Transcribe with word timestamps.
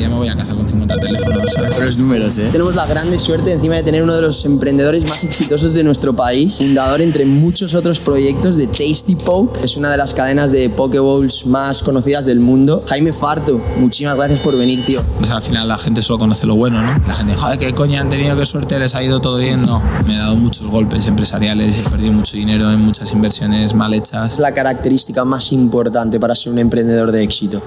día 0.00 0.08
me 0.08 0.16
voy 0.16 0.28
a 0.28 0.34
casa 0.34 0.54
con 0.54 0.66
50 0.66 0.96
teléfonos, 0.96 1.52
¿sabes? 1.52 1.78
Los 1.78 1.98
números, 1.98 2.38
¿eh? 2.38 2.48
Tenemos 2.50 2.74
la 2.74 2.86
grande 2.86 3.18
suerte 3.18 3.52
encima 3.52 3.76
de 3.76 3.82
tener 3.82 4.02
uno 4.02 4.14
de 4.14 4.22
los 4.22 4.44
emprendedores 4.46 5.06
más 5.06 5.22
exitosos 5.24 5.74
de 5.74 5.84
nuestro 5.84 6.16
país, 6.16 6.56
fundador 6.56 7.02
entre 7.02 7.26
muchos 7.26 7.74
otros 7.74 8.00
proyectos 8.00 8.56
de 8.56 8.66
Tasty 8.66 9.14
Poke, 9.14 9.60
es 9.62 9.76
una 9.76 9.90
de 9.90 9.98
las 9.98 10.14
cadenas 10.14 10.52
de 10.52 10.70
Pokeballs 10.70 11.46
más 11.46 11.82
conocidas 11.82 12.24
del 12.24 12.40
mundo. 12.40 12.82
Jaime 12.88 13.12
Farto, 13.12 13.60
muchísimas 13.76 14.16
gracias 14.16 14.40
por 14.40 14.56
venir, 14.56 14.84
tío. 14.86 15.02
Sea, 15.22 15.36
al 15.36 15.42
final 15.42 15.68
la 15.68 15.76
gente 15.76 16.00
solo 16.00 16.18
conoce 16.20 16.46
lo 16.46 16.56
bueno, 16.56 16.80
¿no? 16.80 17.06
La 17.06 17.14
gente, 17.14 17.36
joder, 17.36 17.58
qué 17.58 17.74
coña 17.74 18.00
han 18.00 18.08
tenido, 18.08 18.36
qué 18.36 18.46
suerte, 18.46 18.78
les 18.78 18.94
ha 18.94 19.02
ido 19.02 19.20
todo 19.20 19.36
bien. 19.36 19.66
No, 19.66 19.82
me 20.06 20.14
he 20.14 20.18
dado 20.18 20.36
muchos 20.36 20.66
golpes 20.66 21.06
empresariales, 21.06 21.86
he 21.86 21.90
perdido 21.90 22.12
mucho 22.12 22.36
dinero 22.36 22.70
en 22.70 22.80
muchas 22.80 23.12
inversiones 23.12 23.74
mal 23.74 23.92
hechas. 23.92 24.34
Es 24.34 24.38
la 24.38 24.54
característica 24.54 25.26
más 25.26 25.52
importante 25.52 26.18
para 26.18 26.34
ser 26.34 26.52
un 26.52 26.58
emprendedor 26.58 27.12
de 27.12 27.22
éxito. 27.22 27.62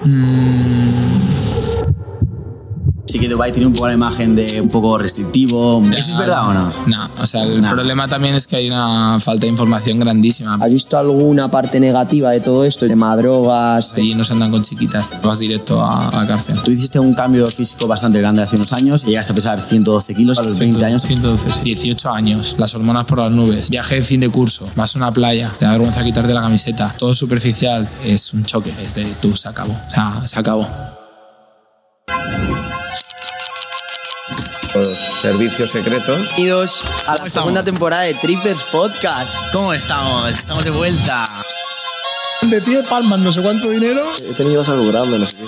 Sí 3.14 3.20
que 3.20 3.30
Dubai 3.30 3.52
tiene 3.52 3.68
un 3.68 3.74
poco 3.74 3.86
la 3.88 3.94
imagen 3.94 4.36
de 4.36 4.60
un 4.60 4.70
poco 4.70 4.98
restrictivo. 4.98 5.84
¿Eso 5.96 6.14
es 6.14 6.18
verdad 6.18 6.50
o 6.50 6.54
no? 6.56 6.74
No, 6.88 7.10
o 7.22 7.28
sea, 7.28 7.44
el 7.44 7.62
No. 7.62 7.70
problema 7.70 8.08
también 8.08 8.34
es 8.34 8.48
que 8.48 8.56
hay 8.56 8.66
una 8.68 9.20
falta 9.20 9.42
de 9.46 9.52
información 9.52 10.00
grandísima. 10.00 10.56
¿Has 10.60 10.72
visto 10.72 10.98
alguna 10.98 11.48
parte 11.48 11.80
negativa 11.80 12.32
de 12.32 12.40
todo 12.40 12.66
esto? 12.66 12.88
Tema 12.88 13.16
drogas, 13.16 13.94
Allí 13.96 14.16
no 14.16 14.24
se 14.24 14.34
andan 14.34 14.50
con 14.50 14.64
chiquitas, 14.64 15.08
vas 15.22 15.38
directo 15.38 15.80
a, 15.80 16.22
a 16.24 16.26
cárcel. 16.26 16.58
Tú 16.66 16.72
hiciste 16.72 16.98
un 16.98 17.14
cambio 17.14 17.46
físico 17.46 17.86
bastante 17.86 18.18
grande 18.18 18.42
hace 18.42 18.56
unos 18.56 18.74
años. 18.74 19.06
Llegaste 19.06 19.32
a 19.34 19.36
pesar 19.36 19.62
112 19.62 20.16
kilos 20.16 20.40
a 20.40 20.44
los 20.44 20.58
20 20.58 20.84
años. 20.84 21.04
112, 21.04 21.62
18 21.64 22.10
años, 22.10 22.56
las 22.58 22.74
hormonas 22.74 23.06
por 23.06 23.20
las 23.20 23.32
nubes, 23.32 23.70
viaje 23.70 23.98
de 23.98 24.02
fin 24.02 24.22
de 24.22 24.30
curso, 24.30 24.68
vas 24.76 24.96
a 24.96 24.98
una 24.98 25.12
playa, 25.12 25.52
te 25.60 25.66
da 25.66 25.72
vergüenza 25.74 26.04
quitarte 26.04 26.34
la 26.34 26.42
camiseta, 26.42 26.96
todo 26.98 27.14
superficial, 27.14 27.88
es 28.04 28.34
un 28.34 28.44
choque, 28.44 28.74
es 28.82 28.96
de 28.96 29.06
tú, 29.22 29.36
se 29.36 29.50
acabó, 29.50 29.74
o 29.74 29.92
sea, 29.92 30.26
se 30.26 30.40
acabó. 30.40 30.68
Los 34.76 34.98
servicios 34.98 35.70
secretos. 35.70 36.36
Bienvenidos 36.36 36.84
a 37.06 37.18
la 37.18 37.30
segunda 37.30 37.64
temporada 37.64 38.04
de 38.04 38.16
Trippers 38.16 38.64
Podcast. 38.64 39.52
¿Cómo 39.52 39.72
estamos? 39.72 40.30
Estamos 40.32 40.64
de 40.64 40.72
vuelta. 40.72 41.30
De 42.42 42.60
pie 42.60 42.82
palman 42.84 43.24
no 43.24 43.32
sé 43.32 43.44
cuánto 43.44 43.70
dinero. 43.70 44.02
He 44.28 44.34
tenido 44.34 44.64
algo 44.64 44.88
grande, 44.88 45.20
no 45.20 45.26
sé 45.26 45.38
qué. 45.38 45.44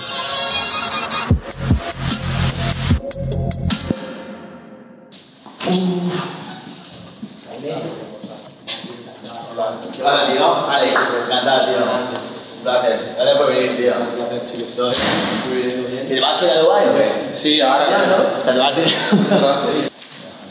Hola, 10.04 10.28
tío. 10.32 10.70
Alex, 10.70 11.00
encantado, 11.26 11.66
tío. 11.66 12.34
Placer. 12.66 13.13
Gracias 13.16 13.38
por 13.38 13.47
venir, 13.47 13.77
tío. 13.77 13.94
Un 13.94 14.16
placer, 14.16 14.45
chicos. 14.45 14.73
¿Todo 14.75 14.89
bien? 14.89 15.03
Muy 15.49 15.58
bien, 15.61 15.81
muy 15.83 15.91
bien. 15.91 16.05
¿Te 16.08 16.19
vas 16.19 16.41
hoy 16.41 16.49
a 16.49 16.59
Dubái 16.61 16.89
o 16.89 16.97
qué? 16.97 17.35
Sí, 17.35 17.61
ahora 17.61 17.85
Ya, 17.88 18.05
¿no? 18.08 18.52
Te 18.52 18.58
vas 18.58 18.73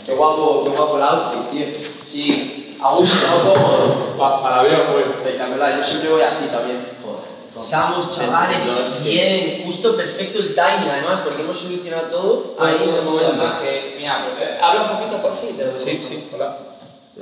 Qué 0.07 0.13
guapo, 0.13 0.63
qué 0.65 0.71
guapo 0.71 0.97
el 0.99 1.03
outfit, 1.03 1.51
tío. 1.51 1.67
Sí, 2.07 2.77
a 2.81 2.95
gusto, 2.95 3.17
cómodo. 3.43 4.17
para 4.17 4.63
ver, 4.63 4.93
pues. 4.93 5.07
Espectacular, 5.07 5.77
yo 5.77 5.83
siempre 5.83 6.11
voy 6.11 6.23
así 6.23 6.45
también. 6.53 6.95
Estamos, 7.59 8.11
chavales, 8.11 9.01
bien, 9.05 9.63
justo 9.65 9.97
perfecto 9.97 10.39
el 10.39 10.55
timing, 10.55 10.91
además, 10.91 11.21
porque 11.25 11.43
hemos 11.43 11.59
solucionado 11.59 12.07
todo 12.09 12.55
ahí 12.61 12.77
en 12.89 12.95
el 12.95 13.03
momento. 13.03 13.45
mira, 13.97 14.29
habla 14.63 14.83
un 14.83 14.99
poquito 14.99 15.21
por 15.21 15.35
fin. 15.35 15.57
Sí, 15.75 15.99
sí, 16.01 16.29
hola. 16.33 16.59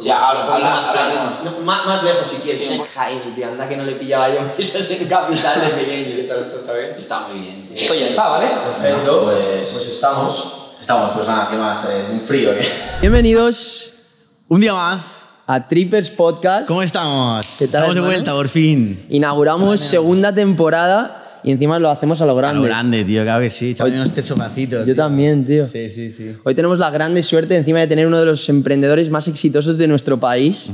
Ya, 0.00 0.30
habla, 0.30 0.54
habla, 0.54 0.90
habla. 0.90 1.40
No, 1.44 1.60
más, 1.64 1.84
más 1.84 2.02
lejos 2.02 2.26
si 2.30 2.36
quieres. 2.36 2.66
Jaime, 2.94 3.20
tío, 3.34 3.46
anda 3.46 3.68
que 3.68 3.76
no 3.76 3.84
le 3.84 3.92
pillaba 3.92 4.32
yo 4.32 4.40
mesas 4.58 4.90
en 4.90 5.06
capital 5.06 5.60
de 5.60 5.68
pequeño. 5.68 6.16
¿Qué 6.16 6.22
tal 6.22 6.38
está 6.40 6.72
bien? 6.72 6.94
Está 6.96 7.28
muy 7.28 7.40
bien, 7.40 7.68
tío. 7.68 7.76
Esto 7.76 7.94
ya 7.94 8.06
está, 8.06 8.28
¿vale? 8.28 8.48
Perfecto, 8.48 9.24
pues, 9.24 9.68
pues 9.68 9.86
estamos. 9.88 10.52
Estamos, 10.80 11.10
pues 11.14 11.26
nada, 11.28 11.48
¿qué 11.50 11.56
más? 11.56 11.84
Eh, 11.84 12.06
un 12.10 12.20
frío, 12.22 12.50
¿qué? 12.58 12.66
Bienvenidos 13.00 13.92
Un 14.48 14.60
día 14.62 14.72
más. 14.72 15.02
a 15.46 15.68
Trippers 15.68 16.10
Podcast. 16.10 16.66
¿Cómo 16.66 16.82
estamos? 16.82 17.46
¿Qué 17.58 17.68
tal, 17.68 17.82
estamos 17.82 17.94
de 17.94 18.00
vuelta, 18.00 18.32
por 18.32 18.48
fin. 18.48 19.06
Inauguramos 19.10 19.78
segunda 19.80 20.34
temporada 20.34 21.21
y 21.44 21.50
encima 21.50 21.78
lo 21.78 21.90
hacemos 21.90 22.20
a 22.20 22.26
lo 22.26 22.32
A 22.32 22.36
grande. 22.36 22.60
lo 22.60 22.66
grande, 22.66 23.04
tío, 23.04 23.22
claro 23.22 23.42
que 23.42 23.50
sí. 23.50 23.74
Chaval, 23.74 23.92
Hoy- 23.94 24.02
este 24.06 24.22
sofacito. 24.22 24.78
Yo 24.80 24.84
tío. 24.84 24.94
también, 24.96 25.44
tío. 25.46 25.66
Sí, 25.66 25.88
sí, 25.90 26.10
sí. 26.12 26.32
Hoy 26.44 26.54
tenemos 26.54 26.78
la 26.78 26.90
grande 26.90 27.22
suerte 27.22 27.56
encima 27.56 27.80
de 27.80 27.86
tener 27.86 28.06
uno 28.06 28.18
de 28.20 28.26
los 28.26 28.48
emprendedores 28.48 29.10
más 29.10 29.28
exitosos 29.28 29.78
de 29.78 29.86
nuestro 29.88 30.18
país, 30.20 30.70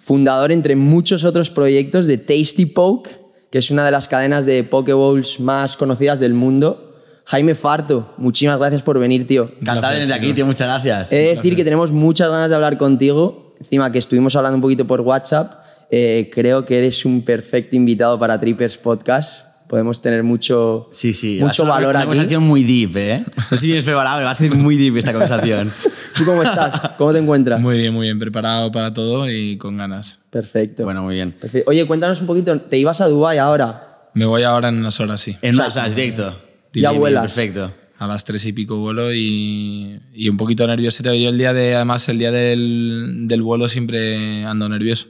fundador 0.00 0.52
entre 0.52 0.76
muchos 0.76 1.24
otros 1.24 1.50
proyectos 1.50 2.06
de 2.06 2.18
Tasty 2.18 2.66
Poke, 2.66 3.10
que 3.50 3.58
es 3.58 3.70
una 3.70 3.84
de 3.84 3.90
las 3.90 4.08
cadenas 4.08 4.44
de 4.46 4.64
Pokeballs 4.64 5.40
más 5.40 5.76
conocidas 5.76 6.18
del 6.20 6.34
mundo. 6.34 6.90
Jaime 7.26 7.54
Farto, 7.54 8.12
muchísimas 8.18 8.58
gracias 8.58 8.82
por 8.82 8.98
venir, 8.98 9.26
tío. 9.26 9.48
Encantado 9.60 9.94
de 9.94 10.00
tenerte 10.00 10.12
aquí, 10.14 10.32
tío. 10.34 10.44
Muchas 10.44 10.68
gracias. 10.68 11.12
He 11.12 11.16
de 11.16 11.34
decir 11.36 11.56
que 11.56 11.64
tenemos 11.64 11.90
muchas 11.92 12.28
ganas 12.28 12.50
de 12.50 12.56
hablar 12.56 12.76
contigo. 12.76 13.54
Encima 13.60 13.90
que 13.90 13.98
estuvimos 13.98 14.36
hablando 14.36 14.56
un 14.56 14.60
poquito 14.62 14.86
por 14.86 15.00
WhatsApp, 15.00 15.52
eh, 15.90 16.28
creo 16.34 16.66
que 16.66 16.76
eres 16.76 17.04
un 17.06 17.22
perfecto 17.22 17.76
invitado 17.76 18.18
para 18.18 18.38
Trippers 18.38 18.76
Podcast. 18.76 19.43
Podemos 19.74 20.00
tener 20.00 20.22
mucho, 20.22 20.88
Sí, 20.92 21.12
sí. 21.14 21.38
mucho 21.40 21.64
una- 21.64 21.72
valor 21.72 21.90
una 21.90 21.98
aquí. 21.98 22.06
conversación 22.06 22.44
muy 22.44 22.62
deep, 22.62 22.96
¿eh? 22.96 23.24
No 23.36 23.42
sé 23.50 23.56
si 23.56 23.66
vienes 23.66 23.84
preparado, 23.84 24.22
va 24.24 24.30
a 24.30 24.34
ser 24.36 24.54
muy 24.54 24.76
deep 24.76 24.98
esta 24.98 25.10
conversación. 25.10 25.72
¿Tú 26.16 26.24
cómo 26.24 26.44
estás? 26.44 26.80
¿Cómo 26.96 27.12
te 27.12 27.18
encuentras? 27.18 27.60
Muy 27.60 27.76
bien, 27.78 27.92
muy 27.92 28.06
bien, 28.06 28.20
preparado 28.20 28.70
para 28.70 28.92
todo 28.92 29.28
y 29.28 29.56
con 29.58 29.76
ganas. 29.76 30.20
Perfecto. 30.30 30.84
bueno, 30.84 31.02
muy 31.02 31.16
bien. 31.16 31.32
Perfecto. 31.32 31.68
Oye, 31.68 31.84
cuéntanos 31.88 32.20
un 32.20 32.28
poquito. 32.28 32.56
¿Te 32.60 32.78
ibas 32.78 33.00
a 33.00 33.08
Dubái 33.08 33.38
ahora? 33.38 34.10
Me 34.14 34.26
voy 34.26 34.44
ahora 34.44 34.68
en 34.68 34.76
unas 34.76 35.00
horas, 35.00 35.20
sí. 35.20 35.36
En 35.42 35.56
unas 35.56 35.76
horas, 35.76 35.92
directo. 35.92 36.38
Ya 36.72 36.90
Bien, 36.90 37.00
vuelas. 37.00 37.22
Perfecto. 37.24 37.72
A 37.98 38.06
las 38.06 38.24
tres 38.24 38.46
y 38.46 38.52
pico 38.52 38.76
vuelo 38.76 39.12
y, 39.12 39.98
y 40.14 40.28
un 40.28 40.36
poquito 40.36 40.64
nervioso. 40.68 41.02
Yo 41.02 41.30
el 41.30 41.36
día 41.36 41.52
de, 41.52 41.74
además, 41.74 42.08
el 42.08 42.20
día 42.20 42.30
del, 42.30 43.24
del 43.26 43.42
vuelo 43.42 43.68
siempre 43.68 44.44
ando 44.44 44.68
nervioso. 44.68 45.08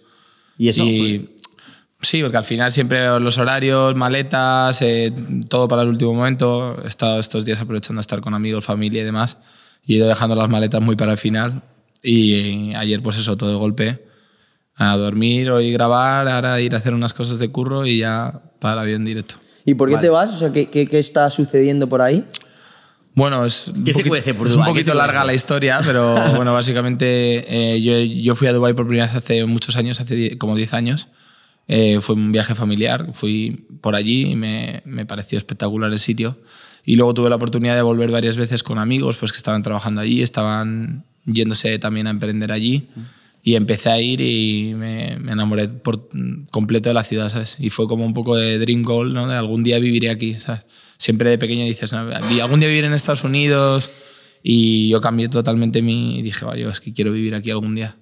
¿Y 0.56 0.68
eso? 0.70 0.84
Y- 0.86 1.33
sí, 2.08 2.22
porque 2.22 2.36
al 2.36 2.44
final 2.44 2.70
siempre 2.72 3.06
los 3.20 3.38
horarios, 3.38 3.94
maletas, 3.96 4.80
eh, 4.82 5.12
todo 5.48 5.68
para 5.68 5.82
el 5.82 5.88
último 5.88 6.14
momento. 6.14 6.76
He 6.84 6.88
estado 6.88 7.18
estos 7.20 7.44
días 7.44 7.60
aprovechando 7.60 8.00
a 8.00 8.02
estar 8.02 8.20
con 8.20 8.34
amigos, 8.34 8.64
familia 8.64 9.02
y 9.02 9.04
demás. 9.04 9.38
Y 9.84 9.94
he 9.94 9.96
ido 9.98 10.08
dejando 10.08 10.34
las 10.36 10.48
maletas 10.48 10.80
muy 10.80 10.96
para 10.96 11.12
el 11.12 11.18
final. 11.18 11.62
Y 12.02 12.74
ayer, 12.74 13.02
pues 13.02 13.16
eso, 13.18 13.36
todo 13.36 13.50
de 13.50 13.56
golpe. 13.56 14.04
A 14.76 14.96
dormir, 14.96 15.50
hoy 15.50 15.72
grabar, 15.72 16.26
ahora 16.28 16.60
ir 16.60 16.74
a 16.74 16.78
hacer 16.78 16.94
unas 16.94 17.14
cosas 17.14 17.38
de 17.38 17.48
curro 17.48 17.86
y 17.86 17.98
ya 17.98 18.40
para 18.58 18.74
el 18.74 18.78
avión 18.80 19.04
directo. 19.04 19.36
¿Y 19.64 19.74
por 19.74 19.88
qué 19.88 19.96
te 19.98 20.08
vas? 20.08 20.34
O 20.34 20.38
sea, 20.38 20.52
¿qué, 20.52 20.66
qué, 20.66 20.86
qué 20.86 20.98
está 20.98 21.30
sucediendo 21.30 21.88
por 21.88 22.02
ahí? 22.02 22.24
Bueno, 23.14 23.44
es 23.44 23.68
un 23.68 23.84
¿Qué 23.84 23.92
se 23.92 24.00
poquito- 24.02 24.16
es 24.16 24.26
un 24.26 24.44
¿Qué 24.44 24.50
se 24.50 24.56
poquito 24.58 24.94
larga 24.94 25.24
la 25.24 25.32
historia, 25.32 25.80
pero 25.84 26.16
bueno, 26.36 26.52
básicamente 26.52 27.74
eh, 27.76 27.80
yo, 27.80 27.96
yo 28.00 28.34
fui 28.34 28.48
a 28.48 28.52
Dubái 28.52 28.72
por 28.74 28.86
primera 28.88 29.06
vez 29.06 29.14
hace 29.14 29.44
muchos 29.46 29.76
años, 29.76 30.00
hace 30.00 30.36
como 30.36 30.56
10 30.56 30.74
años. 30.74 31.06
Eh, 31.66 31.98
fue 32.00 32.14
un 32.14 32.30
viaje 32.32 32.54
familiar, 32.54 33.10
fui 33.14 33.66
por 33.80 33.94
allí 33.94 34.32
y 34.32 34.36
me, 34.36 34.82
pareció 35.06 35.38
espectacular 35.38 35.92
el 35.92 35.98
sitio. 35.98 36.38
Y 36.84 36.96
luego 36.96 37.14
tuve 37.14 37.30
la 37.30 37.36
oportunidad 37.36 37.74
de 37.74 37.82
volver 37.82 38.10
varias 38.10 38.36
veces 38.36 38.62
con 38.62 38.78
amigos 38.78 39.16
pues, 39.16 39.32
que 39.32 39.38
estaban 39.38 39.62
trabajando 39.62 40.02
allí, 40.02 40.22
estaban 40.22 41.04
yéndose 41.24 41.78
también 41.78 42.06
a 42.06 42.10
emprender 42.10 42.52
allí. 42.52 42.88
Y 43.42 43.56
empecé 43.56 43.90
a 43.90 44.00
ir 44.00 44.20
y 44.22 44.72
me, 44.74 45.12
enamoré 45.12 45.68
por 45.68 46.08
completo 46.50 46.88
de 46.88 46.94
la 46.94 47.04
ciudad, 47.04 47.30
¿sabes? 47.30 47.56
Y 47.58 47.68
fue 47.70 47.86
como 47.86 48.06
un 48.06 48.14
poco 48.14 48.36
de 48.36 48.58
dream 48.58 48.82
goal, 48.82 49.12
¿no? 49.12 49.28
De 49.28 49.36
algún 49.36 49.62
día 49.62 49.78
viviré 49.78 50.08
aquí, 50.08 50.40
¿sabes? 50.40 50.62
Siempre 50.96 51.28
de 51.28 51.36
pequeño 51.36 51.64
dices, 51.64 51.92
"No, 51.92 51.98
algún 51.98 52.60
día 52.60 52.68
vivir 52.68 52.84
en 52.84 52.94
Estados 52.94 53.24
Unidos. 53.24 53.90
Y 54.42 54.88
yo 54.88 55.00
cambié 55.00 55.28
totalmente 55.28 55.82
mi... 55.82 56.22
Dije, 56.22 56.44
"Va, 56.44 56.56
yo 56.56 56.70
es 56.70 56.80
que 56.80 56.94
quiero 56.94 57.12
vivir 57.12 57.34
aquí 57.34 57.50
algún 57.50 57.74
día. 57.74 57.96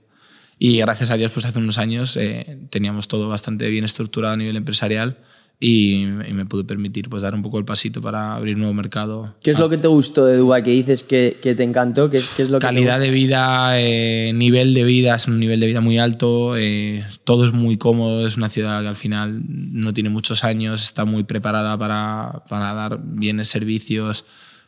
Y 0.65 0.79
gracias 0.79 1.11
a 1.11 1.17
Dios, 1.17 1.33
pues 1.33 1.45
hace 1.45 1.59
unos 1.59 1.77
años 1.77 2.17
eh, 2.17 2.57
teníamos 2.71 3.09
todo 3.09 3.29
bastante 3.29 3.69
bien 3.69 3.85
estructurado 3.85 4.35
a 4.35 4.37
nivel 4.37 4.55
empresarial 4.55 5.19
y, 5.59 6.03
y 6.03 6.33
me 6.35 6.47
pude 6.47 6.63
permitir 6.63 7.11
pues 7.11 7.25
dar 7.25 7.35
un 7.35 7.43
poco 7.43 7.59
el 7.59 7.65
pasito 7.65 8.01
para 8.01 8.37
abrir 8.37 8.55
un 8.55 8.61
nuevo 8.61 8.73
mercado. 8.73 9.35
¿Qué 9.43 9.51
es 9.51 9.59
lo 9.59 9.69
que 9.69 9.77
te 9.77 9.89
gustó 9.89 10.25
de 10.25 10.37
Dubái? 10.37 10.63
Que 10.63 10.71
dices 10.71 11.03
que, 11.03 11.37
que 11.43 11.57
te 11.57 11.65
encantó. 11.65 12.09
¿Qué, 12.09 12.21
qué 12.37 12.45
es 12.45 12.51
lo 12.51 12.61
que 12.61 12.63
te 12.65 12.73
Calidad 12.73 13.01
de 13.01 13.11
vida, 13.11 13.73
eh, 13.81 14.31
nivel 14.37 14.73
de 14.73 14.85
vida, 14.85 15.17
es 15.17 15.27
un 15.27 15.41
nivel 15.41 15.59
de 15.59 15.67
vida 15.67 15.81
muy 15.81 15.99
alto, 15.99 16.57
eh, 16.57 17.05
todo 17.25 17.45
es 17.45 17.53
muy 17.53 17.77
cómodo, 17.77 18.25
es 18.25 18.37
una 18.37 18.49
ciudad 18.49 18.83
que 18.83 18.89
al 18.89 18.95
final 18.95 19.43
no 19.45 19.93
tiene 19.93 20.11
muchos 20.11 20.45
años, 20.45 20.85
está 20.85 21.05
muy 21.05 21.25
preparada 21.25 21.77
para, 21.77 22.45
para 22.49 22.73
dar 22.73 23.01
bienes 23.03 23.49
servicios, 23.49 24.27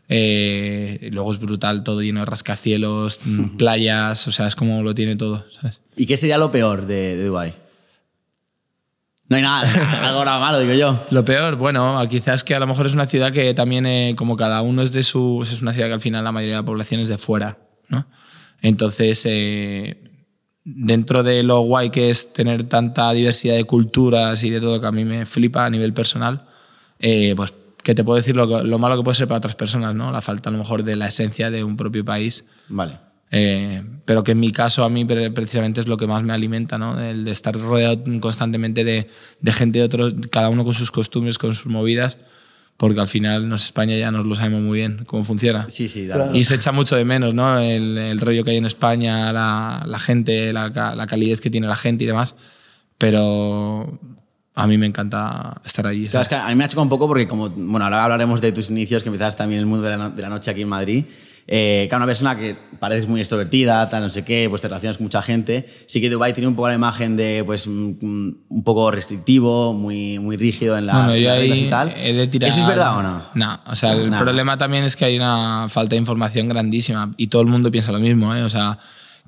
luego 0.08 1.30
es 1.30 1.38
brutal, 1.38 1.84
todo 1.84 2.02
lleno 2.02 2.18
de 2.18 2.26
rascacielos, 2.26 3.20
playas, 3.58 4.26
o 4.26 4.32
sea, 4.32 4.48
es 4.48 4.56
como 4.56 4.82
lo 4.82 4.92
tiene 4.92 5.14
todo. 5.14 5.46
¿sabes? 5.60 5.83
¿Y 5.96 6.06
qué 6.06 6.16
sería 6.16 6.38
lo 6.38 6.50
peor 6.50 6.86
de, 6.86 7.16
de 7.16 7.24
Dubái? 7.24 7.54
No 9.28 9.36
hay 9.36 9.42
nada, 9.42 9.62
algo 10.06 10.18
ahora 10.18 10.38
malo, 10.38 10.60
digo 10.60 10.74
yo. 10.74 11.06
Lo 11.10 11.24
peor, 11.24 11.56
bueno, 11.56 11.98
quizás 12.08 12.44
que 12.44 12.54
a 12.54 12.58
lo 12.58 12.66
mejor 12.66 12.86
es 12.86 12.94
una 12.94 13.06
ciudad 13.06 13.32
que 13.32 13.54
también, 13.54 13.86
eh, 13.86 14.14
como 14.16 14.36
cada 14.36 14.60
uno 14.62 14.82
es 14.82 14.92
de 14.92 15.02
su. 15.02 15.40
Es 15.42 15.62
una 15.62 15.72
ciudad 15.72 15.88
que 15.88 15.94
al 15.94 16.00
final 16.00 16.24
la 16.24 16.32
mayoría 16.32 16.56
de 16.56 16.62
la 16.62 16.66
población 16.66 17.00
es 17.00 17.08
de 17.08 17.16
fuera, 17.16 17.58
¿no? 17.88 18.06
Entonces, 18.60 19.22
eh, 19.24 20.10
dentro 20.64 21.22
de 21.22 21.42
lo 21.42 21.60
guay 21.60 21.90
que 21.90 22.10
es 22.10 22.32
tener 22.32 22.64
tanta 22.64 23.10
diversidad 23.12 23.54
de 23.54 23.64
culturas 23.64 24.42
y 24.44 24.50
de 24.50 24.60
todo 24.60 24.80
que 24.80 24.86
a 24.86 24.92
mí 24.92 25.04
me 25.04 25.24
flipa 25.26 25.64
a 25.64 25.70
nivel 25.70 25.94
personal, 25.94 26.46
eh, 26.98 27.34
pues 27.36 27.54
que 27.82 27.94
te 27.94 28.04
puedo 28.04 28.16
decir 28.16 28.36
lo, 28.36 28.62
lo 28.62 28.78
malo 28.78 28.96
que 28.96 29.02
puede 29.02 29.14
ser 29.14 29.28
para 29.28 29.38
otras 29.38 29.56
personas, 29.56 29.94
¿no? 29.94 30.12
La 30.12 30.22
falta 30.22 30.50
a 30.50 30.52
lo 30.52 30.58
mejor 30.58 30.84
de 30.84 30.96
la 30.96 31.06
esencia 31.06 31.50
de 31.50 31.64
un 31.64 31.76
propio 31.76 32.04
país. 32.04 32.44
Vale. 32.68 32.98
Eh, 33.30 33.82
pero 34.04 34.22
que 34.22 34.32
en 34.32 34.40
mi 34.40 34.52
caso 34.52 34.84
a 34.84 34.88
mí 34.88 35.04
pre- 35.04 35.30
precisamente 35.30 35.80
es 35.80 35.88
lo 35.88 35.96
que 35.96 36.06
más 36.06 36.22
me 36.22 36.32
alimenta, 36.32 36.78
¿no? 36.78 37.00
El 37.00 37.24
de 37.24 37.30
estar 37.32 37.58
rodeado 37.58 38.02
constantemente 38.20 38.84
de, 38.84 39.08
de 39.40 39.52
gente 39.52 39.78
de 39.80 39.84
otros, 39.84 40.14
cada 40.30 40.48
uno 40.50 40.64
con 40.64 40.74
sus 40.74 40.90
costumbres, 40.92 41.38
con 41.38 41.54
sus 41.54 41.66
movidas, 41.66 42.18
porque 42.76 43.00
al 43.00 43.08
final 43.08 43.48
nos 43.48 43.64
España 43.64 43.96
ya 43.96 44.10
nos 44.10 44.26
lo 44.26 44.34
sabemos 44.36 44.62
muy 44.62 44.78
bien 44.78 45.04
cómo 45.06 45.24
funciona. 45.24 45.66
Sí, 45.68 45.88
sí, 45.88 46.06
dale. 46.06 46.36
Y 46.38 46.44
se 46.44 46.54
echa 46.56 46.70
mucho 46.70 46.94
de 46.96 47.04
menos, 47.04 47.34
¿no? 47.34 47.58
El, 47.58 47.96
el 47.98 48.20
rollo 48.20 48.44
que 48.44 48.50
hay 48.52 48.56
en 48.58 48.66
España, 48.66 49.32
la, 49.32 49.82
la 49.86 49.98
gente, 49.98 50.52
la, 50.52 50.68
la 50.68 51.06
calidez 51.06 51.40
que 51.40 51.50
tiene 51.50 51.66
la 51.66 51.76
gente 51.76 52.04
y 52.04 52.06
demás. 52.06 52.34
Pero 52.98 53.98
a 54.54 54.66
mí 54.66 54.78
me 54.78 54.86
encanta 54.86 55.60
estar 55.64 55.86
allí. 55.86 56.08
Claro, 56.08 56.24
¿sabes? 56.24 56.26
es 56.26 56.28
que 56.28 56.34
a 56.36 56.48
mí 56.48 56.54
me 56.54 56.64
ha 56.64 56.68
chocado 56.68 56.82
un 56.84 56.88
poco 56.88 57.06
porque, 57.08 57.26
como, 57.26 57.48
bueno, 57.50 57.84
ahora 57.84 58.04
hablaremos 58.04 58.40
de 58.40 58.52
tus 58.52 58.70
inicios, 58.70 59.02
que 59.02 59.08
empezaste 59.08 59.38
también 59.38 59.58
en 59.58 59.64
el 59.64 59.66
mundo 59.66 59.84
de 59.86 59.90
la, 59.96 59.96
no- 59.96 60.10
de 60.10 60.22
la 60.22 60.28
noche 60.28 60.50
aquí 60.50 60.62
en 60.62 60.68
Madrid. 60.68 61.04
Eh, 61.46 61.86
claro, 61.88 62.04
una 62.04 62.06
persona 62.10 62.38
que 62.38 62.56
pareces 62.78 63.06
muy 63.06 63.20
extrovertida, 63.20 63.86
tal, 63.88 64.02
no 64.02 64.08
sé 64.10 64.24
qué, 64.24 64.46
pues 64.48 64.62
te 64.62 64.68
relacionas 64.68 64.96
con 64.96 65.04
mucha 65.04 65.20
gente. 65.22 65.68
Sí 65.86 66.00
que 66.00 66.08
Dubai 66.08 66.32
tiene 66.32 66.48
un 66.48 66.54
poco 66.56 66.68
la 66.68 66.74
imagen 66.74 67.16
de, 67.16 67.42
pues, 67.44 67.66
un, 67.66 68.44
un 68.48 68.64
poco 68.64 68.90
restrictivo, 68.90 69.72
muy, 69.74 70.18
muy 70.18 70.36
rígido 70.36 70.76
en, 70.78 70.86
la, 70.86 70.94
Bueno, 70.94 71.14
en 71.14 71.22
yo 71.22 71.32
ahí 71.32 71.52
y 71.52 71.68
tal. 71.68 71.92
he 71.96 72.12
de 72.14 72.26
tirar. 72.28 72.50
¿Eso 72.50 72.60
es 72.60 72.66
verdad 72.66 72.98
o 72.98 73.02
no? 73.02 73.22
No, 73.34 73.60
o 73.66 73.76
sea, 73.76 73.92
el 73.92 74.10
Nada. 74.10 74.22
problema 74.22 74.56
también 74.56 74.84
es 74.84 74.96
que 74.96 75.04
hay 75.04 75.16
una 75.16 75.68
falta 75.68 75.90
de 75.90 75.96
información 76.00 76.48
grandísima 76.48 77.12
y 77.16 77.26
todo 77.26 77.42
el 77.42 77.48
mundo 77.48 77.70
piensa 77.70 77.92
lo 77.92 78.00
mismo, 78.00 78.34
¿eh? 78.34 78.42
O 78.42 78.48
sea, 78.48 78.78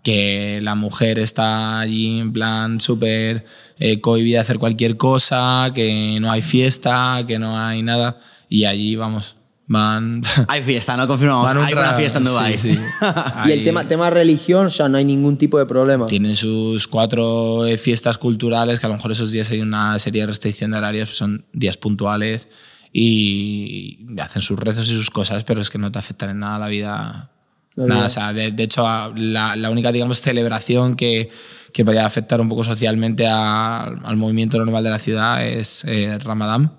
que 0.02 0.60
la 0.62 0.74
mujer 0.74 1.18
está 1.18 1.80
allí 1.80 2.20
en 2.20 2.32
plan 2.32 2.80
súper 2.80 3.44
eh, 3.78 4.00
cohibida 4.00 4.36
de 4.38 4.42
hacer 4.42 4.58
cualquier 4.58 4.96
cosa, 4.96 5.70
que 5.74 6.18
no 6.20 6.30
hay 6.30 6.42
fiesta, 6.42 7.24
que 7.26 7.38
no 7.38 7.58
hay 7.58 7.82
nada 7.82 8.18
y 8.48 8.64
allí, 8.64 8.94
vamos, 8.96 9.35
van. 9.66 10.22
Hay 10.48 10.62
fiesta, 10.62 10.96
¿no? 10.96 11.06
Confirmamos. 11.06 11.44
van 11.44 11.58
un 11.58 11.64
Hay 11.64 11.72
una 11.72 11.92
fiesta 11.94 12.18
en 12.18 12.24
Dubai. 12.24 12.56
Sí, 12.58 12.72
sí. 12.72 12.78
Y 13.46 13.52
el 13.52 13.64
tema, 13.64 13.84
tema 13.88 14.10
religión, 14.10 14.66
o 14.66 14.70
sea, 14.70 14.88
no 14.88 14.96
hay 14.98 15.04
ningún 15.04 15.36
tipo 15.36 15.58
de 15.58 15.66
problema. 15.66 16.06
Tienen 16.06 16.36
sus 16.36 16.86
cuatro 16.88 17.66
eh, 17.66 17.76
fiestas 17.78 18.18
culturales, 18.18 18.80
que 18.80 18.86
a 18.86 18.88
lo 18.88 18.94
mejor 18.96 19.12
esos 19.12 19.30
días 19.32 19.50
hay 19.50 19.60
una 19.60 19.98
serie 19.98 20.22
de 20.22 20.26
restricción 20.28 20.70
de 20.70 20.78
horarios, 20.78 21.08
pues 21.08 21.18
son 21.18 21.44
días 21.52 21.76
puntuales 21.76 22.48
y 22.92 23.98
hacen 24.20 24.42
sus 24.42 24.58
rezos 24.58 24.88
y 24.88 24.92
sus 24.94 25.10
cosas, 25.10 25.44
pero 25.44 25.60
es 25.60 25.70
que 25.70 25.78
no 25.78 25.92
te 25.92 25.98
afectan 25.98 26.30
en 26.30 26.40
nada 26.40 26.58
la 26.58 26.68
vida. 26.68 27.30
La 27.74 27.84
Nada, 27.86 27.94
vida. 28.00 28.06
o 28.06 28.08
sea, 28.08 28.32
de, 28.32 28.52
de 28.52 28.62
hecho, 28.62 28.88
a- 28.88 29.12
la, 29.14 29.54
la 29.54 29.68
única, 29.70 29.92
digamos, 29.92 30.20
celebración 30.22 30.96
que, 30.96 31.28
que 31.74 31.84
vaya 31.84 32.04
a 32.04 32.06
afectar 32.06 32.40
un 32.40 32.48
poco 32.48 32.64
socialmente 32.64 33.26
a- 33.26 33.82
al 33.84 34.16
movimiento 34.16 34.56
normal 34.58 34.82
de 34.82 34.90
la 34.90 34.98
ciudad 34.98 35.44
es 35.46 35.84
eh, 35.84 36.18
Ramadán, 36.18 36.72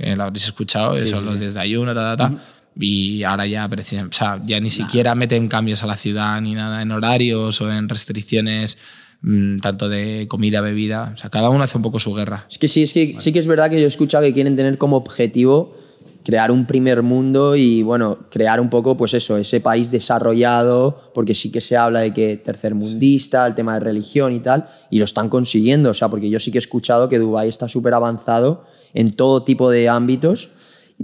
que 0.00 0.16
lo 0.16 0.24
habréis 0.24 0.44
escuchado, 0.44 0.94
que 0.94 1.06
son 1.06 1.24
los 1.24 1.38
días 1.40 1.54
de 1.54 1.60
ayuno, 1.60 1.94
ta, 1.94 2.16
ta, 2.16 2.28
ta. 2.28 2.34
Y 2.78 3.24
ahora 3.24 3.46
ya, 3.46 3.68
o 3.68 4.12
sea, 4.12 4.40
ya 4.46 4.60
ni 4.60 4.70
siquiera 4.70 5.14
meten 5.14 5.48
cambios 5.48 5.82
a 5.82 5.86
la 5.86 5.96
ciudad 5.96 6.40
ni 6.40 6.54
nada 6.54 6.82
en 6.82 6.90
horarios 6.92 7.60
o 7.60 7.70
en 7.70 7.88
restricciones 7.88 8.78
mm, 9.22 9.58
tanto 9.58 9.88
de 9.88 10.26
comida, 10.28 10.60
bebida. 10.60 11.12
O 11.14 11.16
sea, 11.16 11.30
cada 11.30 11.50
uno 11.50 11.64
hace 11.64 11.76
un 11.76 11.82
poco 11.82 11.98
su 11.98 12.14
guerra. 12.14 12.46
Es 12.50 12.58
que 12.58 12.68
sí, 12.68 12.84
es 12.84 12.92
que 12.92 13.16
sí 13.18 13.32
que 13.32 13.38
es 13.38 13.46
verdad 13.46 13.70
que 13.70 13.76
yo 13.76 13.84
he 13.84 13.88
escuchado 13.88 14.24
que 14.24 14.32
quieren 14.32 14.56
tener 14.56 14.78
como 14.78 14.96
objetivo 14.96 15.76
crear 16.30 16.52
un 16.52 16.64
primer 16.64 17.02
mundo 17.02 17.56
y 17.56 17.82
bueno, 17.82 18.18
crear 18.30 18.60
un 18.60 18.70
poco 18.70 18.96
pues 18.96 19.14
eso, 19.14 19.36
ese 19.36 19.60
país 19.60 19.90
desarrollado, 19.90 21.10
porque 21.12 21.34
sí 21.34 21.50
que 21.50 21.60
se 21.60 21.76
habla 21.76 22.00
de 22.00 22.14
que 22.14 22.36
tercermundista, 22.36 23.44
el 23.48 23.56
tema 23.56 23.74
de 23.74 23.80
religión 23.80 24.32
y 24.32 24.38
tal, 24.38 24.68
y 24.90 25.00
lo 25.00 25.06
están 25.06 25.28
consiguiendo, 25.28 25.90
o 25.90 25.94
sea, 25.94 26.08
porque 26.08 26.30
yo 26.30 26.38
sí 26.38 26.52
que 26.52 26.58
he 26.58 26.60
escuchado 26.60 27.08
que 27.08 27.18
Dubái 27.18 27.48
está 27.48 27.66
súper 27.66 27.94
avanzado 27.94 28.62
en 28.94 29.16
todo 29.16 29.42
tipo 29.42 29.72
de 29.72 29.88
ámbitos, 29.88 30.50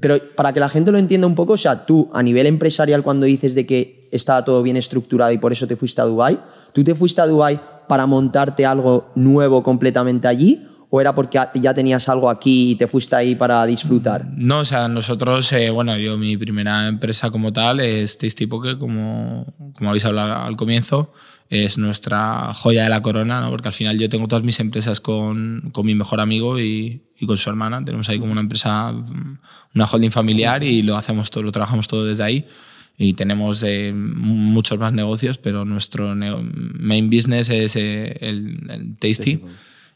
pero 0.01 0.17
para 0.37 0.53
que 0.53 0.61
la 0.61 0.69
gente 0.69 0.93
lo 0.93 0.99
entienda 0.99 1.27
un 1.27 1.35
poco, 1.35 1.55
o 1.55 1.57
sea, 1.57 1.87
tú 1.87 2.09
a 2.13 2.23
nivel 2.23 2.47
empresarial 2.47 3.03
cuando 3.03 3.27
dices 3.27 3.57
de 3.57 3.67
que 3.67 4.09
estaba 4.13 4.45
todo 4.45 4.63
bien 4.63 4.77
estructurado 4.77 5.33
y 5.33 5.39
por 5.39 5.51
eso 5.53 5.67
te 5.67 5.75
fuiste 5.75 6.01
a 6.03 6.05
Dubái, 6.05 6.39
¿tú 6.73 6.85
te 6.85 6.95
fuiste 6.95 7.21
a 7.21 7.27
Dubái 7.27 7.59
para 7.89 8.07
montarte 8.07 8.65
algo 8.65 9.09
nuevo 9.17 9.65
completamente 9.65 10.29
allí? 10.29 10.69
¿O 10.89 11.01
era 11.01 11.15
porque 11.15 11.39
ya 11.55 11.75
tenías 11.75 12.09
algo 12.09 12.31
aquí 12.31 12.71
y 12.71 12.75
te 12.77 12.87
fuiste 12.87 13.17
ahí 13.17 13.35
para 13.35 13.67
disfrutar? 13.67 14.27
No, 14.37 14.61
o 14.61 14.65
sea, 14.65 14.87
nosotros, 14.89 15.53
eh, 15.53 15.71
bueno, 15.71 15.97
yo 15.99 16.17
mi 16.17 16.37
primera 16.37 16.87
empresa 16.87 17.31
como 17.31 17.53
tal 17.53 17.81
es 17.81 18.19
Tasty 18.19 18.47
Poke, 18.47 18.79
como, 18.79 19.53
como 19.75 19.91
habéis 19.91 20.05
hablado 20.05 20.37
al 20.45 20.57
comienzo, 20.57 21.13
es 21.51 21.77
nuestra 21.79 22.53
joya 22.55 22.85
de 22.85 22.89
la 22.89 23.03
corona, 23.03 23.41
¿no? 23.41 23.51
porque 23.51 23.69
al 23.69 23.75
final 23.75 23.99
yo 23.99 24.09
tengo 24.09 24.29
todas 24.29 24.45
mis 24.45 24.59
empresas 24.61 25.01
con, 25.01 25.71
con 25.73 25.87
mi 25.87 25.95
mejor 25.97 26.21
amigo 26.21 26.59
y, 26.61 27.03
y 27.19 27.27
con 27.27 27.37
su 27.37 27.51
hermana. 27.51 27.85
Tenemos 27.85 28.09
ahí 28.09 28.19
como 28.21 28.31
una 28.33 28.41
empresa, 28.41 28.93
mm, 28.93 29.39
una 29.75 29.85
holding 29.85 30.11
familiar 30.11 30.63
y 30.63 30.83
lo 30.83 30.97
hacemos 30.97 31.31
todo, 31.31 31.43
lo 31.45 31.53
trabajamos 31.53 31.89
todo 31.89 32.05
desde 32.05 32.23
ahí. 32.23 32.47
Y 32.99 33.13
tenemos 33.13 33.63
eh, 33.65 33.93
muchos 33.95 34.79
más 34.79 34.93
negocios, 34.93 35.39
pero 35.39 35.65
nuestro 35.65 36.15
ne- 36.15 36.35
main 36.79 37.11
business 37.11 37.51
es 37.51 37.77
eh, 37.77 38.17
el, 38.21 38.71
el 38.71 38.99
Tasty 38.99 39.41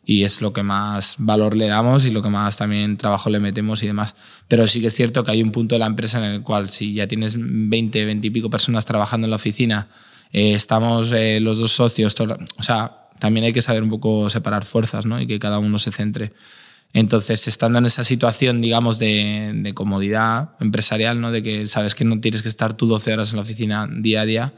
y 0.05 0.25
es 0.25 0.41
lo 0.41 0.53
que 0.53 0.63
más 0.63 1.17
valor 1.19 1.55
le 1.57 1.67
damos 1.69 2.05
y 2.05 2.11
lo 2.11 2.23
que 2.23 2.31
más 2.31 2.57
también 2.57 2.97
trabajo 2.97 3.31
le 3.31 3.39
metemos 3.41 3.83
y 3.83 3.87
demás. 3.87 4.15
Pero 4.49 4.67
sí 4.67 4.81
que 4.81 4.89
es 4.89 4.95
cierto 4.95 5.23
que 5.25 5.31
hay 5.31 5.43
un 5.43 5.51
punto 5.51 5.75
de 5.75 5.79
la 5.81 5.87
empresa 5.87 6.19
en 6.19 6.25
el 6.35 6.43
cual 6.43 6.69
si 6.71 6.95
ya 6.95 7.07
tienes 7.07 7.37
20, 7.39 8.05
20 8.05 8.27
y 8.27 8.31
pico 8.31 8.51
personas 8.51 8.85
trabajando 8.87 9.27
en 9.27 9.31
la 9.31 9.37
oficina, 9.37 9.89
eh, 10.33 10.53
estamos 10.55 11.13
eh, 11.13 11.39
los 11.41 11.59
dos 11.59 11.73
socios, 11.73 12.15
todo- 12.15 12.39
o 12.59 12.63
sea, 12.63 12.97
también 13.19 13.45
hay 13.45 13.53
que 13.53 13.63
saber 13.63 13.83
un 13.83 13.91
poco 13.91 14.31
separar 14.31 14.65
fuerzas 14.65 15.05
¿no? 15.07 15.21
y 15.21 15.27
que 15.27 15.39
cada 15.39 15.59
uno 15.59 15.79
se 15.79 15.91
centre. 15.93 16.33
Entonces, 16.93 17.47
estando 17.47 17.79
en 17.79 17.87
esa 17.87 18.03
situación, 18.03 18.61
digamos, 18.61 18.99
de, 18.99 19.53
de 19.55 19.75
comodidad 19.75 20.51
empresarial, 20.59 21.21
¿no? 21.21 21.31
de 21.31 21.43
que 21.43 21.67
sabes 21.69 21.95
que 21.95 22.05
no 22.05 22.19
tienes 22.21 22.43
que 22.43 22.49
estar 22.49 22.75
tú 22.75 22.87
12 22.87 23.13
horas 23.13 23.31
en 23.31 23.37
la 23.37 23.43
oficina 23.43 23.89
día 23.91 24.23
a 24.23 24.25
día, 24.25 24.55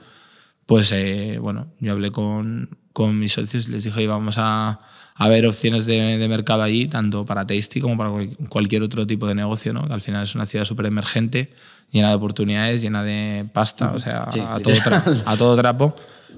pues 0.64 0.92
eh, 0.92 1.38
bueno, 1.40 1.66
yo 1.80 1.92
hablé 1.92 2.10
con, 2.10 2.78
con 2.94 3.18
mis 3.18 3.32
socios 3.32 3.68
y 3.68 3.72
les 3.72 3.84
dije, 3.84 3.98
"Oye, 3.98 4.06
vamos 4.06 4.36
a, 4.38 4.80
a 5.14 5.28
ver 5.28 5.46
opciones 5.46 5.86
de, 5.86 6.18
de 6.18 6.28
mercado 6.28 6.62
allí, 6.62 6.86
tanto 6.86 7.24
para 7.26 7.44
Tasty 7.46 7.80
como 7.80 7.96
para 7.96 8.10
cual- 8.10 8.36
cualquier 8.48 8.82
otro 8.82 9.06
tipo 9.06 9.26
de 9.26 9.34
negocio, 9.34 9.72
¿no? 9.72 9.86
que 9.86 9.92
al 9.92 10.00
final 10.00 10.24
es 10.24 10.34
una 10.34 10.46
ciudad 10.46 10.64
súper 10.64 10.86
emergente, 10.86 11.50
llena 11.90 12.08
de 12.08 12.14
oportunidades, 12.14 12.80
llena 12.82 13.02
de 13.04 13.44
pasta, 13.52 13.92
o 13.94 13.98
sea, 13.98 14.26
Sí, 14.30 14.40
a, 14.40 14.58
todo 14.60 14.74
a 15.26 15.36
todo 15.36 15.56
trapo. 15.56 15.94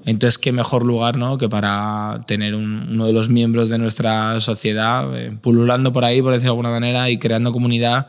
Entonces, 0.06 0.37
qué 0.38 0.53
mejor 0.53 0.85
lugar 0.85 1.17
¿no? 1.17 1.38
que 1.38 1.49
para 1.49 2.25
tener 2.26 2.55
un- 2.55 2.88
uno 2.91 3.06
de 3.06 3.12
los 3.12 3.29
miembros 3.31 3.71
de 3.71 3.79
nuestra 3.79 4.38
sociedad 4.41 5.09
eh, 5.17 5.31
pululando 5.41 5.93
por 5.93 6.05
ahí, 6.05 6.20
por 6.20 6.32
decirlo 6.32 6.53
de 6.55 6.56
alguna 6.59 6.70
manera, 6.70 7.09
y 7.11 7.19
creando 7.19 7.53
comunidad 7.53 8.09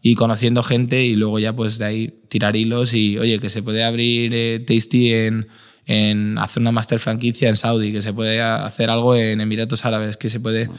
y 0.00 0.14
conociendo 0.14 0.62
gente 0.62 1.02
y 1.04 1.16
luego 1.16 1.38
ya 1.38 1.52
pues 1.54 1.78
de 1.78 1.84
ahí 1.86 2.14
tirar 2.28 2.54
hilos 2.56 2.94
y 2.94 3.18
oye 3.18 3.38
que 3.40 3.50
se 3.50 3.62
puede 3.62 3.82
abrir 3.84 4.32
eh, 4.34 4.60
Tasty 4.66 5.12
en, 5.12 5.48
en 5.86 6.38
hacer 6.38 6.60
una 6.60 6.72
master 6.72 6.98
franquicia 6.98 7.48
en 7.48 7.56
Saudi 7.56 7.92
que 7.92 8.00
se 8.02 8.12
puede 8.12 8.40
hacer 8.40 8.90
algo 8.90 9.14
en 9.16 9.40
Emiratos 9.40 9.84
Árabes 9.84 10.16
que 10.16 10.30
se 10.30 10.40
puede 10.40 10.64
O 10.68 10.72
sea, 10.72 10.76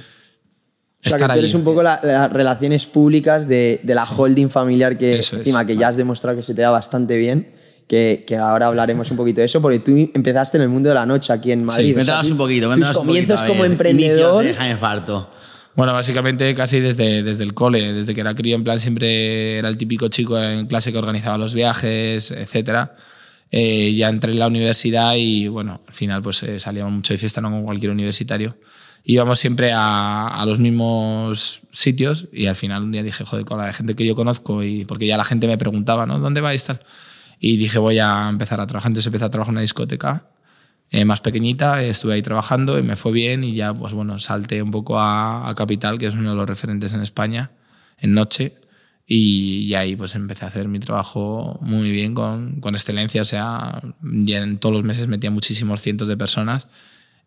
estar 1.03 1.19
que 1.29 1.33
tú 1.33 1.39
eres 1.39 1.51
allí. 1.51 1.57
un 1.59 1.63
poco 1.63 1.83
la- 1.83 1.99
las 2.03 2.31
relaciones 2.33 2.85
públicas 2.87 3.47
de, 3.47 3.79
de 3.83 3.93
la 3.95 4.03
holding 4.05 4.49
familiar 4.49 4.97
que 4.97 5.17
Eso 5.17 5.35
es. 5.35 5.41
encima 5.41 5.65
que 5.65 5.77
ya 5.77 5.89
has 5.89 5.97
demostrado 5.97 6.35
que 6.37 6.43
se 6.43 6.55
te 6.55 6.61
da 6.63 6.71
bastante 6.71 7.17
bien, 7.17 7.51
que, 7.87 8.23
que 8.25 8.35
ahora 8.35 8.65
hablaremos 8.65 9.11
un 9.11 9.17
poquito 9.17 9.41
de 9.41 9.45
eso, 9.45 9.61
porque 9.61 9.77
tú 9.77 9.91
empezaste 10.13 10.57
en 10.57 10.63
el 10.63 10.69
mundo 10.69 10.89
de 10.89 10.95
la 10.95 11.05
noche 11.05 11.31
aquí 11.31 11.51
en 11.51 11.65
Madrid. 11.65 11.83
O 11.83 11.85
sea, 11.87 11.93
Cuéntanos 11.95 12.27
tú- 12.27 12.31
un 12.33 12.37
poquito, 12.39 12.61
Tus 12.65 12.69
cuéntanos 12.73 12.97
un 12.97 13.05
comienzos 13.05 13.35
poquito, 13.35 13.47
como 13.53 13.61
ver, 13.61 13.71
emprendedor. 13.71 14.43
Inicios 14.43 14.67
de 14.69 14.75
Farto. 14.77 15.29
Bueno, 15.75 15.93
básicamente 15.93 16.55
casi 16.55 16.79
desde, 16.79 17.21
desde 17.21 17.43
el 17.43 17.53
cole, 17.53 17.93
desde 17.93 18.15
que 18.15 18.21
era 18.21 18.33
crío, 18.33 18.55
en 18.55 18.63
plan 18.63 18.79
siempre 18.79 19.57
era 19.59 19.67
el 19.69 19.77
típico 19.77 20.07
chico 20.07 20.39
en 20.41 20.65
clase 20.67 20.91
que 20.91 20.97
organizaba 20.97 21.37
los 21.37 21.53
viajes, 21.53 22.31
etcétera. 22.31 22.95
Eh, 23.57 23.93
ya 23.93 24.09
entré 24.09 24.33
en 24.33 24.39
la 24.39 24.47
universidad 24.47 25.15
y 25.15 25.47
bueno, 25.47 25.79
al 25.87 25.93
final 25.93 26.21
pues 26.21 26.43
eh, 26.43 26.59
salíamos 26.59 26.91
mucho 26.91 27.13
de 27.13 27.17
fiesta, 27.17 27.39
no 27.39 27.49
como 27.49 27.63
cualquier 27.63 27.89
universitario. 27.89 28.57
Íbamos 29.05 29.39
siempre 29.39 29.71
a, 29.71 30.27
a 30.27 30.45
los 30.45 30.59
mismos 30.59 31.61
sitios 31.71 32.27
y 32.33 32.47
al 32.47 32.57
final 32.57 32.83
un 32.83 32.91
día 32.91 33.01
dije, 33.01 33.23
joder, 33.23 33.45
con 33.45 33.59
la 33.59 33.71
gente 33.71 33.95
que 33.95 34.05
yo 34.05 34.13
conozco 34.13 34.61
y 34.61 34.83
porque 34.83 35.07
ya 35.07 35.15
la 35.15 35.23
gente 35.23 35.47
me 35.47 35.57
preguntaba, 35.57 36.05
¿no? 36.05 36.19
¿Dónde 36.19 36.41
vais 36.41 36.65
tal? 36.65 36.81
Y 37.39 37.55
dije, 37.55 37.79
voy 37.79 37.97
a 37.97 38.27
empezar 38.27 38.59
a 38.59 38.67
trabajar. 38.67 38.89
Entonces 38.89 39.07
empecé 39.07 39.23
a 39.23 39.29
trabajar 39.29 39.51
en 39.51 39.55
una 39.55 39.61
discoteca 39.61 40.27
eh, 40.91 41.05
más 41.05 41.21
pequeñita, 41.21 41.81
estuve 41.81 42.15
ahí 42.15 42.21
trabajando 42.21 42.77
y 42.77 42.83
me 42.83 42.97
fue 42.97 43.13
bien 43.13 43.45
y 43.45 43.55
ya, 43.55 43.73
pues 43.73 43.93
bueno, 43.93 44.19
salté 44.19 44.61
un 44.61 44.71
poco 44.71 44.99
a, 44.99 45.47
a 45.47 45.55
Capital, 45.55 45.97
que 45.97 46.07
es 46.07 46.13
uno 46.13 46.31
de 46.31 46.35
los 46.35 46.45
referentes 46.45 46.91
en 46.91 47.01
España, 47.01 47.51
en 47.99 48.13
noche, 48.13 48.51
y, 49.07 49.65
y 49.67 49.75
ahí 49.75 49.95
pues 49.95 50.15
empecé 50.15 50.45
a 50.45 50.47
hacer 50.47 50.67
mi 50.67 50.79
trabajo 50.79 51.59
muy 51.61 51.91
bien, 51.91 52.13
con, 52.13 52.59
con 52.59 52.75
excelencia, 52.75 53.21
o 53.21 53.25
sea, 53.25 53.81
ya 54.01 54.41
en 54.41 54.57
todos 54.57 54.73
los 54.73 54.83
meses 54.83 55.07
metía 55.07 55.31
muchísimos 55.31 55.81
cientos 55.81 56.07
de 56.07 56.17
personas 56.17 56.67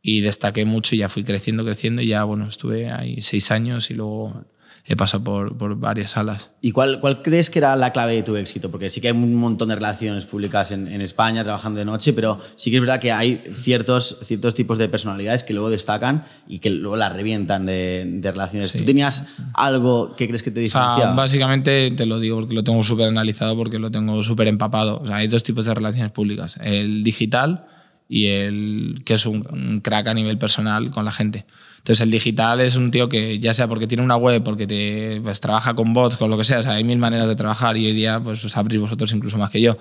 y 0.02 0.20
destaqué 0.20 0.64
mucho 0.64 0.94
y 0.94 0.99
ya 0.99 1.08
fui 1.08 1.25
creciendo, 1.25 1.64
creciendo 1.64 2.02
y 2.02 2.08
ya, 2.08 2.25
bueno, 2.25 2.49
estuve 2.49 2.90
ahí 2.90 3.20
seis 3.20 3.50
años 3.50 3.90
y 3.90 3.94
luego 3.94 4.44
he 4.85 4.97
pasado 4.97 5.23
por, 5.25 5.56
por 5.56 5.76
varias 5.76 6.12
salas. 6.12 6.50
¿Y 6.61 6.73
cuál, 6.73 7.00
cuál 7.00 7.23
crees 7.23 7.50
que 7.50 7.58
era 7.58 7.76
la 7.76 7.92
clave 7.92 8.14
de 8.14 8.23
tu 8.23 8.37
éxito? 8.37 8.70
Porque 8.70 8.90
sí 8.90 9.00
que 9.00 9.08
hay 9.08 9.14
un 9.14 9.35
montón 9.35 9.68
de 9.68 9.75
relaciones 9.75 10.25
públicas 10.26 10.70
en, 10.70 10.88
en 10.88 11.00
España 11.02 11.44
trabajando 11.44 11.78
de 11.78 11.85
noche, 11.85 12.12
pero 12.12 12.40
sí 12.56 12.70
que 12.70 12.76
es 12.78 12.82
verdad 12.82 13.00
que 13.00 13.12
hay 13.12 13.42
ciertos, 13.54 14.18
ciertos 14.25 14.54
tipos 14.54 14.78
de 14.78 14.88
personalidades 14.88 15.44
que 15.44 15.52
luego 15.52 15.70
destacan 15.70 16.25
y 16.47 16.58
que 16.58 16.70
luego 16.70 16.97
la 16.97 17.08
revientan 17.11 17.66
de, 17.66 18.04
de 18.06 18.30
relaciones. 18.32 18.73
¿Tú 18.73 18.85
tenías 18.85 19.26
algo 19.54 20.14
que 20.16 20.26
crees 20.26 20.42
que 20.42 20.50
te 20.50 20.64
O 20.64 20.68
sea, 20.68 20.80
diferenciaba? 20.82 21.14
básicamente 21.14 21.90
te 21.90 22.06
lo 22.06 22.18
digo 22.18 22.40
porque 22.40 22.54
lo 22.54 22.64
tengo 22.64 22.82
súper 22.82 23.08
analizado, 23.08 23.56
porque 23.56 23.78
lo 23.78 23.90
tengo 23.90 24.23
súper 24.23 24.49
empapado. 24.49 25.00
O 25.00 25.06
sea, 25.06 25.16
hay 25.16 25.28
dos 25.28 25.42
tipos 25.42 25.64
de 25.66 25.75
relaciones 25.75 26.12
públicas: 26.12 26.58
el 26.62 27.04
digital 27.04 27.66
y 28.08 28.26
el 28.26 29.02
que 29.04 29.14
es 29.14 29.26
un, 29.26 29.46
un 29.50 29.80
crack 29.80 30.08
a 30.08 30.14
nivel 30.14 30.38
personal 30.38 30.90
con 30.90 31.04
la 31.04 31.12
gente. 31.12 31.44
Entonces, 31.78 32.00
el 32.00 32.10
digital 32.10 32.60
es 32.60 32.76
un 32.76 32.90
tío 32.90 33.08
que, 33.08 33.38
ya 33.38 33.54
sea 33.54 33.68
porque 33.68 33.86
tiene 33.86 34.02
una 34.02 34.16
web, 34.16 34.42
porque 34.42 34.66
te, 34.66 35.20
pues, 35.22 35.40
trabaja 35.40 35.74
con 35.74 35.92
bots, 35.92 36.16
con 36.16 36.30
lo 36.30 36.36
que 36.36 36.44
sea, 36.44 36.60
o 36.60 36.62
sea, 36.62 36.72
hay 36.72 36.84
mil 36.84 36.98
maneras 36.98 37.28
de 37.28 37.36
trabajar 37.36 37.76
y 37.76 37.86
hoy 37.86 37.92
día 37.92 38.20
pues, 38.20 38.44
os 38.44 38.56
abrís 38.56 38.80
vosotros 38.80 39.12
incluso 39.12 39.38
más 39.38 39.50
que 39.50 39.60
yo. 39.60 39.76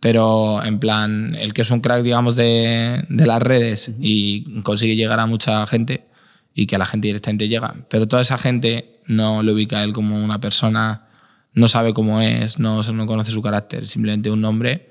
Pero, 0.00 0.62
en 0.62 0.78
plan, 0.78 1.34
el 1.36 1.52
que 1.52 1.62
es 1.62 1.70
un 1.70 1.80
crack, 1.80 2.02
digamos, 2.02 2.36
de, 2.36 3.04
de 3.08 3.26
las 3.26 3.42
redes 3.42 3.92
y 3.98 4.60
consigue 4.62 4.94
llegar 4.94 5.18
a 5.20 5.26
mucha 5.26 5.66
gente 5.66 6.06
y 6.54 6.66
que 6.66 6.76
a 6.76 6.78
la 6.78 6.86
gente 6.86 7.08
directamente 7.08 7.48
llega. 7.48 7.74
Pero 7.88 8.06
toda 8.06 8.22
esa 8.22 8.38
gente 8.38 9.00
no 9.06 9.42
lo 9.42 9.52
ubica 9.52 9.78
a 9.80 9.84
él 9.84 9.92
como 9.92 10.22
una 10.22 10.40
persona, 10.40 11.08
no 11.54 11.66
sabe 11.66 11.94
cómo 11.94 12.20
es, 12.20 12.58
no, 12.58 12.82
no 12.82 13.06
conoce 13.06 13.32
su 13.32 13.42
carácter, 13.42 13.86
simplemente 13.88 14.30
un 14.30 14.40
nombre 14.40 14.90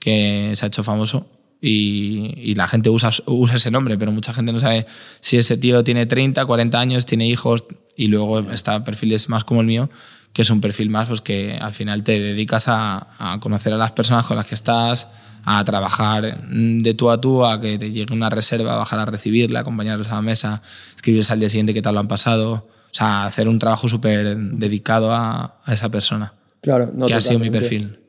que 0.00 0.52
se 0.54 0.64
ha 0.64 0.68
hecho 0.68 0.82
famoso 0.82 1.39
y, 1.60 2.34
y 2.36 2.54
la 2.54 2.66
gente 2.66 2.90
usa, 2.90 3.10
usa 3.26 3.56
ese 3.56 3.70
nombre, 3.70 3.98
pero 3.98 4.12
mucha 4.12 4.32
gente 4.32 4.52
no 4.52 4.60
sabe 4.60 4.86
si 5.20 5.36
ese 5.36 5.56
tío 5.56 5.84
tiene 5.84 6.06
30, 6.06 6.44
40 6.44 6.78
años, 6.78 7.06
tiene 7.06 7.26
hijos 7.28 7.64
y 7.96 8.06
luego 8.06 8.40
está 8.50 8.82
perfiles 8.84 9.28
más 9.28 9.44
como 9.44 9.60
el 9.60 9.66
mío, 9.66 9.90
que 10.32 10.42
es 10.42 10.50
un 10.50 10.60
perfil 10.60 10.90
más 10.90 11.08
pues 11.08 11.20
que 11.20 11.58
al 11.60 11.74
final 11.74 12.02
te 12.04 12.18
dedicas 12.18 12.68
a, 12.68 13.08
a 13.18 13.40
conocer 13.40 13.72
a 13.72 13.76
las 13.76 13.92
personas 13.92 14.26
con 14.26 14.36
las 14.36 14.46
que 14.46 14.54
estás, 14.54 15.08
a 15.44 15.64
trabajar 15.64 16.42
de 16.48 16.94
tú 16.94 17.10
a 17.10 17.20
tú, 17.20 17.44
a 17.44 17.60
que 17.60 17.78
te 17.78 17.92
llegue 17.92 18.14
una 18.14 18.30
reserva, 18.30 18.76
bajar 18.76 19.00
a 19.00 19.06
recibirla, 19.06 19.60
acompañarlos 19.60 20.10
a 20.10 20.16
la 20.16 20.22
mesa, 20.22 20.62
escribirles 20.94 21.30
al 21.30 21.40
día 21.40 21.48
siguiente 21.48 21.74
qué 21.74 21.82
tal 21.82 21.94
lo 21.94 22.00
han 22.00 22.08
pasado. 22.08 22.66
O 22.90 22.94
sea, 22.94 23.24
hacer 23.24 23.48
un 23.48 23.58
trabajo 23.58 23.88
súper 23.88 24.36
dedicado 24.36 25.12
a, 25.14 25.60
a 25.64 25.74
esa 25.74 25.90
persona. 25.90 26.34
Claro, 26.60 26.90
no 26.92 27.06
que 27.06 27.14
ha 27.14 27.20
sido 27.20 27.38
mi 27.38 27.50
perfil. 27.50 27.99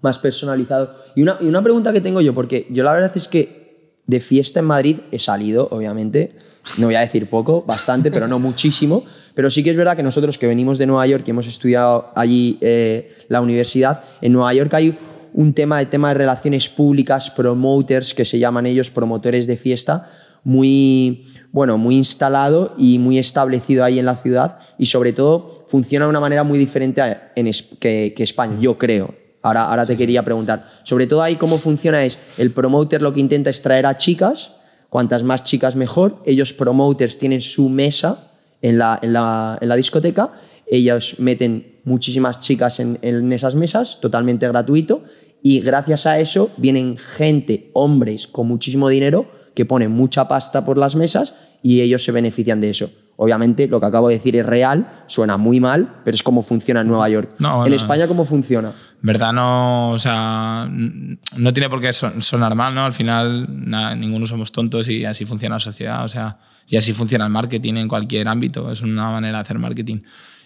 Más 0.00 0.18
personalizado. 0.18 0.94
Y 1.16 1.22
una, 1.22 1.36
y 1.40 1.46
una 1.46 1.62
pregunta 1.62 1.92
que 1.92 2.00
tengo 2.00 2.20
yo, 2.20 2.34
porque 2.34 2.66
yo 2.70 2.84
la 2.84 2.92
verdad 2.92 3.12
es 3.16 3.26
que 3.28 3.92
de 4.06 4.20
fiesta 4.20 4.60
en 4.60 4.66
Madrid 4.66 5.00
he 5.10 5.18
salido, 5.18 5.68
obviamente, 5.70 6.32
no 6.78 6.86
voy 6.86 6.94
a 6.94 7.00
decir 7.00 7.28
poco, 7.28 7.62
bastante, 7.62 8.10
pero 8.10 8.28
no 8.28 8.38
muchísimo. 8.48 9.04
Pero 9.34 9.50
sí 9.50 9.62
que 9.62 9.70
es 9.70 9.76
verdad 9.76 9.96
que 9.96 10.02
nosotros 10.02 10.38
que 10.38 10.46
venimos 10.46 10.78
de 10.78 10.86
Nueva 10.86 11.06
York 11.06 11.24
y 11.26 11.30
hemos 11.30 11.46
estudiado 11.46 12.10
allí 12.14 12.58
eh, 12.60 13.12
la 13.28 13.40
universidad, 13.40 14.02
en 14.20 14.32
Nueva 14.32 14.52
York 14.54 14.72
hay 14.74 14.98
un 15.34 15.52
tema 15.52 15.78
de 15.78 15.86
tema 15.86 16.08
de 16.08 16.14
relaciones 16.14 16.68
públicas, 16.68 17.30
promoters, 17.30 18.14
que 18.14 18.24
se 18.24 18.38
llaman 18.38 18.66
ellos 18.66 18.90
promotores 18.90 19.46
de 19.46 19.56
fiesta, 19.56 20.08
muy, 20.42 21.26
bueno, 21.52 21.76
muy 21.78 21.96
instalado 21.96 22.74
y 22.78 22.98
muy 22.98 23.18
establecido 23.18 23.84
ahí 23.84 23.98
en 23.98 24.06
la 24.06 24.16
ciudad 24.16 24.58
y 24.78 24.86
sobre 24.86 25.12
todo 25.12 25.64
funciona 25.66 26.06
de 26.06 26.10
una 26.10 26.20
manera 26.20 26.42
muy 26.44 26.58
diferente 26.58 27.00
a- 27.02 27.32
en 27.36 27.50
que, 27.78 28.14
que 28.16 28.22
España, 28.22 28.56
yo 28.60 28.78
creo. 28.78 29.14
Ahora, 29.42 29.64
ahora 29.64 29.86
te 29.86 29.96
quería 29.96 30.24
preguntar. 30.24 30.66
Sobre 30.82 31.06
todo 31.06 31.22
ahí 31.22 31.36
cómo 31.36 31.58
funciona 31.58 32.04
es, 32.04 32.18
el 32.38 32.50
promoter 32.50 33.02
lo 33.02 33.12
que 33.14 33.20
intenta 33.20 33.50
es 33.50 33.62
traer 33.62 33.86
a 33.86 33.96
chicas, 33.96 34.52
cuantas 34.88 35.22
más 35.22 35.44
chicas 35.44 35.76
mejor, 35.76 36.22
ellos 36.24 36.52
promoters 36.52 37.18
tienen 37.18 37.40
su 37.40 37.68
mesa 37.68 38.32
en 38.62 38.78
la, 38.78 38.98
en 39.02 39.12
la, 39.12 39.58
en 39.60 39.68
la 39.68 39.76
discoteca, 39.76 40.32
ellos 40.66 41.16
meten 41.18 41.80
muchísimas 41.84 42.40
chicas 42.40 42.80
en, 42.80 42.98
en 43.02 43.32
esas 43.32 43.54
mesas, 43.54 44.00
totalmente 44.00 44.48
gratuito, 44.48 45.02
y 45.42 45.60
gracias 45.60 46.06
a 46.06 46.18
eso 46.18 46.50
vienen 46.56 46.98
gente, 46.98 47.70
hombres 47.74 48.26
con 48.26 48.48
muchísimo 48.48 48.88
dinero, 48.88 49.30
que 49.54 49.64
ponen 49.64 49.90
mucha 49.90 50.28
pasta 50.28 50.64
por 50.64 50.78
las 50.78 50.94
mesas 50.96 51.34
y 51.62 51.80
ellos 51.80 52.04
se 52.04 52.12
benefician 52.12 52.60
de 52.60 52.70
eso. 52.70 52.90
Obviamente 53.20 53.66
lo 53.66 53.80
que 53.80 53.86
acabo 53.86 54.08
de 54.08 54.14
decir 54.14 54.36
es 54.36 54.46
real, 54.46 54.88
suena 55.08 55.36
muy 55.36 55.58
mal, 55.58 55.96
pero 56.04 56.14
es 56.14 56.22
como 56.22 56.42
funciona 56.42 56.82
en 56.82 56.86
Nueva 56.88 57.08
York. 57.08 57.32
No, 57.40 57.66
en. 57.66 57.72
España, 57.74 58.06
¿cómo 58.06 58.24
funciona? 58.24 58.72
verdad 59.02 59.32
no, 59.32 59.90
o 59.90 59.98
sea, 59.98 60.68
no 60.70 61.52
tiene 61.52 61.68
por 61.68 61.80
qué 61.80 61.92
son- 61.92 62.22
sonar 62.22 62.54
mal, 62.54 62.74
¿no? 62.74 62.84
Al 62.84 62.92
final 62.92 63.46
na- 63.68 63.94
ninguno 63.96 64.24
somos 64.26 64.52
tontos 64.52 64.88
y 64.88 65.04
así 65.04 65.24
funciona 65.26 65.56
la 65.56 65.60
sociedad, 65.60 66.04
o 66.04 66.08
sea, 66.08 66.38
y 66.68 66.76
así 66.76 66.92
funciona 66.92 67.24
el 67.24 67.30
marketing 67.32 67.74
en 67.74 67.88
cualquier 67.88 68.28
ámbito, 68.28 68.70
es 68.70 68.82
una 68.82 69.10
manera 69.10 69.38
de 69.38 69.42
hacer 69.42 69.58
marketing. 69.58 69.98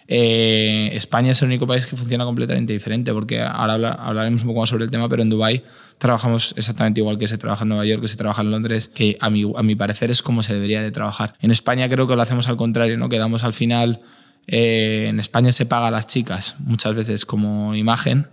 Eh, 0.07 0.89
España 0.93 1.31
es 1.31 1.41
el 1.41 1.47
único 1.47 1.65
país 1.65 1.87
que 1.87 1.95
funciona 1.95 2.25
completamente 2.25 2.73
diferente, 2.73 3.13
porque 3.13 3.41
ahora 3.41 3.73
habla- 3.73 3.91
hablaremos 3.93 4.41
un 4.41 4.47
poco 4.47 4.59
más 4.61 4.69
sobre 4.69 4.83
el 4.83 4.91
tema, 4.91 5.07
pero 5.07 5.21
en 5.21 5.29
Dubái 5.29 5.63
trabajamos 6.03 6.53
exactamente 6.57 6.99
igual 6.99 7.17
que 7.17 7.29
se 7.29 7.37
trabaja 7.37 7.63
en 7.63 7.69
Nueva 7.69 7.85
York, 7.85 8.01
que 8.01 8.09
se 8.09 8.17
trabaja 8.17 8.41
en 8.41 8.51
Londres, 8.51 8.91
que 8.93 9.17
a 9.21 9.29
mi, 9.29 9.49
a 9.55 9.63
mi 9.63 9.73
parecer 9.75 10.11
es 10.11 10.21
como 10.21 10.43
se 10.43 10.53
debería 10.53 10.81
de 10.81 10.91
trabajar. 10.91 11.33
En 11.39 11.49
España 11.49 11.87
creo 11.87 12.07
que 12.07 12.15
lo 12.17 12.21
hacemos 12.21 12.49
al 12.49 12.57
contrario, 12.57 12.97
¿no? 12.97 13.07
Quedamos 13.07 13.45
al 13.45 13.53
final, 13.53 14.01
eh, 14.45 15.05
en 15.07 15.21
España 15.21 15.53
se 15.53 15.65
paga 15.65 15.87
a 15.87 15.91
las 15.91 16.05
chicas 16.05 16.55
muchas 16.59 16.93
veces 16.93 17.25
como 17.25 17.73
imagen, 17.73 18.27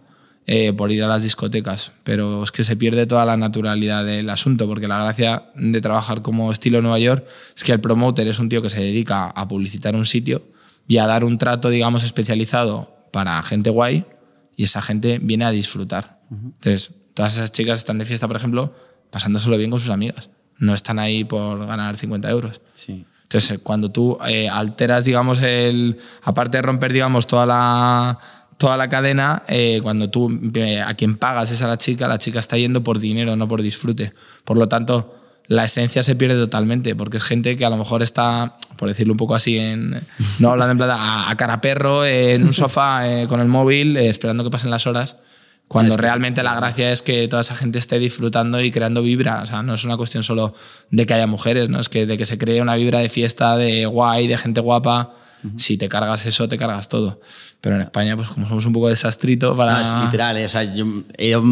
eh, 0.48 0.72
por 0.72 0.90
ir 0.90 1.04
a 1.04 1.06
las 1.06 1.22
discotecas, 1.22 1.92
pero 2.02 2.42
es 2.42 2.50
que 2.50 2.64
se 2.64 2.74
pierde 2.74 3.06
toda 3.06 3.24
la 3.24 3.36
naturalidad 3.36 4.04
del 4.04 4.28
asunto, 4.30 4.66
porque 4.66 4.88
la 4.88 5.00
gracia 5.04 5.44
de 5.54 5.80
trabajar 5.80 6.22
como 6.22 6.50
estilo 6.50 6.82
Nueva 6.82 6.98
York 6.98 7.24
es 7.56 7.62
que 7.62 7.70
el 7.70 7.80
promoter 7.80 8.26
es 8.26 8.40
un 8.40 8.48
tío 8.48 8.62
que 8.62 8.70
se 8.70 8.80
dedica 8.80 9.26
a 9.26 9.46
publicitar 9.46 9.94
un 9.94 10.06
sitio 10.06 10.42
y 10.88 10.98
a 10.98 11.06
dar 11.06 11.22
un 11.22 11.38
trato, 11.38 11.70
digamos, 11.70 12.02
especializado 12.02 13.06
para 13.12 13.40
gente 13.44 13.70
guay 13.70 14.06
y 14.56 14.64
esa 14.64 14.82
gente 14.82 15.20
viene 15.22 15.44
a 15.44 15.52
disfrutar. 15.52 16.18
Entonces, 16.32 16.90
todas 17.20 17.34
esas 17.34 17.52
chicas 17.52 17.80
están 17.80 17.98
de 17.98 18.06
fiesta, 18.06 18.26
por 18.26 18.36
ejemplo, 18.36 18.72
pasándoselo 19.10 19.58
bien 19.58 19.70
con 19.70 19.78
sus 19.78 19.90
amigas. 19.90 20.30
No 20.56 20.72
están 20.72 20.98
ahí 20.98 21.22
por 21.22 21.66
ganar 21.66 21.94
50 21.94 22.30
euros. 22.30 22.62
Sí. 22.72 23.04
Entonces, 23.24 23.58
cuando 23.62 23.90
tú 23.90 24.16
eh, 24.26 24.48
alteras, 24.48 25.04
digamos, 25.04 25.38
el. 25.42 25.98
Aparte 26.22 26.56
de 26.56 26.62
romper, 26.62 26.94
digamos, 26.94 27.26
toda 27.26 27.44
la, 27.44 28.18
toda 28.56 28.78
la 28.78 28.88
cadena, 28.88 29.42
eh, 29.48 29.80
cuando 29.82 30.08
tú 30.08 30.30
eh, 30.54 30.80
a 30.80 30.94
quien 30.94 31.16
pagas 31.16 31.52
es 31.52 31.60
a 31.60 31.68
la 31.68 31.76
chica, 31.76 32.08
la 32.08 32.16
chica 32.16 32.38
está 32.38 32.56
yendo 32.56 32.82
por 32.82 32.98
dinero, 32.98 33.36
no 33.36 33.46
por 33.46 33.60
disfrute. 33.60 34.14
Por 34.44 34.56
lo 34.56 34.66
tanto, 34.66 35.20
la 35.50 35.64
esencia 35.64 36.04
se 36.04 36.14
pierde 36.14 36.36
totalmente, 36.36 36.94
porque 36.94 37.18
es 37.18 37.24
gente 37.24 37.54
que 37.56 37.66
a 37.66 37.70
lo 37.70 37.76
mejor 37.76 38.04
está, 38.04 38.56
por 38.78 38.88
decirlo 38.88 39.12
un 39.12 39.16
poco 39.18 39.34
así, 39.34 39.58
en, 39.58 40.00
no 40.38 40.52
hablando 40.52 40.70
en 40.72 40.78
plata, 40.78 40.94
a, 40.94 41.28
a 41.28 41.36
cara 41.36 41.60
perro, 41.60 42.04
eh, 42.04 42.34
en 42.34 42.44
un 42.44 42.52
sofá 42.52 43.06
eh, 43.06 43.26
con 43.26 43.40
el 43.40 43.48
móvil, 43.48 43.96
eh, 43.96 44.08
esperando 44.08 44.42
que 44.42 44.50
pasen 44.50 44.70
las 44.70 44.86
horas. 44.86 45.16
Cuando 45.72 45.94
realmente 46.02 46.42
la 46.42 46.54
gracia 46.56 46.90
es 46.90 47.00
que 47.02 47.28
toda 47.28 47.42
esa 47.42 47.54
gente 47.54 47.78
esté 47.78 47.98
disfrutando 48.00 48.60
y 48.60 48.72
creando 48.72 49.02
vibra. 49.02 49.42
O 49.42 49.46
sea, 49.46 49.62
no 49.62 49.74
es 49.74 49.84
una 49.84 49.96
cuestión 49.96 50.24
solo 50.24 50.52
de 50.90 51.06
que 51.06 51.14
haya 51.14 51.28
mujeres, 51.28 51.68
¿no? 51.68 51.78
Es 51.78 51.88
que 51.88 52.06
de 52.06 52.16
que 52.18 52.26
se 52.26 52.38
cree 52.38 52.60
una 52.60 52.74
vibra 52.74 52.98
de 52.98 53.08
fiesta, 53.08 53.56
de 53.56 53.86
guay, 53.86 54.26
de 54.26 54.36
gente 54.36 54.60
guapa. 54.60 55.12
Si 55.56 55.78
te 55.78 55.88
cargas 55.88 56.26
eso, 56.26 56.48
te 56.48 56.58
cargas 56.58 56.88
todo. 56.88 57.20
Pero 57.60 57.76
en 57.76 57.82
España, 57.82 58.14
pues 58.16 58.28
como 58.28 58.48
somos 58.48 58.66
un 58.66 58.72
poco 58.74 58.88
desastrito 58.88 59.56
para... 59.56 59.72
No, 59.74 59.80
es 59.80 60.04
literal, 60.04 60.36
eh, 60.36 60.44
o 60.44 60.48
sea, 60.50 60.64
yo 60.64 60.84
he 61.16 61.28
ido 61.28 61.42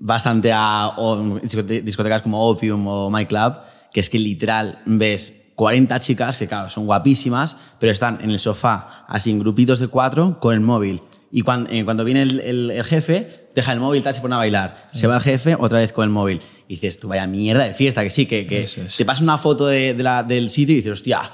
bastante 0.00 0.52
a 0.52 0.88
o, 0.96 1.16
discote- 1.40 1.82
discotecas 1.82 2.22
como 2.22 2.44
Opium 2.46 2.86
o 2.86 3.10
My 3.10 3.24
Club, 3.26 3.54
que 3.92 4.00
es 4.00 4.10
que 4.10 4.18
literal 4.18 4.80
ves 4.86 5.50
40 5.54 5.98
chicas 6.00 6.36
que, 6.36 6.46
claro, 6.48 6.68
son 6.68 6.84
guapísimas, 6.86 7.56
pero 7.78 7.92
están 7.92 8.18
en 8.22 8.30
el 8.30 8.38
sofá, 8.38 9.04
así 9.08 9.30
en 9.30 9.38
grupitos 9.38 9.78
de 9.78 9.88
cuatro, 9.88 10.38
con 10.40 10.52
el 10.54 10.60
móvil. 10.60 11.00
Y 11.30 11.42
cuando, 11.42 11.70
cuando 11.84 12.04
viene 12.04 12.22
el, 12.22 12.40
el- 12.40 12.70
el 12.72 12.84
jefe, 12.84 13.41
deja 13.54 13.72
el 13.72 13.80
móvil, 13.80 14.02
tal, 14.02 14.14
se 14.14 14.20
pone 14.20 14.34
a 14.34 14.38
bailar. 14.38 14.88
Se 14.92 15.06
va 15.06 15.16
el 15.16 15.22
jefe, 15.22 15.56
otra 15.58 15.78
vez 15.78 15.92
con 15.92 16.04
el 16.04 16.10
móvil. 16.10 16.40
Y 16.68 16.74
dices, 16.74 16.98
tú 17.00 17.08
vaya 17.08 17.26
mierda 17.26 17.64
de 17.64 17.74
fiesta, 17.74 18.02
que 18.02 18.10
sí, 18.10 18.26
que, 18.26 18.46
que 18.46 18.62
Eso 18.64 18.82
es. 18.82 18.96
te 18.96 19.04
pasa 19.04 19.22
una 19.22 19.38
foto 19.38 19.66
de, 19.66 19.94
de 19.94 20.02
la- 20.02 20.22
del 20.22 20.48
sitio 20.50 20.72
y 20.72 20.76
dices, 20.76 20.92
hostia, 20.92 21.30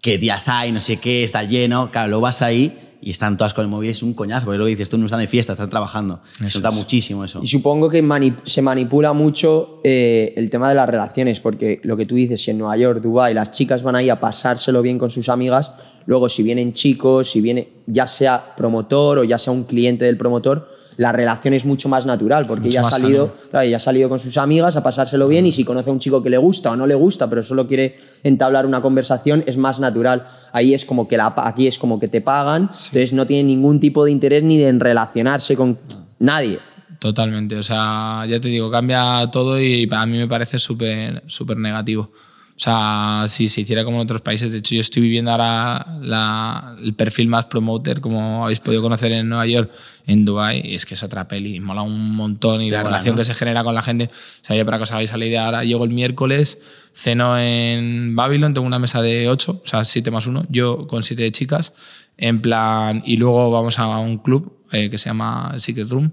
qué 0.00 0.18
días 0.18 0.48
hay, 0.48 0.72
no 0.72 0.80
sé 0.80 0.98
qué, 0.98 1.24
está 1.24 1.42
lleno. 1.44 1.90
Claro, 1.90 2.08
luego 2.08 2.22
vas 2.22 2.42
ahí 2.42 2.78
y 3.00 3.10
están 3.10 3.36
todas 3.36 3.54
con 3.54 3.62
el 3.64 3.70
móvil, 3.70 3.90
es 3.90 4.02
un 4.02 4.12
coñazo, 4.12 4.46
porque 4.46 4.58
luego 4.58 4.68
dices, 4.68 4.88
tú 4.88 4.98
no 4.98 5.06
están 5.06 5.20
de 5.20 5.26
fiesta, 5.28 5.52
están 5.52 5.70
trabajando. 5.70 6.20
Se 6.48 6.58
nota 6.58 6.70
muchísimo 6.72 7.24
eso. 7.24 7.40
Y 7.42 7.46
supongo 7.46 7.88
que 7.88 8.02
mani- 8.02 8.34
se 8.44 8.60
manipula 8.62 9.12
mucho 9.12 9.80
eh, 9.84 10.34
el 10.36 10.50
tema 10.50 10.68
de 10.68 10.74
las 10.74 10.88
relaciones, 10.88 11.38
porque 11.40 11.80
lo 11.84 11.96
que 11.96 12.06
tú 12.06 12.16
dices, 12.16 12.42
si 12.42 12.50
en 12.50 12.58
Nueva 12.58 12.76
York, 12.76 13.00
Dubái, 13.00 13.34
las 13.34 13.50
chicas 13.52 13.82
van 13.84 13.94
ahí 13.96 14.10
a 14.10 14.18
pasárselo 14.20 14.82
bien 14.82 14.98
con 14.98 15.10
sus 15.10 15.28
amigas, 15.28 15.72
luego 16.08 16.30
si 16.30 16.42
vienen 16.42 16.72
chicos, 16.72 17.30
si 17.30 17.42
viene 17.42 17.68
ya 17.86 18.06
sea 18.06 18.54
promotor 18.56 19.18
o 19.18 19.24
ya 19.24 19.36
sea 19.38 19.52
un 19.52 19.64
cliente 19.64 20.06
del 20.06 20.16
promotor, 20.16 20.66
la 20.96 21.12
relación 21.12 21.52
es 21.52 21.66
mucho 21.66 21.90
más 21.90 22.06
natural, 22.06 22.46
porque 22.46 22.68
Mucho 22.68 22.78
ella 22.78 22.88
ha, 22.88 22.90
salido, 22.90 23.34
claro, 23.50 23.66
ella 23.66 23.76
ha 23.76 23.80
salido 23.80 24.08
con 24.08 24.18
sus 24.18 24.38
amigas 24.38 24.74
a 24.76 24.82
pasárselo 24.82 25.28
bien 25.28 25.44
y 25.44 25.52
si 25.52 25.64
conoce 25.64 25.90
a 25.90 25.92
un 25.92 25.98
chico 25.98 26.22
que 26.22 26.30
le 26.30 26.38
gusta 26.38 26.70
o 26.70 26.76
no 26.76 26.86
le 26.86 26.94
gusta, 26.94 27.28
pero 27.28 27.42
solo 27.42 27.68
quiere 27.68 27.98
entablar 28.22 28.64
una 28.64 28.80
conversación, 28.80 29.44
es 29.46 29.58
más 29.58 29.80
natural. 29.80 30.26
Ahí 30.52 30.72
es 30.72 30.86
como 30.86 31.06
que 31.06 31.18
la, 31.18 31.34
aquí 31.36 31.66
es 31.66 31.78
como 31.78 32.00
que 32.00 32.08
te 32.08 32.22
pagan, 32.22 32.62
entonces 32.62 33.12
no 33.12 33.26
tiene 33.26 33.44
ningún 33.44 33.78
tipo 33.78 34.06
de 34.06 34.10
interés 34.10 34.42
ni 34.42 34.56
de 34.56 34.72
relacionarse 34.72 35.56
con 35.56 35.78
nadie. 36.20 36.58
Totalmente, 37.00 37.54
o 37.56 37.62
sea, 37.62 38.24
ya 38.26 38.40
te 38.40 38.48
digo, 38.48 38.70
cambia 38.70 39.28
todo 39.30 39.60
y 39.60 39.86
a 39.90 40.06
mí 40.06 40.16
me 40.16 40.26
parece 40.26 40.58
súper 40.58 41.22
súper 41.26 41.58
negativo. 41.58 42.10
O 42.58 42.60
sea, 42.60 43.26
si 43.28 43.48
se 43.48 43.60
hiciera 43.60 43.84
como 43.84 43.98
en 43.98 44.02
otros 44.02 44.20
países, 44.20 44.50
de 44.50 44.58
hecho 44.58 44.74
yo 44.74 44.80
estoy 44.80 45.00
viviendo 45.00 45.30
ahora 45.30 45.96
la- 46.02 46.74
el 46.82 46.92
perfil 46.92 47.28
más 47.28 47.44
promoter, 47.44 48.00
como 48.00 48.42
habéis 48.42 48.58
podido 48.58 48.82
conocer 48.82 49.12
en 49.12 49.28
Nueva 49.28 49.46
York, 49.46 49.70
en 50.08 50.24
Dubai 50.24 50.60
y 50.68 50.74
es 50.74 50.84
que 50.84 50.94
es 50.94 51.02
otra 51.04 51.28
peli, 51.28 51.60
mola 51.60 51.82
un 51.82 52.16
montón 52.16 52.60
y 52.60 52.68
la 52.70 52.78
mola, 52.78 52.90
relación 52.90 53.14
¿no? 53.14 53.20
que 53.20 53.24
se 53.26 53.34
genera 53.36 53.62
con 53.62 53.76
la 53.76 53.82
gente. 53.82 54.06
O 54.06 54.44
sea, 54.44 54.56
yo 54.56 54.64
para 54.64 54.78
que 54.78 54.82
os 54.82 54.90
hagáis 54.90 55.12
la 55.16 55.24
idea, 55.24 55.46
ahora 55.46 55.62
llego 55.62 55.84
el 55.84 55.90
miércoles, 55.90 56.58
ceno 56.92 57.38
en 57.38 58.16
Babylon, 58.16 58.54
tengo 58.54 58.66
una 58.66 58.80
mesa 58.80 59.02
de 59.02 59.28
8, 59.28 59.62
o 59.64 59.68
sea, 59.68 59.84
7 59.84 60.10
más 60.10 60.26
1, 60.26 60.46
yo 60.48 60.88
con 60.88 61.04
7 61.04 61.30
chicas, 61.30 61.72
en 62.16 62.40
plan, 62.40 63.04
y 63.06 63.18
luego 63.18 63.52
vamos 63.52 63.78
a 63.78 63.86
un 63.98 64.18
club 64.18 64.64
eh, 64.72 64.90
que 64.90 64.98
se 64.98 65.10
llama 65.10 65.54
Secret 65.58 65.88
Room, 65.88 66.10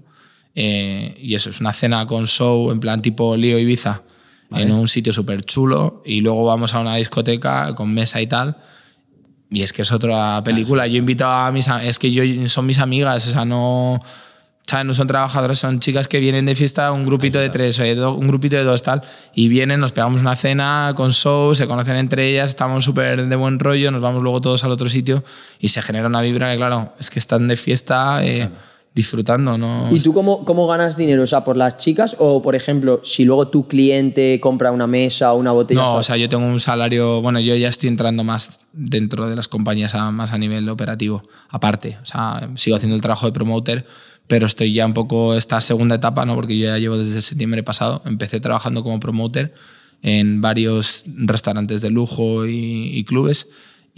eh, 0.54 1.12
y 1.20 1.34
eso, 1.34 1.50
es 1.50 1.60
una 1.60 1.72
cena 1.72 2.06
con 2.06 2.28
show 2.28 2.70
en 2.70 2.78
plan 2.78 3.02
tipo 3.02 3.36
Lío 3.36 3.58
Ibiza, 3.58 4.02
en 4.50 4.72
un 4.72 4.88
sitio 4.88 5.12
súper 5.12 5.44
chulo, 5.44 6.02
y 6.04 6.20
luego 6.20 6.44
vamos 6.44 6.74
a 6.74 6.80
una 6.80 6.96
discoteca 6.96 7.74
con 7.74 7.92
mesa 7.92 8.20
y 8.20 8.26
tal. 8.26 8.56
Y 9.50 9.62
es 9.62 9.72
que 9.72 9.82
es 9.82 9.92
otra 9.92 10.42
película. 10.42 10.86
Yo 10.86 10.96
invito 10.96 11.26
a 11.26 11.52
mis 11.52 11.68
es 11.68 11.98
que 11.98 12.10
yo 12.10 12.22
son 12.48 12.66
mis 12.66 12.78
amigas, 12.78 13.28
o 13.28 13.30
sea, 13.30 13.44
no 13.44 14.00
¿sabes? 14.66 14.86
no 14.86 14.94
son 14.94 15.06
trabajadoras, 15.06 15.58
son 15.58 15.78
chicas 15.78 16.08
que 16.08 16.18
vienen 16.18 16.44
de 16.46 16.54
fiesta, 16.54 16.90
un 16.92 17.06
grupito 17.06 17.38
de 17.38 17.48
tres, 17.50 17.78
un 17.78 18.26
grupito 18.26 18.56
de 18.56 18.64
dos 18.64 18.82
tal, 18.82 19.02
y 19.34 19.48
vienen, 19.48 19.80
nos 19.80 19.92
pegamos 19.92 20.20
una 20.20 20.34
cena 20.34 20.92
con 20.96 21.12
show, 21.12 21.54
se 21.54 21.66
conocen 21.66 21.96
entre 21.96 22.28
ellas, 22.28 22.50
estamos 22.50 22.84
súper 22.84 23.26
de 23.26 23.36
buen 23.36 23.58
rollo, 23.58 23.90
nos 23.90 24.00
vamos 24.00 24.22
luego 24.22 24.40
todos 24.40 24.64
al 24.64 24.72
otro 24.72 24.88
sitio 24.88 25.24
y 25.60 25.68
se 25.68 25.82
genera 25.82 26.08
una 26.08 26.20
vibra 26.20 26.50
que 26.50 26.56
claro, 26.56 26.94
es 26.98 27.10
que 27.10 27.18
están 27.18 27.46
de 27.48 27.56
fiesta 27.56 28.24
eh, 28.24 28.50
disfrutando, 28.96 29.56
¿no? 29.58 29.94
¿Y 29.94 30.00
tú 30.00 30.12
cómo, 30.12 30.44
cómo 30.44 30.66
ganas 30.66 30.96
dinero? 30.96 31.22
O 31.22 31.26
sea, 31.26 31.44
¿por 31.44 31.56
las 31.56 31.76
chicas 31.76 32.16
o, 32.18 32.42
por 32.42 32.56
ejemplo, 32.56 33.00
si 33.04 33.24
luego 33.26 33.46
tu 33.48 33.68
cliente 33.68 34.40
compra 34.40 34.72
una 34.72 34.86
mesa 34.88 35.32
o 35.34 35.36
una 35.38 35.52
botella? 35.52 35.82
No, 35.82 35.92
o 35.94 35.98
o 35.98 36.02
sea, 36.02 36.16
yo 36.16 36.28
tengo 36.30 36.46
un 36.46 36.58
salario, 36.58 37.20
bueno, 37.20 37.38
yo 37.38 37.54
ya 37.54 37.68
estoy 37.68 37.88
entrando 37.90 38.24
más 38.24 38.60
dentro 38.72 39.28
de 39.28 39.36
las 39.36 39.48
compañías, 39.48 39.94
a- 39.94 40.10
más 40.10 40.32
a 40.32 40.38
nivel 40.38 40.68
operativo, 40.70 41.22
aparte. 41.50 41.98
O 42.02 42.06
sea, 42.06 42.48
sigo 42.56 42.74
haciendo 42.76 42.96
el 42.96 43.02
trabajo 43.02 43.26
de 43.26 43.32
promoter, 43.32 43.86
pero 44.26 44.46
estoy 44.46 44.72
ya 44.72 44.86
un 44.86 44.94
poco 44.94 45.34
esta 45.36 45.60
segunda 45.60 45.96
etapa, 45.96 46.24
¿no? 46.24 46.34
Porque 46.34 46.58
yo 46.58 46.66
ya 46.68 46.78
llevo 46.78 46.96
desde 46.96 47.20
septiembre 47.20 47.62
pasado, 47.62 48.00
empecé 48.06 48.40
trabajando 48.40 48.82
como 48.82 48.98
promoter 48.98 49.54
en 50.02 50.40
varios 50.40 51.04
restaurantes 51.16 51.80
de 51.82 51.90
lujo 51.90 52.46
y, 52.46 52.90
y 52.94 53.04
clubes. 53.04 53.48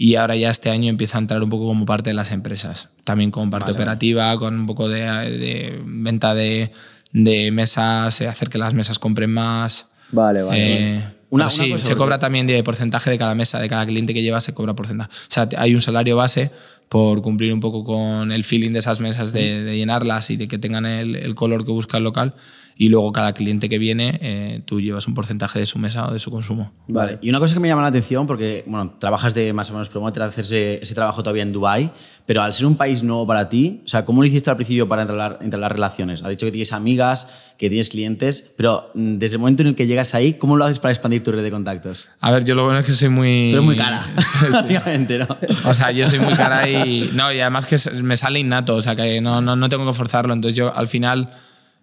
Y 0.01 0.15
ahora 0.15 0.37
ya 0.37 0.49
este 0.49 0.69
año 0.69 0.89
empieza 0.89 1.17
a 1.17 1.21
entrar 1.21 1.43
un 1.43 1.49
poco 1.49 1.65
como 1.67 1.85
parte 1.85 2.11
de 2.11 2.13
las 2.13 2.31
empresas, 2.31 2.87
también 3.03 3.31
como 3.31 3.51
parte 3.51 3.71
operativa, 3.73 4.37
con 4.37 4.57
un 4.57 4.65
poco 4.65 4.87
de, 4.87 5.01
de 5.01 5.81
venta 5.85 6.33
de, 6.33 6.71
de 7.11 7.51
mesas, 7.51 8.21
hacer 8.21 8.47
que 8.49 8.57
las 8.57 8.73
mesas 8.73 8.97
compren 8.97 9.29
más. 9.31 9.87
Vale, 10.13 10.41
vale. 10.41 10.57
Eh, 10.95 10.95
Una- 11.31 11.43
una 11.45 11.49
sí, 11.49 11.69
cosa, 11.71 11.83
se 11.85 11.95
cobra 11.97 12.17
también 12.17 12.47
de 12.47 12.63
porcentaje 12.63 13.09
de 13.09 13.17
cada 13.17 13.35
mesa, 13.35 13.59
de 13.59 13.67
cada 13.67 13.85
cliente 13.85 14.13
que 14.13 14.21
lleva 14.21 14.39
se 14.39 14.53
cobra 14.53 14.73
porcentaje. 14.73 15.09
O 15.11 15.15
sea, 15.27 15.49
hay 15.57 15.75
un 15.75 15.81
salario 15.81 16.15
base 16.15 16.49
por 16.87 17.21
cumplir 17.21 17.53
un 17.53 17.59
poco 17.59 17.83
con 17.83 18.31
el 18.31 18.43
feeling 18.45 18.71
de 18.71 18.79
esas 18.79 19.01
mesas, 19.01 19.33
de, 19.33 19.63
de 19.63 19.77
llenarlas 19.77 20.31
y 20.31 20.37
de 20.37 20.47
que 20.47 20.57
tengan 20.57 20.85
el, 20.85 21.15
el 21.17 21.35
color 21.35 21.65
que 21.65 21.71
busca 21.71 21.97
el 21.97 22.03
local. 22.05 22.33
Y 22.81 22.87
luego 22.87 23.11
cada 23.11 23.33
cliente 23.33 23.67
que 23.67 23.77
viene, 23.77 24.17
eh, 24.21 24.61
tú 24.63 24.79
llevas 24.79 25.05
un 25.05 25.13
porcentaje 25.13 25.59
de 25.59 25.65
su 25.65 25.77
mesa 25.77 26.07
o 26.07 26.13
de 26.13 26.19
su 26.19 26.31
consumo. 26.31 26.71
Vale. 26.87 27.19
Y 27.21 27.29
una 27.29 27.37
cosa 27.37 27.53
que 27.53 27.59
me 27.59 27.67
llama 27.67 27.81
la 27.81 27.89
atención, 27.89 28.25
porque 28.25 28.63
bueno, 28.67 28.95
trabajas 28.97 29.33
de 29.33 29.51
más 29.51 29.69
o 29.69 29.73
menos 29.73 29.89
promoter, 29.89 30.23
hacer 30.23 30.45
ese, 30.45 30.81
ese 30.81 30.95
trabajo 30.95 31.21
todavía 31.21 31.43
en 31.43 31.51
Dubai, 31.51 31.91
pero 32.25 32.41
al 32.41 32.53
ser 32.53 32.67
un 32.67 32.77
país 32.77 33.03
nuevo 33.03 33.27
para 33.27 33.49
ti, 33.49 33.81
o 33.83 33.87
sea, 33.89 34.05
¿cómo 34.05 34.21
lo 34.21 34.29
hiciste 34.29 34.49
al 34.49 34.55
principio 34.55 34.87
para 34.87 35.01
entablar, 35.01 35.39
entablar 35.41 35.73
relaciones? 35.73 36.21
Has 36.21 36.29
dicho 36.29 36.45
que 36.45 36.53
tienes 36.53 36.71
amigas, 36.71 37.27
que 37.57 37.67
tienes 37.67 37.89
clientes, 37.89 38.53
pero 38.55 38.91
mm, 38.95 39.17
desde 39.17 39.35
el 39.35 39.39
momento 39.39 39.63
en 39.63 39.67
el 39.67 39.75
que 39.75 39.85
llegas 39.85 40.15
ahí, 40.15 40.35
¿cómo 40.35 40.55
lo 40.55 40.63
haces 40.63 40.79
para 40.79 40.93
expandir 40.93 41.21
tu 41.21 41.33
red 41.33 41.43
de 41.43 41.51
contactos? 41.51 42.07
A 42.21 42.31
ver, 42.31 42.45
yo 42.45 42.55
lo 42.55 42.63
bueno 42.63 42.79
es 42.79 42.85
que 42.85 42.93
soy 42.93 43.09
muy... 43.09 43.51
Eres 43.51 43.61
muy 43.61 43.75
cara, 43.75 44.07
básicamente, 44.53 45.19
¿no? 45.19 45.27
O 45.65 45.73
sea, 45.73 45.91
yo 45.91 46.07
soy 46.07 46.19
muy 46.19 46.33
cara 46.33 46.69
y. 46.69 47.11
No, 47.13 47.29
y 47.33 47.41
además 47.41 47.65
que 47.65 47.75
me 48.01 48.15
sale 48.15 48.39
innato, 48.39 48.75
o 48.75 48.81
sea, 48.81 48.95
que 48.95 49.19
no, 49.19 49.41
no, 49.41 49.57
no 49.57 49.67
tengo 49.67 49.85
que 49.85 49.91
forzarlo. 49.91 50.33
Entonces, 50.33 50.55
yo 50.55 50.73
al 50.73 50.87
final 50.87 51.29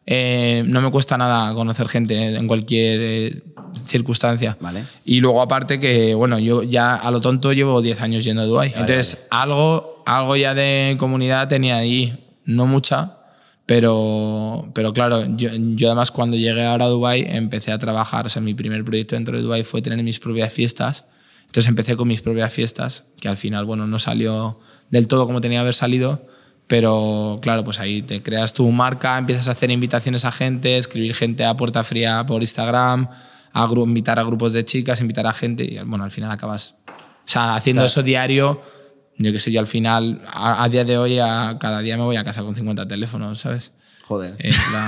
eh, 0.06 0.62
no 0.66 0.80
me 0.80 0.90
cuesta 0.92 1.18
nada 1.18 1.52
conocer 1.54 1.88
gente 1.88 2.36
en 2.36 2.46
cualquier 2.46 3.00
eh, 3.02 3.42
circunstancia. 3.84 4.56
Vale. 4.60 4.84
Y 5.04 5.20
luego, 5.20 5.42
aparte, 5.42 5.80
que 5.80 6.14
bueno, 6.14 6.38
yo 6.38 6.62
ya 6.62 6.94
a 6.94 7.10
lo 7.10 7.20
tonto 7.20 7.52
llevo 7.52 7.82
10 7.82 8.00
años 8.02 8.25
yendo 8.25 8.42
a 8.42 8.44
Dubái. 8.44 8.72
Entonces, 8.76 9.26
Algo, 9.30 10.02
algo 10.06 10.36
ya 10.36 10.54
de 10.54 10.96
comunidad 10.98 11.48
tenía 11.48 11.76
ahí, 11.76 12.25
no 12.44 12.66
mucha. 12.66 13.16
Pero, 13.66 14.70
pero 14.75 14.92
claro, 14.92 15.26
yo, 15.36 15.50
yo 15.75 15.88
además 15.88 16.12
cuando 16.12 16.36
llegué 16.36 16.64
ahora 16.64 16.84
a 16.84 16.88
Dubai 16.88 17.26
empecé 17.28 17.72
a 17.72 17.78
trabajar, 17.78 18.26
o 18.26 18.28
sea, 18.28 18.40
mi 18.40 18.54
primer 18.54 18.84
proyecto 18.84 19.16
dentro 19.16 19.36
de 19.36 19.42
Dubai 19.42 19.64
fue 19.64 19.82
tener 19.82 20.00
mis 20.04 20.21
propias 20.21 20.52
fiestas. 20.52 21.04
Entonces 21.47 21.69
empecé 21.69 21.97
con 21.97 22.06
mis 22.06 22.23
propias 22.23 22.52
fiestas, 22.52 23.04
que 23.21 23.28
al 23.28 23.36
final, 23.36 23.64
bueno, 23.64 23.88
no 23.88 23.99
salió 23.99 24.60
del 24.90 25.08
todo 25.08 25.26
como 25.26 25.40
tenía 25.40 25.58
que 25.58 25.62
haber 25.62 25.75
salido, 25.75 26.23
pero 26.67 27.39
claro, 27.43 27.65
pues 27.65 27.79
ahí 27.81 28.02
te 28.02 28.23
creas 28.23 28.52
tu 28.52 28.69
marca, 28.71 29.19
empiezas 29.19 29.49
a 29.49 29.52
hacer 29.52 29.71
invitaciones 29.71 30.25
a 30.25 30.33
gente, 30.33 30.76
escribir 30.76 31.15
gente 31.15 31.45
a 31.45 31.55
puerta 31.55 31.85
fría 31.85 32.25
por 32.26 32.43
Instagram, 32.43 33.09
a 33.52 33.69
invitar 33.73 34.19
a 34.19 34.25
grupos 34.25 34.52
de 34.52 34.65
chicas, 34.65 35.00
invitar 35.00 35.26
a 35.26 35.33
gente, 35.33 35.65
y 35.65 35.79
bueno, 35.85 36.05
al 36.05 36.11
final 36.11 36.31
acabas, 36.31 36.76
o 36.89 36.93
sea, 37.25 37.55
haciendo 37.55 37.85
eso 37.85 38.02
diario, 38.02 38.61
yo 39.19 39.33
qué 39.33 39.39
sé, 39.39 39.50
yo 39.50 39.61
al 39.61 39.67
final, 39.67 40.23
a, 40.26 40.63
a 40.63 40.69
día 40.69 40.85
de 40.85 40.99
hoy, 40.99 41.19
a, 41.19 41.57
cada 41.59 41.81
día 41.81 41.97
me 41.97 42.02
voy 42.02 42.17
a 42.17 42.25
casa 42.25 42.43
con 42.43 42.55
50 42.55 42.87
teléfonos, 42.87 43.41
¿sabes? 43.41 43.73
Joder. 44.06 44.36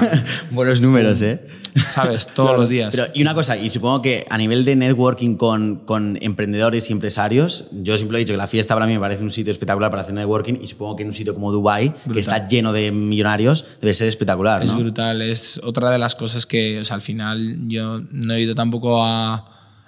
Buenos 0.53 0.81
números, 0.81 1.21
¿eh? 1.23 1.41
¿Sabes? 1.75 2.29
Todos 2.29 2.57
los 2.57 2.69
días. 2.69 2.95
Pero, 2.95 3.09
y 3.15 3.23
una 3.23 3.35
cosa, 3.35 3.57
y 3.57 3.69
supongo 3.69 4.01
que 4.01 4.25
a 4.31 4.39
nivel 4.39 4.65
de 4.65 4.77
networking 4.77 5.35
con, 5.35 5.77
con 5.85 6.17
emprendedores 6.21 6.89
y 6.89 6.93
empresarios, 6.93 7.65
yo 7.73 7.97
siempre 7.97 8.19
he 8.19 8.21
dicho 8.21 8.33
que 8.33 8.39
la 8.39 8.47
fiesta 8.47 8.75
para 8.75 8.87
mí 8.87 8.93
me 8.93 9.01
parece 9.01 9.25
un 9.25 9.33
sitio 9.33 9.51
espectacular 9.51 9.91
para 9.91 10.03
hacer 10.03 10.15
networking 10.15 10.61
y 10.63 10.69
supongo 10.69 10.95
que 10.95 11.03
en 11.03 11.09
un 11.09 11.15
sitio 11.15 11.35
como 11.35 11.51
Dubai 11.51 11.93
que 12.13 12.21
está 12.21 12.47
lleno 12.47 12.73
de 12.73 12.93
millonarios, 12.93 13.65
debe 13.81 13.93
ser 13.93 14.07
espectacular, 14.07 14.63
Es 14.63 14.77
brutal, 14.77 15.21
es 15.21 15.61
otra 15.65 15.91
de 15.91 15.99
las 15.99 16.15
cosas 16.15 16.47
que, 16.47 16.79
o 16.79 16.85
sea, 16.85 16.95
al 16.95 17.03
final 17.03 17.69
yo 17.69 18.01
no 18.13 18.35
he 18.35 18.41
ido 18.41 18.55
tampoco 18.55 19.05
a, 19.05 19.45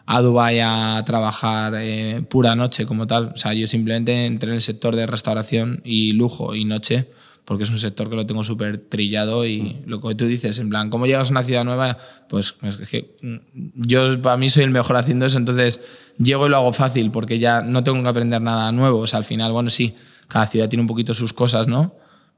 a 0.07 0.21
Dubái 0.23 0.59
a 0.59 1.01
trabajar 1.07 1.75
eh, 1.77 2.21
pura 2.29 2.57
noche 2.57 2.85
como 2.85 3.07
tal. 3.07 3.31
O 3.33 3.37
sea, 3.37 3.55
yo 3.55 3.69
simplemente 3.69 4.27
entré 4.27 4.49
en 4.49 4.57
el 4.57 4.63
sector 4.63 4.97
de 4.97 5.07
restauración 5.07 5.83
y 5.85 6.13
lujo 6.15 6.57
y 6.57 6.65
noche, 6.65 7.07
porque 7.51 7.65
es 7.65 7.71
un 7.71 7.79
sector 7.79 8.09
que 8.09 8.15
lo 8.15 8.27
tengo 8.27 8.45
súper 8.45 8.79
trillado 8.79 9.45
y 9.45 9.83
lo 9.85 10.01
que 10.01 10.15
tú 10.15 10.27
dices, 10.27 10.61
en 10.61 10.71
plan, 10.71 10.89
¿cómo 10.89 11.07
llegas 11.07 11.31
a 11.31 11.33
una 11.33 11.43
ciudad 11.43 11.65
nueva? 11.65 11.99
Pues 12.29 12.55
es 12.63 12.77
que 12.89 13.17
mm, 13.23 13.37
yo 13.75 14.23
para 14.23 14.37
mí 14.37 14.51
soy 14.51 14.63
el 14.63 14.71
mejor 14.71 14.97
haciendo 14.97 15.27
eso, 15.27 15.37
entonces 15.37 15.81
llego 16.17 16.47
y 16.47 16.51
lo 16.51 16.59
hago 16.59 16.73
fácil 16.73 17.11
porque 17.11 17.41
ya 17.41 17.61
no 17.61 17.83
tengo 17.83 18.01
que 18.05 18.09
aprender 18.09 18.41
nada 18.41 18.71
nuevo. 18.71 19.01
O 19.01 19.07
sea, 19.09 19.19
al 19.19 19.25
final, 19.25 19.51
bueno, 19.51 19.69
sí, 19.69 19.97
cada 20.29 20.47
ciudad 20.47 20.69
tiene 20.69 20.83
un 20.83 20.87
poquito 20.87 21.13
sus 21.13 21.33
cosas, 21.33 21.67
¿no? 21.67 21.93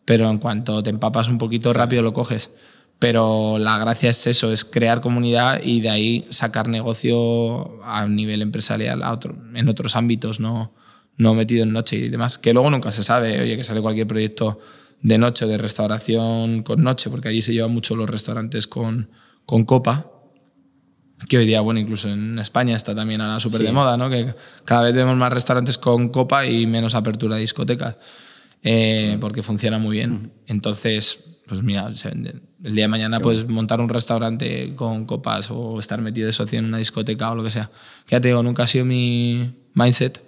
pero 0.04 0.30
en 0.30 0.38
cuanto 0.38 0.82
te 0.82 0.90
empapas 0.90 1.28
un 1.28 1.38
poquito 1.38 1.72
rápido 1.72 2.02
lo 2.02 2.12
coges. 2.12 2.50
Pero 2.98 3.58
la 3.58 3.78
gracia 3.78 4.10
es 4.10 4.26
eso, 4.28 4.52
es 4.52 4.64
crear 4.64 5.00
comunidad 5.00 5.60
y 5.62 5.80
de 5.80 5.90
ahí 5.90 6.26
sacar 6.30 6.68
negocio 6.68 7.82
a 7.84 8.06
nivel 8.06 8.42
empresarial 8.42 9.02
a 9.02 9.12
otro, 9.12 9.36
en 9.54 9.68
otros 9.68 9.96
ámbitos, 9.96 10.38
no, 10.38 10.72
no 11.16 11.34
metido 11.34 11.64
en 11.64 11.72
noche 11.72 11.96
y 11.96 12.08
demás. 12.08 12.38
Que 12.38 12.52
luego 12.52 12.70
nunca 12.70 12.92
se 12.92 13.02
sabe, 13.02 13.40
oye, 13.40 13.56
que 13.56 13.64
sale 13.64 13.80
cualquier 13.80 14.06
proyecto 14.06 14.60
de 15.02 15.18
noche, 15.18 15.46
de 15.46 15.58
restauración 15.58 16.62
con 16.62 16.82
noche, 16.82 17.10
porque 17.10 17.28
allí 17.28 17.42
se 17.42 17.52
llevan 17.52 17.72
mucho 17.72 17.96
los 17.96 18.08
restaurantes 18.08 18.66
con, 18.66 19.10
con 19.44 19.64
copa, 19.64 20.08
que 21.28 21.38
hoy 21.38 21.46
día, 21.46 21.60
bueno, 21.60 21.80
incluso 21.80 22.08
en 22.08 22.38
España 22.38 22.74
está 22.74 22.94
también 22.94 23.20
ahora 23.20 23.38
súper 23.40 23.62
de 23.62 23.72
moda, 23.72 23.96
¿no? 23.96 24.10
Que 24.10 24.34
cada 24.64 24.82
vez 24.82 24.94
vemos 24.94 25.16
más 25.16 25.32
restaurantes 25.32 25.78
con 25.78 26.08
copa 26.08 26.46
y 26.46 26.66
menos 26.66 26.94
apertura 26.94 27.36
de 27.36 27.42
discotecas, 27.42 27.96
eh, 28.62 29.18
porque 29.20 29.42
funciona 29.42 29.78
muy 29.78 29.96
bien. 29.96 30.32
Entonces, 30.46 31.40
pues 31.46 31.62
mira, 31.62 31.88
el 31.88 32.74
día 32.74 32.84
de 32.84 32.88
mañana 32.88 33.20
puedes 33.20 33.48
montar 33.48 33.80
un 33.80 33.88
restaurante 33.88 34.74
con 34.74 35.04
copas 35.04 35.50
o 35.50 35.78
estar 35.78 36.00
metido 36.00 36.26
de 36.26 36.32
socio 36.32 36.58
en 36.58 36.66
una 36.66 36.78
discoteca 36.78 37.30
o 37.30 37.34
lo 37.34 37.44
que 37.44 37.50
sea. 37.50 37.70
Que 38.06 38.12
ya 38.12 38.20
te 38.20 38.28
digo, 38.28 38.42
nunca 38.42 38.64
ha 38.64 38.66
sido 38.66 38.84
mi 38.84 39.52
mindset, 39.74 40.24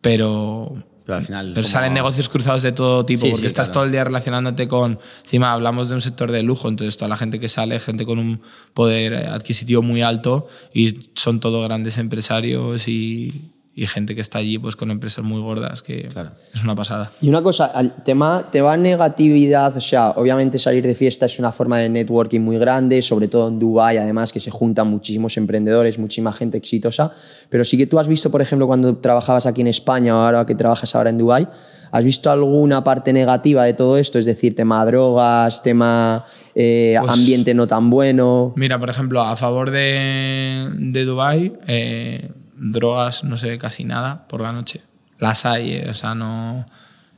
pero 0.00 0.84
Pero 1.06 1.16
al 1.18 1.24
final. 1.24 1.46
pero 1.54 1.64
como- 1.64 1.72
salen 1.72 1.92
negocios 1.94 2.28
cruzados 2.30 2.62
de 2.62 2.72
todo 2.72 3.04
tipo, 3.04 3.22
Sí, 3.22 3.28
porque 3.30 3.40
sí, 3.42 3.46
estás 3.46 3.68
claro. 3.68 3.72
todo 3.74 3.84
el 3.84 3.92
día 3.92 4.04
relacionándote 4.04 4.68
con. 4.68 4.98
Encima 5.22 5.52
hablamos 5.52 5.88
de 5.90 5.96
un 5.96 6.00
sector 6.00 6.32
de 6.32 6.42
lujo, 6.42 6.68
entonces 6.68 6.96
toda 6.96 7.08
la 7.10 7.16
gente 7.16 7.38
que 7.38 7.48
sale, 7.48 7.78
gente 7.78 8.06
con 8.06 8.18
un 8.18 8.40
poder 8.72 9.14
adquisitivo 9.14 9.82
muy 9.82 10.00
alto 10.02 10.48
y 10.72 11.10
son 11.14 11.40
todos 11.40 11.62
grandes 11.64 11.98
empresarios 11.98 12.88
y, 12.88 13.50
y 13.76 13.86
gente 13.88 14.14
que 14.14 14.20
está 14.20 14.38
allí 14.38 14.56
pues 14.58 14.76
con 14.76 14.90
empresas 14.92 15.24
muy 15.24 15.40
gordas, 15.40 15.82
que 15.82 16.08
Claro. 16.08 16.30
es 16.54 16.62
una 16.62 16.76
pasada. 16.76 17.10
Y 17.20 17.28
una 17.28 17.42
cosa, 17.42 17.66
al 17.66 18.04
tema, 18.04 18.44
te 18.52 18.60
va 18.60 18.76
negatividad, 18.76 19.76
o 19.76 19.80
sea, 19.80 20.10
obviamente 20.10 20.58
salir 20.60 20.86
de 20.86 20.94
fiesta 20.94 21.26
es 21.26 21.38
una 21.40 21.50
forma 21.50 21.78
de 21.78 21.88
networking 21.88 22.40
muy 22.40 22.56
grande, 22.58 23.02
sobre 23.02 23.26
todo 23.28 23.48
en 23.48 23.58
Dubai, 23.58 23.98
además 23.98 24.32
que 24.32 24.38
se 24.40 24.50
juntan 24.52 24.86
muchísimos 24.88 25.36
emprendedores, 25.36 25.98
muchísima 25.98 26.32
gente 26.32 26.56
exitosa, 26.56 27.12
pero 27.48 27.64
sí 27.64 27.76
que 27.76 27.86
tú 27.88 27.98
has 27.98 28.06
visto, 28.06 28.30
por 28.30 28.40
ejemplo, 28.42 28.66
cuando 28.66 28.96
trabajabas 28.98 29.46
aquí 29.46 29.60
en 29.62 29.66
España 29.68 30.16
o 30.16 30.20
ahora 30.20 30.46
que 30.46 30.54
trabajas 30.54 30.94
ahora 30.94 31.10
en 31.10 31.18
Dubai, 31.18 31.48
¿has 31.90 32.04
visto 32.04 32.30
alguna 32.30 32.84
parte 32.84 33.12
negativa 33.12 33.64
de 33.64 33.74
todo 33.74 33.98
esto? 33.98 34.18
Es 34.20 34.24
decir, 34.24 34.54
tema 34.54 34.84
drogas, 34.86 35.62
tema 35.64 36.24
eh, 36.54 36.96
Pues- 37.00 37.12
ambiente 37.12 37.54
no 37.54 37.66
tan 37.66 37.90
bueno. 37.90 38.52
Mira, 38.54 38.78
por 38.78 38.88
ejemplo, 38.88 39.20
a 39.20 39.34
favor 39.36 39.72
de, 39.72 40.68
de 40.78 41.04
Dubai, 41.04 41.52
eh, 41.66 42.30
drogas 42.72 43.24
no 43.24 43.36
se 43.36 43.48
ve 43.48 43.58
casi 43.58 43.84
nada 43.84 44.26
por 44.28 44.40
la 44.40 44.52
noche. 44.52 44.80
Las 45.18 45.46
hay, 45.46 45.72
eh, 45.72 45.86
o 45.90 45.94
sea, 45.94 46.14
no. 46.14 46.66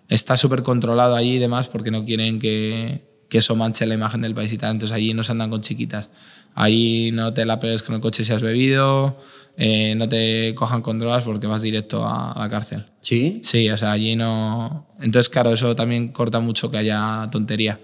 Está 0.08 0.36
súper 0.36 0.62
controlado 0.62 1.16
allí 1.16 1.36
y 1.36 1.38
demás 1.38 1.68
porque 1.68 1.90
no 1.90 2.04
quieren 2.04 2.38
que, 2.38 3.24
que 3.28 3.38
eso 3.38 3.56
manche 3.56 3.86
la 3.86 3.94
imagen 3.94 4.22
del 4.22 4.34
país 4.34 4.52
y 4.52 4.58
tal. 4.58 4.72
Entonces 4.72 4.96
allí 4.96 5.14
no 5.14 5.22
se 5.22 5.32
andan 5.32 5.50
con 5.50 5.60
chiquitas. 5.60 6.10
Ahí 6.54 7.10
no 7.12 7.32
te 7.34 7.44
la 7.44 7.58
pegues 7.58 7.82
con 7.82 7.96
el 7.96 8.00
coche 8.00 8.24
si 8.24 8.32
has 8.32 8.42
bebido, 8.42 9.18
eh, 9.56 9.94
no 9.96 10.08
te 10.08 10.54
cojan 10.54 10.80
con 10.80 10.98
drogas 10.98 11.24
porque 11.24 11.46
vas 11.46 11.62
directo 11.62 12.06
a, 12.06 12.32
a 12.32 12.38
la 12.38 12.48
cárcel. 12.48 12.86
¿Sí? 13.00 13.42
Sí, 13.44 13.68
o 13.68 13.76
sea, 13.76 13.92
allí 13.92 14.16
no. 14.16 14.88
Entonces, 15.00 15.28
claro, 15.28 15.50
eso 15.52 15.74
también 15.74 16.08
corta 16.08 16.40
mucho 16.40 16.70
que 16.70 16.78
haya 16.78 17.28
tontería. 17.30 17.80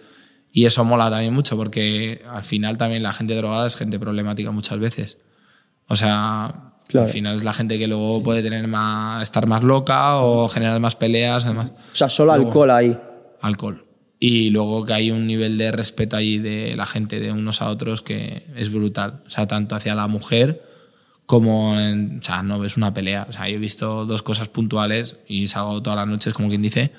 Y 0.52 0.66
eso 0.66 0.84
mola 0.84 1.10
también 1.10 1.34
mucho 1.34 1.56
porque 1.56 2.22
al 2.30 2.44
final 2.44 2.78
también 2.78 3.02
la 3.02 3.12
gente 3.12 3.34
drogada 3.34 3.66
es 3.66 3.76
gente 3.76 3.98
problemática 3.98 4.50
muchas 4.50 4.78
veces. 4.78 5.18
O 5.88 5.96
sea, 5.96 6.71
Claro. 6.92 7.06
al 7.06 7.12
final 7.12 7.36
es 7.36 7.44
la 7.44 7.52
gente 7.52 7.78
que 7.78 7.86
luego 7.88 8.22
puede 8.22 8.42
tener 8.42 8.66
más, 8.68 9.22
estar 9.22 9.46
más 9.46 9.64
loca 9.64 10.18
o 10.18 10.48
generar 10.48 10.78
más 10.80 10.94
peleas, 10.96 11.44
además. 11.46 11.70
O 11.70 11.94
sea, 11.94 12.08
solo 12.08 12.32
Luego- 12.34 12.48
alcohol 12.50 12.70
ahí. 12.70 12.98
Alcohol. 13.40 13.84
Y 14.20 14.50
luego 14.50 14.84
que 14.84 14.92
hay 14.92 15.10
un 15.10 15.26
nivel 15.26 15.58
de 15.58 15.72
respeto 15.72 16.16
allí 16.16 16.38
de 16.38 16.76
la 16.76 16.86
gente, 16.86 17.18
de 17.18 17.32
unos 17.32 17.60
a 17.60 17.68
otros, 17.68 18.02
que 18.02 18.46
es 18.54 18.70
brutal. 18.72 19.22
O 19.26 19.30
sea, 19.30 19.48
tanto 19.48 19.74
hacia 19.74 19.96
la 19.96 20.06
mujer 20.06 20.62
como 21.26 21.78
en, 21.80 22.18
o 22.20 22.22
sea, 22.22 22.42
no 22.42 22.58
ves 22.60 22.76
una 22.76 22.94
pelea. 22.94 23.26
O 23.28 23.32
sea, 23.32 23.48
yo 23.48 23.56
he 23.56 23.58
visto 23.58 24.04
dos 24.06 24.22
cosas 24.22 24.48
puntuales 24.48 25.16
y 25.26 25.46
salgo 25.48 25.82
todas 25.82 25.96
las 25.96 26.06
noches, 26.06 26.34
como 26.34 26.48
quien 26.48 26.62
dice, 26.62 26.92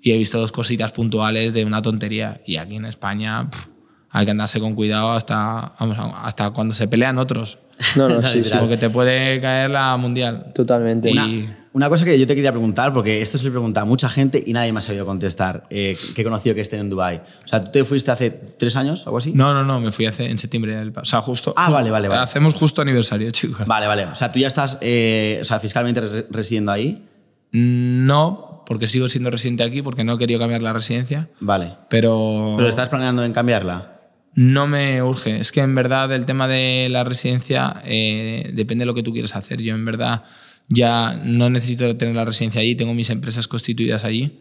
y 0.00 0.12
he 0.12 0.18
visto 0.18 0.38
dos 0.38 0.52
cositas 0.52 0.92
puntuales 0.92 1.52
de 1.52 1.64
una 1.64 1.82
tontería. 1.82 2.40
Y 2.46 2.56
aquí 2.56 2.76
en 2.76 2.86
España 2.86 3.50
pff, 3.50 3.66
hay 4.10 4.24
que 4.24 4.30
andarse 4.30 4.58
con 4.60 4.74
cuidado 4.74 5.12
hasta, 5.12 5.74
vamos, 5.78 5.96
hasta 6.16 6.50
cuando 6.50 6.74
se 6.74 6.88
pelean 6.88 7.18
otros. 7.18 7.58
No, 7.96 8.08
no, 8.08 8.22
sí, 8.32 8.44
sí. 8.44 8.50
Porque 8.58 8.76
te 8.76 8.90
puede 8.90 9.40
caer 9.40 9.70
la 9.70 9.96
mundial. 9.96 10.52
Totalmente. 10.54 11.10
Y- 11.10 11.12
Una, 11.18 11.58
una 11.74 11.88
cosa 11.88 12.04
que 12.04 12.18
yo 12.18 12.26
te 12.26 12.34
quería 12.34 12.52
preguntar, 12.52 12.92
porque 12.92 13.22
esto 13.22 13.38
se 13.38 13.44
le 13.44 13.50
pregunta 13.50 13.80
a 13.80 13.84
mucha 13.86 14.08
gente 14.10 14.42
y 14.46 14.52
nadie 14.52 14.72
me 14.72 14.80
ha 14.80 14.82
sabido 14.82 15.06
contestar, 15.06 15.64
eh, 15.70 15.96
que 16.14 16.20
he 16.20 16.24
conocido 16.24 16.54
que 16.54 16.60
estén 16.60 16.80
en 16.80 16.90
Dubai. 16.90 17.22
O 17.44 17.48
sea, 17.48 17.64
¿tú 17.64 17.70
te 17.70 17.84
fuiste 17.84 18.10
hace 18.10 18.30
tres 18.30 18.76
años, 18.76 19.06
algo 19.06 19.16
así? 19.18 19.32
No, 19.34 19.54
no, 19.54 19.64
no, 19.64 19.80
me 19.80 19.90
fui 19.90 20.04
hace, 20.04 20.26
en 20.30 20.36
septiembre. 20.36 20.76
Del, 20.76 20.92
o 20.94 21.04
sea, 21.04 21.22
justo. 21.22 21.54
Ah, 21.56 21.70
vale, 21.70 21.90
vale, 21.90 22.08
vale. 22.08 22.20
Hacemos 22.20 22.52
justo 22.54 22.82
aniversario, 22.82 23.30
chicos. 23.30 23.66
Vale, 23.66 23.86
vale. 23.86 24.04
O 24.04 24.14
sea, 24.14 24.30
tú 24.30 24.38
ya 24.38 24.48
estás 24.48 24.76
eh, 24.82 25.38
o 25.40 25.44
sea, 25.46 25.60
fiscalmente 25.60 26.00
re- 26.02 26.26
residiendo 26.30 26.72
ahí. 26.72 27.06
No, 27.52 28.62
porque 28.66 28.86
sigo 28.86 29.08
siendo 29.08 29.30
residente 29.30 29.62
aquí, 29.62 29.82
porque 29.82 30.04
no 30.04 30.14
he 30.14 30.18
querido 30.18 30.38
cambiar 30.40 30.62
la 30.62 30.72
residencia, 30.72 31.28
Vale. 31.40 31.74
pero, 31.90 32.54
¿Pero 32.56 32.68
estás 32.68 32.88
planeando 32.88 33.24
en 33.24 33.32
cambiarla? 33.32 33.91
No 34.34 34.66
me 34.66 35.02
urge. 35.02 35.40
Es 35.40 35.52
que 35.52 35.60
en 35.60 35.74
verdad 35.74 36.12
el 36.12 36.26
tema 36.26 36.48
de 36.48 36.88
la 36.90 37.04
residencia 37.04 37.82
eh, 37.84 38.50
depende 38.54 38.82
de 38.82 38.86
lo 38.86 38.94
que 38.94 39.02
tú 39.02 39.12
quieras 39.12 39.36
hacer. 39.36 39.60
Yo 39.60 39.74
en 39.74 39.84
verdad 39.84 40.24
ya 40.68 41.20
no 41.24 41.50
necesito 41.50 41.96
tener 41.96 42.14
la 42.14 42.24
residencia 42.24 42.60
allí, 42.60 42.74
tengo 42.74 42.94
mis 42.94 43.10
empresas 43.10 43.48
constituidas 43.48 44.04
allí. 44.04 44.40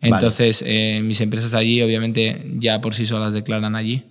Vale. 0.00 0.14
Entonces, 0.14 0.64
eh, 0.66 1.00
mis 1.02 1.20
empresas 1.20 1.52
de 1.52 1.58
allí 1.58 1.82
obviamente 1.82 2.44
ya 2.58 2.80
por 2.80 2.94
sí 2.94 3.06
solas 3.06 3.34
declaran 3.34 3.76
allí. 3.76 4.04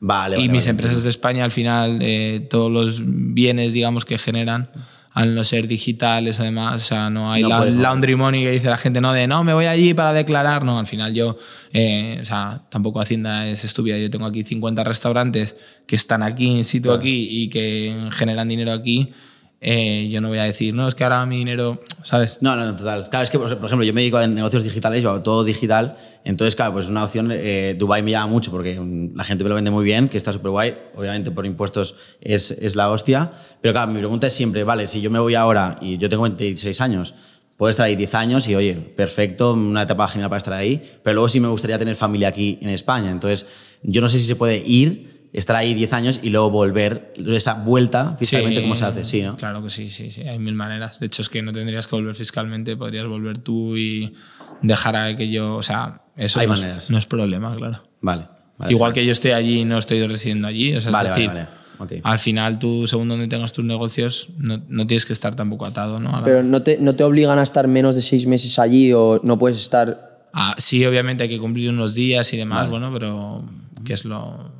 Vale, 0.00 0.36
y 0.36 0.40
vale, 0.40 0.52
mis 0.52 0.64
vale. 0.64 0.70
empresas 0.70 1.02
de 1.02 1.10
España, 1.10 1.44
al 1.44 1.50
final, 1.50 1.98
eh, 2.00 2.46
todos 2.48 2.70
los 2.70 3.02
bienes, 3.04 3.72
digamos, 3.72 4.04
que 4.04 4.16
generan, 4.16 4.70
al 5.18 5.34
no 5.34 5.42
ser 5.42 5.66
digitales, 5.66 6.38
además, 6.38 6.76
o 6.82 6.84
sea, 6.86 7.10
no 7.10 7.32
hay 7.32 7.42
No 7.42 7.48
la- 7.48 7.64
laundry 7.64 8.14
money 8.14 8.44
que 8.44 8.52
dice 8.52 8.68
la 8.68 8.76
gente, 8.76 9.00
no, 9.00 9.12
de 9.12 9.26
no, 9.26 9.42
me 9.42 9.52
voy 9.52 9.64
allí 9.66 9.92
para 9.92 10.12
declarar. 10.12 10.64
No, 10.64 10.78
al 10.78 10.86
final 10.86 11.12
yo, 11.12 11.36
eh, 11.72 12.18
o 12.20 12.24
sea, 12.24 12.62
tampoco 12.70 13.00
Hacienda 13.00 13.44
es 13.48 13.64
estúpida. 13.64 13.98
Yo 13.98 14.10
tengo 14.10 14.26
aquí 14.26 14.44
50 14.44 14.84
restaurantes 14.84 15.56
que 15.88 15.96
están 15.96 16.22
aquí, 16.22 16.46
in 16.46 16.64
situ 16.64 16.92
aquí 16.92 17.26
y 17.30 17.48
que 17.48 17.96
generan 18.12 18.46
dinero 18.46 18.72
aquí. 18.72 19.12
Eh, 19.60 20.08
yo 20.10 20.20
no 20.20 20.28
voy 20.28 20.38
a 20.38 20.44
decir, 20.44 20.72
no, 20.72 20.86
es 20.86 20.94
que 20.94 21.02
ahora 21.02 21.26
mi 21.26 21.38
dinero, 21.38 21.80
¿sabes? 22.04 22.38
No, 22.40 22.54
no, 22.54 22.64
no, 22.64 22.76
total. 22.76 23.08
Claro, 23.10 23.24
es 23.24 23.30
que, 23.30 23.38
por 23.38 23.48
ejemplo, 23.48 23.82
yo 23.82 23.92
me 23.92 24.02
dedico 24.02 24.18
a 24.18 24.26
negocios 24.26 24.62
digitales, 24.62 25.02
yo 25.02 25.10
hago 25.10 25.22
todo 25.22 25.42
digital. 25.42 25.96
Entonces, 26.24 26.54
claro, 26.54 26.74
pues 26.74 26.88
una 26.88 27.04
opción, 27.04 27.30
eh, 27.32 27.74
Dubai 27.76 28.02
me 28.02 28.12
llama 28.12 28.28
mucho 28.28 28.50
porque 28.50 28.78
mm, 28.78 29.16
la 29.16 29.24
gente 29.24 29.42
me 29.42 29.50
lo 29.50 29.56
vende 29.56 29.70
muy 29.70 29.84
bien, 29.84 30.08
que 30.08 30.16
está 30.16 30.32
súper 30.32 30.50
guay. 30.50 30.78
Obviamente, 30.94 31.30
por 31.32 31.44
impuestos 31.44 31.96
es, 32.20 32.52
es 32.52 32.76
la 32.76 32.90
hostia. 32.90 33.32
Pero 33.60 33.74
claro, 33.74 33.90
mi 33.90 33.98
pregunta 33.98 34.28
es 34.28 34.32
siempre, 34.32 34.62
vale, 34.62 34.86
si 34.86 35.00
yo 35.00 35.10
me 35.10 35.18
voy 35.18 35.34
ahora 35.34 35.76
y 35.80 35.98
yo 35.98 36.08
tengo 36.08 36.22
26 36.22 36.80
años, 36.80 37.14
puedo 37.56 37.70
estar 37.70 37.86
ahí 37.86 37.96
10 37.96 38.14
años 38.14 38.48
y, 38.48 38.54
oye, 38.54 38.74
perfecto, 38.74 39.54
una 39.54 39.82
etapa 39.82 40.06
genial 40.06 40.30
para 40.30 40.38
estar 40.38 40.54
ahí. 40.54 40.80
Pero 41.02 41.14
luego 41.14 41.28
sí 41.28 41.40
me 41.40 41.48
gustaría 41.48 41.78
tener 41.78 41.96
familia 41.96 42.28
aquí 42.28 42.58
en 42.62 42.68
España. 42.68 43.10
Entonces, 43.10 43.46
yo 43.82 44.00
no 44.00 44.08
sé 44.08 44.18
si 44.18 44.24
se 44.24 44.36
puede 44.36 44.62
ir, 44.64 45.17
estar 45.32 45.56
ahí 45.56 45.74
10 45.74 45.92
años 45.92 46.20
y 46.22 46.30
luego 46.30 46.50
volver, 46.50 47.12
esa 47.28 47.54
vuelta 47.54 48.16
fiscalmente, 48.18 48.56
Sí, 48.60 48.62
¿cómo 48.62 48.74
se 48.74 48.84
hace? 48.84 49.04
Sí, 49.04 49.22
¿no? 49.22 49.36
Claro 49.36 49.62
que 49.62 49.70
sí, 49.70 49.90
sí, 49.90 50.10
sí, 50.10 50.22
hay 50.22 50.38
mil 50.38 50.54
maneras. 50.54 51.00
De 51.00 51.06
hecho, 51.06 51.22
es 51.22 51.28
que 51.28 51.42
no 51.42 51.52
tendrías 51.52 51.86
que 51.86 51.96
volver 51.96 52.14
fiscalmente, 52.14 52.76
podrías 52.76 53.06
volver 53.06 53.38
tú 53.38 53.76
y 53.76 54.14
dejar 54.62 54.96
a 54.96 55.14
que 55.16 55.30
yo, 55.30 55.56
o 55.56 55.62
sea, 55.62 56.02
eso 56.16 56.40
Hay 56.40 56.46
no, 56.46 56.54
maneras. 56.54 56.84
Es, 56.84 56.90
no 56.90 56.98
es 56.98 57.06
problema, 57.06 57.54
claro. 57.56 57.82
Vale. 58.00 58.26
vale. 58.56 58.72
Igual 58.72 58.92
que 58.92 59.04
yo 59.04 59.12
estoy 59.12 59.32
allí 59.32 59.60
y 59.60 59.64
no 59.64 59.78
estoy 59.78 60.06
residiendo 60.06 60.48
allí, 60.48 60.74
o 60.74 60.80
sea, 60.80 60.90
es 60.90 60.92
Vale, 60.92 61.10
vale, 61.10 61.22
decir, 61.22 61.34
vale. 61.34 61.48
Ok. 61.80 61.92
al 62.02 62.18
final 62.18 62.58
tú, 62.58 62.88
según 62.88 63.06
donde 63.08 63.28
tengas 63.28 63.52
tus 63.52 63.64
negocios, 63.64 64.30
no, 64.38 64.60
no 64.68 64.86
tienes 64.88 65.06
que 65.06 65.12
estar 65.12 65.36
tampoco 65.36 65.64
atado, 65.66 66.00
¿no? 66.00 66.10
La- 66.10 66.24
Pero 66.24 66.42
no 66.42 66.62
te, 66.62 66.78
no 66.80 66.94
te 66.96 67.04
obligan 67.04 67.38
a 67.38 67.42
estar 67.44 67.68
menos 67.68 67.94
de 67.94 68.02
seis 68.02 68.26
meses 68.26 68.58
allí 68.58 68.92
o 68.92 69.20
no 69.22 69.38
puedes 69.38 69.58
estar 69.58 70.26
Ah, 70.32 70.54
sí, 70.58 70.84
obviamente 70.84 71.22
hay 71.22 71.28
que 71.28 71.38
cumplir 71.38 71.70
unos 71.70 71.94
días 71.94 72.32
y 72.34 72.36
demás, 72.36 72.68
bueno, 72.68 72.92
pero 72.92 73.44
que 73.84 73.94
es 73.94 74.04
lo... 74.04 74.50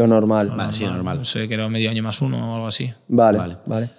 lo 0.00 0.06
normal. 0.08 0.50
Vale, 0.56 0.74
sí, 0.74 0.84
normal. 0.84 1.18
No 1.18 1.24
sé, 1.24 1.46
que 1.48 1.54
era 1.54 1.68
medio 1.68 1.90
año 1.90 2.02
más 2.02 2.20
uno 2.22 2.52
o 2.52 2.54
algo 2.54 2.66
así. 2.66 2.92
Vale, 3.08 3.38
Vale. 3.38 3.56
vale. 3.66 3.90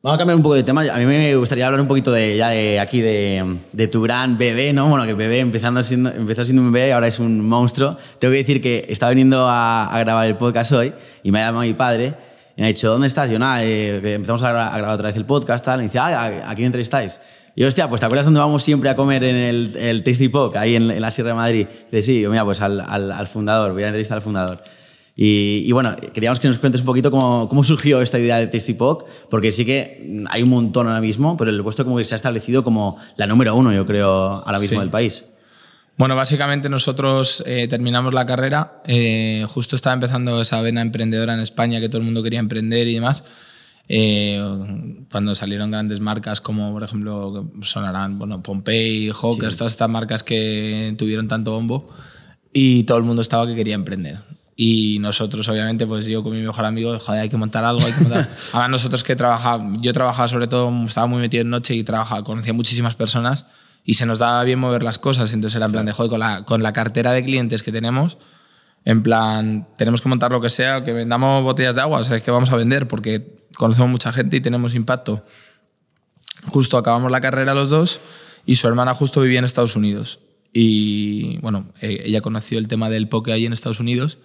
Vamos 0.00 0.14
a 0.14 0.18
cambiar 0.18 0.36
un 0.36 0.42
poco 0.42 0.54
de 0.54 0.62
tema. 0.62 0.82
A 0.82 0.98
mí 0.98 1.06
me 1.06 1.34
gustaría 1.34 1.66
hablar 1.66 1.80
un 1.80 1.88
poquito 1.88 2.12
de, 2.12 2.36
ya 2.36 2.50
de 2.50 2.78
aquí 2.78 3.00
de, 3.00 3.56
de 3.72 3.88
tu 3.88 4.00
gran 4.00 4.38
bebé, 4.38 4.72
¿no? 4.72 4.88
Bueno, 4.88 5.04
que 5.06 5.14
bebé 5.14 5.40
empezando 5.40 5.82
siendo, 5.82 6.10
empezó 6.10 6.44
siendo 6.44 6.62
un 6.62 6.70
bebé, 6.70 6.92
ahora 6.92 7.08
es 7.08 7.18
un 7.18 7.40
monstruo. 7.46 7.96
Tengo 8.20 8.32
que 8.32 8.38
decir 8.38 8.62
que 8.62 8.86
estaba 8.88 9.10
viniendo 9.10 9.44
a, 9.48 9.86
a 9.86 9.98
grabar 9.98 10.26
el 10.28 10.36
podcast 10.36 10.70
hoy 10.72 10.92
y 11.24 11.32
me 11.32 11.42
ha 11.42 11.46
llamado 11.46 11.64
mi 11.64 11.74
padre 11.74 12.14
y 12.56 12.60
me 12.60 12.66
ha 12.66 12.68
dicho, 12.68 12.88
¿dónde 12.88 13.08
estás? 13.08 13.28
Yo, 13.28 13.40
nada, 13.40 13.64
eh, 13.64 13.96
empezamos 14.14 14.42
a 14.44 14.50
grabar, 14.50 14.72
a 14.72 14.76
grabar 14.78 14.94
otra 14.94 15.08
vez 15.08 15.16
el 15.16 15.24
podcast, 15.26 15.64
tal. 15.64 15.80
Y 15.80 15.82
me 15.82 15.88
dice, 15.88 15.98
ah, 15.98 16.06
¿a, 16.46 16.50
a 16.50 16.54
quién 16.54 16.66
entrevistáis? 16.66 17.20
Y 17.56 17.62
yo, 17.62 17.66
hostia, 17.66 17.88
pues 17.88 17.98
¿te 18.00 18.06
acuerdas 18.06 18.24
dónde 18.24 18.38
vamos 18.38 18.62
siempre 18.62 18.88
a 18.88 18.94
comer 18.94 19.24
en 19.24 19.34
el, 19.34 19.76
el 19.76 20.04
Tasty 20.04 20.28
Poke, 20.28 20.58
ahí 20.58 20.76
en, 20.76 20.92
en 20.92 21.00
la 21.02 21.10
Sierra 21.10 21.30
de 21.30 21.34
Madrid? 21.34 21.66
Dice, 21.90 22.02
sí, 22.04 22.20
yo, 22.20 22.30
mira, 22.30 22.44
pues 22.44 22.60
al, 22.60 22.80
al, 22.80 23.10
al 23.10 23.26
fundador, 23.26 23.72
voy 23.72 23.82
a 23.82 23.86
entrevistar 23.88 24.16
al 24.18 24.22
fundador. 24.22 24.62
Y, 25.20 25.64
y 25.66 25.72
bueno, 25.72 25.96
queríamos 26.14 26.38
que 26.38 26.46
nos 26.46 26.58
cuentes 26.58 26.82
un 26.82 26.86
poquito 26.86 27.10
cómo, 27.10 27.48
cómo 27.48 27.64
surgió 27.64 28.00
esta 28.00 28.20
idea 28.20 28.38
de 28.38 28.46
Tasty 28.46 28.74
Poke, 28.74 29.04
porque 29.28 29.50
sí 29.50 29.64
que 29.64 30.24
hay 30.30 30.44
un 30.44 30.48
montón 30.48 30.86
ahora 30.86 31.00
mismo, 31.00 31.36
pero 31.36 31.50
el 31.50 31.60
vuestro 31.60 31.84
como 31.84 31.96
que 31.96 32.04
se 32.04 32.14
ha 32.14 32.16
establecido 32.16 32.62
como 32.62 32.98
la 33.16 33.26
número 33.26 33.56
uno, 33.56 33.72
yo 33.72 33.84
creo, 33.84 34.08
ahora 34.08 34.60
mismo 34.60 34.76
Sí. 34.76 34.80
del 34.80 34.90
país. 34.90 35.24
Bueno, 35.96 36.14
básicamente 36.14 36.68
nosotros 36.68 37.42
eh, 37.46 37.66
terminamos 37.66 38.14
la 38.14 38.26
carrera, 38.26 38.80
eh, 38.86 39.44
justo 39.48 39.74
estaba 39.74 39.94
empezando 39.94 40.40
esa 40.40 40.62
vena 40.62 40.82
emprendedora 40.82 41.34
en 41.34 41.40
España 41.40 41.80
que 41.80 41.88
todo 41.88 41.98
el 41.98 42.04
mundo 42.04 42.22
quería 42.22 42.38
emprender 42.38 42.86
y 42.86 42.94
demás. 42.94 43.24
Eh, 43.88 44.40
cuando 45.10 45.34
salieron 45.34 45.72
grandes 45.72 45.98
marcas 45.98 46.40
como, 46.40 46.70
por 46.72 46.84
ejemplo, 46.84 47.50
sonarán 47.62 48.20
bueno, 48.20 48.40
Pompey, 48.40 49.10
Hawkers, 49.10 49.56
todas 49.56 49.72
estas 49.72 49.90
marcas 49.90 50.22
que 50.22 50.94
tuvieron 50.96 51.26
tanto 51.26 51.50
bombo 51.50 51.88
y 52.52 52.84
todo 52.84 52.98
el 52.98 53.04
mundo 53.04 53.20
estaba 53.22 53.48
que 53.48 53.56
quería 53.56 53.74
emprender. 53.74 54.20
Y 54.60 54.98
nosotros, 54.98 55.48
obviamente, 55.48 55.86
pues 55.86 56.06
yo 56.06 56.24
con 56.24 56.32
mi 56.32 56.42
mejor 56.42 56.64
amigo, 56.64 56.98
joder, 56.98 57.20
hay 57.20 57.28
que 57.28 57.36
montar 57.36 57.64
algo, 57.64 57.80
hay 57.86 57.92
que 57.92 58.00
montar. 58.00 58.28
Además, 58.52 58.70
nosotros 58.70 59.04
que 59.04 59.14
trabajaba, 59.14 59.64
yo 59.80 59.92
trabajaba 59.92 60.26
sobre 60.26 60.48
todo, 60.48 60.72
estaba 60.84 61.06
muy 61.06 61.20
metido 61.20 61.42
en 61.42 61.50
noche 61.50 61.76
y 61.76 61.84
trabajaba, 61.84 62.24
conocía 62.24 62.52
muchísimas 62.52 62.96
personas 62.96 63.46
y 63.84 63.94
se 63.94 64.04
nos 64.04 64.18
daba 64.18 64.42
bien 64.42 64.58
mover 64.58 64.82
las 64.82 64.98
cosas. 64.98 65.32
Entonces 65.32 65.54
era 65.54 65.66
en 65.66 65.70
plan 65.70 65.86
de, 65.86 65.92
joder, 65.92 66.10
con 66.10 66.18
la, 66.18 66.44
con 66.44 66.64
la 66.64 66.72
cartera 66.72 67.12
de 67.12 67.24
clientes 67.24 67.62
que 67.62 67.70
tenemos, 67.70 68.18
en 68.84 69.04
plan, 69.04 69.68
tenemos 69.76 70.00
que 70.02 70.08
montar 70.08 70.32
lo 70.32 70.40
que 70.40 70.50
sea, 70.50 70.82
que 70.82 70.92
vendamos 70.92 71.44
botellas 71.44 71.76
de 71.76 71.82
agua, 71.82 72.00
o 72.00 72.04
sea, 72.04 72.16
es 72.16 72.24
que 72.24 72.32
vamos 72.32 72.50
a 72.50 72.56
vender 72.56 72.88
porque 72.88 73.46
conocemos 73.54 73.88
mucha 73.92 74.10
gente 74.10 74.38
y 74.38 74.40
tenemos 74.40 74.74
impacto. 74.74 75.24
Justo 76.48 76.78
acabamos 76.78 77.12
la 77.12 77.20
carrera 77.20 77.54
los 77.54 77.70
dos 77.70 78.00
y 78.44 78.56
su 78.56 78.66
hermana 78.66 78.92
justo 78.92 79.20
vivía 79.20 79.38
en 79.38 79.44
Estados 79.44 79.76
Unidos. 79.76 80.18
Y 80.52 81.38
bueno, 81.42 81.68
eh, 81.80 82.02
ella 82.06 82.22
conoció 82.22 82.58
el 82.58 82.66
tema 82.66 82.90
del 82.90 83.08
poke 83.08 83.30
ahí 83.30 83.46
en 83.46 83.52
Estados 83.52 83.78
Unidos 83.78 84.18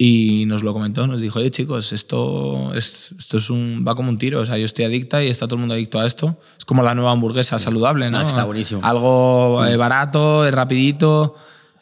y 0.00 0.44
nos 0.46 0.62
lo 0.62 0.72
comentó, 0.72 1.06
nos 1.08 1.20
dijo, 1.20 1.40
oye 1.40 1.50
chicos, 1.50 1.92
esto, 1.92 2.72
es, 2.74 3.12
esto 3.18 3.38
es 3.38 3.50
un, 3.50 3.84
va 3.86 3.96
como 3.96 4.10
un 4.10 4.18
tiro, 4.18 4.40
o 4.40 4.46
sea, 4.46 4.56
yo 4.56 4.64
estoy 4.64 4.84
adicta 4.84 5.24
y 5.24 5.26
está 5.28 5.46
todo 5.46 5.56
el 5.56 5.60
mundo 5.60 5.74
adicto 5.74 5.98
a 5.98 6.06
esto. 6.06 6.38
Es 6.56 6.64
como 6.64 6.84
la 6.84 6.94
nueva 6.94 7.10
hamburguesa 7.10 7.58
saludable, 7.58 8.08
¿no? 8.10 8.20
No, 8.20 8.26
está 8.28 8.44
buenísimo. 8.44 8.80
Algo 8.84 9.64
eh, 9.66 9.76
barato, 9.76 10.46
eh, 10.46 10.52
rapidito. 10.52 11.34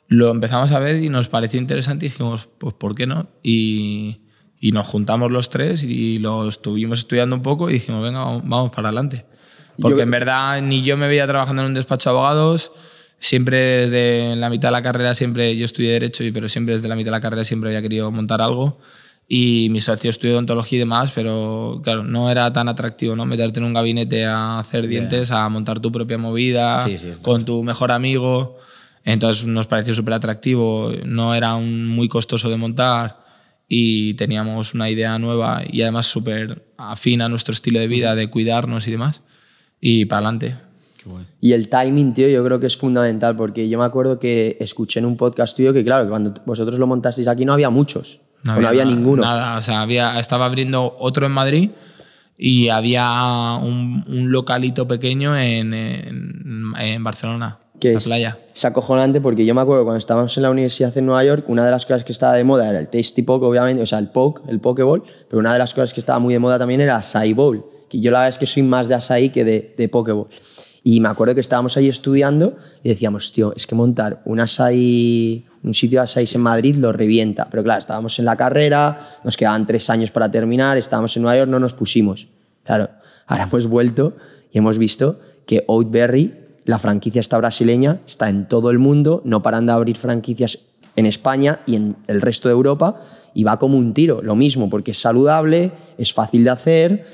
Lo 0.09 0.31
empezamos 0.31 0.72
a 0.72 0.79
ver 0.79 0.96
y 1.02 1.09
nos 1.11 1.29
pareció 1.29 1.61
interesante 1.61 2.07
y 2.07 2.09
dijimos, 2.09 2.48
pues 2.59 2.72
¿por 2.74 2.94
qué 2.94 3.07
no? 3.07 3.26
Y, 3.42 4.20
y 4.61 4.72
nos 4.72 4.87
juntamos 4.87 5.31
los 5.31 5.50
tres 5.50 5.83
y 5.83 6.18
lo 6.18 6.48
estuvimos 6.48 7.00
estudiando 7.00 7.37
un 7.37 7.42
poco 7.42 7.68
y 7.68 7.74
dijimos, 7.74 8.02
venga, 8.02 8.20
vamos- 8.20 8.42
vamos 8.46 8.70
para 8.70 8.88
adelante. 8.88 9.26
Porque 9.79 9.98
Yo- 9.98 10.02
en 10.05 10.11
verdad 10.11 10.62
ni 10.62 10.83
yo 10.83 10.96
me 10.96 11.07
veía 11.07 11.26
trabajando 11.26 11.61
en 11.62 11.68
un 11.68 11.74
despacho 11.74 12.09
de 12.09 12.14
abogados, 12.16 12.72
siempre 13.18 13.57
desde 13.88 14.37
la 14.37 14.50
mitad 14.50 14.68
de 14.68 14.72
la 14.72 14.83
carrera, 14.83 15.14
siempre 15.14 15.57
yo 15.57 15.64
estudié 15.64 15.92
Derecho, 15.92 16.24
y- 16.24 16.33
pero 16.33 16.48
siempre 16.48 16.74
desde 16.74 16.88
la 16.88 16.96
mitad 16.96 17.07
de 17.07 17.16
la 17.16 17.20
carrera 17.20 17.44
siempre 17.44 17.70
había 17.70 17.83
querido 17.83 18.11
montar 18.11 18.40
algo. 18.42 18.79
Y 19.29 19.68
mi 19.70 19.81
socio 19.81 20.09
estudió 20.09 20.35
odontología 20.35 20.76
y 20.76 20.81
demás, 20.81 21.11
pero 21.12 21.81
claro, 21.83 22.05
no 22.05 22.31
era 22.31 22.52
tan 22.52 22.68
atractivo, 22.68 23.16
¿no? 23.16 23.26
Meterte 23.26 23.59
en 23.59 23.66
un 23.66 23.72
gabinete 23.74 24.24
a 24.24 24.61
hacer 24.61 24.87
dientes, 24.87 25.33
a 25.33 25.48
montar 25.48 25.81
tu 25.81 25.90
propia 25.90 26.16
movida 26.16 26.85
Sí, 26.85 26.96
sí, 26.96 27.09
está 27.09 27.22
con 27.24 27.44
tu 27.44 27.64
mejor 27.64 27.90
amigo. 27.90 28.57
Entonces 29.05 29.46
nos 29.46 29.66
pareció 29.66 29.94
súper 29.94 30.14
atractivo, 30.14 30.92
no 31.05 31.35
era 31.35 31.55
un, 31.57 31.87
muy 31.88 32.09
costoso 32.09 32.50
de 32.50 32.57
montar 32.57 33.24
y 33.68 34.14
teníamos 34.14 34.74
una 34.74 34.90
idea 34.90 35.18
nueva 35.18 35.62
y 35.68 35.83
además 35.83 36.07
súper 36.07 36.64
afín 36.76 37.20
a 37.20 37.29
nuestro 37.29 37.52
estilo 37.52 37.81
de 37.81 37.88
vida, 37.88 38.14
de 38.14 38.31
cuidarnos 38.31 38.87
y 38.87 38.92
demás. 38.92 39.22
Y 39.81 40.05
para 40.05 40.18
adelante. 40.29 40.57
Y 41.40 41.53
el 41.53 41.69
timing, 41.69 42.14
tío, 42.14 42.29
yo 42.29 42.45
creo 42.45 42.59
que 42.61 42.66
es 42.66 42.77
fundamental 42.77 43.37
porque 43.37 43.69
yo 43.69 43.79
me 43.79 43.85
acuerdo 43.85 44.19
que 44.19 44.57
escuché 44.61 44.99
en 45.01 45.07
un 45.07 45.16
podcast 45.16 45.57
tuyo 45.57 45.73
que, 45.73 45.85
claro, 45.85 46.05
que 46.05 46.11
cuando 46.11 46.35
vosotros 46.45 46.79
lo 46.79 46.87
montasteis 46.87 47.29
aquí 47.29 47.45
no 47.45 47.53
había 47.53 47.71
muchos. 47.71 48.21
o 48.49 48.61
no 48.61 48.69
había 48.69 48.85
nada- 48.85 48.97
ninguno. 48.97 49.23
Nada, 49.23 49.59
o 49.59 49.62
sea, 49.62 49.83
había, 49.83 50.19
estaba 50.19 50.47
abriendo 50.47 50.95
otro 50.99 51.27
en 51.27 51.33
Madrid 51.33 51.71
y 52.38 52.69
había 52.69 53.59
un, 53.62 54.05
un 54.09 54.31
localito 54.33 54.87
pequeño 54.87 55.37
en, 55.37 55.73
en, 55.75 56.73
en 56.79 57.03
Barcelona, 57.05 57.59
que 57.81 57.92
la 57.92 57.99
es, 57.99 58.05
playa. 58.05 58.38
es 58.55 58.64
acojonante 58.64 59.21
porque 59.21 59.47
yo 59.47 59.55
me 59.55 59.62
acuerdo 59.62 59.85
cuando 59.85 59.99
estábamos 59.99 60.37
en 60.37 60.42
la 60.42 60.51
universidad 60.51 60.97
en 60.99 61.07
Nueva 61.07 61.25
York, 61.25 61.45
una 61.49 61.64
de 61.64 61.71
las 61.71 61.87
cosas 61.87 62.05
que 62.05 62.12
estaba 62.12 62.35
de 62.35 62.45
moda 62.45 62.69
era 62.69 62.79
el 62.79 62.88
Tasty 62.88 63.23
Poke, 63.23 63.45
obviamente, 63.47 63.83
o 63.83 63.87
sea, 63.87 63.99
el 63.99 64.09
Poke, 64.09 64.42
el 64.49 64.61
Pokeball, 64.61 65.03
pero 65.29 65.40
una 65.40 65.53
de 65.53 65.59
las 65.59 65.73
cosas 65.75 65.95
que 65.95 66.01
estaba 66.01 66.19
muy 66.19 66.35
de 66.35 66.38
moda 66.40 66.59
también 66.59 66.81
era 66.83 66.97
Acai 66.99 67.33
Bowl, 67.33 67.64
que 67.88 68.01
yo 68.01 68.11
la 68.11 68.19
verdad 68.21 68.29
es 68.31 68.38
que 68.38 68.47
soy 68.47 68.62
más 68.62 68.87
de 68.88 68.95
Acai 68.97 69.31
que 69.33 69.45
de, 69.45 69.75
de 69.77 69.88
Pokeball. 69.88 70.29
Y 70.88 71.01
me 71.01 71.09
acuerdo 71.09 71.35
que 71.35 71.40
estábamos 71.40 71.77
ahí 71.77 71.88
estudiando 71.88 72.55
y 72.81 72.90
decíamos, 72.90 73.33
tío, 73.33 73.53
es 73.57 73.66
que 73.66 73.75
montar 73.75 74.22
un 74.25 74.38
Acai, 74.38 75.44
un 75.64 75.75
sitio 75.75 75.99
de 75.99 76.05
Acai 76.09 76.25
en 76.33 76.40
Madrid 76.40 76.77
lo 76.77 76.92
revienta. 76.92 77.49
Pero 77.51 77.64
claro, 77.64 77.81
estábamos 77.81 78.16
en 78.20 78.25
la 78.25 78.37
carrera, 78.37 79.18
nos 79.25 79.37
quedaban 79.37 79.66
tres 79.66 79.90
años 79.90 80.12
para 80.12 80.31
terminar, 80.31 80.77
estábamos 80.77 81.16
en 81.16 81.25
Nueva 81.25 81.38
York, 81.38 81.51
no 81.51 81.59
nos 81.59 81.75
pusimos. 81.75 82.29
Claro, 82.62 82.88
ahora 83.27 83.49
hemos 83.51 83.66
vuelto 83.66 84.16
y 84.53 84.59
hemos 84.59 84.79
visto 84.79 85.18
que 85.44 85.64
Oatberry, 85.66 86.33
la 86.64 86.79
franquicia 86.79 87.20
esta 87.20 87.37
brasileña, 87.38 87.99
está 88.07 88.29
en 88.29 88.46
todo 88.46 88.70
el 88.70 88.79
mundo, 88.79 89.22
no 89.25 89.42
paran 89.42 89.66
de 89.66 89.72
abrir 89.72 89.96
franquicias 89.96 90.68
en 90.94 91.07
España 91.07 91.62
y 91.66 91.75
en 91.75 91.96
el 92.07 92.20
resto 92.20 92.49
de 92.49 92.53
Europa 92.53 93.01
y 93.35 93.42
va 93.42 93.59
como 93.59 93.77
un 93.77 93.92
tiro, 93.92 94.22
lo 94.22 94.37
mismo, 94.37 94.70
porque 94.70 94.92
es 94.92 94.99
saludable, 94.99 95.72
es 95.99 96.12
fácil 96.12 96.44
de 96.44 96.51
hacer, 96.51 97.07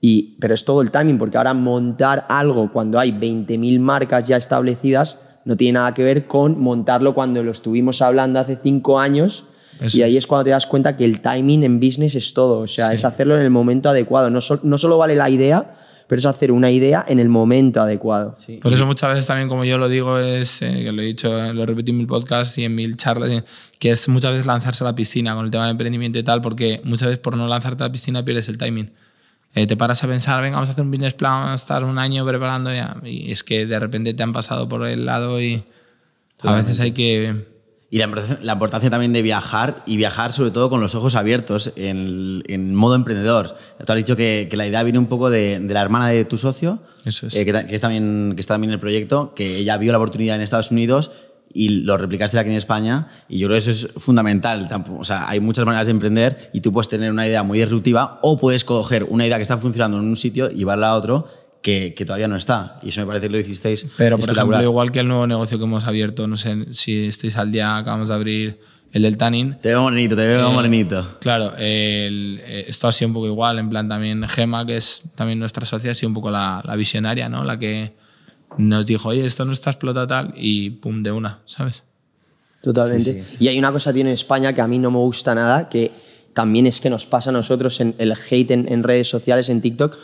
y, 0.00 0.36
pero 0.40 0.54
es 0.54 0.64
todo 0.64 0.80
el 0.82 0.90
timing, 0.90 1.18
porque 1.18 1.36
ahora 1.38 1.54
montar 1.54 2.24
algo 2.28 2.70
cuando 2.72 2.98
hay 2.98 3.10
20.000 3.12 3.80
marcas 3.80 4.26
ya 4.28 4.36
establecidas 4.36 5.20
no 5.44 5.56
tiene 5.56 5.74
nada 5.78 5.94
que 5.94 6.02
ver 6.04 6.26
con 6.26 6.60
montarlo 6.60 7.14
cuando 7.14 7.42
lo 7.42 7.50
estuvimos 7.50 8.02
hablando 8.02 8.38
hace 8.38 8.56
cinco 8.56 9.00
años. 9.00 9.44
Eso 9.80 9.98
y 9.98 10.02
ahí 10.02 10.16
es 10.16 10.26
cuando 10.26 10.44
te 10.44 10.50
das 10.50 10.66
cuenta 10.66 10.96
que 10.96 11.04
el 11.04 11.20
timing 11.20 11.62
en 11.62 11.78
business 11.80 12.14
es 12.16 12.34
todo, 12.34 12.58
o 12.60 12.66
sea, 12.66 12.92
es 12.92 13.04
hacerlo 13.04 13.36
en 13.36 13.42
el 13.42 13.50
momento 13.50 13.88
adecuado. 13.88 14.28
No, 14.28 14.40
sol- 14.40 14.60
no 14.64 14.76
solo 14.76 14.98
vale 14.98 15.14
la 15.14 15.30
idea, 15.30 15.74
pero 16.08 16.18
es 16.18 16.26
hacer 16.26 16.50
una 16.52 16.70
idea 16.70 17.04
en 17.08 17.18
el 17.20 17.28
momento 17.28 17.80
adecuado. 17.80 18.36
Por 18.62 18.72
eso 18.72 18.86
muchas 18.86 19.10
veces 19.10 19.26
también, 19.26 19.48
como 19.48 19.64
yo 19.64 19.78
lo 19.78 19.88
digo, 19.88 20.18
es 20.18 20.62
eh, 20.62 20.82
que 20.84 20.92
lo 20.92 21.00
he 21.00 21.04
dicho, 21.06 21.52
lo 21.54 21.64
repetí 21.64 21.92
en 21.92 21.98
mil 21.98 22.06
podcasts 22.08 22.58
y 22.58 22.64
en 22.64 22.74
mil 22.74 22.96
charlas, 22.96 23.30
eh, 23.30 23.44
que 23.78 23.90
es 23.90 24.08
muchas 24.08 24.32
veces 24.32 24.46
lanzarse 24.46 24.82
a 24.82 24.86
la 24.88 24.94
piscina 24.96 25.34
con 25.36 25.44
el 25.44 25.50
tema 25.50 25.64
del 25.64 25.72
emprendimiento 25.72 26.18
y 26.18 26.22
tal, 26.24 26.40
porque 26.42 26.80
muchas 26.84 27.08
veces 27.08 27.20
por 27.20 27.36
no 27.36 27.46
lanzarte 27.46 27.84
a 27.84 27.86
la 27.86 27.92
piscina 27.92 28.24
pierdes 28.24 28.48
el 28.48 28.58
timing. 28.58 28.90
Eh, 29.58 29.66
te 29.66 29.76
paras 29.76 30.04
a 30.04 30.06
pensar, 30.06 30.40
venga, 30.40 30.54
vamos 30.54 30.68
a 30.68 30.72
hacer 30.72 30.84
un 30.84 30.90
business 30.92 31.14
plan, 31.14 31.32
vamos 31.32 31.50
a 31.50 31.54
estar 31.54 31.82
un 31.82 31.98
año 31.98 32.24
preparando 32.24 32.72
ya, 32.72 32.96
y 33.02 33.32
es 33.32 33.42
que 33.42 33.66
de 33.66 33.78
repente 33.80 34.14
te 34.14 34.22
han 34.22 34.32
pasado 34.32 34.68
por 34.68 34.86
el 34.86 35.04
lado 35.04 35.40
y 35.42 35.64
a 36.44 36.54
veces 36.54 36.78
hay 36.78 36.92
que... 36.92 37.58
Y 37.90 37.98
la 37.98 38.04
importancia, 38.04 38.38
la 38.44 38.52
importancia 38.52 38.90
también 38.90 39.12
de 39.14 39.22
viajar 39.22 39.82
y 39.86 39.96
viajar 39.96 40.32
sobre 40.32 40.50
todo 40.50 40.68
con 40.68 40.80
los 40.80 40.94
ojos 40.94 41.14
abiertos 41.14 41.72
en, 41.74 42.42
en 42.46 42.74
modo 42.74 42.94
emprendedor. 42.94 43.56
Tú 43.84 43.92
has 43.92 43.96
dicho 43.96 44.14
que, 44.14 44.46
que 44.50 44.56
la 44.58 44.66
idea 44.66 44.82
viene 44.82 44.98
un 44.98 45.06
poco 45.06 45.30
de, 45.30 45.58
de 45.58 45.74
la 45.74 45.80
hermana 45.80 46.08
de 46.08 46.24
tu 46.26 46.36
socio, 46.36 46.80
Eso 47.06 47.26
es. 47.26 47.34
eh, 47.34 47.46
que, 47.46 47.66
que 47.66 47.74
es 47.74 47.80
también, 47.80 48.34
que 48.36 48.40
está 48.42 48.54
también 48.54 48.70
en 48.70 48.74
el 48.74 48.80
proyecto, 48.80 49.32
que 49.34 49.56
ella 49.56 49.78
vio 49.78 49.90
la 49.92 49.98
oportunidad 49.98 50.36
en 50.36 50.42
Estados 50.42 50.70
Unidos 50.70 51.10
y 51.52 51.80
lo 51.80 51.96
replicaste 51.96 52.38
aquí 52.38 52.50
en 52.50 52.56
España 52.56 53.08
y 53.28 53.38
yo 53.38 53.48
creo 53.48 53.56
que 53.60 53.70
eso 53.70 53.70
es 53.70 53.88
fundamental. 53.96 54.68
O 54.98 55.04
sea, 55.04 55.28
hay 55.28 55.40
muchas 55.40 55.64
maneras 55.64 55.86
de 55.86 55.92
emprender 55.92 56.50
y 56.52 56.60
tú 56.60 56.72
puedes 56.72 56.88
tener 56.88 57.10
una 57.10 57.26
idea 57.26 57.42
muy 57.42 57.58
disruptiva 57.58 58.18
o 58.22 58.38
puedes 58.38 58.64
coger 58.64 59.04
una 59.04 59.26
idea 59.26 59.36
que 59.36 59.42
está 59.42 59.56
funcionando 59.58 59.98
en 59.98 60.04
un 60.04 60.16
sitio 60.16 60.50
y 60.50 60.56
llevarla 60.58 60.88
a 60.90 60.94
otro 60.96 61.26
que, 61.62 61.94
que 61.94 62.04
todavía 62.04 62.28
no 62.28 62.36
está. 62.36 62.78
Y 62.82 62.90
eso 62.90 63.00
me 63.00 63.06
parece 63.06 63.26
que 63.26 63.32
lo 63.32 63.38
hicisteis 63.40 63.86
Pero, 63.96 64.18
por 64.18 64.30
ejemplo, 64.30 64.62
igual 64.62 64.90
que 64.92 65.00
el 65.00 65.08
nuevo 65.08 65.26
negocio 65.26 65.58
que 65.58 65.64
hemos 65.64 65.84
abierto, 65.86 66.26
no 66.28 66.36
sé 66.36 66.66
si 66.72 67.06
estáis 67.06 67.36
al 67.36 67.50
día, 67.50 67.76
acabamos 67.78 68.08
de 68.08 68.14
abrir 68.14 68.60
el 68.92 69.02
del 69.02 69.16
Tanning. 69.16 69.56
Te 69.60 69.70
veo 69.70 69.82
morenito, 69.82 70.16
te 70.16 70.26
veo 70.26 70.48
Eh, 70.50 70.52
morenito. 70.52 71.18
Claro, 71.20 71.52
el- 71.58 72.40
eh, 72.44 72.64
esto 72.68 72.88
ha 72.88 72.92
sido 72.92 73.08
un 73.08 73.14
poco 73.14 73.26
igual, 73.26 73.58
en 73.58 73.68
plan 73.68 73.88
también 73.88 74.26
Gema, 74.28 74.64
que 74.64 74.76
es 74.76 75.02
también 75.16 75.38
nuestra 75.38 75.66
socia, 75.66 75.90
ha 75.90 75.94
sido 75.94 76.08
un 76.08 76.14
poco 76.14 76.30
la, 76.30 76.62
la 76.64 76.76
visionaria, 76.76 77.28
¿no? 77.28 77.42
La 77.44 77.58
que 77.58 77.96
nos 78.56 78.86
dijo, 78.86 79.10
oye, 79.10 79.24
esto 79.24 79.44
no 79.44 79.52
está 79.52 79.70
explotado 79.70 80.06
tal, 80.06 80.34
y 80.36 80.70
pum, 80.70 81.02
de 81.02 81.12
una, 81.12 81.40
¿sabes? 81.46 81.82
Totalmente. 82.62 83.24
Y 83.38 83.48
hay 83.48 83.58
una 83.58 83.70
cosa 83.70 83.92
tiene 83.92 84.10
en 84.10 84.14
España 84.14 84.52
que 84.52 84.60
a 84.60 84.66
mí 84.66 84.78
no 84.78 84.90
me 84.90 84.98
gusta 84.98 85.34
nada, 85.34 85.68
que 85.68 85.92
también 86.32 86.66
es 86.66 86.80
que 86.80 86.90
nos 86.90 87.06
pasa 87.06 87.30
a 87.30 87.32
nosotros 87.32 87.80
en 87.80 87.94
el 87.98 88.12
hate 88.12 88.50
en, 88.50 88.72
en 88.72 88.82
redes 88.82 89.08
sociales, 89.08 89.48
en 89.48 89.60
TikTok, 89.60 89.96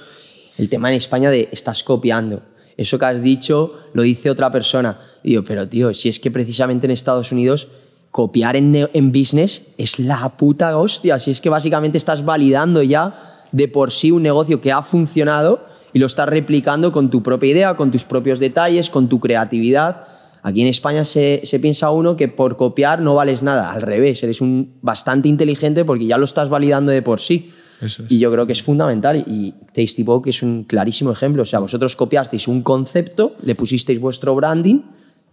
el 0.58 0.68
tema 0.68 0.90
en 0.90 0.96
España 0.96 1.30
de 1.30 1.48
estás 1.52 1.82
copiando. 1.82 2.42
Eso 2.76 2.98
que 2.98 3.04
has 3.04 3.22
dicho 3.22 3.78
lo 3.92 4.02
dice 4.02 4.30
otra 4.30 4.50
persona. 4.50 4.98
Y 5.22 5.30
digo, 5.30 5.44
pero 5.44 5.68
tío, 5.68 5.94
si 5.94 6.08
es 6.08 6.18
que 6.18 6.30
precisamente 6.30 6.86
en 6.86 6.90
Estados 6.90 7.32
Unidos 7.32 7.68
copiar 8.10 8.54
en, 8.54 8.88
en 8.92 9.10
business 9.10 9.62
es 9.76 9.98
la 9.98 10.36
puta 10.36 10.76
hostia. 10.78 11.18
Si 11.18 11.32
es 11.32 11.40
que 11.40 11.50
básicamente 11.50 11.98
estás 11.98 12.24
validando 12.24 12.82
ya 12.82 13.46
de 13.50 13.66
por 13.68 13.90
sí 13.90 14.12
un 14.12 14.22
negocio 14.22 14.60
que 14.60 14.70
ha 14.70 14.82
funcionado 14.82 15.66
y 15.94 16.00
lo 16.00 16.06
estás 16.06 16.28
replicando 16.28 16.92
con 16.92 17.08
tu 17.08 17.22
propia 17.22 17.50
idea, 17.50 17.76
con 17.76 17.90
tus 17.90 18.04
propios 18.04 18.40
detalles, 18.40 18.90
con 18.90 19.08
tu 19.08 19.20
creatividad. 19.20 20.06
Aquí 20.42 20.60
en 20.60 20.66
España 20.66 21.04
se, 21.04 21.40
se 21.44 21.60
piensa 21.60 21.90
uno 21.90 22.16
que 22.16 22.28
por 22.28 22.56
copiar 22.56 23.00
no 23.00 23.14
vales 23.14 23.42
nada. 23.42 23.72
Al 23.72 23.80
revés, 23.80 24.22
eres 24.24 24.42
un 24.42 24.74
bastante 24.82 25.28
inteligente 25.28 25.84
porque 25.84 26.04
ya 26.04 26.18
lo 26.18 26.24
estás 26.24 26.50
validando 26.50 26.92
de 26.92 27.00
por 27.00 27.20
sí. 27.20 27.52
Eso 27.80 28.02
es. 28.02 28.12
Y 28.12 28.18
yo 28.18 28.30
creo 28.30 28.44
que 28.44 28.52
es 28.52 28.62
fundamental. 28.62 29.24
Y 29.26 29.54
Tasty 29.72 30.02
Poke 30.04 30.30
es 30.30 30.42
un 30.42 30.64
clarísimo 30.64 31.12
ejemplo. 31.12 31.42
O 31.42 31.46
sea, 31.46 31.60
vosotros 31.60 31.94
copiasteis 31.96 32.48
un 32.48 32.62
concepto, 32.62 33.36
le 33.44 33.54
pusisteis 33.54 34.00
vuestro 34.00 34.34
branding 34.34 34.82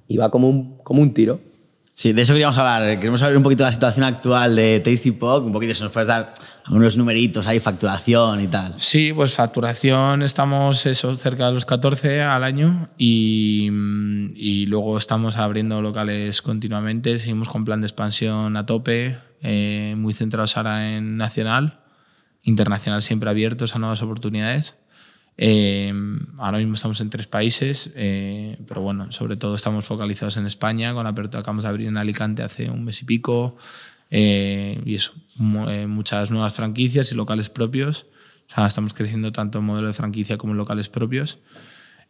y 0.08 0.18
va 0.18 0.30
como 0.30 0.48
un, 0.48 0.78
como 0.84 1.02
un 1.02 1.14
tiro. 1.14 1.40
Sí, 2.02 2.14
de 2.14 2.24
eso 2.24 2.34
queríamos 2.34 2.58
hablar. 2.58 2.98
Queremos 2.98 3.20
saber 3.20 3.38
un 3.38 3.44
poquito 3.44 3.62
de 3.62 3.68
la 3.68 3.74
situación 3.74 4.04
actual 4.04 4.56
de 4.56 4.80
Tasty 4.80 5.12
Pop, 5.12 5.46
un 5.46 5.52
poquito 5.52 5.76
si 5.76 5.84
nos 5.84 5.92
puedes 5.92 6.08
dar 6.08 6.34
algunos 6.66 6.98
numeritos 6.98 7.46
ahí, 7.46 7.60
facturación 7.60 8.42
y 8.42 8.48
tal. 8.48 8.74
Sí, 8.78 9.14
pues 9.14 9.36
facturación 9.36 10.24
estamos 10.24 10.88
eso, 10.88 11.16
cerca 11.16 11.46
de 11.46 11.54
los 11.54 11.66
14 11.66 12.24
al 12.24 12.44
año 12.44 12.90
y, 12.98 13.70
mm, 13.72 14.32
y 14.36 14.66
luego 14.66 14.98
estamos 14.98 15.38
abriendo 15.38 15.80
locales 15.84 16.42
continuamente, 16.42 17.20
seguimos 17.20 17.50
con 17.50 17.66
plan 17.66 17.82
de 17.82 17.86
expansión 17.86 18.58
a 18.58 18.66
tope, 18.66 19.20
eh, 19.44 19.94
muy 19.96 20.16
centrados 20.16 20.58
ahora 20.58 20.94
en 20.94 21.18
nacional, 21.18 21.82
internacional 22.42 23.04
siempre 23.04 23.30
abiertos 23.30 23.76
a 23.76 23.80
nuevas 23.80 24.02
oportunidades. 24.02 24.74
Eh, 25.38 25.94
ahora 26.38 26.58
mismo 26.58 26.76
estamos 26.76 27.02
en 27.02 27.10
tres 27.10 27.28
países, 27.28 27.92
eh, 27.96 28.58
pero 28.68 28.82
bueno, 28.82 29.12
sobre 29.12 29.38
todo 29.38 29.56
estamos 29.56 29.86
focalizados 29.86 30.38
en 30.38 30.46
España, 30.46 30.94
con 30.94 31.04
la 31.06 31.12
apertura 31.12 31.40
acabamos 31.40 31.64
de 31.64 31.70
abrir 31.70 31.88
en 31.88 31.98
Alicante 31.98 32.44
hace 32.44 32.70
un 32.70 32.84
mes 32.84 33.02
y 33.02 33.06
pico, 33.06 33.58
eh, 34.14 34.82
y 34.86 34.96
eso, 34.96 35.14
eh, 35.70 35.88
muchas 35.88 36.30
nuevas 36.32 36.54
franquicias 36.54 37.12
y 37.12 37.16
locales 37.16 37.50
propios. 37.50 38.06
O 38.52 38.54
sea, 38.54 38.68
estamos 38.68 38.94
creciendo 38.94 39.32
tanto 39.32 39.60
en 39.60 39.66
modelo 39.66 39.88
de 39.88 39.94
franquicia 39.94 40.38
como 40.38 40.52
en 40.52 40.58
locales 40.58 40.90
propios. 40.90 41.40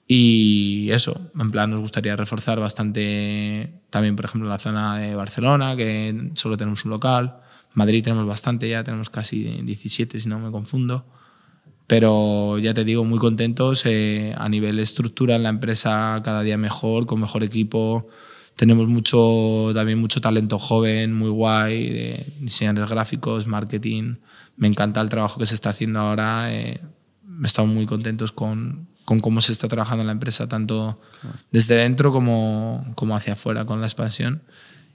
Y 0.07 0.89
eso, 0.91 1.31
en 1.39 1.51
plan, 1.51 1.69
nos 1.69 1.79
gustaría 1.79 2.15
reforzar 2.15 2.59
bastante 2.59 3.81
también, 3.89 4.15
por 4.15 4.25
ejemplo, 4.25 4.49
la 4.49 4.59
zona 4.59 4.97
de 4.97 5.15
Barcelona, 5.15 5.75
que 5.77 6.31
solo 6.33 6.57
tenemos 6.57 6.83
un 6.83 6.91
local. 6.91 7.37
Madrid 7.73 8.03
tenemos 8.03 8.27
bastante 8.27 8.67
ya, 8.67 8.83
tenemos 8.83 9.09
casi 9.09 9.43
17, 9.43 10.19
si 10.19 10.27
no 10.27 10.39
me 10.39 10.51
confundo. 10.51 11.05
Pero 11.91 12.57
ya 12.57 12.73
te 12.73 12.85
digo, 12.85 13.03
muy 13.03 13.19
contentos 13.19 13.85
eh, 13.85 14.33
a 14.37 14.47
nivel 14.47 14.79
estructura 14.79 15.35
en 15.35 15.43
la 15.43 15.49
empresa, 15.49 16.21
cada 16.23 16.41
día 16.41 16.57
mejor, 16.57 17.05
con 17.05 17.19
mejor 17.19 17.43
equipo. 17.43 18.07
Tenemos 18.55 18.87
mucho, 18.87 19.71
también 19.73 19.99
mucho 19.99 20.21
talento 20.21 20.57
joven, 20.57 21.11
muy 21.11 21.29
guay, 21.29 21.89
de 21.89 22.25
diseñadores 22.39 22.89
gráficos, 22.89 23.45
marketing. 23.45 24.19
Me 24.55 24.69
encanta 24.69 25.01
el 25.01 25.09
trabajo 25.09 25.37
que 25.37 25.45
se 25.45 25.53
está 25.53 25.71
haciendo 25.71 25.99
ahora. 25.99 26.53
eh, 26.53 26.79
estamos 27.43 27.75
muy 27.75 27.85
contentos 27.85 28.31
con, 28.31 28.87
con 29.03 29.19
cómo 29.19 29.41
se 29.41 29.51
está 29.51 29.67
trabajando 29.67 29.99
en 29.99 30.07
la 30.07 30.13
empresa, 30.13 30.47
tanto 30.47 30.97
desde 31.51 31.75
dentro 31.75 32.13
como, 32.13 32.85
como 32.95 33.17
hacia 33.17 33.33
afuera 33.33 33.65
con 33.65 33.81
la 33.81 33.87
expansión. 33.87 34.43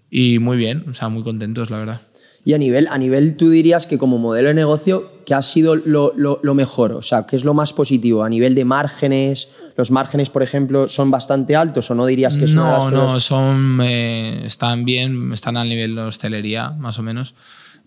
Y 0.08 0.38
muy 0.38 0.56
bien, 0.56 0.86
o 0.88 0.94
sea, 0.94 1.10
muy 1.10 1.22
contentos, 1.22 1.68
la 1.68 1.76
verdad. 1.76 2.00
Y 2.48 2.54
a 2.54 2.58
nivel, 2.58 2.86
a 2.88 2.96
nivel, 2.96 3.36
tú 3.36 3.50
dirías 3.50 3.88
que 3.88 3.98
como 3.98 4.18
modelo 4.18 4.46
de 4.46 4.54
negocio, 4.54 5.10
¿qué 5.26 5.34
ha 5.34 5.42
sido 5.42 5.74
lo, 5.74 6.12
lo- 6.16 6.38
lo 6.44 6.54
mejor? 6.54 6.92
O 6.92 7.02
sea, 7.02 7.26
¿qué 7.26 7.34
es 7.34 7.42
lo 7.42 7.54
más 7.54 7.72
positivo? 7.72 8.22
A 8.22 8.28
nivel 8.28 8.54
de 8.54 8.64
márgenes, 8.64 9.48
los 9.76 9.90
márgenes, 9.90 10.30
por 10.30 10.44
ejemplo, 10.44 10.88
son 10.88 11.10
bastante 11.10 11.56
altos 11.56 11.90
o 11.90 11.96
no 11.96 12.06
dirías 12.06 12.36
que 12.36 12.42
las 12.42 12.54
No, 12.54 12.88
no, 12.92 13.18
son, 13.18 13.80
eh, 13.82 14.42
están 14.46 14.84
bien, 14.84 15.32
están 15.32 15.56
al 15.56 15.68
nivel 15.68 15.96
de 15.96 16.02
hostelería, 16.02 16.70
más 16.70 17.00
o 17.00 17.02
menos. 17.02 17.34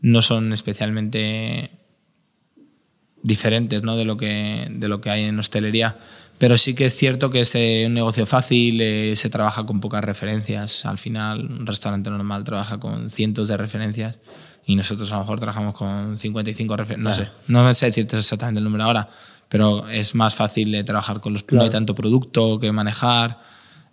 no 0.01 0.21
son 0.21 0.51
especialmente 0.51 1.71
diferentes 3.21 3.81
¿no? 3.83 3.95
de, 3.95 4.03
lo 4.03 4.17
que, 4.17 4.67
de 4.69 4.87
lo 4.89 4.99
que 4.99 5.09
hay 5.09 5.23
en 5.23 5.39
hostelería. 5.39 5.97
Pero 6.37 6.57
sí 6.57 6.73
que 6.73 6.85
es 6.85 6.95
cierto 6.95 7.29
que 7.29 7.41
es 7.41 7.55
eh, 7.55 7.83
un 7.87 7.93
negocio 7.93 8.25
fácil, 8.25 8.79
eh, 8.81 9.13
se 9.15 9.29
trabaja 9.29 9.63
con 9.65 9.79
pocas 9.81 10.03
referencias. 10.03 10.85
Al 10.85 10.97
final, 10.97 11.45
un 11.49 11.65
restaurante 11.65 12.09
normal 12.09 12.43
trabaja 12.45 12.77
con 12.79 13.09
cientos 13.09 13.47
de 13.49 13.57
referencias 13.57 14.17
y 14.69 14.75
nosotros 14.75 15.11
a 15.11 15.15
lo 15.15 15.21
mejor 15.21 15.39
trabajamos 15.39 15.73
con 15.73 16.15
55 16.15 16.77
referencias. 16.77 17.17
No 17.17 17.25
sé, 17.25 17.31
no 17.47 17.73
sé 17.73 17.87
decirte 17.87 18.19
exactamente 18.19 18.59
el 18.59 18.63
número 18.63 18.83
ahora, 18.83 19.09
pero 19.47 19.89
es 19.89 20.13
más 20.13 20.35
fácil 20.35 20.71
de 20.71 20.83
trabajar 20.83 21.21
con 21.21 21.33
los. 21.33 21.43
No 21.51 21.63
hay 21.63 21.71
tanto 21.71 21.95
producto 21.95 22.59
que 22.59 22.71
manejar. 22.71 23.39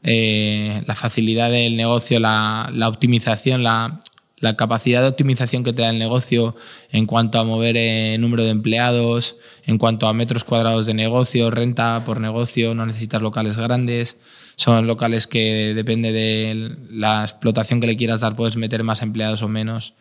eh, 0.03 0.83
la 0.87 0.95
facilidad 0.95 1.51
del 1.51 1.79
negocio, 1.79 2.21
la, 2.21 2.69
la 2.75 2.89
optimización, 2.89 3.63
la, 3.63 4.01
la 4.39 4.55
capacidad 4.55 5.01
de 5.01 5.09
optimización 5.09 5.65
que 5.65 5.73
te 5.73 5.81
da 5.81 5.89
el 5.89 5.99
negocio 5.99 6.55
en 6.93 7.07
cuanto 7.07 7.39
a 7.41 7.45
mover 7.45 7.79
eh, 7.79 8.19
número 8.19 8.45
de 8.45 8.51
empleados, 8.51 9.37
en 9.65 9.79
cuanto 9.79 10.09
a 10.09 10.13
metros 10.13 10.45
cuadrados 10.45 10.85
de 10.85 10.93
negocio, 10.93 11.51
renta 11.51 12.05
por 12.05 12.21
negocio, 12.21 12.75
no 12.75 12.85
necesitas 12.85 13.23
locales 13.23 13.57
grandes. 13.57 14.19
Son 14.57 14.87
locales 14.87 15.27
que 15.27 15.73
depende 15.75 16.13
de 16.13 16.77
la 16.91 17.23
explotación 17.23 17.81
que 17.81 17.87
le 17.87 17.97
quieras 17.97 18.21
dar, 18.21 18.37
puedes 18.37 18.57
meter 18.59 18.85
más 18.85 19.01
empleados 19.01 19.41
o 19.43 19.49
menos. 19.49 19.95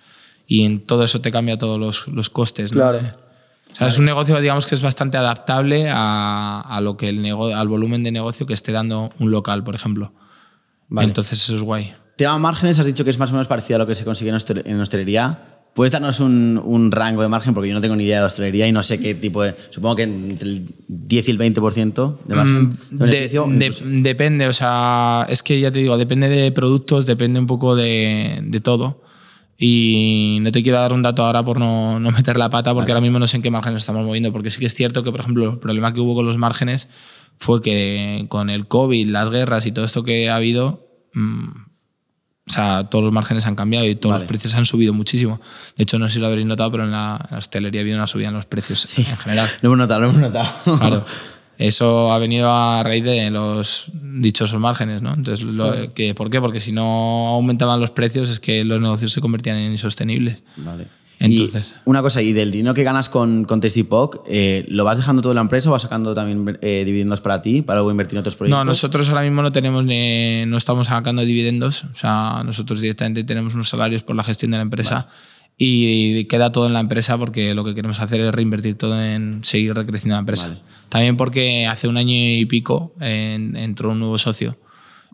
Y 0.48 0.64
en 0.64 0.80
todo 0.84 1.04
eso 1.04 1.22
te 1.22 1.32
cambia 1.32 1.58
todos 1.58 1.80
los, 1.80 2.08
los 2.08 2.30
costes. 2.30 2.72
¿no? 2.72 2.82
Claro. 2.82 3.00
O 3.72 3.76
sea, 3.78 3.88
es 3.88 3.98
un 3.98 4.06
negocio, 4.06 4.40
digamos, 4.40 4.66
que 4.68 4.76
es 4.76 4.82
bastante 4.82 5.18
adaptable 5.18 5.90
a, 5.90 6.62
a 6.62 6.82
lo 6.82 6.96
que 6.98 7.10
el 7.10 7.22
nego- 7.22 7.54
al 7.54 7.68
volumen 7.68 8.04
de 8.04 8.12
negocio 8.12 8.46
que 8.46 8.54
esté 8.54 8.72
dando 8.72 9.12
un 9.20 9.32
local, 9.32 9.64
por 9.64 9.76
ejemplo. 9.76 10.14
Vale. 10.88 11.08
Entonces 11.08 11.42
eso 11.44 11.56
es 11.56 11.62
guay. 11.62 11.94
Tema 12.16 12.38
márgenes, 12.38 12.80
has 12.80 12.86
dicho 12.86 13.04
que 13.04 13.10
es 13.10 13.18
más 13.20 13.32
o 13.32 13.34
menos 13.34 13.48
parecido 13.48 13.76
a 13.76 13.80
lo 13.80 13.88
que 13.88 13.96
se 13.96 14.06
consigue 14.06 14.30
en, 14.30 14.36
hostel- 14.38 14.62
en 14.66 14.80
hostelería. 14.80 15.40
¿Puedes 15.74 15.92
darnos 15.92 16.22
un, 16.22 16.62
un 16.64 16.90
rango 16.90 17.22
de 17.22 17.28
margen? 17.28 17.54
Porque 17.54 17.68
yo 17.68 17.76
no 17.76 17.82
tengo 17.82 17.98
ni 17.98 18.06
idea 18.06 18.20
de 18.22 18.26
hostelería 18.28 18.66
y 18.66 18.72
no 18.72 18.82
sé 18.82 18.98
qué 18.98 19.14
tipo 19.14 19.44
de. 19.44 19.56
Supongo 19.72 19.98
que 19.98 20.04
entre 20.04 20.48
el 20.48 20.68
10 20.88 21.28
y 21.28 21.32
el 21.32 21.38
20% 21.38 22.18
de 22.24 22.36
margen. 22.36 22.62
Mm, 22.62 22.78
de 22.92 23.06
de- 23.08 23.28
de- 23.28 23.66
incluso. 23.66 23.84
depende, 23.86 24.48
o 24.48 24.54
sea, 24.54 25.26
es 25.28 25.44
que 25.44 25.60
ya 25.60 25.70
te 25.74 25.80
digo, 25.80 25.98
depende 25.98 26.30
de 26.30 26.50
productos, 26.54 27.06
depende 27.06 27.40
un 27.42 27.48
poco 27.48 27.76
de, 27.76 28.40
de 28.42 28.60
todo. 28.62 29.02
Y 29.58 30.40
no 30.42 30.52
te 30.52 30.62
quiero 30.64 30.80
dar 30.80 30.92
un 30.92 31.02
dato 31.02 31.26
ahora 31.26 31.44
por 31.44 31.60
no, 31.60 32.00
no 32.00 32.12
meter 32.12 32.38
la 32.38 32.50
pata, 32.50 32.74
porque 32.74 32.92
ahora 32.92 33.02
mismo 33.02 33.20
no 33.20 33.28
sé 33.28 33.38
en 33.38 33.44
qué 33.44 33.52
márgenes 33.52 33.84
estamos 33.84 34.06
moviendo, 34.06 34.32
porque 34.32 34.52
sí 34.52 34.60
que 34.60 34.66
es 34.66 34.74
cierto 34.74 35.04
que, 35.04 35.12
por 35.12 35.22
ejemplo, 35.22 35.52
el 35.52 35.60
problema 35.60 35.94
que 35.94 36.02
hubo 36.02 36.16
con 36.16 36.26
los 36.26 36.38
márgenes 36.38 36.90
fue 37.38 37.62
que 37.62 38.26
con 38.30 38.50
el 38.50 38.68
COVID, 38.68 39.08
las 39.08 39.30
guerras 39.30 39.66
y 39.66 39.72
todo 39.72 39.86
esto 39.86 40.04
que 40.04 40.30
ha 40.30 40.36
habido, 40.36 40.88
mm, 41.14 41.48
o 42.48 42.52
sea, 42.52 42.88
todos 42.90 43.04
los 43.04 43.14
márgenes 43.14 43.46
han 43.48 43.56
cambiado 43.56 43.86
y 43.86 43.96
todos 43.96 44.14
Vale. 44.14 44.24
los 44.24 44.28
precios 44.28 44.54
han 44.56 44.66
subido 44.66 44.94
muchísimo. 44.94 45.40
De 45.78 45.84
hecho, 45.84 45.98
no 45.98 46.08
sé 46.08 46.16
si 46.16 46.20
lo 46.20 46.28
habréis 46.28 46.46
notado, 46.46 46.72
pero 46.72 46.84
en 46.84 46.92
la, 46.92 47.20
en 47.24 47.32
la 47.32 47.38
hostelería 47.40 47.82
ha 47.82 47.84
habido 47.84 47.98
una 47.98 48.08
subida 48.08 48.28
en 48.28 48.36
los 48.36 48.46
precios 48.46 48.98
en 49.00 49.06
general. 49.18 49.50
Lo 49.62 49.70
hemos 49.70 49.80
notado, 49.80 50.02
lo 50.02 50.10
hemos 50.10 50.22
notado. 50.22 50.78
Claro. 50.78 51.06
Eso 51.58 52.12
ha 52.12 52.18
venido 52.20 52.52
a 52.54 52.84
raíz 52.84 53.04
de 53.04 53.30
los 53.32 53.86
dichosos 53.94 54.60
márgenes, 54.60 55.02
¿no? 55.02 55.14
Entonces, 55.14 55.46
lo- 55.46 55.94
que, 55.94 56.14
¿por 56.14 56.30
qué? 56.30 56.42
Porque 56.42 56.60
si 56.60 56.72
no 56.72 57.28
aumentaban 57.30 57.80
los 57.80 57.92
precios 57.92 58.30
es 58.30 58.40
que 58.40 58.64
los 58.64 58.82
negocios 58.82 59.12
se 59.14 59.22
convertían 59.22 59.58
en 59.58 59.72
insostenibles. 59.72 60.40
Vale. 60.58 60.88
Entonces- 61.18 61.74
Y 61.78 61.90
una 61.90 62.02
cosa, 62.02 62.22
y 62.22 62.34
del 62.34 62.52
dinero 62.52 62.74
que 62.74 62.84
ganas 62.84 63.08
con, 63.08 63.46
con 63.46 63.62
Tasty 63.62 63.84
Poc, 63.84 64.22
eh, 64.28 64.66
¿lo 64.68 64.84
vas 64.84 64.98
dejando 64.98 65.22
todo 65.22 65.32
en 65.32 65.36
la 65.36 65.42
empresa 65.44 65.70
o 65.70 65.72
vas 65.72 65.82
sacando 65.84 66.14
también 66.14 66.60
eh, 66.62 66.84
dividendos 66.86 67.22
para 67.22 67.42
ti, 67.42 67.62
para 67.62 67.78
luego 67.80 67.92
invertir 67.92 68.16
en 68.18 68.20
otros 68.20 68.36
proyectos? 68.36 68.60
No, 68.60 68.66
nosotros 68.66 69.08
ahora 69.08 69.22
mismo 69.22 69.42
no 69.42 69.54
tenemos 69.54 69.86
ni- 69.86 70.46
no 70.46 70.58
estamos 70.58 70.88
sacando 70.88 71.22
dividendos, 71.24 71.86
o 71.86 71.96
sea, 71.96 72.44
nosotros 72.46 72.82
directamente 72.82 73.24
tenemos 73.24 73.54
unos 73.56 73.70
salarios 73.70 74.04
por 74.04 74.18
la 74.18 74.24
gestión 74.26 74.52
de 74.52 74.58
la 74.58 74.64
empresa 74.64 75.08
y 75.58 76.26
queda 76.26 76.52
todo 76.52 76.68
en 76.68 76.74
la 76.74 76.82
empresa 76.82 77.18
porque 77.18 77.56
lo 77.56 77.64
que 77.64 77.74
queremos 77.74 78.02
hacer 78.02 78.20
es 78.20 78.36
reinvertir 78.36 78.76
todo 78.76 79.02
en 79.02 79.40
seguir 79.44 79.74
recreciendo 79.74 80.16
la 80.16 80.20
empresa. 80.20 80.58
También 80.90 81.18
porque 81.18 81.66
hace 81.68 81.88
un 81.88 81.98
año 81.98 82.14
y 82.14 82.46
pico 82.46 82.94
en- 83.00 83.56
entró 83.56 83.92
un 83.92 84.00
nuevo 84.00 84.18
socio. 84.18 84.58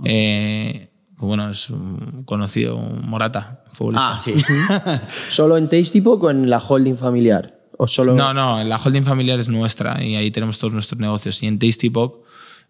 Eh, 0.03 0.89
que 1.19 1.25
bueno, 1.25 1.49
es 1.51 1.69
un 1.69 2.23
conocido, 2.25 2.75
un 2.77 3.07
Morata, 3.07 3.63
futbolista. 3.73 4.15
Ah, 4.15 4.19
sí. 4.19 4.33
¿Solo 5.29 5.57
en 5.57 5.69
Tasty 5.69 6.01
Poke 6.01 6.25
o 6.27 6.29
en 6.31 6.49
la 6.49 6.57
holding 6.59 6.95
familiar? 6.95 7.57
¿O 7.77 7.87
solo 7.87 8.13
No, 8.13 8.33
no, 8.33 8.63
la 8.63 8.77
holding 8.77 9.03
familiar 9.03 9.39
es 9.39 9.49
nuestra 9.49 10.03
y 10.03 10.15
ahí 10.15 10.29
tenemos 10.31 10.59
todos 10.59 10.73
nuestros 10.73 10.99
negocios. 10.99 11.41
Y 11.43 11.47
en 11.47 11.57
Tasty 11.59 11.89
Pop 11.89 12.23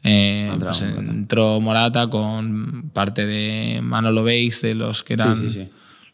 eh, 0.03 0.51
pues 0.59 0.81
entró 0.81 1.59
Morata 1.59 2.09
con 2.09 2.89
parte 2.93 3.25
de 3.25 3.81
Manolo 3.83 4.23
Bakes, 4.23 4.61
de 4.63 4.75
los 4.75 5.03
que 5.03 5.13
eran 5.13 5.35
Sí, 5.37 5.49
sí, 5.49 5.63
sí. 5.65 5.69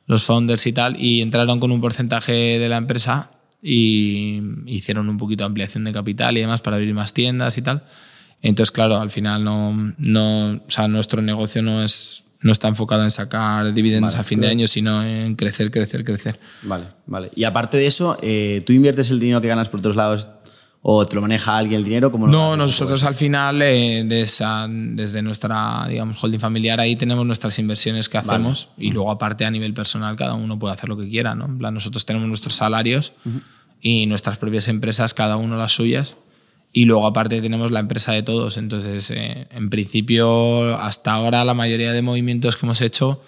los 0.08 0.24
founders 0.26 0.66
y 0.68 0.74
tal, 0.74 1.02
y 1.02 1.22
entraron 1.22 1.60
con 1.60 1.72
un 1.72 1.80
porcentaje 1.80 2.34
de 2.34 2.70
la 2.70 2.78
empresa 2.78 3.32
y 3.62 4.42
hicieron 4.66 5.10
un 5.10 5.18
poquito 5.18 5.44
de 5.44 5.48
ampliación 5.48 5.84
de 5.84 5.94
capital 5.94 6.38
y 6.38 6.42
demás 6.42 6.62
para 6.62 6.78
abrir 6.78 6.94
más 6.94 7.14
tiendas 7.14 7.58
y 7.58 7.62
tal. 7.62 7.84
Entonces, 8.42 8.72
claro, 8.72 9.00
al 9.00 9.10
final 9.10 9.44
no, 9.44 9.94
no 9.98 10.52
o 10.54 10.70
sea, 10.70 10.88
nuestro 10.88 11.22
negocio 11.22 11.62
no 11.62 11.84
es 11.84 12.24
no 12.40 12.52
está 12.52 12.68
enfocado 12.68 13.04
en 13.04 13.12
sacar 13.12 13.74
dividendos 13.74 14.16
a 14.16 14.24
fin 14.24 14.40
de 14.40 14.48
año, 14.48 14.68
sino 14.68 15.04
en 15.04 15.36
crecer, 15.36 15.72
crecer, 15.72 16.04
crecer. 16.04 16.40
Vale, 16.62 16.86
vale. 17.08 17.30
Y 17.36 17.46
aparte 17.46 17.78
de 17.78 17.88
eso, 17.88 18.18
eh, 18.22 18.62
¿tú 18.66 18.74
inviertes 18.74 19.10
el 19.10 19.20
dinero 19.20 19.42
que 19.42 19.48
ganas 19.48 19.70
por 19.70 19.80
otros 19.80 19.96
lados 19.96 20.30
o 20.82 21.06
te 21.06 21.16
lo 21.16 21.22
maneja 21.22 21.58
alguien 21.58 21.80
el 21.80 21.84
dinero? 21.84 22.12
¿Cómo 22.12 22.28
lo 22.28 22.32
No, 22.32 22.56
nosotros 22.58 23.04
al 23.04 23.16
final, 23.16 23.62
eh, 23.62 24.04
de 24.06 24.22
esa- 24.22 24.68
desde 24.70 25.22
nuestra 25.22 25.86
digamos, 25.90 26.24
holding 26.24 26.40
familiar, 26.40 26.80
ahí 26.80 26.96
tenemos 26.96 27.26
nuestras 27.26 27.60
inversiones 27.60 28.08
que 28.10 28.18
hacemos 28.18 28.70
y 28.78 28.92
luego 28.92 29.12
aparte 29.12 29.44
a 29.46 29.52
nivel 29.52 29.74
personal 29.74 30.16
cada 30.16 30.36
uno 30.36 30.58
puede 30.58 30.74
hacer 30.74 30.88
lo 30.90 30.98
que 30.98 31.10
quiera. 31.10 31.36
¿no? 31.36 31.46
En 31.46 31.58
plan, 31.58 31.74
nosotros 31.74 32.06
tenemos 32.06 32.28
nuestros 32.30 32.54
salarios 32.56 33.14
y 33.82 34.06
nuestras 34.06 34.38
propias 34.38 34.68
empresas, 34.70 35.14
cada 35.14 35.36
uno 35.38 35.58
las 35.58 35.72
suyas. 35.74 36.18
Y 36.74 36.86
luego 36.86 37.08
aparte 37.08 37.42
tenemos 37.42 37.72
la 37.72 37.80
empresa 37.80 38.12
de 38.12 38.24
todos. 38.24 38.58
Entonces, 38.58 39.10
eh, 39.12 39.48
en 39.52 39.70
principio, 39.70 40.78
hasta 40.80 41.14
ahora 41.14 41.44
la 41.46 41.54
mayoría 41.54 41.92
de 41.92 42.02
movimientos 42.02 42.56
que 42.56 42.66
hemos 42.66 42.82
hecho 42.82 43.22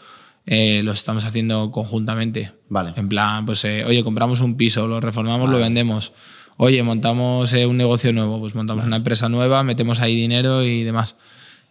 eh, 0.45 0.81
los 0.83 0.97
estamos 0.99 1.25
haciendo 1.25 1.71
conjuntamente. 1.71 2.51
Vale. 2.69 2.93
En 2.95 3.07
plan, 3.09 3.45
pues, 3.45 3.63
eh, 3.65 3.85
oye, 3.85 4.03
compramos 4.03 4.41
un 4.41 4.55
piso, 4.55 4.87
lo 4.87 4.99
reformamos, 4.99 5.49
lo 5.49 5.57
vendemos. 5.59 6.11
Oye, 6.61 6.83
montamos 6.83 7.53
eh, 7.53 7.65
un 7.65 7.77
negocio 7.77 8.11
nuevo, 8.11 8.37
pues 8.41 8.53
montamos 8.53 8.83
una 8.83 8.97
empresa 8.97 9.29
nueva, 9.29 9.63
metemos 9.63 10.01
ahí 10.01 10.13
dinero 10.13 10.61
y 10.61 10.83
demás. 10.83 11.15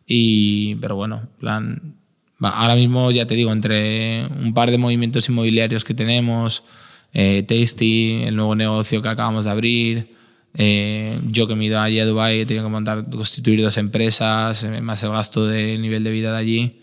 Y, 0.07 0.77
pero 0.77 0.97
bueno, 0.97 1.21
en 1.25 1.39
plan, 1.39 1.95
ahora 2.41 2.75
mismo 2.75 3.11
ya 3.11 3.27
te 3.27 3.35
digo, 3.35 3.53
entre 3.53 4.25
un 4.25 4.55
par 4.55 4.71
de 4.71 4.79
movimientos 4.79 5.29
inmobiliarios 5.29 5.85
que 5.85 5.93
tenemos, 5.93 6.65
eh, 7.13 7.45
Tasty, 7.47 8.23
el 8.23 8.37
nuevo 8.37 8.55
negocio 8.55 9.03
que 9.03 9.11
acabamos 9.11 9.45
de 9.45 9.51
abrir, 9.51 10.17
eh, 10.55 11.19
yo 11.29 11.47
que 11.47 11.55
me 11.55 11.65
he 11.65 11.67
ido 11.67 11.79
allí 11.79 12.01
a 12.01 12.07
Dubai 12.07 12.41
he 12.41 12.47
tenido 12.47 12.65
que 12.65 12.71
montar, 12.71 13.05
constituir 13.11 13.61
dos 13.61 13.77
empresas, 13.77 14.65
eh, 14.65 14.81
más 14.81 15.03
el 15.03 15.11
gasto 15.11 15.47
del 15.47 15.83
nivel 15.83 16.03
de 16.03 16.11
vida 16.13 16.33
de 16.33 16.39
allí, 16.39 16.81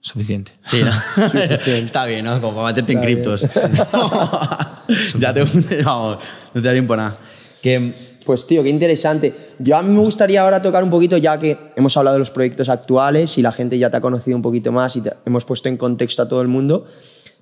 suficiente. 0.00 0.50
Sí, 0.60 0.82
¿no? 0.82 0.90
Está 1.66 2.04
bien, 2.04 2.24
¿no? 2.24 2.40
Como 2.40 2.56
para 2.56 2.66
meterte 2.66 2.94
en 2.94 3.00
criptos. 3.00 3.42
ya 5.20 5.32
te 5.32 5.44
vamos, 5.84 6.18
no 6.52 6.60
te 6.60 6.66
da 6.66 6.72
tiempo 6.72 6.94
a 6.94 6.96
nada. 6.96 7.18
Que, 7.64 7.94
Pues 8.26 8.46
tío, 8.46 8.62
qué 8.62 8.68
interesante. 8.68 9.32
Yo 9.58 9.76
a 9.76 9.82
mí 9.82 9.94
me 9.94 10.00
gustaría 10.00 10.42
ahora 10.42 10.60
tocar 10.60 10.84
un 10.84 10.90
poquito, 10.90 11.16
ya 11.16 11.38
que 11.38 11.56
hemos 11.76 11.96
hablado 11.96 12.14
de 12.16 12.18
los 12.18 12.30
proyectos 12.30 12.68
actuales 12.68 13.38
y 13.38 13.42
la 13.42 13.52
gente 13.52 13.78
ya 13.78 13.88
te 13.90 13.96
ha 13.96 14.00
conocido 14.00 14.36
un 14.36 14.42
poquito 14.42 14.70
más 14.72 14.96
y 14.96 15.00
te- 15.00 15.12
hemos 15.26 15.44
puesto 15.44 15.68
en 15.70 15.76
contexto 15.78 16.22
a 16.22 16.28
todo 16.28 16.42
el 16.42 16.48
mundo. 16.48 16.86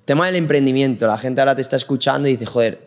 Tema 0.05 0.25
del 0.25 0.35
emprendimiento. 0.35 1.07
La 1.07 1.17
gente 1.17 1.41
ahora 1.41 1.55
te 1.55 1.61
está 1.61 1.75
escuchando 1.77 2.27
y 2.27 2.31
dice, 2.31 2.45
joder, 2.45 2.79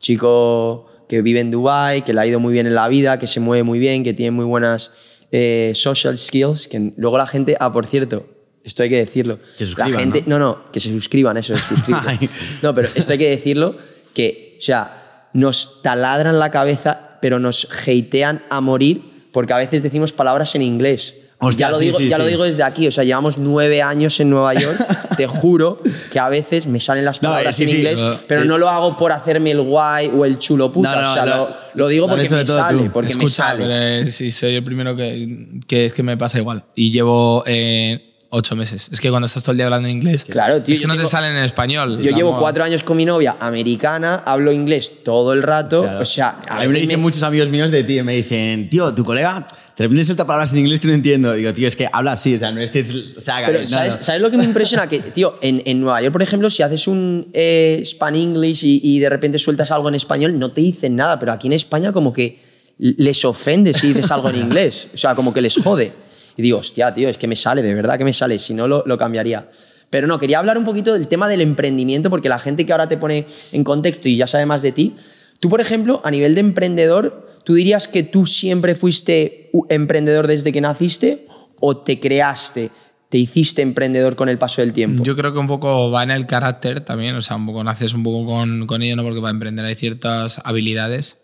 chico 0.00 0.86
que 1.08 1.22
vive 1.22 1.40
en 1.40 1.50
Dubai, 1.50 2.04
que 2.04 2.12
le 2.12 2.20
ha 2.20 2.26
ido 2.26 2.40
muy 2.40 2.52
bien 2.52 2.66
en 2.66 2.74
la 2.74 2.88
vida, 2.88 3.18
que 3.18 3.26
se 3.26 3.40
mueve 3.40 3.62
muy 3.62 3.78
bien, 3.78 4.02
que 4.04 4.14
tiene 4.14 4.30
muy 4.30 4.44
buenas 4.44 4.92
eh, 5.30 5.72
social 5.74 6.16
skills, 6.18 6.68
que 6.68 6.92
luego 6.96 7.16
la 7.18 7.26
gente, 7.26 7.56
ah, 7.60 7.72
por 7.72 7.86
cierto, 7.86 8.26
esto 8.64 8.82
hay 8.82 8.88
que 8.90 8.96
decirlo. 8.98 9.38
Que 9.58 9.64
la 9.76 9.86
gente, 9.98 10.24
¿no? 10.26 10.38
no, 10.38 10.46
no, 10.46 10.72
que 10.72 10.80
se 10.80 10.90
suscriban, 10.90 11.36
eso 11.36 11.54
es. 11.54 11.62
No, 12.62 12.74
pero 12.74 12.88
esto 12.94 13.12
hay 13.12 13.18
que 13.18 13.28
decirlo, 13.30 13.76
que, 14.14 14.56
o 14.58 14.62
sea, 14.62 15.01
nos 15.32 15.82
taladran 15.82 16.38
la 16.38 16.50
cabeza, 16.50 17.18
pero 17.20 17.38
nos 17.38 17.68
hatean 17.86 18.42
a 18.50 18.60
morir, 18.60 19.00
porque 19.32 19.52
a 19.52 19.56
veces 19.58 19.82
decimos 19.82 20.12
palabras 20.12 20.54
en 20.54 20.62
inglés. 20.62 21.16
Hostia, 21.44 21.66
ya 21.66 21.70
lo, 21.72 21.78
sí, 21.78 21.84
digo, 21.86 21.98
sí, 21.98 22.08
ya 22.08 22.18
lo 22.18 22.26
digo 22.26 22.44
desde 22.44 22.62
aquí, 22.62 22.86
o 22.86 22.92
sea, 22.92 23.02
llevamos 23.02 23.36
nueve 23.36 23.82
años 23.82 24.20
en 24.20 24.30
Nueva 24.30 24.54
York, 24.54 24.76
te 25.16 25.26
juro 25.26 25.76
que 26.12 26.20
a 26.20 26.28
veces 26.28 26.68
me 26.68 26.78
salen 26.78 27.04
las 27.04 27.18
palabras 27.18 27.56
sí, 27.56 27.64
en 27.64 27.70
inglés, 27.70 27.98
eh, 28.00 28.16
pero 28.28 28.42
eh, 28.42 28.44
no 28.44 28.58
lo 28.58 28.68
hago 28.68 28.96
por 28.96 29.10
hacerme 29.10 29.50
el 29.50 29.60
guay 29.60 30.08
o 30.16 30.24
el 30.24 30.38
chulo 30.38 30.70
puta, 30.70 30.94
No, 30.94 31.02
no, 31.02 31.10
o 31.10 31.14
sea, 31.14 31.48
lo- 31.74 31.88
digo 31.88 32.06
porque 32.06 32.28
me 32.30 32.46
sale, 32.46 32.90
porque 32.90 33.08
me 33.08 33.10
Escucha, 33.10 33.42
sale. 33.42 33.64
pero, 33.64 33.74
eh, 33.76 34.06
sí, 34.12 34.30
soy 34.30 34.54
el 34.54 34.62
primero 34.62 34.94
que, 34.94 35.58
que 35.66 35.86
es 35.86 35.92
que 35.92 36.04
me 36.04 36.16
pasa 36.16 36.38
igual. 36.38 36.62
Y 36.76 36.92
llevo 36.92 37.42
eh, 37.44 38.11
ocho 38.34 38.56
meses. 38.56 38.88
Es 38.90 39.00
que 39.00 39.10
cuando 39.10 39.26
estás 39.26 39.42
todo 39.42 39.52
el 39.52 39.58
día 39.58 39.66
hablando 39.66 39.88
inglés, 39.88 40.24
Claro, 40.24 40.62
tío, 40.62 40.74
es 40.74 40.80
que 40.80 40.86
no 40.86 40.96
te 40.96 41.04
salen 41.06 41.36
en 41.36 41.44
español. 41.44 42.00
Yo 42.00 42.10
llevo 42.16 42.38
cuatro 42.38 42.64
años 42.64 42.82
con 42.82 42.96
mi 42.96 43.04
novia 43.04 43.36
americana, 43.38 44.22
hablo 44.24 44.52
inglés 44.52 45.04
todo 45.04 45.32
el 45.34 45.42
rato. 45.42 45.82
Claro. 45.82 46.00
O 46.00 46.04
sea, 46.04 46.40
a 46.48 46.60
mí 46.60 46.68
me 46.68 46.80
dicen 46.80 47.00
muchos 47.00 47.22
amigos 47.22 47.50
míos 47.50 47.70
de 47.70 47.84
ti, 47.84 48.02
me 48.02 48.16
dicen, 48.16 48.68
tío, 48.70 48.92
tu 48.94 49.04
colega 49.04 49.46
de 49.76 49.84
repente 49.84 50.04
suelta 50.04 50.26
palabras 50.26 50.52
en 50.52 50.60
inglés 50.60 50.80
que 50.80 50.86
no 50.86 50.94
entiendo. 50.94 51.32
Digo, 51.32 51.52
tío, 51.52 51.66
es 51.66 51.76
que 51.76 51.88
habla 51.92 52.12
así, 52.12 52.34
o 52.34 52.38
sea, 52.38 52.52
no 52.52 52.60
es 52.60 52.70
que 52.70 52.82
se 52.82 53.30
haga. 53.30 53.48
Pero, 53.48 53.60
no, 53.60 53.66
¿sabes, 53.66 53.96
no. 53.96 54.02
¿sabes 54.02 54.20
lo 54.22 54.30
que 54.30 54.36
me 54.36 54.44
impresiona? 54.44 54.86
Que, 54.86 55.00
tío, 55.00 55.34
en, 55.42 55.62
en 55.64 55.80
Nueva 55.80 56.00
York, 56.00 56.12
por 56.12 56.22
ejemplo, 56.22 56.48
si 56.50 56.62
haces 56.62 56.86
un 56.86 57.28
eh, 57.32 57.82
Span 57.84 58.14
English 58.14 58.64
y, 58.64 58.80
y 58.82 58.98
de 59.00 59.08
repente 59.08 59.38
sueltas 59.38 59.70
algo 59.70 59.88
en 59.88 59.94
español, 59.94 60.38
no 60.38 60.52
te 60.52 60.60
dicen 60.60 60.96
nada, 60.96 61.18
pero 61.18 61.32
aquí 61.32 61.48
en 61.48 61.54
España 61.54 61.92
como 61.92 62.12
que 62.12 62.38
les 62.78 63.24
ofende 63.24 63.74
si 63.74 63.88
dices 63.88 64.10
algo 64.10 64.30
en 64.30 64.36
inglés. 64.36 64.88
O 64.94 64.96
sea, 64.96 65.14
como 65.14 65.32
que 65.32 65.40
les 65.40 65.56
jode. 65.56 65.92
Y 66.36 66.42
digo, 66.42 66.58
hostia, 66.58 66.92
tío, 66.94 67.08
es 67.08 67.16
que 67.16 67.26
me 67.26 67.36
sale, 67.36 67.62
de 67.62 67.74
verdad 67.74 67.98
que 67.98 68.04
me 68.04 68.12
sale, 68.12 68.38
si 68.38 68.54
no 68.54 68.66
lo, 68.68 68.82
lo 68.86 68.96
cambiaría. 68.96 69.48
Pero 69.92 70.06
no, 70.06 70.18
quería 70.18 70.38
hablar 70.38 70.56
un 70.56 70.64
poquito 70.64 70.94
del 70.94 71.06
tema 71.06 71.28
del 71.28 71.42
emprendimiento, 71.42 72.08
porque 72.08 72.30
la 72.30 72.38
gente 72.38 72.64
que 72.64 72.72
ahora 72.72 72.88
te 72.88 72.96
pone 72.96 73.26
en 73.52 73.62
contexto 73.62 74.08
y 74.08 74.16
ya 74.16 74.26
sabe 74.26 74.46
más 74.46 74.62
de 74.62 74.72
ti, 74.72 74.94
tú, 75.38 75.50
por 75.50 75.60
ejemplo, 75.60 76.00
a 76.02 76.10
nivel 76.10 76.34
de 76.34 76.40
emprendedor, 76.40 77.28
¿tú 77.44 77.52
dirías 77.52 77.88
que 77.88 78.02
tú 78.02 78.24
siempre 78.24 78.74
fuiste 78.74 79.50
emprendedor 79.68 80.28
desde 80.28 80.50
que 80.50 80.62
naciste 80.62 81.26
o 81.60 81.76
te 81.76 82.00
creaste, 82.00 82.70
te 83.10 83.18
hiciste 83.18 83.60
emprendedor 83.60 84.16
con 84.16 84.30
el 84.30 84.38
paso 84.38 84.62
del 84.62 84.72
tiempo? 84.72 85.04
Yo 85.04 85.14
creo 85.14 85.34
que 85.34 85.38
un 85.38 85.46
poco 85.46 85.90
va 85.90 86.02
en 86.02 86.10
el 86.10 86.26
carácter 86.26 86.80
también, 86.80 87.14
o 87.14 87.20
sea, 87.20 87.36
un 87.36 87.44
poco 87.44 87.62
naces 87.62 87.92
un 87.92 88.02
poco 88.02 88.24
con, 88.24 88.66
con 88.66 88.80
ello, 88.80 88.96
¿no? 88.96 89.02
Porque 89.02 89.20
para 89.20 89.32
emprender 89.32 89.66
hay 89.66 89.74
ciertas 89.74 90.40
habilidades, 90.42 91.18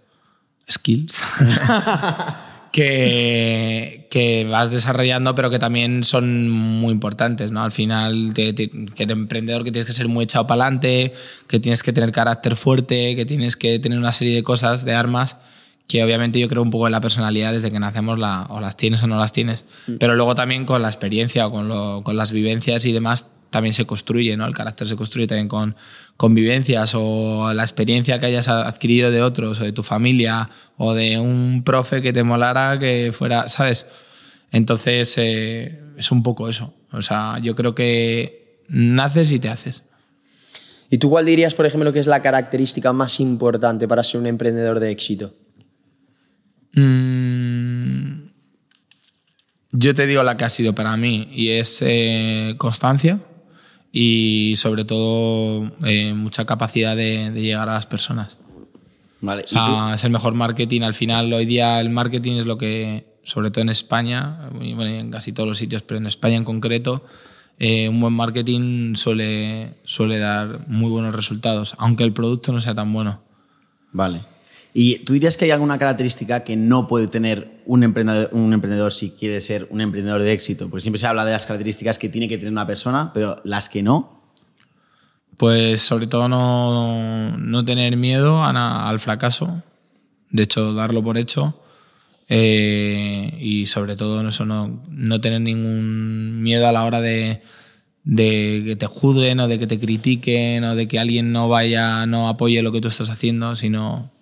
skills, 0.70 1.22
que, 2.79 4.07
que 4.11 4.45
vas 4.45 4.70
desarrollando, 4.70 5.35
pero 5.35 5.51
que 5.51 5.59
también 5.59 6.05
son 6.05 6.49
muy 6.51 6.93
importantes, 6.93 7.51
¿no? 7.53 7.62
Al 7.62 7.72
final, 7.72 8.33
te- 8.35 8.53
te- 8.53 8.68
que 8.70 9.03
eres 9.03 9.16
emprendedor, 9.16 9.64
que 9.64 9.72
tienes 9.72 9.87
que 9.87 9.93
ser 9.93 10.09
muy 10.09 10.24
echado 10.24 10.47
para 10.47 10.64
adelante, 10.64 11.12
que 11.47 11.61
tienes 11.61 11.83
que 11.83 11.93
tener 11.93 12.12
carácter 12.12 12.57
fuerte, 12.57 13.16
que 13.16 13.24
tienes 13.26 13.57
que 13.57 13.79
tener 13.79 13.99
una 13.99 14.12
serie 14.12 14.35
de 14.35 14.43
cosas, 14.43 14.85
de 14.85 14.95
armas, 14.95 15.39
que 15.87 16.03
obviamente 16.05 16.39
yo 16.39 16.49
creo 16.49 16.62
un 16.62 16.70
poco 16.70 16.87
en 16.87 16.93
la 16.93 17.01
personalidad 17.01 17.53
desde 17.53 17.70
que 17.70 17.79
nacemos 17.81 18.18
la, 18.18 18.47
o 18.51 18.61
las 18.61 18.76
tienes 18.76 19.03
o 19.03 19.07
no 19.07 19.18
las 19.18 19.33
tienes. 19.33 19.64
Pero 19.99 20.14
luego 20.16 20.35
también 20.35 20.66
con 20.66 20.83
la 20.83 20.89
experiencia 20.89 21.47
o 21.47 21.51
con, 21.51 21.68
lo- 21.68 22.03
con 22.05 22.16
las 22.16 22.33
vivencias 22.33 22.85
y 22.85 22.93
demás 22.93 23.31
también 23.51 23.72
se 23.72 23.86
construye, 23.86 24.36
¿no? 24.36 24.46
El 24.46 24.55
carácter 24.55 24.86
se 24.86 24.96
construye 24.96 25.26
también 25.26 25.49
con, 25.49 25.76
con 26.16 26.34
vivencias 26.34 26.94
o 26.94 27.53
la 27.55 27.62
experiencia 27.62 28.18
que 28.18 28.26
hayas 28.26 28.49
adquirido 28.49 29.11
de 29.11 29.22
otros 29.22 29.61
o 29.61 29.64
de 29.64 29.72
tu 29.72 29.82
familia 29.82 30.51
o 30.76 30.94
de 30.94 31.18
un 31.18 31.62
profe 31.64 32.03
que 32.03 32.12
te 32.12 32.22
molara 32.22 32.78
que 32.78 33.12
fuera, 33.12 33.49
¿sabes? 33.49 33.86
Entonces 34.53 35.14
eh, 35.16 35.80
es 35.96 36.11
un 36.12 36.22
poco 36.22 36.49
eso. 36.49 36.74
O 36.92 37.03
sea, 37.03 37.38
yo 37.38 37.55
creo 37.55 37.74
que 37.74 38.62
naces 38.68 39.32
y 39.32 39.38
te 39.38 39.49
haces. 39.49 39.82
¿Y 40.90 40.99
tú 40.99 41.11
cuál 41.11 41.26
dirías, 41.26 41.55
por 41.55 41.66
ejemplo, 41.66 41.92
que 41.92 41.99
es 41.99 42.07
la 42.07 42.22
característica 42.22 42.92
más 42.92 43.20
importante 43.20 43.86
para 43.86 44.03
ser 44.03 44.20
un 44.20 44.26
emprendedor 44.26 44.80
de 44.80 44.90
éxito? 44.90 45.34
Mm, 46.72 48.28
yo 49.72 49.94
te 49.94 50.07
digo 50.07 50.22
la 50.22 50.36
que 50.36 50.44
ha 50.44 50.49
sido 50.49 50.74
para 50.74 50.96
mí 50.96 51.28
y 51.32 51.51
es 51.51 51.82
eh, 51.82 52.55
constancia 52.57 53.20
y 54.01 54.55
sobre 54.55 54.84
todo 54.84 55.72
eh, 55.84 56.14
mucha 56.14 56.44
capacidad 56.44 56.94
de, 56.94 57.32
de 57.32 57.42
llegar 57.42 57.68
a 57.68 57.72
las 57.72 57.86
personas. 57.86 58.36
Vale, 59.20 59.44
es 59.44 60.05
el 60.05 60.11
mejor 60.12 60.34
marketing. 60.34 60.82
Al 60.82 60.94
final, 60.94 61.32
hoy 61.32 61.46
día 61.46 61.80
el 61.80 61.90
marketing 61.90 62.34
es 62.34 62.46
lo 62.46 62.57
que, 62.57 63.18
sobre 63.24 63.51
todo 63.51 63.62
en 63.62 63.70
España, 63.70 64.51
bueno, 64.53 64.86
en 64.86 65.11
casi 65.11 65.32
todos 65.32 65.49
los 65.49 65.59
sitios, 65.59 65.82
pero 65.82 65.99
en 65.99 66.07
España 66.07 66.36
en 66.36 66.44
concreto, 66.44 67.05
eh, 67.59 67.88
un 67.88 68.01
buen 68.01 68.12
marketing 68.12 68.94
suele, 68.94 69.74
suele 69.84 70.20
dar 70.20 70.68
muy 70.68 70.90
buenos 70.90 71.12
resultados, 71.12 71.74
aunque 71.78 72.05
el 72.05 72.12
producto 72.12 72.53
no 72.53 72.61
sea 72.61 72.76
tan 72.76 72.92
bueno. 72.92 73.20
Vale. 73.90 74.20
¿Y 74.81 75.01
tú 75.01 75.14
dirías 75.14 75.37
que 75.37 75.45
hay 75.45 75.51
alguna 75.51 75.76
característica 75.76 76.45
que 76.45 76.55
no 76.55 76.87
puede 76.87 77.09
tener 77.09 77.51
un 77.66 77.83
emprendedor, 77.83 78.29
un 78.31 78.53
emprendedor 78.53 78.93
si 78.93 79.11
quiere 79.11 79.41
ser 79.41 79.66
un 79.70 79.81
emprendedor 79.81 80.22
de 80.22 80.31
éxito? 80.31 80.70
Porque 80.70 80.83
siempre 80.83 81.01
se 81.01 81.09
habla 81.09 81.24
de 81.24 81.33
las 81.33 81.47
características 81.47 81.99
que 81.99 82.09
tiene 82.09 82.29
que 82.29 82.39
tener 82.39 82.53
una 82.53 82.64
persona, 82.64 83.11
pero 83.12 83.41
las 83.43 83.68
que 83.68 83.83
no. 83.83 84.22
Pues 85.37 85.83
sobre 85.83 86.07
todo 86.07 86.29
no, 86.29 87.37
no 87.37 87.64
tener 87.64 87.97
miedo 87.97 88.45
al 88.45 89.01
fracaso, 89.01 89.64
de 90.31 90.45
hecho 90.45 90.72
darlo 90.72 91.03
por 91.03 91.18
hecho 91.18 91.61
eh, 92.29 93.37
y 93.41 93.66
sobre 93.66 93.97
todo 93.97 94.29
eso, 94.29 94.45
no, 94.45 94.81
no 94.89 95.20
tener 95.20 95.41
ningún 95.41 96.41
miedo 96.41 96.68
a 96.68 96.72
la 96.72 96.85
hora 96.85 97.01
de, 97.01 97.43
de 98.05 98.62
que 98.64 98.76
te 98.76 98.87
juzguen 98.87 99.41
o 99.41 99.49
de 99.49 99.59
que 99.59 99.66
te 99.66 99.81
critiquen 99.81 100.62
o 100.62 100.76
de 100.76 100.87
que 100.87 101.01
alguien 101.01 101.33
no 101.33 101.49
vaya, 101.49 102.07
no 102.07 102.29
apoye 102.29 102.62
lo 102.62 102.70
que 102.70 102.81
tú 102.81 102.87
estás 102.87 103.11
haciendo, 103.11 103.57
sino 103.57 104.16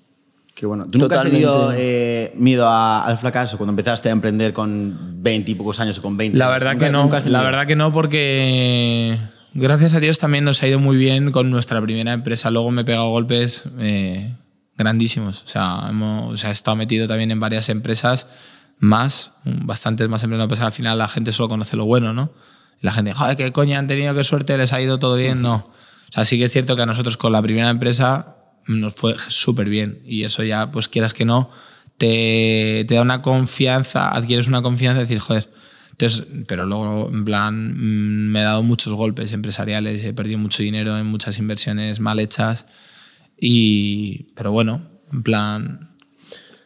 Qué 0.57 0.65
bueno. 0.67 0.87
¿Tú 0.91 0.99
nunca 0.99 1.17
has 1.21 1.25
tenido 1.25 1.71
eh, 1.77 2.33
miedo 2.35 2.67
a- 2.67 3.05
al 3.05 3.19
fracaso 3.19 3.59
cuando 3.59 3.73
empezaste 3.73 4.09
a 4.09 4.13
emprender 4.13 4.53
con 4.55 5.23
20 5.23 5.51
y 5.51 5.55
pocos 5.55 5.79
años 5.81 5.99
o 5.99 6.03
con 6.03 6.17
20? 6.17 6.37
La 6.39 6.47
años? 6.47 6.55
verdad 6.55 6.73
¿Nunca- 6.73 6.87
que 7.21 7.27
no, 7.27 7.31
la 7.31 7.43
verdad 7.43 7.67
que 7.67 7.77
no 7.77 7.93
porque 7.93 9.19
gracias 9.55 9.95
a 9.95 10.01
Dios 10.01 10.19
también 10.19 10.45
nos 10.45 10.63
ha 10.63 10.67
ido 10.67 10.79
muy 10.79 10.97
bien 10.97 11.31
con 11.31 11.51
nuestra 11.51 11.81
primera 11.83 12.13
empresa. 12.15 12.51
Luego 12.51 12.71
me 12.71 12.83
he 12.83 12.85
pegado 12.87 13.11
golpes 13.11 13.65
eh, 13.79 14.35
grandísimos. 14.79 15.43
O 15.45 15.49
sea, 15.49 15.87
hemos, 15.91 16.33
o 16.33 16.37
sea, 16.39 16.49
he 16.49 16.53
estado 16.53 16.75
metido 16.77 17.07
también 17.07 17.31
en 17.31 17.39
varias 17.41 17.69
empresas 17.69 18.27
más, 18.79 19.33
bastantes 19.45 20.09
más 20.09 20.23
empresas. 20.23 20.49
Pues 20.49 20.61
al 20.61 20.73
final 20.73 20.97
la 20.97 21.09
gente 21.09 21.33
solo 21.33 21.51
conoce 21.51 21.77
lo 21.77 21.85
bueno, 21.85 22.15
¿no? 22.15 22.31
Y 22.81 22.87
la 22.87 22.93
gente, 22.93 23.13
joder, 23.13 23.37
qué 23.37 23.53
coña, 23.53 23.79
han 23.79 23.87
tenido 23.89 24.15
qué 24.15 24.25
suerte, 24.25 24.57
les 24.57 24.73
ha 24.73 24.81
ido 24.81 24.99
todo 24.99 25.17
bien. 25.17 25.43
No. 25.43 25.55
O 26.09 26.13
sea, 26.13 26.25
sí 26.25 26.39
que 26.39 26.45
es 26.45 26.53
cierto 26.53 26.77
que 26.77 26.83
a 26.83 26.87
nosotros 26.87 27.17
con 27.19 27.33
la 27.33 27.43
primera 27.43 27.69
empresa 27.69 28.36
nos 28.67 28.95
fue 28.95 29.17
súper 29.19 29.69
bien. 29.69 30.01
Y 30.05 30.25
eso 30.25 30.43
ya, 30.43 30.71
pues 30.71 30.89
quieras 30.89 31.15
que 31.15 31.25
no, 31.25 31.51
te, 31.99 32.85
te 32.87 32.95
da 32.95 33.03
una 33.03 33.23
confianza, 33.23 34.09
adquieres 34.11 34.49
una 34.49 34.63
confianza 34.63 34.99
de 35.01 35.05
decir, 35.07 35.19
joder. 35.21 35.49
Entonces, 35.93 36.27
pero 36.47 36.67
luego, 36.67 37.09
en 37.11 37.25
plan, 37.25 37.73
mm, 37.75 38.31
me 38.31 38.41
he 38.41 38.43
dado 38.43 38.63
muchos 38.63 38.93
golpes 38.93 39.33
empresariales, 39.33 40.05
he 40.05 40.13
perdido 40.13 40.39
mucho 40.39 40.63
dinero 40.63 40.99
en 40.99 41.07
muchas 41.07 41.39
inversiones 41.39 42.01
mal 42.01 42.21
hechas. 42.21 42.67
Y, 43.41 44.33
pero 44.35 44.53
bueno, 44.53 44.83
en 45.13 45.23
plan, 45.23 45.91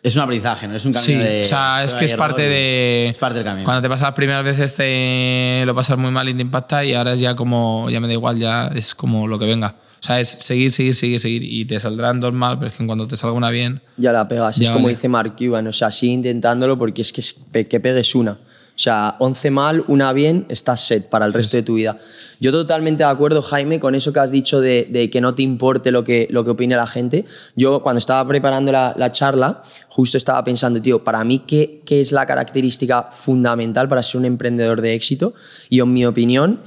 Es 0.03 0.17
un 0.17 0.23
aprendizaje, 0.23 0.67
¿no? 0.67 0.77
Es 0.77 0.85
un 0.87 0.95
Sí, 0.95 1.13
camino 1.13 1.31
de. 1.31 1.41
o 1.43 1.45
sea, 1.45 1.85
es 1.85 1.95
que 1.95 2.07
es 2.07 2.15
parte 2.15 2.43
de. 2.43 3.09
Es 3.11 3.19
parte 3.19 3.37
del 3.37 3.45
camino. 3.45 3.65
Cuando 3.65 3.83
te 3.83 3.89
pasas 3.89 4.09
las 4.09 4.15
primeras 4.15 4.45
veces 4.45 4.75
te 4.75 5.63
lo 5.67 5.75
pasas 5.75 5.99
muy 5.99 6.11
mal 6.11 6.29
y 6.29 6.35
te 6.35 6.43
impacta 6.43 6.85
y 6.85 6.95
ahora 6.95 7.13
es 7.13 7.21
ya 7.21 7.35
como, 7.37 7.89
ya 7.91 8.01
me 8.01 8.07
da 8.07 8.15
igual, 8.15 8.39
ya 8.39 8.69
es 8.69 8.95
como 8.95 9.29
lo 9.29 9.39
que 9.39 9.45
venga. 9.47 9.77
O 10.01 10.03
sea, 10.03 10.19
es 10.19 10.29
seguir, 10.29 10.73
seguir, 10.73 10.95
seguir, 10.95 11.21
seguir 11.21 11.45
y 11.45 11.67
te 11.67 11.79
saldrán 11.79 12.21
dos 12.21 12.33
mal, 12.33 12.59
pero 12.59 12.71
es 12.71 12.77
que 12.77 12.87
cuando 12.87 13.07
te 13.07 13.17
salga 13.19 13.37
una 13.37 13.51
bien, 13.51 13.83
Ya 13.99 14.13
la 14.13 14.27
pegas. 14.27 14.57
Ya 14.57 14.65
es 14.65 14.71
como 14.71 14.85
vale. 14.85 14.95
dice 14.97 15.09
Mark 15.09 15.37
Cuban. 15.37 15.67
O 15.67 15.73
sea, 15.73 15.91
sigue 15.91 16.13
intentándolo 16.15 16.79
porque 16.79 17.03
es 17.03 17.13
que, 17.13 17.21
es 17.21 17.69
que 17.69 17.81
pegues 17.81 18.15
una. 18.15 18.33
O 18.33 18.83
sea, 18.83 19.17
11 19.19 19.51
mal, 19.51 19.85
una 19.89 20.11
bien, 20.15 20.47
estás 20.49 20.81
set 20.87 21.11
para 21.11 21.27
el 21.27 21.35
resto 21.35 21.59
de 21.59 21.63
tu 21.63 21.75
vida. 21.75 21.99
Yo 22.41 22.51
totalmente 22.51 23.05
de 23.05 23.11
acuerdo, 23.11 23.43
Jaime, 23.43 23.79
con 23.79 23.95
eso 23.95 24.11
que 24.15 24.21
has 24.21 24.31
dicho 24.31 24.59
de, 24.63 24.89
de 24.91 25.11
que 25.11 25.21
no 25.21 25.35
te 25.35 25.43
importe 25.43 25.91
lo 25.91 26.03
que, 26.03 26.29
lo 26.31 26.45
que 26.45 26.53
opine 26.53 26.77
la 26.77 26.87
gente. 26.87 27.27
Yo 27.57 27.83
cuando 27.83 27.99
estaba 27.99 28.27
preparando 28.27 28.73
la, 28.73 28.95
la 28.97 29.13
charla, 29.13 29.65
justo 29.91 30.17
estaba 30.17 30.43
pensando, 30.45 30.81
tío, 30.81 31.05
para 31.05 31.23
mí, 31.25 31.41
¿qué, 31.47 31.83
¿qué 31.85 32.01
es 32.01 32.11
la 32.11 32.25
característica 32.25 33.11
fundamental 33.13 33.87
para 33.87 34.03
ser 34.03 34.19
un 34.19 34.25
emprendedor 34.25 34.81
de 34.81 34.95
éxito? 34.95 35.35
Y 35.69 35.81
en 35.81 35.93
mi 35.93 36.07
opinión, 36.07 36.61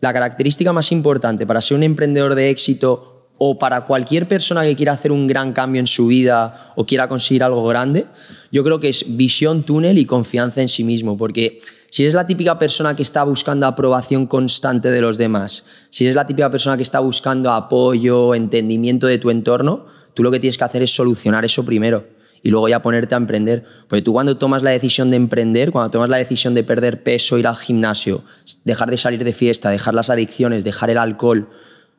la 0.00 0.12
característica 0.12 0.72
más 0.72 0.92
importante 0.92 1.46
para 1.46 1.60
ser 1.60 1.76
un 1.76 1.82
emprendedor 1.82 2.34
de 2.34 2.50
éxito 2.50 3.28
o 3.38 3.58
para 3.58 3.82
cualquier 3.82 4.26
persona 4.26 4.64
que 4.64 4.74
quiera 4.74 4.92
hacer 4.92 5.12
un 5.12 5.26
gran 5.26 5.52
cambio 5.52 5.80
en 5.80 5.86
su 5.86 6.08
vida 6.08 6.72
o 6.76 6.84
quiera 6.84 7.08
conseguir 7.08 7.44
algo 7.44 7.64
grande, 7.66 8.06
yo 8.50 8.64
creo 8.64 8.80
que 8.80 8.88
es 8.88 9.16
visión 9.16 9.62
túnel 9.62 9.96
y 9.98 10.06
confianza 10.06 10.60
en 10.60 10.68
sí 10.68 10.82
mismo, 10.82 11.16
porque 11.16 11.58
si 11.90 12.02
eres 12.02 12.14
la 12.14 12.26
típica 12.26 12.58
persona 12.58 12.96
que 12.96 13.02
está 13.02 13.22
buscando 13.22 13.66
aprobación 13.66 14.26
constante 14.26 14.90
de 14.90 15.00
los 15.00 15.18
demás, 15.18 15.64
si 15.90 16.04
eres 16.04 16.16
la 16.16 16.26
típica 16.26 16.50
persona 16.50 16.76
que 16.76 16.82
está 16.82 16.98
buscando 16.98 17.52
apoyo, 17.52 18.34
entendimiento 18.34 19.06
de 19.06 19.18
tu 19.18 19.30
entorno, 19.30 19.86
tú 20.14 20.24
lo 20.24 20.32
que 20.32 20.40
tienes 20.40 20.58
que 20.58 20.64
hacer 20.64 20.82
es 20.82 20.94
solucionar 20.94 21.44
eso 21.44 21.64
primero 21.64 22.17
y 22.42 22.50
luego 22.50 22.68
ya 22.68 22.82
ponerte 22.82 23.14
a 23.14 23.18
emprender. 23.18 23.64
Porque 23.88 24.02
tú 24.02 24.12
cuando 24.12 24.36
tomas 24.36 24.62
la 24.62 24.70
decisión 24.70 25.10
de 25.10 25.16
emprender, 25.16 25.72
cuando 25.72 25.90
tomas 25.90 26.08
la 26.08 26.16
decisión 26.16 26.54
de 26.54 26.64
perder 26.64 27.02
peso, 27.02 27.38
ir 27.38 27.46
al 27.46 27.56
gimnasio, 27.56 28.22
dejar 28.64 28.90
de 28.90 28.98
salir 28.98 29.24
de 29.24 29.32
fiesta, 29.32 29.70
dejar 29.70 29.94
las 29.94 30.10
adicciones, 30.10 30.64
dejar 30.64 30.90
el 30.90 30.98
alcohol, 30.98 31.48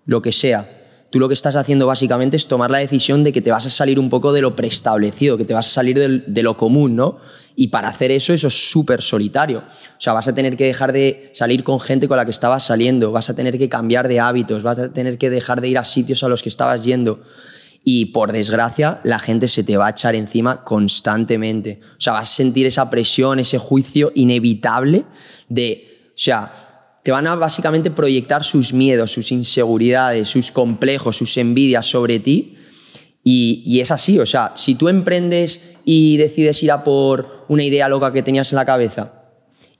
lo 0.05 0.21
que 0.21 0.31
sea, 0.31 0.79
tú 1.09 1.19
lo 1.19 1.27
que 1.27 1.33
estás 1.33 1.55
haciendo 1.55 1.87
básicamente 1.87 2.37
es 2.37 2.47
tomar 2.47 2.71
la 2.71 2.77
decisión 2.77 3.23
de 3.23 3.33
que 3.33 3.41
te 3.41 3.51
vas 3.51 3.65
a 3.65 3.69
salir 3.69 3.99
un 3.99 4.09
poco 4.09 4.31
de 4.33 4.41
lo 4.41 4.55
preestablecido, 4.55 5.37
que 5.37 5.45
te 5.45 5.53
vas 5.53 5.67
a 5.67 5.71
salir 5.71 6.23
de 6.25 6.43
lo 6.43 6.57
común, 6.57 6.95
¿no? 6.95 7.17
Y 7.55 7.67
para 7.67 7.89
hacer 7.89 8.11
eso, 8.11 8.33
eso 8.33 8.47
es 8.47 8.71
súper 8.71 9.01
solitario. 9.01 9.59
O 9.59 10.01
sea, 10.01 10.13
vas 10.13 10.27
a 10.27 10.35
tener 10.35 10.55
que 10.55 10.65
dejar 10.65 10.93
de 10.93 11.29
salir 11.33 11.63
con 11.63 11.79
gente 11.79 12.07
con 12.07 12.17
la 12.17 12.25
que 12.25 12.31
estabas 12.31 12.65
saliendo, 12.65 13.11
vas 13.11 13.29
a 13.29 13.35
tener 13.35 13.57
que 13.57 13.69
cambiar 13.69 14.07
de 14.07 14.19
hábitos, 14.19 14.63
vas 14.63 14.79
a 14.79 14.93
tener 14.93 15.17
que 15.17 15.29
dejar 15.29 15.61
de 15.61 15.69
ir 15.69 15.77
a 15.77 15.85
sitios 15.85 16.23
a 16.23 16.29
los 16.29 16.41
que 16.41 16.49
estabas 16.49 16.83
yendo. 16.83 17.19
Y 17.83 18.07
por 18.07 18.31
desgracia, 18.31 18.99
la 19.03 19.19
gente 19.19 19.47
se 19.47 19.63
te 19.63 19.77
va 19.77 19.87
a 19.87 19.91
echar 19.91 20.13
encima 20.15 20.63
constantemente. 20.63 21.79
O 21.97 22.01
sea, 22.01 22.13
vas 22.13 22.31
a 22.31 22.35
sentir 22.35 22.65
esa 22.65 22.89
presión, 22.89 23.39
ese 23.39 23.57
juicio 23.57 24.11
inevitable 24.15 25.05
de, 25.47 25.87
o 26.09 26.11
sea, 26.15 26.99
te 27.03 27.11
van 27.11 27.25
a 27.27 27.35
básicamente 27.35 27.89
proyectar 27.89 28.43
sus 28.43 28.73
miedos, 28.73 29.11
sus 29.11 29.31
inseguridades, 29.31 30.27
sus 30.27 30.51
complejos, 30.51 31.17
sus 31.17 31.37
envidias 31.37 31.85
sobre 31.85 32.19
ti. 32.19 32.55
Y, 33.23 33.63
y 33.65 33.79
es 33.79 33.91
así, 33.91 34.19
o 34.19 34.25
sea, 34.25 34.53
si 34.55 34.75
tú 34.75 34.87
emprendes 34.89 35.63
y 35.85 36.17
decides 36.17 36.61
ir 36.63 36.71
a 36.71 36.83
por 36.83 37.45
una 37.49 37.63
idea 37.63 37.89
loca 37.89 38.13
que 38.13 38.21
tenías 38.23 38.51
en 38.51 38.57
la 38.57 38.65
cabeza 38.65 39.13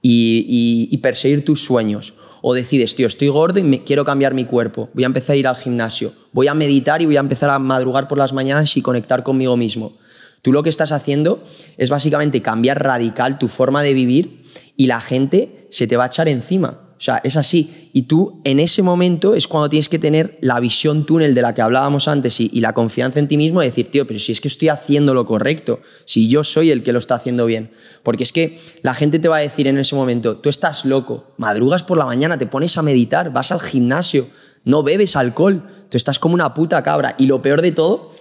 y, 0.02 0.45
y- 0.47 0.93
y 0.93 0.97
perseguir 0.97 1.45
tus 1.45 1.64
sueños, 1.64 2.14
o 2.42 2.54
decides, 2.54 2.96
tío, 2.96 3.08
estoy 3.08 3.28
gordo 3.28 3.60
y 3.60 3.64
me, 3.64 3.84
quiero 3.84 4.06
cambiar 4.06 4.34
mi 4.34 4.46
cuerpo, 4.46 4.90
voy 4.94 5.04
a 5.04 5.08
empezar 5.08 5.36
a 5.36 5.38
ir 5.38 5.48
al 5.48 5.56
gimnasio, 5.56 6.14
voy 6.32 6.48
a 6.48 6.54
meditar 6.54 7.02
y 7.02 7.06
voy 7.06 7.18
a 7.18 7.22
empezar 7.22 7.50
a 7.50 7.60
madrugar 7.60 8.08
por 8.08 8.18
las 8.18 8.34
mañanas 8.34 8.76
y 8.78 8.82
conectar 8.82 9.24
conmigo 9.24 9.58
mismo. 9.58 9.98
Tú 10.42 10.54
lo 10.54 10.64
que 10.64 10.70
estás 10.70 10.92
haciendo 10.92 11.44
es 11.78 11.90
básicamente 11.90 12.42
cambiar 12.42 12.82
radical 12.82 13.38
tu 13.38 13.48
forma 13.48 13.84
de 13.84 13.94
vivir 13.94 14.44
y 14.78 14.88
la 14.88 15.02
gente 15.02 15.68
se 15.70 15.88
te 15.88 15.98
va 15.98 16.06
a 16.06 16.08
echar 16.08 16.28
encima. 16.28 16.89
O 17.00 17.02
sea, 17.02 17.22
es 17.24 17.38
así. 17.38 17.89
Y 17.93 18.04
tú 18.04 18.41
en 18.43 18.60
ese 18.60 18.82
momento 18.82 19.34
es 19.34 19.47
cuando 19.47 19.70
tienes 19.70 19.88
que 19.88 20.00
tener 20.00 20.38
la 20.41 20.60
visión 20.60 21.06
túnel 21.06 21.34
de 21.34 21.41
la 21.41 21.56
que 21.56 21.62
hablábamos 21.62 22.10
antes 22.10 22.41
y, 22.41 22.60
la 22.60 22.74
confianza 22.74 23.20
en 23.20 23.30
ti 23.30 23.38
mismo 23.38 23.62
de 23.62 23.68
decir, 23.68 23.89
tío, 23.89 24.06
pero 24.06 24.20
si 24.20 24.34
es 24.34 24.41
que 24.41 24.50
estoy 24.50 24.68
haciendo 24.68 25.14
lo 25.14 25.26
correcto, 25.26 25.80
si 26.04 26.28
yo 26.28 26.43
soy 26.43 26.72
el 26.72 26.84
que 26.84 26.91
lo 26.91 27.00
está 27.00 27.16
haciendo 27.16 27.45
bien. 27.45 27.72
Porque 28.04 28.24
es 28.24 28.34
que 28.34 28.60
la 28.82 28.93
gente 28.93 29.18
te 29.18 29.30
va 29.30 29.38
a 29.38 29.39
decir 29.39 29.66
en 29.68 29.78
ese 29.78 29.95
momento, 29.95 30.36
tú 30.39 30.50
estás 30.50 30.84
loco, 30.84 31.34
madrugas 31.38 31.84
por 31.84 31.97
la 31.97 32.06
mañana, 32.06 32.38
te 32.38 32.47
pones 32.47 32.78
a 32.78 32.82
meditar, 32.82 33.32
vas 33.32 33.54
al 33.54 33.62
gimnasio, 33.62 34.28
no 34.66 34.84
bebes 34.84 35.16
alcohol, 35.16 35.64
tú 35.88 35.95
estás 35.95 36.20
como 36.20 36.34
una 36.34 36.54
puta 36.54 36.84
cabra. 36.84 37.16
Y 37.18 37.28
lo 37.28 37.41
peor 37.41 37.62
de 37.62 37.72
todo 37.72 38.12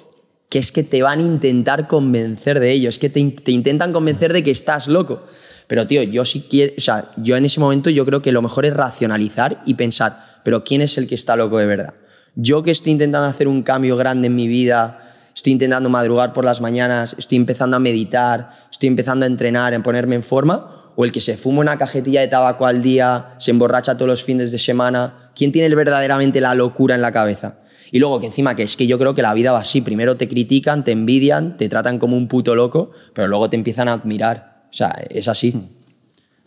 que 0.49 0.61
es 0.61 0.73
que 0.73 0.83
te 0.83 1.03
van 1.03 1.19
a 1.19 1.23
intentar 1.23 1.89
convencer 1.89 2.59
de 2.59 2.71
ello, 2.71 2.89
es 2.89 2.99
que 2.99 3.11
te 3.11 3.51
intentan 3.51 3.93
convencer 3.93 4.33
de 4.33 4.43
que 4.43 4.51
estás 4.51 4.89
loco. 4.89 5.25
Pero 5.69 5.87
tío, 5.87 6.03
yo 6.03 6.25
sí 6.25 6.47
quiero, 6.51 6.73
o 6.77 6.81
sea, 6.81 7.13
yo 7.17 7.37
en 7.37 7.45
ese 7.45 7.61
momento 7.61 7.91
yo 7.91 8.05
creo 8.05 8.21
que 8.21 8.33
lo 8.33 8.43
mejor 8.43 8.67
es 8.67 8.75
racionalizar 8.75 9.63
y 9.67 9.75
pensar, 9.75 10.41
pero 10.43 10.65
¿quién 10.65 10.81
es 10.81 10.99
el 10.99 11.07
que 11.07 11.15
está 11.15 11.37
loco 11.37 11.59
de 11.59 11.67
verdad? 11.67 11.95
Yo 12.35 12.63
que 12.63 12.71
estoy 12.71 12.93
intentando 12.93 13.29
hacer 13.29 13.47
un 13.47 13.63
cambio 13.63 13.97
grande 13.97 14.29
en 14.29 14.35
mi 14.35 14.49
vida, 14.49 15.13
estoy 15.35 15.53
intentando 15.53 15.91
madrugar 15.91 16.33
por 16.33 16.45
las 16.45 16.61
mañanas, 16.61 17.15
estoy 17.19 17.37
empezando 17.37 17.77
a 17.77 17.81
meditar, 17.81 18.51
estoy 18.73 18.89
empezando 18.89 19.25
a 19.25 19.29
entrenar, 19.29 19.75
en 19.75 19.83
ponerme 19.83 20.15
en 20.15 20.23
forma, 20.23 20.73
o 20.97 21.05
el 21.05 21.13
que 21.13 21.21
se 21.21 21.37
fuma 21.37 21.61
una 21.61 21.77
cajetilla 21.77 22.23
de 22.23 22.29
tabaco 22.29 22.67
al 22.67 22.83
día, 22.83 23.35
se 23.39 23.51
emborracha 23.51 23.95
todos 23.95 24.09
los 24.09 24.25
fines 24.25 24.51
de 24.51 24.59
semana, 24.59 25.31
¿quién 25.37 25.53
tiene 25.53 25.73
verdaderamente 25.75 26.41
la 26.41 26.55
locura 26.55 26.95
en 26.95 27.03
la 27.03 27.13
cabeza? 27.13 27.59
Y 27.93 27.99
luego 27.99 28.21
que 28.21 28.27
encima 28.27 28.57
que 28.57 28.63
es 28.63 28.77
que 28.77 28.87
yo 28.87 28.99
creo 28.99 29.15
que 29.15 29.23
la 29.23 29.35
vida 29.35 29.53
va 29.53 29.61
así, 29.61 29.81
primero 29.81 30.17
te 30.17 30.29
critican, 30.29 30.85
te 30.85 30.93
envidian, 30.93 31.57
te 31.57 31.69
tratan 31.69 31.99
como 31.99 32.17
un 32.17 32.27
puto 32.27 32.55
loco, 32.55 32.91
pero 33.15 33.29
luego 33.29 33.49
te 33.51 33.57
empiezan 33.57 33.89
a 33.89 33.93
admirar. 33.93 34.48
O 34.71 34.73
sea, 34.73 34.89
es 35.11 35.29
así. 35.29 35.55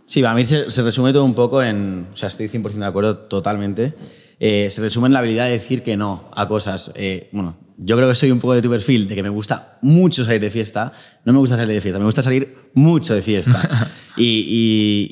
Sí, 0.05 0.21
para 0.21 0.33
mí 0.35 0.45
se, 0.45 0.69
se 0.69 0.81
resume 0.83 1.13
todo 1.13 1.23
un 1.25 1.33
poco 1.33 1.63
en. 1.63 2.07
O 2.13 2.17
sea, 2.17 2.29
estoy 2.29 2.47
100% 2.49 2.73
de 2.73 2.85
acuerdo 2.85 3.17
totalmente. 3.17 3.93
Eh, 4.39 4.67
se 4.69 4.81
resume 4.81 5.07
en 5.07 5.13
la 5.13 5.19
habilidad 5.19 5.45
de 5.45 5.51
decir 5.51 5.83
que 5.83 5.95
no 5.95 6.29
a 6.35 6.47
cosas. 6.47 6.91
Eh, 6.95 7.29
bueno, 7.31 7.57
yo 7.77 7.95
creo 7.95 8.09
que 8.09 8.15
soy 8.15 8.31
un 8.31 8.39
poco 8.39 8.53
de 8.53 8.61
tu 8.61 8.69
perfil, 8.69 9.07
de 9.07 9.15
que 9.15 9.23
me 9.23 9.29
gusta 9.29 9.77
mucho 9.81 10.25
salir 10.25 10.41
de 10.41 10.49
fiesta. 10.49 10.91
No 11.25 11.31
me 11.33 11.39
gusta 11.39 11.55
salir 11.57 11.73
de 11.75 11.81
fiesta, 11.81 11.99
me 11.99 12.05
gusta 12.05 12.21
salir 12.23 12.55
mucho 12.73 13.13
de 13.13 13.21
fiesta. 13.21 13.89
y, 14.17 14.23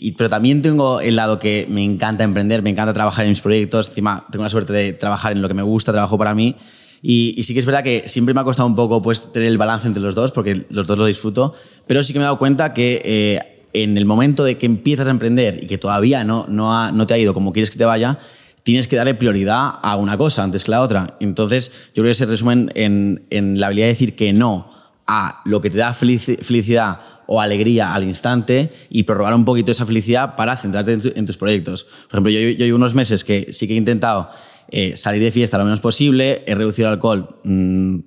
y- 0.01 0.07
y- 0.07 0.12
pero 0.14 0.30
también 0.30 0.62
tengo 0.62 0.99
el 0.99 1.16
lado 1.16 1.38
que 1.39 1.66
me 1.70 1.84
encanta 1.84 2.24
emprender, 2.24 2.62
me 2.64 2.72
encanta 2.72 2.91
trabajar 2.93 3.26
en 3.26 3.30
mis 3.32 3.41
proyectos. 3.41 3.89
Encima, 3.89 4.26
tengo 4.32 4.43
la 4.43 4.49
suerte 4.49 4.74
de 4.74 4.93
trabajar 4.93 5.32
en 5.32 5.41
lo 5.41 5.47
que 5.47 5.53
me 5.53 5.64
gusta, 5.64 5.91
trabajo 5.91 6.18
para 6.18 6.34
mí. 6.36 6.55
Y, 7.01 7.33
y 7.37 7.43
sí 7.43 7.53
que 7.53 7.59
es 7.59 7.65
verdad 7.65 7.83
que 7.83 8.03
siempre 8.07 8.33
me 8.33 8.41
ha 8.41 8.43
costado 8.43 8.67
un 8.67 8.75
poco 8.75 9.01
pues, 9.01 9.31
tener 9.31 9.47
el 9.47 9.57
balance 9.57 9.87
entre 9.87 10.01
los 10.03 10.15
dos, 10.15 10.31
porque 10.31 10.65
los 10.69 10.87
dos 10.87 10.97
lo 10.97 11.05
disfruto, 11.05 11.53
pero 11.87 12.03
sí 12.03 12.11
que 12.13 12.19
me 12.19 12.23
he 12.23 12.25
dado 12.25 12.37
cuenta 12.37 12.73
que 12.73 13.01
eh, 13.05 13.39
en 13.73 13.97
el 13.97 14.05
momento 14.05 14.43
de 14.43 14.57
que 14.57 14.65
empiezas 14.65 15.07
a 15.07 15.11
emprender 15.11 15.63
y 15.63 15.67
que 15.67 15.77
todavía 15.77 16.23
no, 16.23 16.45
no, 16.49 16.75
ha- 16.75 16.91
no 16.91 17.07
te 17.07 17.13
ha 17.13 17.17
ido 17.17 17.33
como 17.33 17.53
quieres 17.53 17.69
que 17.71 17.77
te 17.77 17.85
vaya, 17.85 18.17
tienes 18.63 18.87
que 18.87 18.95
darle 18.97 19.13
prioridad 19.13 19.71
a 19.81 19.95
una 19.95 20.17
cosa 20.17 20.43
antes 20.43 20.63
que 20.63 20.71
la 20.71 20.81
otra. 20.81 21.15
Entonces, 21.21 21.71
yo 21.95 22.03
creo 22.03 22.07
que 22.11 22.15
se 22.15 22.25
resumen 22.25 22.71
en, 22.75 23.23
en 23.29 23.59
la 23.59 23.67
habilidad 23.67 23.87
de 23.87 23.93
decir 23.93 24.15
que 24.15 24.33
no 24.33 24.69
a 25.07 25.41
lo 25.45 25.61
que 25.61 25.69
te 25.69 25.77
da 25.77 25.93
felici- 25.93 26.37
felicidad 26.43 26.99
o 27.31 27.39
alegría 27.39 27.93
al 27.93 28.03
instante 28.03 28.71
y 28.89 29.03
prorrogar 29.03 29.33
un 29.35 29.45
poquito 29.45 29.71
esa 29.71 29.85
felicidad 29.85 30.35
para 30.35 30.57
centrarte 30.57 30.93
en, 30.93 31.01
tu- 31.01 31.13
en 31.15 31.25
tus 31.25 31.37
proyectos. 31.37 31.85
Por 32.09 32.15
ejemplo, 32.19 32.31
yo, 32.31 32.65
yo 32.65 32.75
unos 32.75 32.93
meses 32.93 33.23
que 33.23 33.53
sí 33.53 33.67
que 33.67 33.73
he 33.73 33.77
intentado 33.77 34.29
eh, 34.72 34.95
salir 34.95 35.22
de 35.22 35.32
fiesta 35.32 35.57
lo 35.57 35.65
menos 35.65 35.80
posible, 35.80 36.43
he 36.45 36.55
reducido 36.55 36.88
el 36.88 36.93
alcohol 36.93 37.39
mm, 37.43 37.99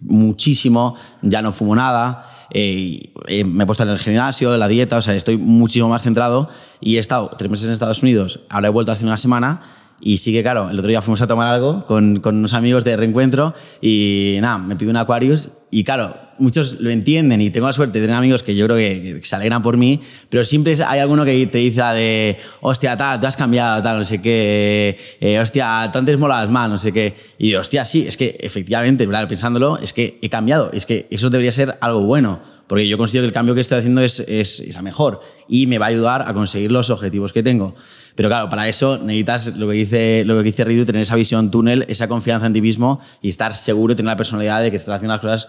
muchísimo, 0.00 0.96
ya 1.22 1.42
no 1.42 1.52
fumo 1.52 1.74
nada, 1.74 2.26
eh, 2.52 3.12
eh, 3.26 3.44
me 3.44 3.64
he 3.64 3.66
puesto 3.66 3.82
en 3.82 3.90
el 3.90 3.98
gimnasio, 3.98 4.52
en 4.52 4.60
la 4.60 4.68
dieta, 4.68 4.96
o 4.96 5.02
sea, 5.02 5.14
estoy 5.14 5.36
muchísimo 5.36 5.88
más 5.88 6.02
centrado 6.02 6.48
y 6.80 6.96
he 6.96 6.98
estado 6.98 7.30
tres 7.36 7.50
meses 7.50 7.66
en 7.66 7.72
Estados 7.72 8.02
Unidos, 8.02 8.40
ahora 8.48 8.68
he 8.68 8.70
vuelto 8.70 8.92
hace 8.92 9.04
una 9.04 9.16
semana 9.16 9.62
y 10.00 10.18
sí 10.18 10.32
que, 10.32 10.42
claro, 10.42 10.70
el 10.70 10.78
otro 10.78 10.88
día 10.88 11.02
fuimos 11.02 11.20
a 11.20 11.26
tomar 11.26 11.48
algo 11.48 11.84
con, 11.84 12.20
con 12.20 12.36
unos 12.36 12.54
amigos 12.54 12.84
de 12.84 12.96
reencuentro 12.96 13.54
y 13.82 14.38
nada, 14.40 14.58
me 14.58 14.76
pidió 14.76 14.90
un 14.90 14.96
Aquarius 14.96 15.50
y 15.70 15.84
claro, 15.84 16.16
muchos 16.40 16.80
lo 16.80 16.90
entienden 16.90 17.40
y 17.40 17.50
tengo 17.50 17.66
la 17.66 17.72
suerte 17.72 18.00
de 18.00 18.06
tener 18.06 18.16
amigos 18.16 18.42
que 18.42 18.56
yo 18.56 18.66
creo 18.66 18.76
que, 18.76 19.20
se 19.22 19.36
alegran 19.36 19.62
por 19.62 19.76
mí, 19.76 20.00
pero 20.28 20.44
siempre 20.44 20.74
hay 20.86 21.00
alguno 21.00 21.24
que 21.24 21.46
te 21.46 21.58
dice 21.58 21.82
de, 21.82 22.36
hostia, 22.60 22.96
tal, 22.96 23.20
tú 23.20 23.26
has 23.26 23.36
cambiado, 23.36 23.82
tal, 23.82 23.98
no 23.98 24.04
sé 24.04 24.20
qué, 24.20 24.98
eh, 25.20 25.38
hostia, 25.38 25.88
tú 25.92 25.98
antes 25.98 26.18
molabas 26.18 26.50
más, 26.50 26.68
no 26.68 26.78
sé 26.78 26.92
qué. 26.92 27.14
Y 27.38 27.50
yo, 27.50 27.60
hostia, 27.60 27.84
sí, 27.84 28.06
es 28.06 28.16
que 28.16 28.36
efectivamente, 28.40 29.06
¿verdad? 29.06 29.28
pensándolo, 29.28 29.78
es 29.78 29.92
que 29.92 30.18
he 30.22 30.28
cambiado, 30.28 30.70
es 30.72 30.86
que 30.86 31.06
eso 31.10 31.30
debería 31.30 31.52
ser 31.52 31.78
algo 31.80 32.00
bueno, 32.00 32.40
porque 32.66 32.86
yo 32.86 32.98
considero 32.98 33.24
que 33.24 33.28
el 33.28 33.34
cambio 33.34 33.54
que 33.54 33.60
estoy 33.60 33.78
haciendo 33.78 34.00
es, 34.00 34.20
es, 34.20 34.60
es 34.60 34.82
mejor 34.82 35.20
y 35.48 35.66
me 35.66 35.78
va 35.78 35.86
a 35.86 35.88
ayudar 35.88 36.22
a 36.26 36.32
conseguir 36.32 36.70
los 36.70 36.88
objetivos 36.90 37.32
que 37.32 37.42
tengo. 37.42 37.74
Pero 38.14 38.28
claro, 38.28 38.48
para 38.48 38.68
eso 38.68 38.98
necesitas 38.98 39.56
lo 39.56 39.66
que 39.68 39.74
dice, 39.74 40.24
lo 40.24 40.36
que 40.36 40.42
dice 40.42 40.64
Ridu, 40.64 40.84
tener 40.84 41.02
esa 41.02 41.16
visión 41.16 41.50
túnel, 41.50 41.84
esa 41.88 42.06
confianza 42.06 42.46
en 42.46 42.52
ti 42.52 42.60
mismo 42.60 43.00
y 43.22 43.28
estar 43.28 43.56
seguro, 43.56 43.96
tener 43.96 44.10
la 44.10 44.16
personalidad 44.16 44.62
de 44.62 44.70
que 44.70 44.76
estás 44.76 44.96
haciendo 44.96 45.14
las 45.14 45.20
cosas 45.20 45.48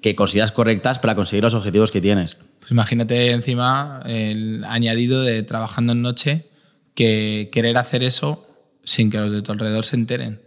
que 0.00 0.14
consideras 0.14 0.52
correctas 0.52 0.98
para 0.98 1.14
conseguir 1.14 1.44
los 1.44 1.54
objetivos 1.54 1.90
que 1.90 2.00
tienes. 2.00 2.36
Pues 2.58 2.70
imagínate 2.70 3.32
encima 3.32 4.02
el 4.06 4.64
añadido 4.64 5.22
de 5.22 5.42
trabajando 5.42 5.92
en 5.92 6.02
noche 6.02 6.46
que 6.94 7.48
querer 7.52 7.78
hacer 7.78 8.04
eso 8.04 8.46
sin 8.84 9.10
que 9.10 9.18
los 9.18 9.32
de 9.32 9.42
tu 9.42 9.52
alrededor 9.52 9.84
se 9.84 9.96
enteren. 9.96 10.40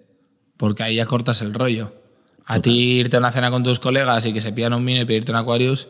Porque 0.57 0.83
ahí 0.83 0.95
ya 0.95 1.05
cortas 1.05 1.41
el 1.41 1.53
rollo. 1.53 1.93
A 2.45 2.59
ti 2.61 2.99
irte 2.99 3.17
a 3.17 3.19
una 3.19 3.31
cena 3.31 3.49
con 3.49 3.63
tus 3.63 3.79
colegas 3.79 4.25
y 4.25 4.33
que 4.33 4.41
se 4.41 4.51
pidan 4.51 4.73
un 4.73 4.85
vino 4.85 5.01
y 5.01 5.05
pedirte 5.05 5.31
un 5.31 5.37
Aquarius, 5.37 5.87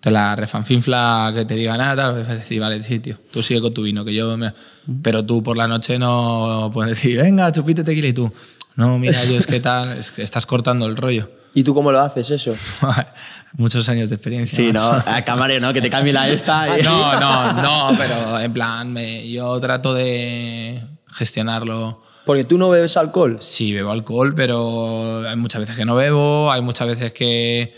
te 0.00 0.10
la 0.10 0.36
refanfinfla 0.36 1.32
que 1.34 1.44
te 1.44 1.56
diga 1.56 1.76
nada, 1.76 1.96
tal, 1.96 2.24
pues 2.24 2.46
sí, 2.46 2.58
vale, 2.58 2.80
sí, 2.82 3.00
tío, 3.00 3.18
tú 3.30 3.42
sigue 3.42 3.60
con 3.60 3.74
tu 3.74 3.82
vino, 3.82 4.04
que 4.04 4.14
yo 4.14 4.36
me... 4.36 4.54
Pero 5.02 5.26
tú 5.26 5.42
por 5.42 5.56
la 5.56 5.66
noche 5.66 5.98
no 5.98 6.70
puedes 6.72 6.90
decir, 6.90 7.20
venga, 7.20 7.50
chupite 7.52 7.84
tequila 7.84 8.08
y 8.08 8.12
tú, 8.12 8.32
no, 8.76 8.98
mira, 8.98 9.22
yo 9.24 9.36
es 9.36 9.46
que 9.46 9.60
tal, 9.60 9.98
es 9.98 10.12
que 10.12 10.22
estás 10.22 10.46
cortando 10.46 10.86
el 10.86 10.96
rollo. 10.96 11.30
¿Y 11.54 11.64
tú 11.64 11.74
cómo 11.74 11.90
lo 11.90 12.00
haces 12.00 12.30
eso? 12.30 12.54
Muchos 13.54 13.88
años 13.88 14.08
de 14.08 14.14
experiencia. 14.16 14.56
Sí. 14.56 14.72
¿no? 14.72 14.90
Al 14.90 15.24
camarero, 15.24 15.66
¿no? 15.66 15.72
Que 15.72 15.80
te 15.80 15.90
cambie 15.90 16.12
la 16.12 16.28
esta. 16.28 16.78
y- 16.78 16.82
No, 16.82 17.18
no, 17.20 17.52
no, 17.90 17.98
pero 17.98 18.38
en 18.38 18.52
plan, 18.52 18.92
me- 18.92 19.28
yo 19.30 19.58
trato 19.60 19.92
de 19.94 20.80
gestionarlo. 21.12 22.02
Porque 22.24 22.44
tú 22.44 22.58
no 22.58 22.68
bebes 22.70 22.96
alcohol. 22.96 23.38
Sí, 23.40 23.72
bebo 23.72 23.90
alcohol, 23.90 24.34
pero 24.36 25.26
hay 25.28 25.36
muchas 25.36 25.60
veces 25.62 25.76
que 25.76 25.84
no 25.84 25.96
bebo, 25.96 26.52
hay 26.52 26.60
muchas 26.60 26.86
veces 26.86 27.12
que, 27.12 27.74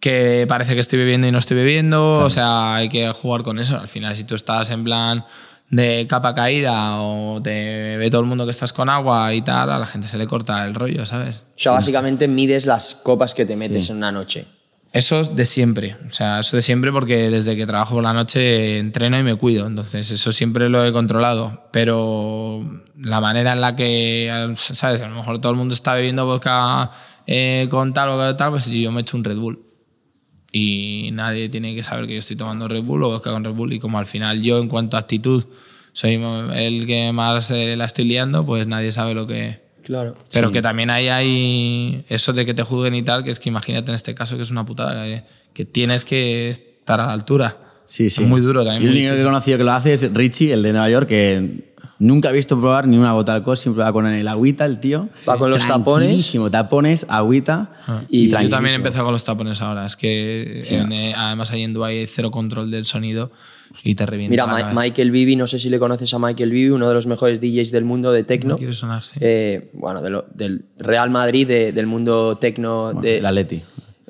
que 0.00 0.46
parece 0.48 0.74
que 0.74 0.80
estoy 0.80 0.98
bebiendo 0.98 1.28
y 1.28 1.30
no 1.30 1.38
estoy 1.38 1.56
bebiendo, 1.58 2.14
o 2.24 2.30
sea, 2.30 2.74
hay 2.76 2.88
que 2.88 3.12
jugar 3.12 3.42
con 3.42 3.58
eso. 3.60 3.78
Al 3.78 3.88
final, 3.88 4.16
si 4.16 4.24
tú 4.24 4.34
estás 4.34 4.70
en 4.70 4.82
plan 4.82 5.24
de 5.70 6.06
capa 6.08 6.34
caída 6.34 7.00
o 7.00 7.40
te 7.40 7.96
ve 7.96 8.10
todo 8.10 8.20
el 8.20 8.26
mundo 8.26 8.44
que 8.44 8.50
estás 8.50 8.72
con 8.72 8.90
agua 8.90 9.32
y 9.32 9.42
tal, 9.42 9.70
a 9.70 9.78
la 9.78 9.86
gente 9.86 10.08
se 10.08 10.18
le 10.18 10.26
corta 10.26 10.64
el 10.64 10.74
rollo, 10.74 11.06
¿sabes? 11.06 11.46
O 11.50 11.58
sea, 11.58 11.72
básicamente 11.72 12.28
mides 12.28 12.66
las 12.66 12.96
copas 12.96 13.34
que 13.34 13.46
te 13.46 13.56
metes 13.56 13.88
en 13.88 13.96
una 13.96 14.10
noche. 14.12 14.46
Eso 14.92 15.20
es 15.20 15.36
de 15.36 15.46
siempre, 15.46 15.96
o 16.08 16.10
sea, 16.10 16.40
eso 16.40 16.56
de 16.56 16.62
siempre 16.62 16.90
porque 16.90 17.30
desde 17.30 17.54
que 17.54 17.64
trabajo 17.64 17.94
por 17.94 18.02
la 18.02 18.12
noche 18.12 18.78
entreno 18.78 19.20
y 19.20 19.22
me 19.22 19.36
cuido, 19.36 19.68
entonces 19.68 20.10
eso 20.10 20.32
siempre 20.32 20.68
lo 20.68 20.84
he 20.84 20.90
controlado, 20.90 21.68
pero 21.70 22.60
la 22.96 23.20
manera 23.20 23.52
en 23.52 23.60
la 23.60 23.76
que, 23.76 24.52
¿sabes? 24.56 25.00
A 25.00 25.06
lo 25.06 25.14
mejor 25.14 25.40
todo 25.40 25.52
el 25.52 25.58
mundo 25.58 25.74
está 25.74 25.94
bebiendo 25.94 26.26
vodka 26.26 26.90
eh, 27.28 27.68
con 27.70 27.94
tal 27.94 28.08
o 28.08 28.34
tal, 28.34 28.50
pues 28.50 28.68
yo 28.68 28.90
me 28.90 29.02
echo 29.02 29.16
un 29.16 29.22
Red 29.22 29.36
Bull 29.36 29.69
y 30.52 31.10
nadie 31.12 31.48
tiene 31.48 31.74
que 31.74 31.82
saber 31.82 32.06
que 32.06 32.14
yo 32.14 32.18
estoy 32.18 32.36
tomando 32.36 32.66
Red 32.68 32.82
Bull 32.82 33.02
o 33.04 33.08
vodka 33.10 33.30
con 33.30 33.44
Red 33.44 33.52
Bull 33.52 33.72
y 33.72 33.78
como 33.78 33.98
al 33.98 34.06
final 34.06 34.42
yo 34.42 34.58
en 34.58 34.68
cuanto 34.68 34.96
a 34.96 35.00
actitud 35.00 35.44
soy 35.92 36.14
el 36.54 36.86
que 36.86 37.12
más 37.12 37.50
eh, 37.50 37.76
la 37.76 37.84
estoy 37.84 38.04
liando, 38.06 38.44
pues 38.46 38.68
nadie 38.68 38.92
sabe 38.92 39.14
lo 39.14 39.26
que, 39.26 39.60
Claro. 39.84 40.16
pero 40.32 40.52
que 40.52 40.62
también 40.62 40.88
ahí 40.90 41.08
hay 41.08 42.04
eso 42.08 42.32
de 42.32 42.46
que 42.46 42.54
te 42.54 42.62
juzguen 42.62 42.94
y 42.94 43.02
tal, 43.02 43.24
que 43.24 43.30
es 43.30 43.40
que 43.40 43.48
imagínate 43.48 43.90
en 43.90 43.94
este 43.96 44.14
caso 44.14 44.36
que 44.36 44.42
es 44.42 44.50
una 44.50 44.64
putada, 44.64 45.04
que, 45.04 45.24
que 45.52 45.64
tienes 45.64 46.04
que 46.04 46.50
estar 46.50 47.00
a 47.00 47.06
la 47.06 47.12
altura. 47.12 47.56
Sí, 47.86 48.08
sí. 48.08 48.22
Es 48.22 48.28
muy 48.28 48.40
duro 48.40 48.64
también. 48.64 48.82
Y 48.84 48.86
el 48.86 48.92
único 48.92 49.14
que 49.14 49.20
he 49.20 49.24
conocido 49.24 49.58
que 49.58 49.64
lo 49.64 49.72
hace 49.72 49.92
es 49.94 50.14
Richie, 50.14 50.52
el 50.52 50.62
de 50.62 50.70
Nueva 50.72 50.88
York, 50.90 51.08
que 51.08 51.69
Nunca 52.00 52.30
he 52.30 52.32
visto 52.32 52.58
probar 52.58 52.88
ni 52.88 52.96
una 52.98 53.12
gota 53.12 53.32
de 53.32 53.36
alcohol, 53.36 53.56
siempre 53.56 53.84
va 53.84 53.92
con 53.92 54.06
el 54.06 54.26
agüita, 54.26 54.64
el 54.64 54.80
tío. 54.80 55.08
Va 55.28 55.36
con 55.38 55.50
los 55.50 55.64
tapones. 55.68 56.32
Tapones, 56.50 57.06
agüita. 57.08 57.70
Y 58.08 58.24
Y, 58.26 58.30
Yo 58.30 58.48
también 58.48 58.72
he 58.72 58.76
empezado 58.76 59.04
con 59.04 59.12
los 59.12 59.22
tapones 59.24 59.60
ahora. 59.60 59.84
Es 59.86 59.96
que 59.96 60.62
en, 60.68 60.92
eh, 60.92 61.14
además 61.16 61.50
ahí 61.52 61.62
en 61.62 61.74
Dubái 61.74 61.98
hay 61.98 62.06
cero 62.06 62.30
control 62.30 62.70
del 62.70 62.86
sonido 62.86 63.30
y 63.84 63.94
te 63.94 64.06
revienta. 64.06 64.30
Mira, 64.30 64.46
Ma-. 64.46 64.72
Michael 64.72 65.10
Bibi, 65.10 65.36
no 65.36 65.46
sé 65.46 65.58
si 65.58 65.68
le 65.68 65.78
conoces 65.78 66.12
a 66.14 66.18
Michael 66.18 66.50
Bibi, 66.50 66.70
uno 66.70 66.88
de 66.88 66.94
los 66.94 67.06
mejores 67.06 67.40
DJs 67.40 67.70
del 67.70 67.84
mundo 67.84 68.12
de 68.12 68.24
tecno. 68.24 68.50
No 68.54 68.56
quiere 68.56 68.72
sonar, 68.72 69.02
sí. 69.02 69.12
Eh, 69.20 69.70
bueno, 69.74 70.00
de 70.00 70.10
lo- 70.10 70.24
del 70.34 70.64
Real 70.78 71.10
Madrid, 71.10 71.46
de- 71.46 71.72
del 71.72 71.86
mundo 71.86 72.36
tecno, 72.38 72.94
de, 72.94 73.18
El 73.18 73.26
Atleti. 73.26 73.62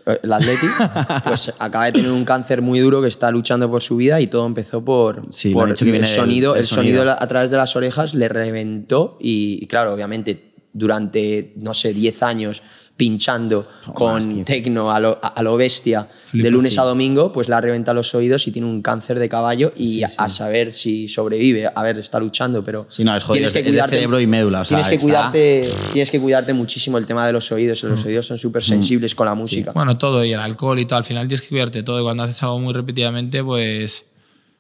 Eh, 0.07 0.19
el 0.23 0.33
Atleti, 0.33 0.67
pues 1.25 1.53
acaba 1.59 1.87
de 1.87 1.93
tener 1.93 2.11
un 2.11 2.25
cáncer 2.25 2.63
muy 2.63 2.81
duro 2.81 3.03
que 3.03 3.09
está 3.09 3.31
luchando 3.31 3.71
por 3.71 3.83
su 3.83 3.97
vida 3.97 4.21
y 4.21 4.27
todo 4.27 4.47
empezó 4.47 4.85
por, 4.85 5.23
Sí, 5.31 5.53
por 5.53 5.69
el 5.71 5.77
sonido. 5.77 6.57
el 6.57 6.65
sonido, 6.65 7.03
sonido. 7.03 7.11
a 7.11 7.27
través 7.29 7.51
de 7.51 7.57
las 7.57 7.75
orejas 7.77 8.15
le 8.15 8.29
reventó 8.29 9.17
y, 9.21 9.59
y 9.63 9.67
claro, 9.67 9.93
obviamente 9.93 10.53
durante, 10.73 11.53
no 11.57 11.75
sé, 11.75 11.93
10 11.93 12.23
años 12.23 12.63
pinchando 13.01 13.67
con 13.95 14.45
tecno 14.45 14.93
a 14.93 15.01
lo, 15.01 15.19
a- 15.23 15.43
lo 15.43 15.57
bestia 15.57 16.07
de 16.35 16.51
lunes 16.51 16.75
sí. 16.75 16.79
a 16.79 16.83
domingo, 16.83 17.33
pues 17.33 17.49
le 17.49 17.55
ha 17.55 17.61
reventado 17.63 17.95
los 17.95 18.15
oídos 18.15 18.47
y 18.47 18.51
tiene 18.53 18.69
un 18.69 18.83
cáncer 18.83 19.19
de 19.19 19.27
caballo 19.27 19.73
y 19.75 20.03
a 20.03 20.29
saber 20.29 20.75
si 20.75 21.09
sobrevive. 21.09 21.67
A 21.75 21.83
ver, 21.83 21.97
está 21.99 22.21
luchando, 22.21 22.63
pero 22.63 22.85
Sí, 22.91 23.03
no, 23.03 23.17
es 23.17 23.23
jodido, 23.25 23.49
tienes 23.49 23.53
que 23.55 23.59
es 23.61 23.65
de 23.65 23.71
cuidarte. 23.71 23.97
cerebro 23.97 24.21
y 24.21 24.27
médula, 24.27 24.61
o 24.61 24.65
sea, 24.67 24.77
tienes 24.77 24.89
que 24.89 24.95
está- 24.97 25.31
cuidarte, 25.31 25.67
tienes 25.95 26.11
que 26.11 26.21
cuidarte 26.21 26.53
muchísimo 26.53 26.99
el 26.99 27.07
tema 27.07 27.27
de 27.27 27.33
los 27.33 27.51
oídos. 27.53 27.83
Mm. 27.83 27.87
Los 27.89 28.05
oídos 28.05 28.27
son 28.27 28.37
súper 28.37 28.63
sensibles 28.63 29.15
con 29.15 29.25
la 29.27 29.35
música. 29.35 29.73
Bueno, 29.73 29.97
todo 29.97 30.23
y 30.23 30.35
el 30.35 30.41
alcohol 30.41 30.79
y 30.79 30.85
todo. 30.85 30.99
Al 30.99 31.05
final 31.05 31.27
tienes 31.27 31.41
que 31.41 31.49
cuidarte 31.49 31.83
todo. 31.83 31.99
Y 32.01 32.03
cuando 32.03 32.25
haces 32.25 32.43
algo 32.43 32.59
muy 32.61 32.75
repetidamente, 32.75 33.43
pues, 33.43 34.05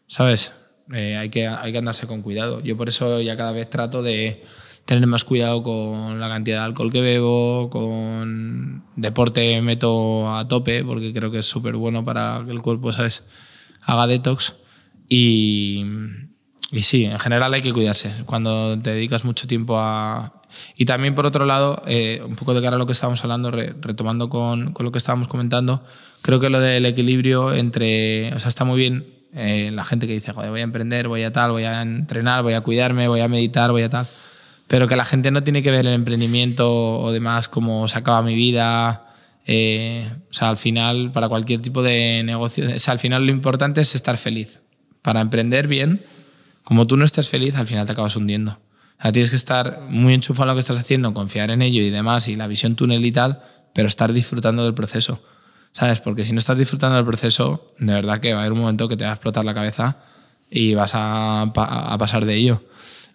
¿sabes? 0.06 0.52
Eh, 0.94 1.16
hay, 1.18 1.28
que, 1.28 1.46
hay 1.46 1.72
que 1.72 1.78
andarse 1.78 2.06
con 2.06 2.22
cuidado. 2.22 2.60
Yo 2.62 2.74
por 2.76 2.88
eso 2.88 3.20
ya 3.20 3.36
cada 3.36 3.52
vez 3.52 3.68
trato 3.68 4.02
de 4.02 4.42
tener 4.90 5.06
más 5.06 5.22
cuidado 5.22 5.62
con 5.62 6.18
la 6.18 6.28
cantidad 6.28 6.58
de 6.58 6.64
alcohol 6.64 6.90
que 6.90 7.00
bebo, 7.00 7.70
con 7.70 8.82
deporte 8.96 9.62
meto 9.62 10.36
a 10.36 10.48
tope, 10.48 10.84
porque 10.84 11.12
creo 11.12 11.30
que 11.30 11.38
es 11.38 11.46
súper 11.46 11.76
bueno 11.76 12.04
para 12.04 12.42
que 12.44 12.50
el 12.50 12.60
cuerpo, 12.60 12.92
¿sabes? 12.92 13.22
Haga 13.82 14.08
detox. 14.08 14.56
Y, 15.08 15.84
y 16.72 16.82
sí, 16.82 17.04
en 17.04 17.20
general 17.20 17.54
hay 17.54 17.60
que 17.60 17.72
cuidarse 17.72 18.10
cuando 18.26 18.76
te 18.80 18.90
dedicas 18.90 19.24
mucho 19.24 19.46
tiempo 19.46 19.78
a... 19.78 20.42
Y 20.76 20.86
también 20.86 21.14
por 21.14 21.24
otro 21.24 21.46
lado, 21.46 21.84
eh, 21.86 22.20
un 22.26 22.34
poco 22.34 22.52
de 22.52 22.60
cara 22.60 22.74
a 22.74 22.78
lo 22.80 22.86
que 22.86 22.92
estábamos 22.92 23.22
hablando, 23.22 23.52
re- 23.52 23.76
retomando 23.80 24.28
con, 24.28 24.72
con 24.72 24.84
lo 24.84 24.90
que 24.90 24.98
estábamos 24.98 25.28
comentando, 25.28 25.84
creo 26.20 26.40
que 26.40 26.50
lo 26.50 26.58
del 26.58 26.84
equilibrio 26.84 27.54
entre... 27.54 28.34
O 28.34 28.40
sea, 28.40 28.48
está 28.48 28.64
muy 28.64 28.76
bien 28.76 29.06
eh, 29.34 29.70
la 29.72 29.84
gente 29.84 30.08
que 30.08 30.14
dice, 30.14 30.32
joder, 30.32 30.50
voy 30.50 30.62
a 30.62 30.64
emprender, 30.64 31.06
voy 31.06 31.22
a 31.22 31.32
tal, 31.32 31.52
voy 31.52 31.62
a 31.62 31.80
entrenar, 31.80 32.42
voy 32.42 32.54
a 32.54 32.60
cuidarme, 32.62 33.06
voy 33.06 33.20
a 33.20 33.28
meditar, 33.28 33.70
voy 33.70 33.82
a 33.82 33.88
tal. 33.88 34.04
Pero 34.70 34.86
que 34.86 34.94
la 34.94 35.04
gente 35.04 35.32
no 35.32 35.42
tiene 35.42 35.64
que 35.64 35.72
ver 35.72 35.84
el 35.84 35.94
emprendimiento 35.94 37.00
o 37.00 37.10
demás 37.10 37.48
como 37.48 37.88
se 37.88 37.98
acaba 37.98 38.22
mi 38.22 38.36
vida. 38.36 39.04
eh, 39.44 40.08
o 40.30 40.32
sea, 40.32 40.48
al 40.48 40.58
final, 40.58 41.10
para 41.10 41.28
cualquier 41.28 41.60
tipo 41.60 41.82
de 41.82 42.22
negocio, 42.22 42.68
o 42.76 42.78
sea, 42.78 42.92
al 42.92 43.00
final 43.00 43.26
lo 43.26 43.32
importante 43.32 43.80
es 43.80 43.96
estar 43.96 44.16
feliz. 44.16 44.60
Para 45.02 45.22
emprender 45.22 45.66
bien, 45.66 46.00
como 46.62 46.86
tú 46.86 46.96
no 46.96 47.04
estés 47.04 47.28
feliz, 47.28 47.56
al 47.56 47.66
final 47.66 47.84
te 47.84 47.92
acabas 47.94 48.14
hundiendo. 48.14 48.60
O 49.00 49.02
sea, 49.02 49.10
tienes 49.10 49.30
que 49.30 49.36
estar 49.36 49.80
muy 49.88 50.14
enchufado 50.14 50.44
en 50.44 50.48
lo 50.50 50.54
que 50.54 50.60
estás 50.60 50.78
haciendo, 50.78 51.12
confiar 51.14 51.50
en 51.50 51.62
ello 51.62 51.82
y 51.82 51.90
demás, 51.90 52.28
y 52.28 52.36
la 52.36 52.46
visión 52.46 52.76
túnel 52.76 53.04
y 53.04 53.10
tal, 53.10 53.42
pero 53.74 53.88
estar 53.88 54.12
disfrutando 54.12 54.62
del 54.62 54.74
proceso. 54.74 55.20
¿Sabes? 55.72 56.00
Porque 56.00 56.24
si 56.24 56.32
no 56.32 56.38
estás 56.38 56.58
disfrutando 56.58 56.94
del 56.94 57.04
proceso, 57.04 57.74
de 57.80 57.92
verdad 57.92 58.20
que 58.20 58.34
va 58.34 58.38
a 58.38 58.42
haber 58.42 58.52
un 58.52 58.60
momento 58.60 58.86
que 58.86 58.96
te 58.96 59.02
va 59.02 59.10
a 59.10 59.14
explotar 59.14 59.44
la 59.44 59.54
cabeza 59.54 59.98
y 60.48 60.74
vas 60.74 60.92
a, 60.94 61.42
a 61.42 61.98
pasar 61.98 62.24
de 62.24 62.36
ello. 62.36 62.62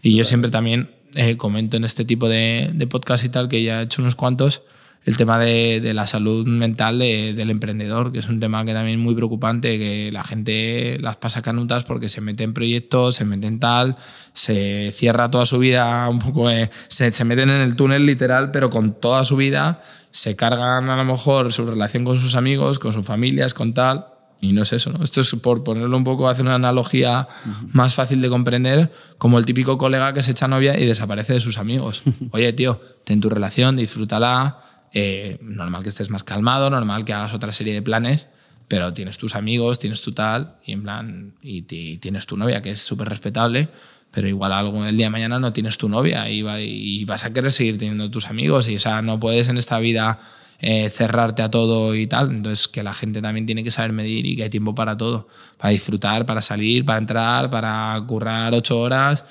Y 0.01 0.17
yo 0.17 0.25
siempre 0.25 0.51
también 0.51 0.89
eh, 1.15 1.37
comento 1.37 1.77
en 1.77 1.83
este 1.85 2.05
tipo 2.05 2.29
de, 2.29 2.69
de 2.73 2.87
podcast 2.87 3.23
y 3.25 3.29
tal, 3.29 3.47
que 3.49 3.63
ya 3.63 3.81
he 3.81 3.83
hecho 3.85 4.01
unos 4.01 4.15
cuantos, 4.15 4.61
el 5.05 5.17
tema 5.17 5.37
de, 5.37 5.91
la 5.93 6.07
salud 6.07 6.47
mental 6.47 6.97
de- 6.97 7.33
del 7.35 7.51
emprendedor, 7.51 8.11
que 8.11 8.19
es 8.19 8.27
un 8.27 8.39
tema 8.39 8.65
que 8.65 8.73
también 8.73 8.97
es 8.99 9.03
muy 9.05 9.13
preocupante, 9.13 9.77
que 9.77 10.09
la 10.11 10.23
gente 10.23 10.97
las 10.99 11.17
pasa 11.17 11.43
canutas 11.43 11.83
porque 11.83 12.09
se 12.09 12.21
mete 12.21 12.43
en 12.43 12.53
proyectos, 12.53 13.13
se 13.15 13.23
mete 13.25 13.45
en 13.45 13.59
tal, 13.59 13.97
se 14.33 14.91
cierra 14.91 15.29
toda 15.29 15.45
su 15.45 15.59
vida 15.59 16.09
un 16.09 16.17
poco, 16.19 16.49
eh, 16.49 16.71
se 16.87 17.23
meten 17.23 17.49
en 17.51 17.61
el 17.61 17.75
túnel 17.75 18.05
literal, 18.07 18.49
pero 18.49 18.69
con 18.71 18.99
toda 18.99 19.25
su 19.25 19.35
vida 19.35 19.79
se 20.09 20.35
cargan 20.35 20.89
a 20.89 20.95
lo 20.97 21.05
mejor 21.05 21.53
su 21.53 21.65
relación 21.67 22.03
con 22.03 22.17
sus 22.19 22.35
amigos, 22.35 22.79
con 22.79 22.91
sus 22.91 23.05
familias, 23.05 23.53
con 23.53 23.73
tal. 23.75 24.07
Y 24.45 24.51
no 24.53 24.61
es 24.63 24.73
eso, 24.73 24.91
¿no? 24.91 25.03
Esto 25.03 25.21
es 25.21 25.31
por 25.41 25.63
ponerlo 25.63 25.95
un 25.97 26.03
poco, 26.03 26.27
hacer 26.29 26.45
una 26.45 26.55
analogía 26.55 27.27
más 27.73 27.95
fácil 27.95 28.21
de 28.21 28.29
comprender, 28.29 28.91
como 29.17 29.39
el 29.39 29.45
típico 29.45 29.77
colega 29.77 30.13
que 30.13 30.21
se 30.21 30.31
echa 30.31 30.47
novia 30.47 30.77
y 30.79 30.85
desaparece 30.85 31.33
de 31.33 31.39
sus 31.39 31.57
amigos. 31.57 32.01
Oye, 32.31 32.51
tío, 32.53 32.79
ten 33.03 33.21
tu 33.21 33.29
relación, 33.29 33.75
disfrútala. 33.77 34.59
eh, 34.93 35.37
normal 35.41 35.83
que 35.83 35.89
estés 35.89 36.09
más 36.09 36.23
calmado, 36.23 36.69
normal 36.69 37.03
que 37.05 37.13
hagas 37.13 37.33
otra 37.33 37.51
serie 37.51 37.73
de 37.73 37.81
planes, 37.81 38.27
pero 38.67 38.93
tienes 38.93 39.17
tus 39.17 39.35
amigos, 39.35 39.77
tienes 39.79 40.01
tu 40.01 40.11
tal, 40.13 40.55
y 40.65 40.71
en 40.71 40.83
plan, 40.83 41.33
y, 41.41 41.63
ti- 41.63 41.91
y 41.93 41.97
tienes 41.97 42.25
tu 42.25 42.37
novia, 42.37 42.61
que 42.61 42.71
es 42.71 42.81
súper 42.81 43.09
respetable, 43.09 43.67
pero 44.11 44.27
igual 44.29 44.53
algo 44.53 44.85
el 44.85 44.95
día 44.95 45.07
de 45.07 45.09
mañana 45.11 45.37
no 45.39 45.51
tienes 45.51 45.77
tu 45.77 45.89
novia 45.89 46.29
y, 46.29 46.41
va- 46.43 46.61
y 46.61 47.03
vas 47.05 47.25
a 47.25 47.33
querer 47.33 47.51
seguir 47.51 47.77
teniendo 47.77 48.09
tus 48.09 48.27
amigos, 48.27 48.69
y 48.69 48.75
o 48.77 48.79
sea, 48.79 49.01
no 49.01 49.19
puedes 49.19 49.49
en 49.49 49.57
esta 49.57 49.77
vida 49.79 50.19
eh, 50.59 50.89
cerrarte 50.89 51.41
a 51.41 51.51
todo 51.51 51.95
y 51.95 52.07
tal. 52.07 52.31
Entonces, 52.31 52.67
que 52.67 52.83
la 52.83 52.93
gente 52.93 53.21
también 53.21 53.45
tiene 53.45 53.63
que 53.63 53.71
saber 53.71 53.91
medir 53.91 54.25
y 54.25 54.35
que 54.35 54.43
hay 54.43 54.49
tiempo 54.49 54.73
para 54.75 54.95
todo. 54.97 55.27
Para 55.57 55.71
disfrutar, 55.71 56.25
para 56.25 56.41
salir, 56.41 56.85
para 56.85 56.99
entrar, 56.99 57.49
para 57.49 58.03
currar 58.07 58.53
ocho 58.53 58.79
horas, 58.79 59.23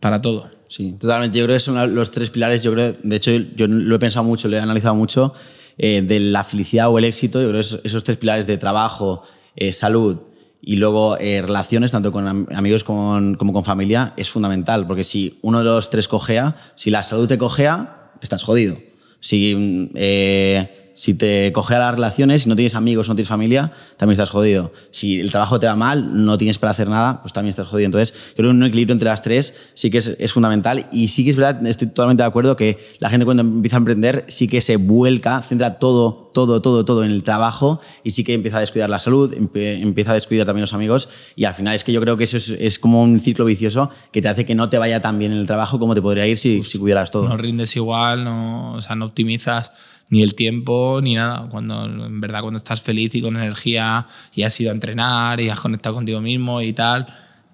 para 0.00 0.20
todo. 0.20 0.50
Sí, 0.68 0.92
totalmente. 0.92 1.38
Yo 1.38 1.44
creo 1.46 1.56
que 1.56 1.60
son 1.60 1.94
los 1.94 2.10
tres 2.10 2.30
pilares. 2.30 2.62
Yo 2.62 2.72
creo, 2.72 2.92
de 2.92 3.16
hecho, 3.16 3.30
yo 3.32 3.66
lo 3.66 3.96
he 3.96 3.98
pensado 3.98 4.24
mucho, 4.24 4.48
lo 4.48 4.56
he 4.56 4.60
analizado 4.60 4.94
mucho, 4.94 5.32
eh, 5.78 6.02
de 6.02 6.20
la 6.20 6.44
felicidad 6.44 6.90
o 6.90 6.98
el 6.98 7.04
éxito. 7.04 7.40
Yo 7.40 7.48
creo 7.48 7.62
que 7.62 7.80
esos, 7.88 8.04
tres 8.04 8.18
pilares 8.18 8.46
de 8.46 8.58
trabajo, 8.58 9.22
eh, 9.56 9.72
salud 9.72 10.18
y 10.60 10.76
luego 10.76 11.16
relaciones, 11.16 11.92
tanto 11.92 12.10
con 12.12 12.26
am- 12.28 12.46
amigos 12.54 12.84
como, 12.84 13.36
con 13.38 13.64
familia, 13.64 14.12
es 14.16 14.28
fundamental. 14.28 14.86
Porque 14.86 15.04
si 15.04 15.38
uno 15.40 15.60
de 15.60 15.64
los 15.64 15.88
tres 15.88 16.06
cojea, 16.08 16.56
si 16.74 16.90
la 16.90 17.02
salud 17.02 17.26
te 17.28 17.38
cojea, 17.38 18.10
estás 18.20 18.42
jodido. 18.42 18.76
Si, 19.20 19.54
mm, 19.54 19.90
eh, 19.94 20.77
si 20.98 21.14
te 21.14 21.52
cojea 21.52 21.78
las 21.78 21.94
relaciones, 21.94 22.42
si 22.42 22.48
no 22.48 22.56
tienes 22.56 22.74
amigos, 22.74 23.08
no 23.08 23.14
tienes 23.14 23.28
familia, 23.28 23.70
también 23.96 24.14
estás 24.14 24.30
jodido. 24.30 24.72
Si 24.90 25.20
el 25.20 25.30
trabajo 25.30 25.60
te 25.60 25.68
va 25.68 25.76
mal, 25.76 26.24
no 26.24 26.36
tienes 26.36 26.58
para 26.58 26.72
hacer 26.72 26.88
nada, 26.88 27.22
pues 27.22 27.32
también 27.32 27.50
estás 27.50 27.68
jodido. 27.68 27.86
Entonces, 27.86 28.12
yo 28.30 28.34
creo 28.38 28.50
que 28.50 28.56
un 28.56 28.64
equilibrio 28.64 28.94
entre 28.94 29.08
las 29.08 29.22
tres 29.22 29.54
sí 29.74 29.90
que 29.90 29.98
es, 29.98 30.16
es 30.18 30.32
fundamental. 30.32 30.88
Y 30.90 31.06
sí 31.06 31.22
que 31.22 31.30
es 31.30 31.36
verdad, 31.36 31.64
estoy 31.68 31.86
totalmente 31.86 32.24
de 32.24 32.26
acuerdo 32.26 32.56
que 32.56 32.78
la 32.98 33.10
gente 33.10 33.24
cuando 33.24 33.42
empieza 33.42 33.76
a 33.76 33.78
emprender 33.78 34.24
sí 34.26 34.48
que 34.48 34.60
se 34.60 34.74
vuelca, 34.74 35.40
centra 35.40 35.78
todo, 35.78 36.32
todo, 36.34 36.60
todo, 36.60 36.84
todo 36.84 37.04
en 37.04 37.12
el 37.12 37.22
trabajo 37.22 37.80
y 38.02 38.10
sí 38.10 38.24
que 38.24 38.34
empieza 38.34 38.56
a 38.56 38.60
descuidar 38.60 38.90
la 38.90 38.98
salud, 38.98 39.32
empieza 39.32 40.10
a 40.10 40.14
descuidar 40.14 40.46
también 40.46 40.62
los 40.62 40.74
amigos. 40.74 41.10
Y 41.36 41.44
al 41.44 41.54
final 41.54 41.76
es 41.76 41.84
que 41.84 41.92
yo 41.92 42.00
creo 42.00 42.16
que 42.16 42.24
eso 42.24 42.38
es, 42.38 42.48
es 42.50 42.80
como 42.80 43.04
un 43.04 43.20
ciclo 43.20 43.44
vicioso 43.44 43.88
que 44.10 44.20
te 44.20 44.26
hace 44.26 44.44
que 44.44 44.56
no 44.56 44.68
te 44.68 44.78
vaya 44.78 45.00
tan 45.00 45.16
bien 45.16 45.30
en 45.30 45.38
el 45.38 45.46
trabajo 45.46 45.78
como 45.78 45.94
te 45.94 46.02
podría 46.02 46.26
ir 46.26 46.38
si, 46.38 46.64
si 46.64 46.76
cuidaras 46.76 47.12
todo. 47.12 47.28
No 47.28 47.36
rindes 47.36 47.76
igual, 47.76 48.24
no, 48.24 48.72
o 48.72 48.82
sea, 48.82 48.96
no 48.96 49.04
optimizas 49.04 49.70
ni 50.10 50.22
el 50.22 50.34
tiempo 50.34 51.00
ni 51.02 51.14
nada. 51.14 51.46
Cuando 51.50 51.84
en 51.84 52.20
verdad 52.20 52.40
cuando 52.42 52.56
estás 52.58 52.80
feliz 52.82 53.14
y 53.14 53.22
con 53.22 53.36
energía 53.36 54.06
y 54.34 54.42
has 54.42 54.58
ido 54.60 54.70
a 54.70 54.74
entrenar 54.74 55.40
y 55.40 55.48
has 55.48 55.60
conectado 55.60 55.94
contigo 55.96 56.20
mismo 56.20 56.60
y 56.62 56.72
tal, 56.72 57.06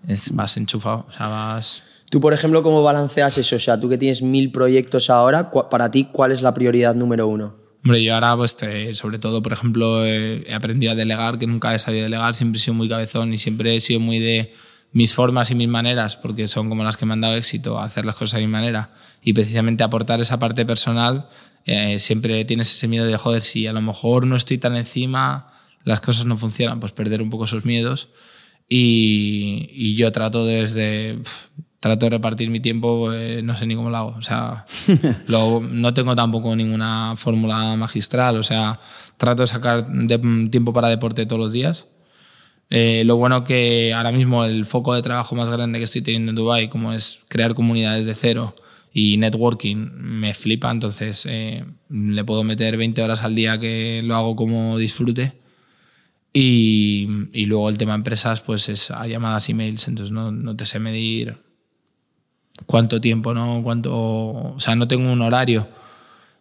es, 0.06 0.34
vas 0.34 0.56
enchufado, 0.56 1.06
o 1.08 1.12
sea, 1.12 1.28
vas... 1.28 1.82
Tú, 2.10 2.20
por 2.20 2.32
ejemplo, 2.32 2.62
¿cómo 2.62 2.82
balanceas 2.82 3.38
eso? 3.38 3.56
O 3.56 3.58
sea, 3.58 3.80
tú 3.80 3.88
que 3.88 3.98
tienes 3.98 4.22
mil 4.22 4.52
proyectos 4.52 5.10
ahora, 5.10 5.50
para 5.50 5.90
ti, 5.90 6.04
¿cuál 6.12 6.30
es 6.30 6.42
la 6.42 6.54
prioridad 6.54 6.94
número 6.94 7.26
uno? 7.26 7.56
Hombre, 7.82 8.04
yo 8.04 8.14
ahora, 8.14 8.36
pues, 8.36 8.56
te- 8.56 8.94
sobre 8.94 9.18
todo, 9.18 9.42
por 9.42 9.52
ejemplo, 9.52 10.04
eh, 10.06 10.44
he 10.46 10.54
aprendido 10.54 10.92
a 10.92 10.94
delegar, 10.94 11.38
que 11.38 11.46
nunca 11.46 11.74
he 11.74 11.78
sabido 11.78 12.04
delegar, 12.04 12.34
siempre 12.34 12.58
he 12.58 12.60
sido 12.62 12.74
muy 12.74 12.88
cabezón 12.88 13.32
y 13.34 13.38
siempre 13.38 13.74
he 13.74 13.80
sido 13.80 13.98
muy 14.00 14.20
de 14.20 14.52
mis 14.92 15.12
formas 15.12 15.50
y 15.50 15.54
mis 15.56 15.66
maneras, 15.68 16.16
porque 16.16 16.46
son 16.46 16.68
como 16.68 16.84
las 16.84 16.96
que 16.96 17.04
me 17.04 17.14
han 17.14 17.20
dado 17.20 17.34
éxito, 17.34 17.80
hacer 17.80 18.04
las 18.04 18.14
cosas 18.14 18.38
a 18.38 18.40
mi 18.40 18.46
manera. 18.46 18.90
Y 19.22 19.32
precisamente 19.32 19.82
aportar 19.82 20.20
esa 20.20 20.38
parte 20.38 20.64
personal, 20.64 21.28
eh, 21.66 21.98
siempre 21.98 22.44
tienes 22.44 22.74
ese 22.74 22.88
miedo 22.88 23.06
de, 23.06 23.16
joder, 23.16 23.42
si 23.42 23.66
a 23.66 23.72
lo 23.72 23.80
mejor 23.80 24.26
no 24.26 24.36
estoy 24.36 24.58
tan 24.58 24.76
encima, 24.76 25.46
las 25.84 26.00
cosas 26.00 26.26
no 26.26 26.36
funcionan, 26.36 26.80
pues 26.80 26.92
perder 26.92 27.22
un 27.22 27.30
poco 27.30 27.44
esos 27.44 27.64
miedos. 27.64 28.08
Y, 28.68 29.68
y 29.72 29.94
yo 29.94 30.10
trato 30.12 30.44
desde... 30.46 31.18
trato 31.80 32.06
de 32.06 32.10
repartir 32.10 32.48
mi 32.50 32.60
tiempo, 32.60 33.12
eh, 33.12 33.42
no 33.42 33.54
sé 33.56 33.66
ni 33.66 33.74
cómo 33.76 33.90
lo 33.90 33.96
hago. 33.98 34.14
O 34.18 34.22
sea, 34.22 34.64
lo- 35.28 35.60
no 35.60 35.92
tengo 35.94 36.16
tampoco 36.16 36.56
ninguna 36.56 37.14
fórmula 37.16 37.76
magistral. 37.76 38.36
O 38.38 38.42
sea, 38.42 38.80
trato 39.18 39.42
de 39.42 39.46
sacar 39.46 39.86
de- 39.86 40.48
tiempo 40.50 40.72
para 40.72 40.88
deporte 40.88 41.26
todos 41.26 41.40
los 41.40 41.52
días. 41.52 41.88
Eh, 42.70 43.02
lo 43.04 43.16
bueno 43.16 43.44
que 43.44 43.92
ahora 43.92 44.10
mismo 44.10 44.44
el 44.46 44.64
foco 44.64 44.94
de 44.94 45.02
trabajo 45.02 45.34
más 45.36 45.50
grande 45.50 45.78
que 45.78 45.84
estoy 45.84 46.00
teniendo 46.00 46.30
en 46.30 46.36
Dubai, 46.36 46.68
como 46.70 46.92
es 46.92 47.22
crear 47.28 47.54
comunidades 47.54 48.06
de 48.06 48.14
cero 48.14 48.56
y 48.94 49.18
networking, 49.18 49.90
me 49.96 50.32
flipa. 50.34 50.70
Entonces 50.70 51.26
eh, 51.28 51.64
le 51.90 52.24
puedo 52.24 52.44
meter 52.44 52.78
20 52.78 53.02
horas 53.02 53.22
al 53.24 53.34
día 53.34 53.58
que 53.58 54.00
lo 54.04 54.14
hago 54.16 54.36
como 54.36 54.78
disfrute. 54.78 55.34
Y, 56.32 57.08
y 57.32 57.46
luego 57.46 57.68
el 57.68 57.78
tema 57.78 57.94
empresas, 57.94 58.40
pues 58.40 58.68
es 58.68 58.90
a 58.90 59.06
llamadas, 59.06 59.48
emails. 59.50 59.88
Entonces 59.88 60.12
no, 60.12 60.32
no 60.32 60.56
te 60.56 60.66
sé 60.66 60.78
medir 60.78 61.36
cuánto 62.66 63.00
tiempo, 63.00 63.34
¿no? 63.34 63.60
Cuánto, 63.62 63.92
o 63.94 64.60
sea, 64.60 64.74
no 64.76 64.88
tengo 64.88 65.12
un 65.12 65.22
horario. 65.22 65.68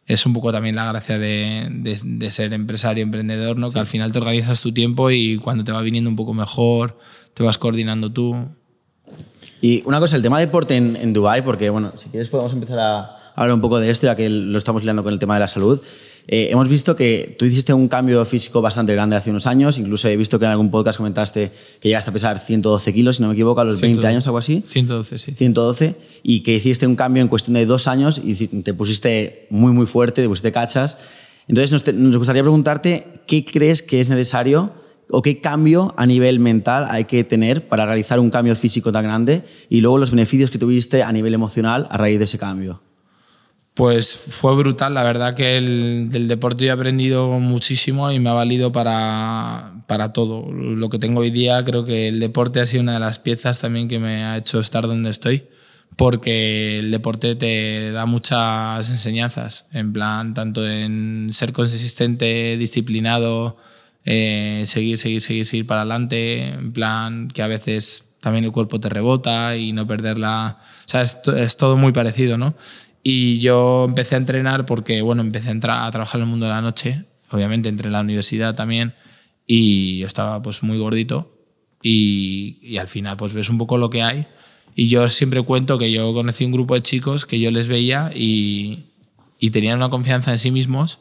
Es 0.06 0.26
un 0.26 0.34
poco 0.34 0.52
también 0.52 0.76
la 0.76 0.86
gracia 0.88 1.18
de, 1.18 1.68
de- 1.72 2.00
de 2.04 2.32
ser 2.32 2.54
empresario, 2.54 3.04
emprendedor, 3.04 3.58
¿no? 3.58 3.70
Que 3.72 3.80
al 3.80 3.88
final 3.88 4.12
te 4.12 4.20
organizas 4.20 4.62
tu 4.62 4.74
tiempo 4.74 5.12
y 5.12 5.38
cuando 5.38 5.64
te 5.64 5.72
va 5.72 5.82
viniendo 5.82 6.10
un 6.10 6.16
poco 6.18 6.34
mejor, 6.34 7.00
te 7.34 7.44
vas 7.44 7.58
coordinando 7.58 8.12
tú. 8.12 8.36
Y 9.62 9.82
una 9.86 10.00
cosa, 10.00 10.16
el 10.18 10.22
tema 10.22 10.40
de 10.40 10.46
deporte 10.48 10.76
en, 10.76 10.96
en 10.96 11.14
Dubái, 11.14 11.42
porque 11.42 11.70
bueno, 11.70 11.94
si 11.98 12.10
quieres 12.10 12.30
podemos 12.30 12.52
empezar 12.54 12.80
a 12.80 13.18
hablar 13.36 13.56
un 13.56 13.62
poco 13.62 13.80
de 13.80 13.90
esto, 13.90 14.08
ya 14.08 14.16
que 14.16 14.30
lo 14.30 14.58
estamos 14.58 14.84
liando 14.84 15.04
con 15.04 15.14
el 15.14 15.20
tema 15.20 15.36
de 15.36 15.40
la 15.40 15.48
salud. 15.48 15.80
Eh, 16.28 16.50
hemos 16.52 16.70
visto 16.70 16.96
que 16.96 17.36
tú 17.38 17.44
hiciste 17.44 17.74
un 17.74 17.90
cambio 17.90 18.24
físico 18.24 18.62
bastante 18.62 18.94
grande 18.94 19.18
hace 19.18 19.30
unos 19.30 19.46
años, 19.46 19.78
incluso 19.78 20.08
he 20.08 20.16
visto 20.16 20.40
que 20.40 20.46
en 20.46 20.52
algún 20.52 20.72
podcast 20.72 20.98
comentaste 20.98 21.52
que 21.82 21.90
llegaste 21.90 22.12
a 22.12 22.14
pesar 22.14 22.40
112 22.40 22.94
kilos, 22.94 23.18
si 23.18 23.22
no 23.22 23.28
me 23.28 23.34
equivoco, 23.34 23.60
a 23.60 23.66
los 23.66 23.82
20 23.82 24.08
años, 24.08 24.26
algo 24.28 24.38
así. 24.38 24.64
112, 24.66 25.20
sí. 25.20 25.34
112 25.36 25.96
y 26.24 26.40
que 26.42 26.56
hiciste 26.56 26.88
un 26.88 26.96
cambio 26.96 27.22
en 27.24 27.28
cuestión 27.28 27.56
de 27.56 27.66
dos 27.66 27.88
años 27.90 28.22
y 28.24 28.36
te 28.48 28.74
pusiste 28.74 29.48
muy 29.50 29.74
muy 29.74 29.86
fuerte, 29.86 30.22
te 30.22 30.30
pusiste 30.30 30.52
cachas. 30.54 30.98
Entonces 31.50 31.74
nos, 31.74 31.84
te- 31.84 31.92
nos 31.92 32.16
gustaría 32.16 32.42
preguntarte 32.42 33.06
qué 33.28 33.44
crees 33.44 33.82
que 33.84 34.00
es 34.00 34.08
necesario 34.08 34.72
o 35.10 35.22
qué 35.22 35.40
cambio 35.40 35.94
a 35.98 36.06
nivel 36.06 36.40
mental 36.40 36.88
hay 36.90 37.06
que 37.06 37.24
tener 37.24 37.68
para 37.68 37.86
realizar 37.86 38.20
un 38.20 38.30
cambio 38.30 38.56
físico 38.56 38.92
tan 38.92 39.04
grande 39.04 39.44
y 39.70 39.82
luego 39.82 39.98
los 39.98 40.12
beneficios 40.12 40.50
que 40.50 40.58
tuviste 40.58 41.04
a 41.04 41.12
nivel 41.12 41.34
emocional 41.34 41.88
a 41.90 41.98
raíz 41.98 42.20
de 42.20 42.26
ese 42.26 42.38
cambio. 42.38 42.82
Pues 43.74 44.16
fue 44.16 44.56
brutal, 44.56 44.94
la 44.94 45.04
verdad 45.04 45.34
que 45.34 45.58
el, 45.58 46.10
del 46.12 46.28
deporte 46.28 46.66
he 46.66 46.72
aprendido 46.72 47.40
muchísimo 47.40 48.12
y 48.12 48.20
me 48.20 48.30
ha 48.30 48.34
valido 48.34 48.72
para, 48.72 49.82
para 49.88 50.14
todo. 50.14 50.52
Lo 50.52 50.90
que 50.90 51.00
tengo 51.00 51.22
hoy 51.22 51.32
día, 51.32 51.64
creo 51.64 51.84
que 51.84 52.10
el 52.10 52.20
deporte 52.20 52.60
ha 52.60 52.68
sido 52.68 52.84
una 52.84 52.94
de 52.94 53.00
las 53.00 53.18
piezas 53.18 53.60
también 53.60 53.88
que 53.88 53.98
me 53.98 54.26
ha 54.26 54.38
hecho 54.38 54.60
estar 54.60 54.86
donde 54.86 55.10
estoy, 55.10 55.46
porque 55.96 56.78
el 56.78 56.92
deporte 56.92 57.34
te 57.34 57.92
da 57.92 58.06
muchas 58.06 58.92
enseñanzas, 58.92 59.66
en 59.74 59.92
plan, 59.92 60.36
tanto 60.36 60.68
en 60.68 61.30
ser 61.32 61.52
consistente, 61.52 62.58
disciplinado, 62.58 63.58
eh, 64.06 64.64
seguir, 64.66 64.98
seguir, 64.98 65.22
seguir, 65.22 65.46
seguir 65.46 65.68
para 65.68 65.82
adelante, 65.82 66.50
en 66.50 66.74
plan, 66.74 67.30
que 67.30 67.42
a 67.42 67.48
veces 67.48 68.18
también 68.20 68.46
el 68.46 68.52
cuerpo 68.52 68.80
te 68.80 68.90
rebota 68.90 69.56
y 69.58 69.74
no 69.74 69.88
perderla. 69.88 70.58
O 70.86 70.90
sea, 70.90 71.02
es, 71.02 71.20
es 71.36 71.58
todo 71.58 71.78
muy 71.78 71.92
parecido, 71.92 72.38
¿no? 72.38 72.56
Y 73.04 73.40
yo 73.40 73.86
empecé 73.88 74.16
a 74.16 74.18
entrenar 74.18 74.66
porque, 74.66 75.02
bueno, 75.02 75.22
empecé 75.22 75.50
a, 75.50 75.52
entrar, 75.52 75.86
a 75.86 75.92
trabajar 75.92 76.20
en 76.20 76.24
el 76.24 76.30
mundo 76.30 76.46
de 76.46 76.54
la 76.54 76.62
noche, 76.62 77.06
obviamente 77.32 77.68
entré 77.68 77.88
en 77.88 77.94
la 77.94 78.02
universidad 78.02 78.56
también 78.56 78.94
y 79.46 80.00
yo 80.00 80.08
estaba 80.08 80.42
pues 80.42 80.64
muy 80.64 80.78
gordito 80.78 81.38
y, 81.82 82.60
y 82.62 82.78
al 82.78 82.88
final 82.88 83.18
pues 83.18 83.34
ves 83.34 83.50
un 83.50 83.58
poco 83.58 83.78
lo 83.78 83.90
que 83.90 84.02
hay. 84.02 84.26
Y 84.76 84.88
yo 84.88 85.08
siempre 85.10 85.42
cuento 85.44 85.78
que 85.78 85.92
yo 85.92 86.14
conocí 86.14 86.46
un 86.46 86.52
grupo 86.52 86.74
de 86.76 86.82
chicos 86.82 87.26
que 87.26 87.40
yo 87.40 87.52
les 87.52 87.68
veía 87.68 88.12
y, 88.16 88.86
y 89.38 89.52
tenían 89.52 89.78
una 89.78 89.90
confianza 89.90 90.32
en 90.32 90.40
sí 90.40 90.50
mismos 90.50 91.00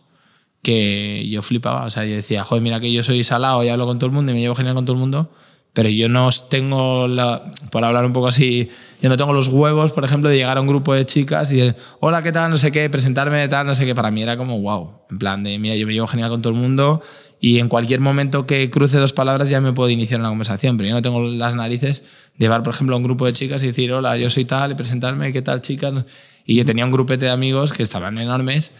que 0.63 1.29
yo 1.29 1.43
flipaba. 1.43 1.85
O 1.85 1.91
sea, 1.91 2.05
yo 2.05 2.15
decía, 2.15 2.45
joder, 2.45 2.63
mira 2.63 2.81
que 2.81 2.93
yo 2.93 3.03
soy 3.03 3.25
salado 3.25 3.63
y 3.65 3.69
hablo 3.69 3.87
con 3.87 3.99
todo 3.99 4.07
el 4.07 4.13
mundo 4.13 4.33
y 4.33 4.35
me 4.35 4.41
llevo 4.41 4.55
genial 4.55 4.75
con 4.75 4.85
todo 4.85 4.95
el 4.95 5.01
mundo, 5.01 5.31
pero 5.73 5.89
yo 5.89 6.09
no 6.09 6.29
tengo, 6.51 7.09
la, 7.09 7.51
por 7.71 7.85
hablar 7.85 8.05
un 8.05 8.13
poco 8.13 8.29
así, 8.29 8.69
yo 9.01 9.09
no 9.09 9.17
tengo 9.17 9.33
los 9.33 9.49
huevos, 9.49 9.93
por 9.93 10.05
ejemplo, 10.05 10.29
de 10.29 10.37
llegar 10.37 10.59
a 10.59 10.61
un 10.61 10.67
grupo 10.67 10.95
de 10.95 11.07
chicas 11.07 11.51
y 11.53 11.57
decir, 11.57 11.77
hola, 12.01 12.23
¿qué 12.23 12.31
tal? 12.31 12.51
No 12.51 12.59
sé 12.59 12.71
qué, 12.71 12.89
presentarme, 12.91 13.49
tal, 13.49 13.67
no 13.67 13.75
sé 13.75 13.87
qué. 13.87 13.95
Para 13.95 14.11
mí 14.11 14.23
era 14.23 14.37
como, 14.37 14.61
wow, 14.61 15.01
en 15.11 15.19
plan 15.19 15.43
de, 15.43 15.59
mira, 15.59 15.75
yo 15.75 15.87
me 15.87 15.95
llevo 15.95 16.07
genial 16.07 16.31
con 16.31 16.43
todo 16.43 16.53
el 16.53 16.59
mundo 16.59 17.03
y 17.41 17.59
en 17.59 17.69
cualquier 17.69 18.01
momento 18.01 18.47
que 18.47 18.71
cruce 18.71 18.99
dos 18.99 19.13
palabras 19.13 19.49
ya 19.49 19.61
me 19.61 19.73
puedo 19.73 19.91
iniciar 19.91 20.21
una 20.21 20.29
conversación, 20.29 20.77
pero 20.77 20.91
yo 20.91 20.95
no 20.95 21.03
tengo 21.03 21.23
las 21.23 21.57
narices 21.57 22.05
de 22.37 22.45
llevar, 22.45 22.63
por 22.63 22.75
ejemplo, 22.75 22.95
a 22.95 22.99
un 22.99 23.03
grupo 23.03 23.27
de 23.27 23.33
chicas 23.33 23.63
y 23.63 23.69
decir, 23.69 23.93
hola, 23.93 24.17
yo 24.19 24.31
soy 24.31 24.45
tal, 24.45 24.73
y 24.73 24.75
presentarme, 24.75 25.33
¿qué 25.33 25.43
tal, 25.43 25.61
chicas? 25.63 26.05
Y 26.45 26.55
yo 26.55 26.65
tenía 26.65 26.85
un 26.85 26.93
grupete 26.93 27.25
de 27.25 27.31
amigos 27.31 27.73
que 27.73 27.83
estaban 27.83 28.19
enormes 28.19 28.73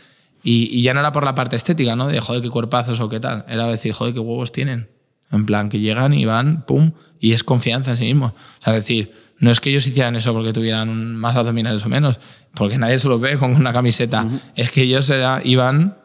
y, 0.43 0.79
y 0.79 0.83
ya 0.83 0.95
no 0.95 1.01
era 1.01 1.13
por 1.13 1.25
la 1.25 1.35
parte 1.35 1.57
estética, 1.57 1.97
¿no? 1.97 2.09
De 2.09 2.21
joder, 2.21 2.43
qué 2.43 2.51
cuerpazos 2.51 3.01
o 3.01 3.09
qué 3.09 3.21
tal. 3.21 3.45
Era 3.49 3.67
decir, 3.67 3.93
joder, 3.93 4.15
qué 4.15 4.21
huevos 4.21 4.53
tienen. 4.53 4.89
En 5.31 5.47
plan, 5.47 5.69
que 5.69 5.81
llegan 5.81 6.13
y 6.13 6.25
van, 6.25 6.67
pum, 6.67 6.93
y 7.19 7.33
es 7.33 7.43
confianza 7.45 7.93
en 7.93 7.97
sí 7.97 8.05
mismos. 8.05 8.33
O 8.33 8.63
sea, 8.63 8.73
decir, 8.73 9.13
no 9.39 9.51
es 9.51 9.61
que 9.61 9.71
ellos 9.71 9.87
hicieran 9.87 10.15
eso 10.17 10.33
porque 10.33 10.53
tuvieran 10.53 11.17
más 11.17 11.37
abdominales 11.37 11.85
o 11.87 11.89
menos, 11.89 12.21
porque 12.55 12.77
nadie 12.77 12.99
se 12.99 13.09
los 13.09 13.21
ve 13.21 13.37
con 13.37 13.55
una 13.57 13.73
camiseta. 13.73 14.29
Es 14.55 14.73
que 14.73 14.83
ellos 14.83 15.09
era, 15.11 15.41
iban 15.45 15.97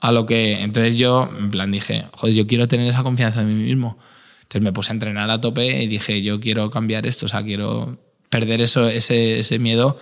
a 0.00 0.12
lo 0.12 0.26
que. 0.26 0.60
Entonces 0.60 0.96
yo, 0.98 1.30
en 1.38 1.50
plan, 1.50 1.70
dije, 1.70 2.06
joder, 2.12 2.34
yo 2.34 2.46
quiero 2.46 2.68
tener 2.68 2.86
esa 2.86 3.02
confianza 3.02 3.40
en 3.40 3.48
mí 3.48 3.62
mismo. 3.62 3.98
Entonces 4.42 4.62
me 4.62 4.72
puse 4.72 4.92
a 4.92 4.94
entrenar 4.94 5.30
a 5.30 5.40
tope 5.40 5.82
y 5.82 5.86
dije, 5.86 6.22
yo 6.22 6.40
quiero 6.40 6.70
cambiar 6.70 7.06
esto, 7.06 7.26
o 7.26 7.28
sea, 7.28 7.42
quiero 7.42 7.98
perder 8.28 8.60
eso, 8.60 8.88
ese, 8.88 9.40
ese 9.40 9.58
miedo 9.58 9.96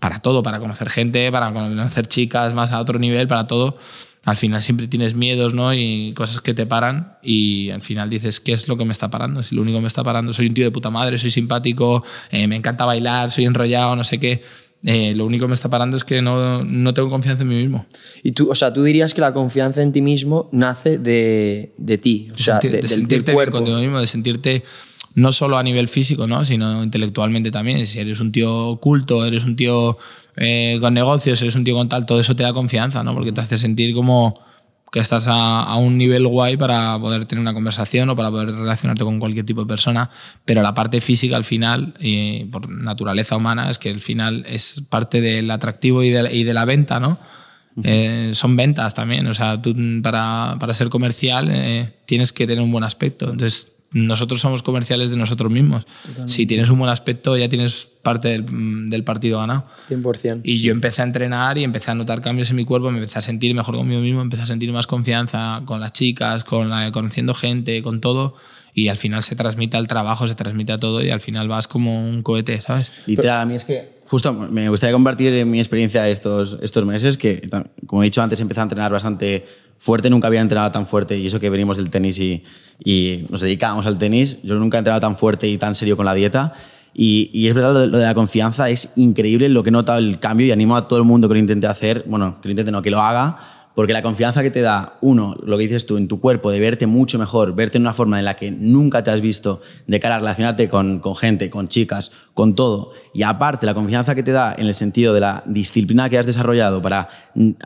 para 0.00 0.20
todo, 0.20 0.42
para 0.42 0.58
conocer 0.60 0.90
gente, 0.90 1.30
para 1.32 1.52
conocer 1.52 2.06
chicas 2.06 2.54
más 2.54 2.72
a 2.72 2.80
otro 2.80 2.98
nivel, 2.98 3.26
para 3.28 3.46
todo. 3.46 3.78
Al 4.24 4.36
final 4.36 4.62
siempre 4.62 4.86
tienes 4.86 5.16
miedos, 5.16 5.52
¿no? 5.52 5.74
Y 5.74 6.12
cosas 6.14 6.40
que 6.40 6.54
te 6.54 6.64
paran 6.64 7.18
y 7.22 7.68
al 7.70 7.82
final 7.82 8.08
dices, 8.08 8.40
¿qué 8.40 8.52
es 8.52 8.68
lo 8.68 8.76
que 8.78 8.84
me 8.86 8.92
está 8.92 9.10
parando? 9.10 9.42
Si 9.42 9.54
lo 9.54 9.60
único 9.62 9.76
que 9.78 9.82
me 9.82 9.88
está 9.88 10.02
parando, 10.02 10.32
soy 10.32 10.46
un 10.48 10.54
tío 10.54 10.64
de 10.64 10.70
puta 10.70 10.88
madre, 10.88 11.18
soy 11.18 11.30
simpático, 11.30 12.02
eh, 12.30 12.46
me 12.46 12.56
encanta 12.56 12.86
bailar, 12.86 13.30
soy 13.30 13.44
enrollado, 13.44 13.94
no 13.96 14.02
sé 14.04 14.18
qué. 14.18 14.42
Eh, 14.86 15.14
lo 15.14 15.24
único 15.26 15.44
que 15.44 15.48
me 15.48 15.54
está 15.54 15.68
parando 15.70 15.96
es 15.96 16.04
que 16.04 16.20
no, 16.22 16.62
no 16.64 16.92
tengo 16.94 17.08
confianza 17.10 17.42
en 17.42 17.48
mí 17.48 17.54
mismo. 17.56 17.86
Y 18.22 18.32
tú, 18.32 18.50
o 18.50 18.54
sea, 18.54 18.72
tú 18.72 18.82
dirías 18.82 19.12
que 19.14 19.20
la 19.22 19.32
confianza 19.34 19.82
en 19.82 19.92
ti 19.92 20.00
mismo 20.02 20.48
nace 20.52 20.96
de, 20.98 21.72
de 21.78 21.98
ti, 21.98 22.30
o 22.34 22.38
sea, 22.38 22.58
de- 22.60 22.68
de 22.68 22.76
del- 22.78 22.88
sentirte 22.88 23.14
del 23.16 23.22
bien 23.24 23.34
cuerpo. 23.34 23.56
contigo 23.58 23.78
mismo, 23.78 24.00
de 24.00 24.06
sentirte 24.06 24.64
no 25.14 25.32
solo 25.32 25.56
a 25.58 25.62
nivel 25.62 25.88
físico, 25.88 26.26
¿no? 26.26 26.44
sino 26.44 26.82
intelectualmente 26.82 27.50
también. 27.50 27.86
Si 27.86 27.98
eres 28.00 28.20
un 28.20 28.32
tío 28.32 28.76
culto, 28.80 29.24
eres 29.24 29.44
un 29.44 29.56
tío 29.56 29.96
eh, 30.36 30.78
con 30.80 30.94
negocios, 30.94 31.40
eres 31.42 31.54
un 31.54 31.64
tío 31.64 31.74
con 31.76 31.88
tal, 31.88 32.04
todo 32.06 32.18
eso 32.20 32.34
te 32.34 32.42
da 32.42 32.52
confianza, 32.52 33.04
¿no? 33.04 33.14
porque 33.14 33.32
te 33.32 33.40
hace 33.40 33.56
sentir 33.56 33.94
como 33.94 34.40
que 34.90 35.00
estás 35.00 35.26
a, 35.26 35.62
a 35.64 35.76
un 35.76 35.98
nivel 35.98 36.24
guay 36.26 36.56
para 36.56 36.96
poder 37.00 37.24
tener 37.24 37.40
una 37.42 37.52
conversación 37.52 38.10
o 38.10 38.16
para 38.16 38.30
poder 38.30 38.54
relacionarte 38.54 39.02
con 39.02 39.18
cualquier 39.18 39.44
tipo 39.44 39.62
de 39.62 39.66
persona, 39.66 40.08
pero 40.44 40.62
la 40.62 40.72
parte 40.72 41.00
física 41.00 41.36
al 41.36 41.42
final, 41.42 41.94
y 41.98 42.44
por 42.44 42.68
naturaleza 42.70 43.36
humana, 43.36 43.68
es 43.70 43.78
que 43.80 43.90
al 43.90 44.00
final 44.00 44.44
es 44.48 44.82
parte 44.88 45.20
del 45.20 45.50
atractivo 45.50 46.04
y 46.04 46.10
de, 46.10 46.22
la- 46.22 46.32
y 46.32 46.44
de 46.44 46.54
la 46.54 46.64
venta, 46.64 47.00
¿no? 47.00 47.18
Eh, 47.82 48.30
son 48.34 48.54
ventas 48.54 48.94
también, 48.94 49.26
o 49.26 49.34
sea, 49.34 49.60
tú 49.60 49.74
para, 50.00 50.56
para 50.60 50.72
ser 50.74 50.90
comercial 50.90 51.48
eh, 51.50 51.92
tienes 52.06 52.32
que 52.32 52.46
tener 52.46 52.62
un 52.62 52.70
buen 52.70 52.84
aspecto. 52.84 53.24
Entonces, 53.32 53.72
nosotros 53.94 54.40
somos 54.40 54.62
comerciales 54.62 55.10
de 55.10 55.16
nosotros 55.16 55.50
mismos. 55.50 55.86
Si 56.26 56.46
tienes 56.46 56.68
un 56.68 56.80
buen 56.80 56.90
aspecto, 56.90 57.36
ya 57.36 57.48
tienes 57.48 57.88
parte 58.02 58.28
del, 58.28 58.42
mm, 58.42 58.90
del 58.90 59.04
partido 59.04 59.38
ganado. 59.38 59.64
100%. 59.88 60.40
Y 60.42 60.60
yo 60.60 60.72
empecé 60.72 61.02
a 61.02 61.04
entrenar 61.04 61.58
y 61.58 61.64
empecé 61.64 61.92
a 61.92 61.94
notar 61.94 62.20
cambios 62.20 62.50
en 62.50 62.56
mi 62.56 62.64
cuerpo, 62.64 62.90
me 62.90 62.98
empecé 62.98 63.20
a 63.20 63.22
sentir 63.22 63.54
mejor 63.54 63.76
conmigo 63.76 64.00
mismo, 64.00 64.20
empecé 64.20 64.42
a 64.42 64.46
sentir 64.46 64.72
más 64.72 64.88
confianza 64.88 65.62
con 65.64 65.80
las 65.80 65.92
chicas, 65.92 66.42
con 66.42 66.68
la, 66.68 66.90
conociendo 66.90 67.34
gente, 67.34 67.82
con 67.82 68.00
todo. 68.00 68.34
Y 68.74 68.88
al 68.88 68.96
final 68.96 69.22
se 69.22 69.36
transmite 69.36 69.76
al 69.76 69.86
trabajo, 69.86 70.26
se 70.26 70.34
transmite 70.34 70.72
a 70.72 70.78
todo 70.78 71.00
y 71.00 71.10
al 71.10 71.20
final 71.20 71.46
vas 71.46 71.68
como 71.68 72.04
un 72.04 72.22
cohete, 72.22 72.60
¿sabes? 72.60 72.90
Literal, 73.06 73.42
a 73.42 73.46
mí 73.46 73.54
es 73.54 73.64
que 73.64 73.93
justo 74.14 74.32
me 74.32 74.68
gustaría 74.68 74.92
compartir 74.92 75.44
mi 75.44 75.58
experiencia 75.58 76.08
estos, 76.08 76.56
estos 76.62 76.86
meses, 76.86 77.16
que 77.18 77.50
como 77.84 78.00
he 78.00 78.04
dicho 78.04 78.22
antes, 78.22 78.38
empecé 78.38 78.60
a 78.60 78.62
entrenar 78.62 78.92
bastante 78.92 79.44
fuerte, 79.76 80.08
nunca 80.08 80.28
había 80.28 80.40
entrenado 80.40 80.70
tan 80.70 80.86
fuerte 80.86 81.18
y 81.18 81.26
eso 81.26 81.40
que 81.40 81.50
venimos 81.50 81.78
del 81.78 81.90
tenis 81.90 82.20
y, 82.20 82.44
y 82.84 83.26
nos 83.28 83.40
dedicábamos 83.40 83.86
al 83.86 83.98
tenis, 83.98 84.38
yo 84.44 84.54
nunca 84.54 84.76
he 84.76 84.78
entrenado 84.78 85.00
tan 85.00 85.16
fuerte 85.16 85.48
y 85.48 85.58
tan 85.58 85.74
serio 85.74 85.96
con 85.96 86.06
la 86.06 86.14
dieta. 86.14 86.52
Y, 86.94 87.28
y 87.34 87.48
es 87.48 87.56
verdad, 87.56 87.72
lo 87.72 87.80
de, 87.80 87.86
lo 87.88 87.98
de 87.98 88.04
la 88.04 88.14
confianza 88.14 88.70
es 88.70 88.92
increíble 88.94 89.48
lo 89.48 89.64
que 89.64 89.70
he 89.70 89.72
notado 89.72 89.98
el 89.98 90.20
cambio 90.20 90.46
y 90.46 90.52
animo 90.52 90.76
a 90.76 90.86
todo 90.86 91.00
el 91.00 91.04
mundo 91.04 91.26
que 91.26 91.34
lo 91.34 91.40
intente 91.40 91.66
hacer, 91.66 92.04
bueno, 92.06 92.40
que 92.40 92.46
lo 92.46 92.52
intente 92.52 92.70
no, 92.70 92.82
que 92.82 92.90
lo 92.90 93.00
haga, 93.00 93.36
porque 93.74 93.92
la 93.92 94.02
confianza 94.02 94.42
que 94.42 94.50
te 94.50 94.60
da, 94.60 94.98
uno, 95.00 95.36
lo 95.42 95.56
que 95.58 95.64
dices 95.64 95.84
tú, 95.84 95.96
en 95.96 96.06
tu 96.06 96.20
cuerpo, 96.20 96.50
de 96.52 96.60
verte 96.60 96.86
mucho 96.86 97.18
mejor, 97.18 97.54
verte 97.54 97.78
en 97.78 97.82
una 97.82 97.92
forma 97.92 98.18
en 98.18 98.24
la 98.24 98.36
que 98.36 98.52
nunca 98.52 99.02
te 99.02 99.10
has 99.10 99.20
visto, 99.20 99.60
de 99.86 99.98
cara 99.98 100.14
a 100.16 100.18
relacionarte 100.18 100.68
con, 100.68 101.00
con 101.00 101.16
gente, 101.16 101.50
con 101.50 101.66
chicas, 101.66 102.12
con 102.34 102.54
todo. 102.54 102.92
Y 103.12 103.22
aparte, 103.22 103.66
la 103.66 103.74
confianza 103.74 104.14
que 104.14 104.22
te 104.22 104.30
da 104.30 104.54
en 104.56 104.66
el 104.66 104.74
sentido 104.74 105.12
de 105.12 105.20
la 105.20 105.42
disciplina 105.46 106.08
que 106.08 106.18
has 106.18 106.26
desarrollado 106.26 106.80
para 106.80 107.08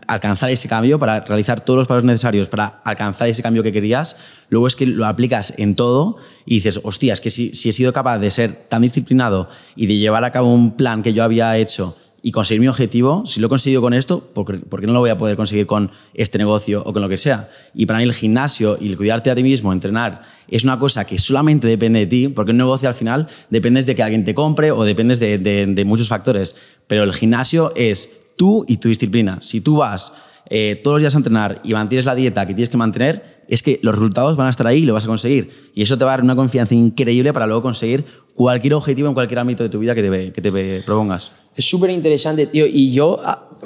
alcanzar 0.06 0.50
ese 0.50 0.66
cambio, 0.66 0.98
para 0.98 1.20
realizar 1.20 1.60
todos 1.60 1.78
los 1.78 1.88
pasos 1.88 2.04
necesarios 2.04 2.48
para 2.48 2.80
alcanzar 2.84 3.28
ese 3.28 3.42
cambio 3.42 3.62
que 3.62 3.72
querías, 3.72 4.16
luego 4.48 4.66
es 4.66 4.76
que 4.76 4.86
lo 4.86 5.04
aplicas 5.06 5.54
en 5.58 5.74
todo 5.74 6.16
y 6.46 6.54
dices, 6.54 6.80
hostia, 6.84 7.12
es 7.12 7.20
que 7.20 7.30
si, 7.30 7.54
si 7.54 7.68
he 7.68 7.72
sido 7.72 7.92
capaz 7.92 8.18
de 8.18 8.30
ser 8.30 8.54
tan 8.68 8.80
disciplinado 8.80 9.48
y 9.76 9.86
de 9.86 9.98
llevar 9.98 10.24
a 10.24 10.32
cabo 10.32 10.52
un 10.52 10.76
plan 10.76 11.02
que 11.02 11.12
yo 11.12 11.22
había 11.22 11.56
hecho 11.58 11.96
y 12.28 12.30
conseguir 12.30 12.60
mi 12.60 12.68
objetivo, 12.68 13.24
si 13.24 13.40
lo 13.40 13.46
he 13.46 13.48
conseguido 13.48 13.80
con 13.80 13.94
esto, 13.94 14.20
¿por 14.34 14.44
qué, 14.80 14.86
no 14.86 14.92
lo 14.92 15.00
voy 15.00 15.08
a 15.08 15.16
poder 15.16 15.34
conseguir 15.34 15.64
con 15.64 15.90
este 16.12 16.36
negocio 16.36 16.82
o 16.84 16.92
con 16.92 17.00
lo 17.00 17.08
que 17.08 17.16
sea? 17.16 17.48
Y 17.74 17.86
para 17.86 18.00
mí 18.00 18.04
el 18.04 18.12
gimnasio 18.12 18.76
y 18.78 18.88
el 18.90 18.98
cuidarte 18.98 19.30
a 19.30 19.34
ti 19.34 19.42
mismo, 19.42 19.72
entrenar, 19.72 20.20
es 20.46 20.62
una 20.62 20.78
cosa 20.78 21.06
que 21.06 21.18
solamente 21.18 21.66
depende 21.66 22.00
de 22.00 22.06
ti, 22.06 22.28
porque 22.28 22.50
un 22.50 22.58
negocio 22.58 22.86
al 22.86 22.94
final 22.94 23.28
dependes 23.48 23.86
de 23.86 23.94
que 23.94 24.02
alguien 24.02 24.26
te 24.26 24.34
compre 24.34 24.72
o 24.72 24.84
dependes 24.84 25.20
de, 25.20 25.38
de- 25.38 25.64
de 25.66 25.84
muchos 25.86 26.08
factores. 26.08 26.54
Pero 26.86 27.02
el 27.02 27.14
gimnasio 27.14 27.72
es 27.74 28.10
tú 28.36 28.66
y 28.68 28.76
tu 28.76 28.88
disciplina. 28.90 29.38
Si 29.40 29.62
tú 29.62 29.76
vas 29.78 30.12
eh, 30.50 30.78
todos 30.84 30.96
los 30.96 31.02
días 31.04 31.14
a 31.14 31.18
entrenar 31.18 31.62
y 31.64 31.72
mantienes 31.72 32.04
la 32.04 32.14
dieta 32.14 32.46
que 32.46 32.52
tienes 32.52 32.68
que 32.68 32.76
mantener, 32.76 33.38
es 33.48 33.62
que 33.62 33.80
los 33.82 33.94
resultados 33.94 34.36
van 34.36 34.48
a 34.48 34.50
estar 34.50 34.66
ahí 34.66 34.80
y 34.82 34.84
lo 34.84 34.92
vas 34.92 35.04
a 35.04 35.06
conseguir. 35.08 35.70
Y 35.74 35.80
eso 35.80 35.96
te 35.96 36.04
va 36.04 36.12
a 36.12 36.16
dar 36.18 36.22
una 36.24 36.36
confianza 36.36 36.74
increíble 36.74 37.32
para 37.32 37.46
luego 37.46 37.62
conseguir 37.62 38.04
cualquier 38.34 38.74
objetivo 38.74 39.08
en 39.08 39.14
cualquier 39.14 39.38
ámbito 39.38 39.62
de 39.62 39.70
tu 39.70 39.78
vida 39.78 39.94
que 39.94 40.02
te, 40.02 40.32
que 40.32 40.42
te 40.42 40.82
propongas. 40.82 41.32
Es 41.58 41.64
súper 41.64 41.90
interesante, 41.90 42.46
tío. 42.46 42.66
Y 42.68 42.92
yo, 42.92 43.18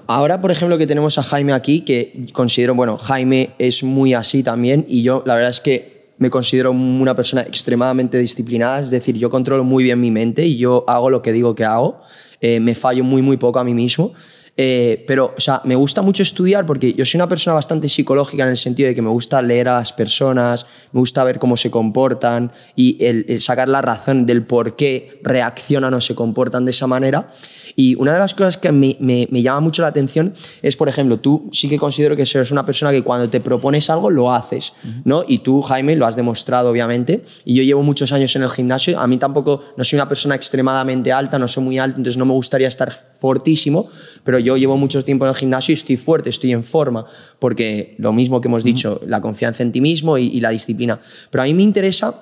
ahora, 0.07 0.40
por 0.40 0.51
ejemplo, 0.51 0.78
que 0.78 0.86
tenemos 0.86 1.18
a 1.18 1.22
Jaime 1.22 1.53
aquí, 1.53 1.82
que 1.82 2.26
considero, 2.32 2.74
bueno, 2.74 2.97
Jaime 2.97 3.51
es 3.59 3.82
muy 3.82 4.14
así 4.14 4.43
también. 4.43 4.86
Y 4.88 5.03
yo, 5.03 5.22
la 5.26 5.34
verdad 5.34 5.51
es 5.51 5.61
que 5.61 6.14
me 6.16 6.30
considero 6.30 6.70
una 6.70 7.14
persona 7.14 7.43
extremadamente 7.43 8.16
disciplinada. 8.16 8.80
Es 8.80 8.88
decir, 8.88 9.18
yo 9.18 9.28
controlo 9.28 9.62
muy 9.62 9.84
bien 9.84 10.01
mi 10.01 10.11
mente 10.11 10.47
y 10.47 10.57
yo 10.57 10.86
hago 10.88 11.11
lo 11.11 11.20
que 11.20 11.32
digo 11.32 11.55
que 11.55 11.66
hago. 11.66 12.01
Eh, 12.40 12.61
me 12.61 12.74
fallo 12.74 13.05
muy, 13.05 13.20
muy 13.20 13.36
poco 13.36 13.59
a 13.59 13.64
mí 13.64 13.74
mismo. 13.74 14.14
Eh, 14.57 15.05
pero, 15.07 15.34
o 15.36 15.40
sea, 15.40 15.61
me 15.64 15.74
gusta 15.74 16.01
mucho 16.01 16.22
estudiar 16.22 16.64
porque 16.64 16.95
yo 16.95 17.05
soy 17.05 17.18
una 17.18 17.28
persona 17.28 17.53
bastante 17.53 17.90
psicológica 17.90 18.45
en 18.45 18.51
el 18.51 18.57
sentido 18.57 18.88
de 18.88 18.95
que 18.95 19.03
me 19.03 19.11
gusta 19.11 19.43
leer 19.43 19.68
a 19.68 19.74
las 19.74 19.93
personas, 19.93 20.66
me 20.93 21.01
gusta 21.01 21.24
ver 21.24 21.38
cómo 21.38 21.59
se 21.59 21.70
comportan 21.70 22.53
y 22.74 23.05
el, 23.05 23.26
el 23.28 23.40
sacar 23.43 23.68
la 23.68 23.82
razón 23.82 24.24
del 24.24 24.47
por 24.47 24.76
qué 24.76 25.20
reaccionan 25.22 25.93
o 25.93 26.01
se 26.01 26.14
comportan 26.14 26.64
de 26.64 26.70
esa 26.70 26.86
manera. 26.86 27.30
Y 27.77 27.95
una 27.97 28.12
de 28.12 28.18
las 28.18 28.35
cosas 28.35 28.57
que 28.59 28.70
me, 28.73 28.97
me- 29.01 29.29
me 29.31 29.43
llama 29.43 29.61
mucho 29.61 29.83
la 29.83 29.89
atención 29.89 30.35
es, 30.62 30.77
por 30.77 30.89
ejemplo, 30.89 31.18
tú 31.20 31.49
sí 31.53 31.68
que 31.68 31.79
considero 31.79 32.16
que 32.16 32.23
eres 32.23 32.51
una 32.51 32.66
persona 32.66 32.91
que 32.93 33.03
cuando 33.03 33.29
te 33.29 33.41
propones 33.41 33.89
algo 33.91 34.11
lo 34.11 34.33
haces, 34.33 34.73
¿no? 35.05 35.25
Y 35.27 35.39
tú, 35.39 35.62
Jaime, 35.62 35.97
lo 35.97 36.07
has 36.07 36.16
demostrado, 36.16 36.70
obviamente. 36.70 37.25
Y 37.45 37.55
yo 37.55 37.62
llevo 37.62 37.83
muchos 37.83 38.12
años 38.12 38.35
en 38.37 38.43
el 38.43 38.51
gimnasio. 38.51 38.99
A 39.01 39.07
mí 39.07 39.16
tampoco, 39.16 39.62
no 39.77 39.85
soy 39.85 39.97
una 39.99 40.09
persona 40.09 40.35
extremadamente 40.35 41.12
alta, 41.12 41.39
no 41.39 41.49
soy 41.49 41.62
muy 41.64 41.79
alto, 41.79 41.99
entonces 41.99 42.18
no 42.18 42.25
me 42.25 42.33
gustaría 42.33 42.68
estar 42.68 42.93
fortísimo, 43.18 43.89
pero 44.25 44.39
yo 44.39 44.57
llevo 44.57 44.77
mucho 44.77 45.05
tiempo 45.05 45.25
en 45.25 45.31
el 45.31 45.35
gimnasio 45.37 45.73
y 45.73 45.75
estoy 45.75 45.97
fuerte, 45.97 46.29
estoy 46.31 46.53
en 46.53 46.64
forma, 46.64 47.05
porque 47.39 47.95
lo 47.99 48.12
mismo 48.12 48.41
que 48.41 48.49
hemos 48.49 48.64
dicho, 48.64 49.01
la 49.07 49.20
confianza 49.20 49.62
en 49.62 49.73
ti 49.73 49.81
mismo 49.81 50.18
y, 50.18 50.27
y 50.27 50.41
la 50.41 50.51
disciplina. 50.51 50.99
Pero 51.31 51.43
a 51.43 51.45
mí 51.47 51.55
me 51.55 51.62
interesa 51.62 52.14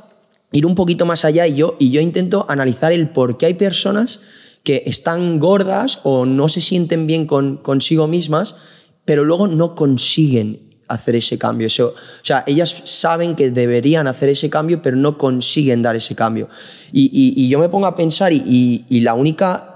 ir 0.52 0.66
un 0.66 0.74
poquito 0.74 1.06
más 1.06 1.24
allá 1.24 1.46
y 1.46 1.54
yo, 1.54 1.76
y 1.78 1.90
yo 1.90 2.00
intento 2.00 2.44
analizar 2.48 2.92
el 2.92 3.08
por 3.08 3.36
qué 3.38 3.46
hay 3.46 3.54
personas 3.54 4.20
que 4.62 4.82
están 4.86 5.38
gordas 5.38 6.00
o 6.02 6.26
no 6.26 6.48
se 6.48 6.60
sienten 6.60 7.06
bien 7.06 7.26
con, 7.26 7.56
consigo 7.56 8.06
mismas, 8.06 8.56
pero 9.04 9.24
luego 9.24 9.48
no 9.48 9.74
consiguen 9.74 10.70
hacer 10.88 11.16
ese 11.16 11.38
cambio. 11.38 11.68
O 11.68 11.92
sea, 12.22 12.44
ellas 12.46 12.82
saben 12.84 13.36
que 13.36 13.50
deberían 13.50 14.08
hacer 14.08 14.28
ese 14.28 14.50
cambio, 14.50 14.82
pero 14.82 14.96
no 14.96 15.18
consiguen 15.18 15.82
dar 15.82 15.96
ese 15.96 16.14
cambio. 16.14 16.48
Y, 16.92 17.48
yo 17.48 17.58
me 17.58 17.68
pongo 17.68 17.86
a 17.86 17.94
pensar 17.94 18.32
y 18.32 19.00
la 19.00 19.14
única 19.14 19.70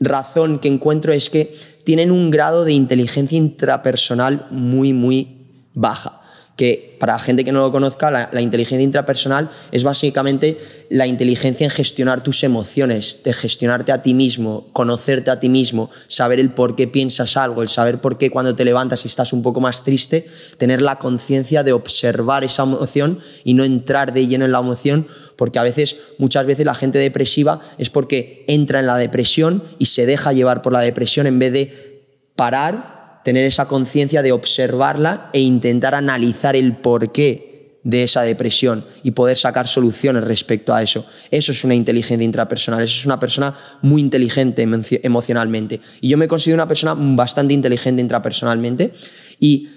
razón 0.00 0.58
que 0.58 0.68
encuentro 0.68 1.12
es 1.12 1.30
que 1.30 1.54
tienen 1.84 2.10
un 2.10 2.30
grado 2.30 2.64
de 2.64 2.72
inteligencia 2.72 3.36
intrapersonal 3.36 4.46
muy, 4.50 4.92
muy 4.92 5.46
baja. 5.74 6.19
Que 6.56 6.96
para 7.00 7.18
gente 7.18 7.44
que 7.44 7.52
no 7.52 7.60
lo 7.60 7.72
conozca, 7.72 8.10
la, 8.10 8.28
la 8.32 8.42
inteligencia 8.42 8.84
intrapersonal 8.84 9.50
es 9.72 9.82
básicamente 9.82 10.58
la 10.90 11.06
inteligencia 11.06 11.64
en 11.64 11.70
gestionar 11.70 12.22
tus 12.22 12.42
emociones, 12.42 13.22
de 13.24 13.32
gestionarte 13.32 13.92
a 13.92 14.02
ti 14.02 14.12
mismo, 14.12 14.66
conocerte 14.72 15.30
a 15.30 15.38
ti 15.38 15.48
mismo, 15.48 15.88
saber 16.08 16.40
el 16.40 16.50
por 16.50 16.74
qué 16.74 16.88
piensas 16.88 17.36
algo, 17.36 17.62
el 17.62 17.68
saber 17.68 18.00
por 18.00 18.18
qué 18.18 18.30
cuando 18.30 18.56
te 18.56 18.64
levantas 18.64 19.04
y 19.04 19.08
estás 19.08 19.32
un 19.32 19.42
poco 19.42 19.60
más 19.60 19.84
triste, 19.84 20.26
tener 20.58 20.82
la 20.82 20.98
conciencia 20.98 21.62
de 21.62 21.72
observar 21.72 22.44
esa 22.44 22.64
emoción 22.64 23.20
y 23.44 23.54
no 23.54 23.64
entrar 23.64 24.12
de 24.12 24.26
lleno 24.26 24.44
en 24.44 24.52
la 24.52 24.58
emoción, 24.58 25.06
porque 25.36 25.58
a 25.58 25.62
veces, 25.62 25.96
muchas 26.18 26.44
veces 26.44 26.66
la 26.66 26.74
gente 26.74 26.98
depresiva 26.98 27.60
es 27.78 27.88
porque 27.88 28.44
entra 28.48 28.80
en 28.80 28.86
la 28.86 28.96
depresión 28.96 29.62
y 29.78 29.86
se 29.86 30.06
deja 30.06 30.32
llevar 30.32 30.60
por 30.60 30.72
la 30.72 30.80
depresión 30.80 31.26
en 31.26 31.38
vez 31.38 31.52
de 31.52 32.00
parar, 32.34 32.99
tener 33.24 33.44
esa 33.44 33.68
conciencia 33.68 34.22
de 34.22 34.32
observarla 34.32 35.30
e 35.32 35.40
intentar 35.40 35.94
analizar 35.94 36.56
el 36.56 36.76
porqué 36.76 37.80
de 37.82 38.02
esa 38.02 38.22
depresión 38.22 38.84
y 39.02 39.12
poder 39.12 39.38
sacar 39.38 39.66
soluciones 39.66 40.24
respecto 40.24 40.74
a 40.74 40.82
eso. 40.82 41.06
Eso 41.30 41.52
es 41.52 41.64
una 41.64 41.74
inteligencia 41.74 42.24
intrapersonal, 42.24 42.82
eso 42.82 42.98
es 42.98 43.06
una 43.06 43.18
persona 43.18 43.54
muy 43.80 44.02
inteligente 44.02 44.66
emoci- 44.66 45.00
emocionalmente. 45.02 45.80
Y 46.02 46.08
yo 46.08 46.18
me 46.18 46.28
considero 46.28 46.56
una 46.56 46.68
persona 46.68 46.94
bastante 46.94 47.54
inteligente 47.54 48.02
intrapersonalmente. 48.02 48.92
Y 49.38 49.68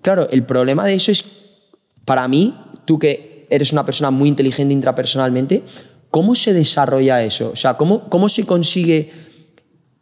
claro, 0.00 0.28
el 0.30 0.44
problema 0.44 0.84
de 0.84 0.94
eso 0.94 1.12
es, 1.12 1.24
para 2.04 2.26
mí, 2.26 2.56
tú 2.84 2.98
que 2.98 3.46
eres 3.48 3.72
una 3.72 3.86
persona 3.86 4.10
muy 4.10 4.28
inteligente 4.28 4.74
intrapersonalmente, 4.74 5.62
¿cómo 6.10 6.34
se 6.34 6.52
desarrolla 6.52 7.22
eso? 7.22 7.50
O 7.52 7.56
sea, 7.56 7.74
¿cómo, 7.74 8.08
cómo 8.08 8.28
se 8.28 8.44
consigue 8.44 9.12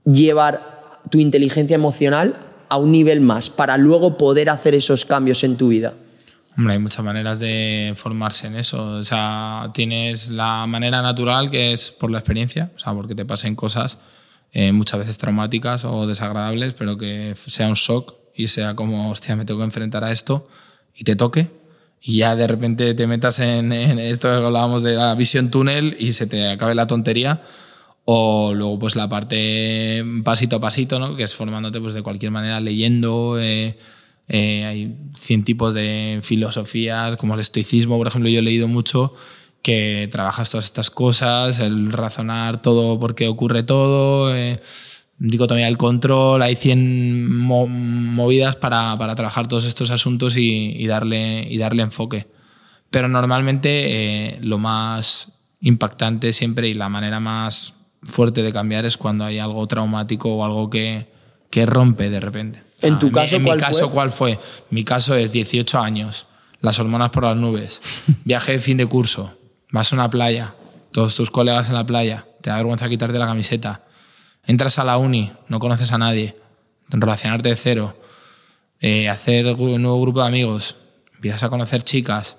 llevar 0.06 0.80
tu 1.10 1.18
inteligencia 1.18 1.74
emocional 1.74 2.49
a 2.70 2.78
un 2.78 2.92
nivel 2.92 3.20
más 3.20 3.50
para 3.50 3.76
luego 3.76 4.16
poder 4.16 4.48
hacer 4.48 4.74
esos 4.74 5.04
cambios 5.04 5.44
en 5.44 5.56
tu 5.56 5.68
vida? 5.68 5.94
Hombre, 6.56 6.74
hay 6.74 6.78
muchas 6.78 7.04
maneras 7.04 7.40
de 7.40 7.92
formarse 7.96 8.46
en 8.46 8.56
eso. 8.56 8.82
O 8.96 9.02
sea, 9.02 9.70
tienes 9.74 10.30
la 10.30 10.66
manera 10.66 11.02
natural 11.02 11.50
que 11.50 11.72
es 11.72 11.90
por 11.90 12.10
la 12.10 12.18
experiencia, 12.18 12.70
o 12.76 12.78
sea, 12.78 12.92
porque 12.92 13.14
te 13.14 13.24
pasen 13.24 13.54
cosas 13.54 13.98
eh, 14.52 14.72
muchas 14.72 15.00
veces 15.00 15.18
traumáticas 15.18 15.84
o 15.84 16.06
desagradables, 16.06 16.74
pero 16.74 16.98
que 16.98 17.32
sea 17.34 17.68
un 17.68 17.74
shock 17.74 18.14
y 18.34 18.48
sea 18.48 18.74
como, 18.74 19.10
hostia, 19.10 19.36
me 19.36 19.44
tengo 19.44 19.60
que 19.60 19.64
enfrentar 19.64 20.04
a 20.04 20.10
esto 20.10 20.48
y 20.94 21.04
te 21.04 21.16
toque. 21.16 21.48
Y 22.02 22.18
ya 22.18 22.34
de 22.34 22.46
repente 22.46 22.94
te 22.94 23.06
metas 23.06 23.38
en, 23.40 23.72
en 23.72 23.98
esto 23.98 24.28
que 24.28 24.46
hablábamos 24.46 24.82
de 24.82 24.94
la 24.94 25.14
visión 25.14 25.50
túnel 25.50 25.96
y 25.98 26.12
se 26.12 26.26
te 26.26 26.50
acabe 26.50 26.74
la 26.74 26.86
tontería. 26.86 27.42
O 28.04 28.52
luego 28.54 28.78
pues 28.78 28.96
la 28.96 29.08
parte 29.08 30.04
pasito 30.24 30.56
a 30.56 30.60
pasito, 30.60 30.98
¿no? 30.98 31.14
que 31.16 31.22
es 31.24 31.34
formándote 31.34 31.80
pues, 31.80 31.94
de 31.94 32.02
cualquier 32.02 32.32
manera, 32.32 32.60
leyendo. 32.60 33.38
eh, 33.38 33.78
eh, 34.28 34.64
hay 34.64 34.96
100 35.16 35.42
tipos 35.44 35.74
de 35.74 36.20
filosofías, 36.22 37.16
como 37.16 37.34
el 37.34 37.40
estoicismo, 37.40 37.98
por 37.98 38.06
ejemplo, 38.06 38.30
yo 38.30 38.38
he 38.38 38.42
leído 38.42 38.68
mucho 38.68 39.14
que 39.62 40.08
trabajas 40.10 40.50
todas 40.50 40.64
estas 40.66 40.88
cosas, 40.90 41.58
el 41.58 41.90
razonar 41.92 42.62
todo 42.62 42.98
por 42.98 43.14
qué 43.16 43.26
ocurre 43.28 43.62
todo, 43.64 44.34
eh, 44.34 44.60
dicotomía 45.18 45.66
del 45.66 45.76
control, 45.76 46.40
hay 46.42 46.54
100 46.56 47.28
mo- 47.30 47.66
movidas 47.66 48.56
para, 48.56 48.96
para 48.98 49.14
trabajar 49.16 49.48
todos 49.48 49.64
estos 49.66 49.90
asuntos 49.90 50.36
y, 50.36 50.74
y 50.76 50.86
darle, 50.86 51.46
y 51.50 51.58
darle 51.58 51.82
enfoque. 51.82 52.28
Pero 52.90 53.08
normalmente 53.08 54.34
eh, 54.34 54.38
lo 54.42 54.58
más 54.58 55.40
impactante 55.60 56.32
siempre 56.32 56.68
y 56.68 56.74
la 56.74 56.88
manera 56.88 57.20
más 57.20 57.79
fuerte 58.02 58.42
de 58.42 58.52
cambiar 58.52 58.84
es 58.86 58.96
cuando 58.96 59.24
hay 59.24 59.38
algo 59.38 59.66
traumático 59.66 60.34
o 60.34 60.44
algo 60.44 60.70
que, 60.70 61.08
que 61.50 61.66
rompe 61.66 62.08
de 62.10 62.20
repente. 62.20 62.62
En 62.82 62.98
tu 62.98 63.06
mi- 63.06 63.12
caso, 63.12 63.36
en 63.36 63.42
mi 63.42 63.48
¿cuál 63.48 63.60
caso, 63.60 63.78
fue? 63.86 63.90
¿cuál 63.90 64.10
fue? 64.10 64.38
Mi 64.70 64.84
caso 64.84 65.14
es 65.16 65.32
18 65.32 65.78
años, 65.80 66.26
las 66.60 66.78
hormonas 66.78 67.10
por 67.10 67.24
las 67.24 67.36
nubes, 67.36 67.80
viaje 68.24 68.52
de 68.52 68.60
fin 68.60 68.76
de 68.78 68.86
curso, 68.86 69.34
vas 69.70 69.92
a 69.92 69.96
una 69.96 70.08
playa, 70.10 70.54
todos 70.92 71.14
tus 71.14 71.30
colegas 71.30 71.68
en 71.68 71.74
la 71.74 71.84
playa, 71.84 72.26
te 72.40 72.50
da 72.50 72.56
vergüenza 72.56 72.88
quitarte 72.88 73.18
la 73.18 73.26
camiseta, 73.26 73.82
entras 74.46 74.78
a 74.78 74.84
la 74.84 74.96
uni, 74.96 75.32
no 75.48 75.58
conoces 75.58 75.92
a 75.92 75.98
nadie, 75.98 76.36
relacionarte 76.88 77.50
de 77.50 77.56
cero, 77.56 77.96
eh, 78.80 79.08
hacer 79.10 79.46
un 79.46 79.82
nuevo 79.82 80.00
grupo 80.00 80.22
de 80.22 80.28
amigos, 80.28 80.76
empiezas 81.14 81.42
a 81.42 81.50
conocer 81.50 81.82
chicas, 81.82 82.38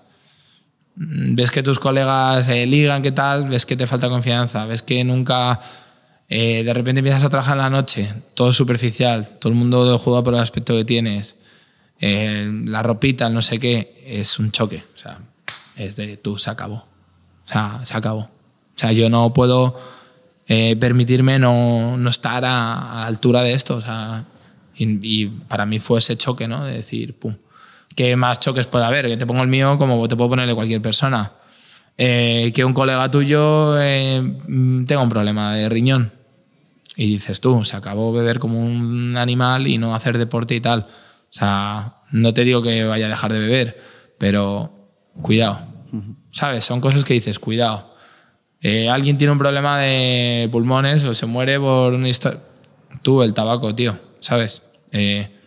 ves 0.96 1.52
que 1.52 1.64
tus 1.64 1.80
colegas 1.80 2.48
eh, 2.50 2.66
ligan, 2.66 3.02
¿qué 3.02 3.12
tal? 3.12 3.48
Ves 3.50 3.66
que 3.66 3.76
te 3.76 3.88
falta 3.88 4.10
confianza, 4.10 4.66
ves 4.66 4.82
que 4.84 5.04
nunca... 5.04 5.60
eh, 6.30 6.64
de 6.64 6.74
repente 6.74 7.00
empiezas 7.00 7.24
a 7.24 7.30
trabajar 7.30 7.58
en 7.58 7.64
la 7.64 7.70
noche, 7.70 8.14
todo 8.36 8.54
superficial, 8.54 9.38
todo 9.40 9.52
el 9.52 9.60
mundo 9.60 9.98
juega 10.00 10.24
por 10.24 10.34
el 10.34 10.40
aspecto 10.40 10.74
que 10.74 10.86
tienes, 10.86 11.36
eh, 12.00 12.50
la 12.66 12.82
ropita, 12.82 13.28
el 13.28 13.34
no 13.34 13.42
sé 13.42 13.60
qué, 13.60 14.02
es 14.06 14.40
un 14.40 14.52
choque. 14.52 14.84
O 14.96 14.98
sea, 14.98 15.20
es 15.76 15.96
de 15.98 16.18
tú, 16.18 16.38
se 16.38 16.50
acabó. 16.50 16.76
O 16.76 17.48
sea, 17.48 17.82
se 17.84 17.98
acabó. 17.98 18.22
O 18.22 18.30
sea, 18.76 18.92
yo 18.94 19.10
no 19.10 19.34
puedo 19.34 19.78
eh, 20.48 20.76
permitirme 20.78 21.38
no, 21.38 21.98
no 21.98 22.10
estar 22.10 22.46
a, 22.46 22.94
a 22.94 23.00
la 23.02 23.06
altura 23.08 23.44
de 23.44 23.54
esto. 23.54 23.76
O 23.76 23.82
sea, 23.82 24.26
y, 24.76 25.26
y 25.26 25.28
para 25.28 25.66
mí 25.66 25.80
fue 25.80 26.00
ese 26.00 26.16
choque, 26.16 26.48
¿no? 26.48 26.64
De 26.64 26.74
decir, 26.74 27.14
pum, 27.14 27.36
¿qué 27.96 28.16
más 28.16 28.40
choques 28.40 28.68
puede 28.68 28.86
haber? 28.86 29.08
Que 29.08 29.18
te 29.18 29.26
pongo 29.26 29.42
el 29.42 29.48
mío 29.48 29.78
como 29.78 30.08
te 30.08 30.16
puedo 30.16 30.30
ponerle 30.30 30.54
cualquier 30.56 30.82
persona. 30.82 31.34
Eh, 31.98 32.52
que 32.56 32.66
un 32.66 32.74
colega 32.74 33.12
tuyo 33.12 33.80
eh, 33.80 34.22
mm, 34.22 34.86
tenga 34.86 35.02
un 35.02 35.10
problema 35.10 35.56
de 35.56 35.70
riñón. 35.70 36.12
Y 36.96 37.08
dices 37.08 37.42
tú, 37.42 37.64
se 37.64 37.78
acabó 37.78 38.12
beber 38.12 38.40
como 38.40 38.60
un 38.60 39.16
animal 39.18 39.68
y 39.68 39.78
no 39.78 39.96
hacer 39.96 40.18
deporte 40.18 40.56
y 40.56 40.62
tal. 40.62 40.88
O 40.90 41.34
sea, 41.34 41.96
no 42.12 42.34
te 42.34 42.44
digo 42.44 42.62
que 42.62 42.84
vaya 42.84 43.06
a 43.06 43.10
dejar 43.10 43.32
de 43.32 43.40
beber, 43.40 43.82
pero 44.18 44.72
cuidado. 45.22 45.62
¿Sabes? 46.32 46.66
Son 46.66 46.82
cosas 46.82 47.04
que 47.04 47.14
dices, 47.14 47.40
cuidado. 47.40 47.96
Eh, 48.62 48.90
alguien 48.90 49.18
tiene 49.18 49.32
un 49.32 49.40
problema 49.40 49.80
de 49.80 50.48
pulmones 50.52 51.04
o 51.06 51.14
se 51.14 51.26
muere 51.26 51.60
por 51.60 51.94
una 51.94 52.08
historia. 52.08 52.40
Tú, 53.02 53.24
el 53.24 53.34
tabaco, 53.34 53.74
tío, 53.74 53.98
¿sabes? 54.20 54.62
Eh, 54.92 55.41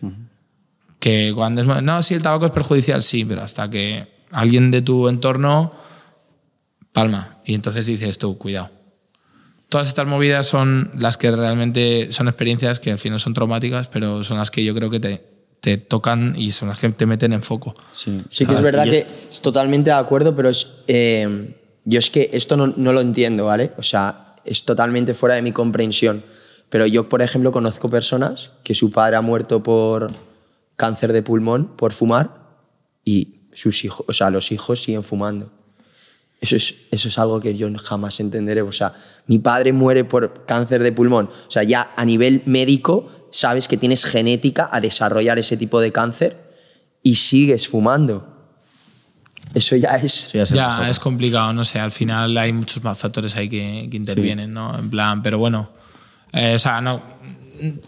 Que 1.05 1.33
cuando 1.35 1.61
es. 1.61 1.67
No, 1.67 2.01
sí, 2.01 2.15
el 2.15 2.23
tabaco 2.23 2.47
es 2.47 2.51
perjudicial, 2.51 3.03
sí, 3.03 3.25
pero 3.25 3.43
hasta 3.43 3.69
que 3.69 4.07
alguien 4.31 4.71
de 4.71 4.81
tu 4.81 5.07
entorno 5.07 5.71
palma. 6.91 7.37
Y 7.45 7.53
entonces 7.53 7.85
dices 7.85 8.17
tú, 8.17 8.39
cuidado. 8.39 8.71
Todas 9.69 9.87
estas 9.87 10.07
movidas 10.07 10.47
son 10.47 10.89
las 10.97 11.17
que 11.17 11.29
realmente 11.29 12.11
son 12.11 12.27
experiencias 12.27 12.79
que 12.79 12.89
al 12.89 12.97
final 12.97 13.19
son 13.19 13.35
traumáticas, 13.35 13.87
pero 13.87 14.23
son 14.23 14.39
las 14.39 14.49
que 14.49 14.63
yo 14.63 14.73
creo 14.73 14.89
que 14.89 14.99
te, 14.99 15.21
te 15.59 15.77
tocan 15.77 16.33
y 16.39 16.49
son 16.51 16.69
las 16.69 16.79
que 16.79 16.89
te 16.89 17.05
meten 17.05 17.33
en 17.33 17.43
foco. 17.43 17.75
Sí, 17.91 18.23
Sí 18.29 18.47
que 18.47 18.53
es 18.53 18.59
Ah, 18.59 18.63
verdad 18.63 18.85
que 18.85 19.05
es 19.29 19.41
totalmente 19.41 19.91
de 19.91 19.97
acuerdo, 19.97 20.35
pero 20.35 20.49
es, 20.49 20.77
eh, 20.87 21.55
yo 21.83 21.99
es 21.99 22.09
que 22.09 22.31
esto 22.33 22.57
no, 22.57 22.73
no 22.77 22.93
lo 22.93 23.01
entiendo, 23.01 23.45
¿vale? 23.45 23.73
O 23.77 23.83
sea, 23.83 24.37
es 24.43 24.65
totalmente 24.65 25.13
fuera 25.13 25.35
de 25.35 25.43
mi 25.43 25.51
comprensión. 25.51 26.23
Pero 26.69 26.87
yo, 26.87 27.07
por 27.09 27.21
ejemplo, 27.21 27.51
conozco 27.51 27.91
personas 27.91 28.49
que 28.63 28.73
su 28.73 28.89
padre 28.89 29.17
ha 29.17 29.21
muerto 29.21 29.61
por 29.61 30.11
cáncer 30.75 31.13
de 31.13 31.21
pulmón, 31.21 31.75
por 31.75 31.93
fumar, 31.93 32.45
y 33.03 33.41
sus 33.53 33.85
hijos, 33.85 34.05
o 34.07 34.13
sea, 34.13 34.29
los 34.29 34.51
hijos 34.51 34.81
siguen 34.81 35.03
fumando. 35.03 35.51
Eso 36.41 36.55
es, 36.57 36.87
eso 36.91 37.07
es 37.07 37.17
algo 37.17 37.39
que 37.39 37.55
yo 37.55 37.69
jamás 37.77 38.19
entenderé. 38.19 38.61
O 38.61 38.71
sea, 38.71 38.93
mi 39.25 39.39
padre 39.39 39.73
muere 39.73 40.03
por 40.03 40.45
cáncer 40.45 40.83
de 40.83 40.91
pulmón. 40.91 41.29
O 41.47 41.51
sea, 41.51 41.63
ya 41.63 41.91
a 41.95 42.05
nivel 42.05 42.43
médico 42.45 43.09
sabes 43.31 43.67
que 43.67 43.77
tienes 43.77 44.05
genética 44.05 44.69
a 44.71 44.81
desarrollar 44.81 45.39
ese 45.39 45.57
tipo 45.57 45.79
de 45.79 45.91
cáncer 45.91 46.37
y 47.01 47.15
sigues 47.15 47.67
fumando. 47.67 48.31
Eso 49.53 49.75
ya 49.77 49.95
es... 49.95 50.33
Ya 50.33 50.43
Ya, 50.43 50.89
es 50.89 50.99
complicado, 50.99 51.53
no 51.53 51.63
sé, 51.63 51.79
al 51.79 51.91
final 51.91 52.37
hay 52.37 52.51
muchos 52.51 52.83
más 52.83 52.97
factores 52.97 53.35
ahí 53.37 53.47
que, 53.47 53.87
que 53.89 53.97
intervienen, 53.97 54.53
¿no? 54.53 54.77
En 54.77 54.89
plan, 54.89 55.23
pero 55.23 55.37
bueno, 55.37 55.69
eh, 56.33 56.55
o 56.55 56.59
sea, 56.59 56.81
no, 56.81 57.01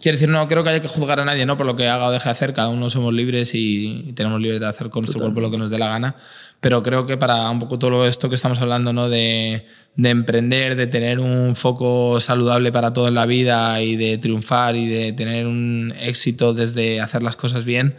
quiero 0.01 0.15
decir, 0.15 0.29
no 0.29 0.47
creo 0.47 0.63
que 0.63 0.69
haya 0.69 0.81
que 0.81 0.87
juzgar 0.87 1.19
a 1.19 1.25
nadie, 1.25 1.45
¿no? 1.45 1.57
Por 1.57 1.65
lo 1.65 1.75
que 1.75 1.87
haga 1.87 2.07
o 2.07 2.11
deje 2.11 2.25
de 2.25 2.31
hacer, 2.31 2.53
cada 2.53 2.69
uno 2.69 2.89
somos 2.89 3.13
libres 3.13 3.53
y, 3.53 4.13
tenemos 4.15 4.39
libertad 4.41 4.67
de 4.67 4.69
hacer 4.69 4.89
con 4.89 5.03
nuestro 5.03 5.21
cuerpo 5.21 5.41
lo 5.41 5.51
que 5.51 5.57
nos 5.57 5.71
dé 5.71 5.77
la 5.77 5.89
gana, 5.89 6.15
pero 6.59 6.83
creo 6.83 7.05
que 7.05 7.17
para 7.17 7.49
un 7.49 7.59
poco 7.59 7.79
todo 7.79 8.07
esto 8.07 8.29
que 8.29 8.35
estamos 8.35 8.59
hablando, 8.61 8.93
¿no? 8.93 9.09
De, 9.09 9.65
de 9.95 10.09
emprender, 10.09 10.75
de 10.75 10.87
tener 10.87 11.19
un 11.19 11.55
foco 11.55 12.19
saludable 12.19 12.71
para 12.71 12.93
todo 12.93 13.07
en 13.07 13.15
la 13.15 13.25
vida 13.25 13.81
y 13.81 13.95
de 13.95 14.17
triunfar 14.17 14.75
y 14.75 14.87
de 14.87 15.13
tener 15.13 15.47
un 15.47 15.93
éxito 15.99 16.53
desde 16.53 17.01
hacer 17.01 17.23
las 17.23 17.35
cosas 17.35 17.65
bien, 17.65 17.95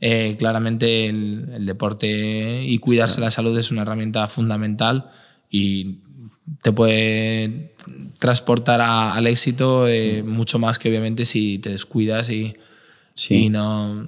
eh, 0.00 0.36
claramente 0.38 1.06
el, 1.06 1.50
el 1.54 1.66
deporte 1.66 2.62
y 2.62 2.78
cuidarse 2.78 3.20
la 3.20 3.30
salud 3.30 3.58
es 3.58 3.70
una 3.70 3.82
herramienta 3.82 4.26
fundamental 4.26 5.10
y 5.50 6.00
te 6.62 6.72
puede 6.72 7.74
transportar 8.18 8.80
a- 8.80 9.14
al 9.14 9.26
éxito 9.26 9.86
eh, 9.88 10.22
mucho 10.22 10.58
más 10.58 10.78
que 10.78 10.88
obviamente 10.88 11.24
si 11.24 11.58
te 11.58 11.70
descuidas 11.70 12.30
y, 12.30 12.54
Sí. 13.14 13.34
y 13.44 13.48
no, 13.48 14.06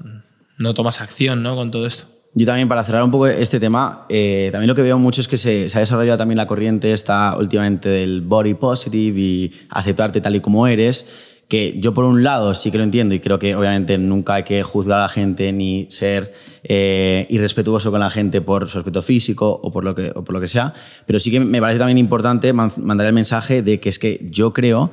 no 0.58 0.74
tomas 0.74 1.00
acción 1.00 1.42
¿no? 1.42 1.56
con 1.56 1.70
todo 1.70 1.86
esto. 1.86 2.06
Yo 2.34 2.44
también, 2.44 2.68
para 2.68 2.84
cerrar 2.84 3.02
un 3.02 3.10
poco 3.10 3.26
este 3.26 3.58
tema, 3.58 4.04
eh, 4.10 4.50
también 4.52 4.68
lo 4.68 4.74
que 4.74 4.82
veo 4.82 4.98
mucho 4.98 5.22
es 5.22 5.28
que 5.28 5.38
se, 5.38 5.68
se 5.70 5.78
ha 5.78 5.80
desarrollado 5.80 6.18
también 6.18 6.36
la 6.36 6.46
corriente 6.46 6.92
esta 6.92 7.36
últimamente 7.38 7.88
del 7.88 8.20
body 8.20 8.54
positive 8.54 9.18
y 9.18 9.52
aceptarte 9.70 10.20
tal 10.20 10.36
y 10.36 10.40
como 10.40 10.66
eres, 10.66 11.08
que 11.48 11.80
yo 11.80 11.94
por 11.94 12.04
un 12.04 12.22
lado 12.22 12.54
sí 12.54 12.70
que 12.70 12.76
lo 12.78 12.84
entiendo 12.84 13.14
y 13.14 13.20
creo 13.20 13.38
que 13.38 13.56
obviamente 13.56 13.96
nunca 13.96 14.34
hay 14.34 14.42
que 14.42 14.62
juzgar 14.62 14.98
a 14.98 15.02
la 15.02 15.08
gente 15.08 15.50
ni 15.50 15.86
ser 15.88 16.34
eh, 16.62 17.26
irrespetuoso 17.30 17.90
con 17.90 18.00
la 18.00 18.10
gente 18.10 18.42
por 18.42 18.68
su 18.68 18.76
aspecto 18.78 19.00
físico 19.00 19.58
o 19.62 19.72
por, 19.72 19.82
lo 19.82 19.94
que, 19.94 20.12
o 20.14 20.22
por 20.24 20.34
lo 20.34 20.40
que 20.42 20.48
sea, 20.48 20.74
pero 21.06 21.18
sí 21.18 21.30
que 21.30 21.40
me 21.40 21.60
parece 21.60 21.78
también 21.78 21.96
importante 21.96 22.52
man- 22.52 22.70
mandar 22.82 23.06
el 23.06 23.14
mensaje 23.14 23.62
de 23.62 23.80
que 23.80 23.88
es 23.88 23.98
que 23.98 24.28
yo 24.30 24.52
creo 24.52 24.90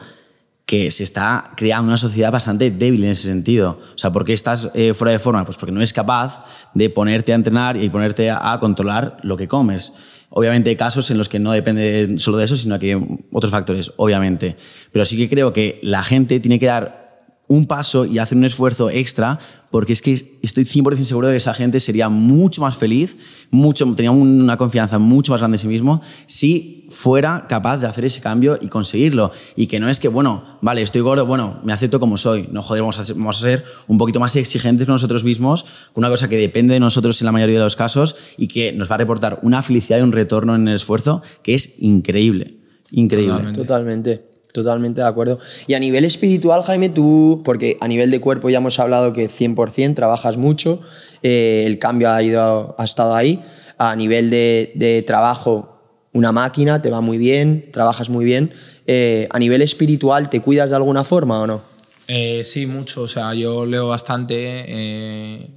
que 0.65 0.89
se 0.89 1.03
está 1.03 1.51
creando 1.57 1.89
una 1.89 1.97
sociedad 1.97 2.31
bastante 2.31 2.71
débil 2.71 3.03
en 3.03 3.11
ese 3.11 3.27
sentido. 3.27 3.77
O 3.93 3.97
sea, 3.99 4.11
¿por 4.11 4.25
qué 4.25 4.33
estás 4.33 4.71
eh, 4.73 4.95
fuera 4.95 5.11
de 5.11 5.19
forma? 5.19 5.45
Pues 5.45 5.57
porque 5.57 5.71
no 5.71 5.79
eres 5.79 5.93
capaz 5.93 6.43
de 6.73 6.89
ponerte 6.89 7.33
a 7.33 7.35
entrenar 7.35 7.77
y 7.77 7.87
ponerte 7.89 8.31
a 8.31 8.57
controlar 8.59 9.17
lo 9.21 9.37
que 9.37 9.47
comes. 9.47 9.93
Obviamente 10.37 10.69
hay 10.69 10.75
casos 10.75 11.09
en 11.11 11.17
los 11.17 11.29
que 11.29 11.39
no 11.39 11.53
depende 11.53 12.15
solo 12.17 12.37
de 12.37 12.43
eso, 12.43 12.57
sino 12.57 12.77
que 12.77 12.93
hay 12.93 13.01
otros 13.31 13.51
factores, 13.51 13.93
obviamente. 13.95 14.57
Pero 14.91 15.05
sí 15.05 15.15
que 15.15 15.29
creo 15.29 15.53
que 15.53 15.79
la 15.81 16.03
gente 16.03 16.41
tiene 16.41 16.59
que 16.59 16.65
dar 16.65 17.04
un 17.47 17.67
paso 17.67 18.05
y 18.05 18.19
hacer 18.19 18.37
un 18.37 18.45
esfuerzo 18.45 18.89
extra, 18.89 19.39
porque 19.71 19.93
es 19.93 20.01
que 20.01 20.13
estoy 20.41 20.63
100% 20.63 21.03
seguro 21.03 21.27
de 21.27 21.33
que 21.33 21.37
esa 21.37 21.53
gente 21.53 21.79
sería 21.79 22.09
mucho 22.09 22.61
más 22.61 22.77
feliz, 22.77 23.17
mucho, 23.51 23.85
tenía 23.95 24.11
una 24.11 24.57
confianza 24.57 24.99
mucho 24.99 25.33
más 25.33 25.41
grande 25.41 25.55
en 25.55 25.61
sí 25.61 25.67
mismo, 25.67 26.01
si 26.25 26.87
fuera 26.89 27.45
capaz 27.47 27.77
de 27.77 27.87
hacer 27.87 28.05
ese 28.05 28.21
cambio 28.21 28.57
y 28.61 28.67
conseguirlo. 28.67 29.31
Y 29.55 29.67
que 29.67 29.79
no 29.79 29.89
es 29.89 29.99
que, 29.99 30.07
bueno, 30.07 30.43
vale, 30.61 30.81
estoy 30.81 31.01
gordo, 31.01 31.25
bueno, 31.25 31.59
me 31.63 31.73
acepto 31.73 31.99
como 31.99 32.17
soy. 32.17 32.47
No, 32.51 32.61
joder, 32.61 32.81
vamos 32.81 32.99
a, 32.99 33.05
ser, 33.05 33.15
vamos 33.15 33.37
a 33.37 33.41
ser 33.41 33.65
un 33.87 33.97
poquito 33.97 34.19
más 34.19 34.35
exigentes 34.35 34.85
con 34.85 34.93
nosotros 34.93 35.23
mismos, 35.23 35.63
con 35.93 36.03
una 36.03 36.09
cosa 36.09 36.29
que 36.29 36.37
depende 36.37 36.73
de 36.73 36.79
nosotros 36.79 37.21
en 37.21 37.25
la 37.25 37.31
mayoría 37.31 37.57
de 37.57 37.63
los 37.63 37.75
casos 37.75 38.15
y 38.37 38.47
que 38.47 38.71
nos 38.71 38.89
va 38.89 38.95
a 38.95 38.99
reportar 38.99 39.39
una 39.41 39.61
felicidad 39.61 39.99
y 39.99 40.01
un 40.01 40.11
retorno 40.11 40.55
en 40.55 40.67
el 40.67 40.75
esfuerzo 40.75 41.21
que 41.43 41.53
es 41.53 41.81
increíble. 41.81 42.59
Increíble. 42.91 43.51
Totalmente. 43.53 43.61
Totalmente, 43.61 44.34
totalmente 44.55 45.01
de 45.01 45.07
acuerdo. 45.07 45.37
Y 45.67 45.73
a 45.73 45.79
nivel 45.79 46.05
espiritual, 46.05 46.63
Jaime, 46.63 46.89
tú, 46.89 47.41
porque 47.43 47.77
a 47.81 47.87
nivel 47.87 48.09
de 48.09 48.21
cuerpo 48.21 48.49
ya 48.49 48.59
hemos 48.59 48.79
hablado 48.79 49.11
que 49.11 49.27
100% 49.29 49.93
trabajas 49.93 50.37
mucho, 50.37 50.81
eh, 51.21 51.63
el 51.67 51.77
cambio 51.77 52.09
ha, 52.09 52.23
ido, 52.23 52.73
ha 52.79 52.83
estado 52.83 53.13
ahí. 53.13 53.43
A 53.77 53.95
nivel 53.97 54.29
de, 54.29 55.03
trabajo, 55.05 55.77
una 56.13 56.31
máquina, 56.31 56.81
te 56.81 56.89
va 56.89 57.01
muy 57.01 57.17
bien, 57.17 57.69
trabajas 57.73 58.09
muy 58.09 58.23
bien. 58.23 58.53
Eh, 58.87 59.27
a 59.29 59.39
nivel 59.39 59.61
espiritual, 59.61 60.29
¿te 60.29 60.39
cuidas 60.39 60.69
de 60.69 60.77
alguna 60.77 61.03
forma 61.03 61.41
o 61.41 61.47
no? 61.47 61.61
Eh, 62.07 62.43
sí, 62.45 62.65
mucho. 62.65 63.01
O 63.01 63.07
sea, 63.09 63.33
yo 63.33 63.65
leo 63.65 63.89
bastante, 63.89 65.51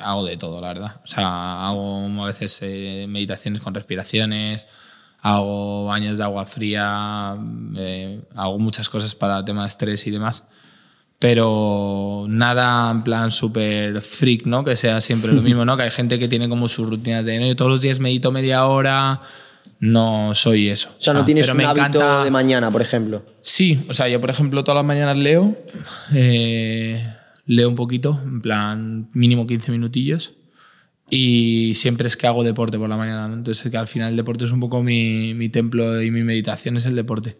hago 0.00 0.24
de 0.24 0.36
todo, 0.36 0.60
la 0.60 0.68
verdad. 0.68 1.00
O 1.02 1.08
sea, 1.08 1.66
hago 1.66 2.06
a 2.22 2.26
veces 2.28 2.62
meditaciones 3.08 3.60
con 3.60 3.74
respiraciones, 3.74 4.68
hago 5.20 5.86
baños 5.86 6.18
de 6.18 6.24
agua 6.24 6.46
fría, 6.46 7.34
eh, 7.76 8.20
hago 8.36 8.58
muchas 8.58 8.88
cosas 8.88 9.14
para 9.14 9.44
tema 9.44 9.62
de 9.62 9.68
estrés 9.68 10.06
y 10.06 10.10
demás. 10.10 10.44
Pero 11.18 12.26
nada 12.28 12.90
en 12.92 13.02
plan 13.02 13.30
súper 13.32 14.00
freak, 14.00 14.46
¿no? 14.46 14.64
Que 14.64 14.76
sea 14.76 15.00
siempre 15.00 15.32
lo 15.32 15.42
mismo, 15.42 15.64
¿no? 15.64 15.76
Que 15.76 15.82
hay 15.84 15.90
gente 15.90 16.18
que 16.18 16.28
tiene 16.28 16.48
como 16.48 16.68
sus 16.68 16.88
rutinas 16.88 17.24
de, 17.24 17.40
no, 17.40 17.56
todos 17.56 17.70
los 17.70 17.82
días 17.82 17.98
medito 17.98 18.30
media 18.30 18.64
hora. 18.66 19.20
No 19.80 20.34
soy 20.34 20.68
eso. 20.70 20.90
O 20.98 21.00
sea, 21.00 21.12
no 21.12 21.20
Ah, 21.20 21.24
tienes 21.24 21.48
un 21.52 21.60
hábito 21.60 21.86
encanta- 22.00 22.24
de 22.24 22.30
mañana, 22.32 22.70
por 22.70 22.82
ejemplo. 22.82 23.24
Sí, 23.42 23.78
o 23.88 23.92
sea, 23.92 24.08
yo 24.08 24.20
por 24.20 24.30
ejemplo 24.30 24.64
todas 24.64 24.76
las 24.78 24.86
mañanas 24.86 25.16
leo, 25.16 25.56
eh, 26.14 27.14
leo 27.46 27.68
un 27.68 27.76
poquito, 27.76 28.18
en 28.24 28.40
plan 28.40 29.08
mínimo 29.14 29.46
15 29.46 29.70
minutillos 29.70 30.32
y 31.10 31.72
siempre 31.74 32.06
es 32.06 32.16
que 32.16 32.26
hago 32.26 32.44
deporte 32.44 32.78
por 32.78 32.88
la 32.88 32.96
mañana, 32.96 33.28
¿no? 33.28 33.34
entonces 33.34 33.70
que 33.70 33.76
al 33.76 33.88
final 33.88 34.10
el 34.10 34.16
deporte 34.16 34.44
es 34.44 34.52
un 34.52 34.60
poco 34.60 34.82
mi, 34.82 35.32
mi 35.34 35.48
templo 35.48 36.02
y 36.02 36.10
mi 36.10 36.22
meditación 36.22 36.76
es 36.76 36.86
el 36.86 36.94
deporte. 36.94 37.36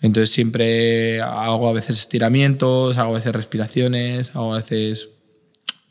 Entonces 0.00 0.30
siempre 0.30 1.20
hago 1.20 1.68
a 1.68 1.72
veces 1.72 1.98
estiramientos, 1.98 2.96
hago 2.98 3.12
a 3.12 3.18
veces 3.18 3.32
respiraciones, 3.32 4.34
hago 4.34 4.54
a 4.54 4.56
veces... 4.56 5.10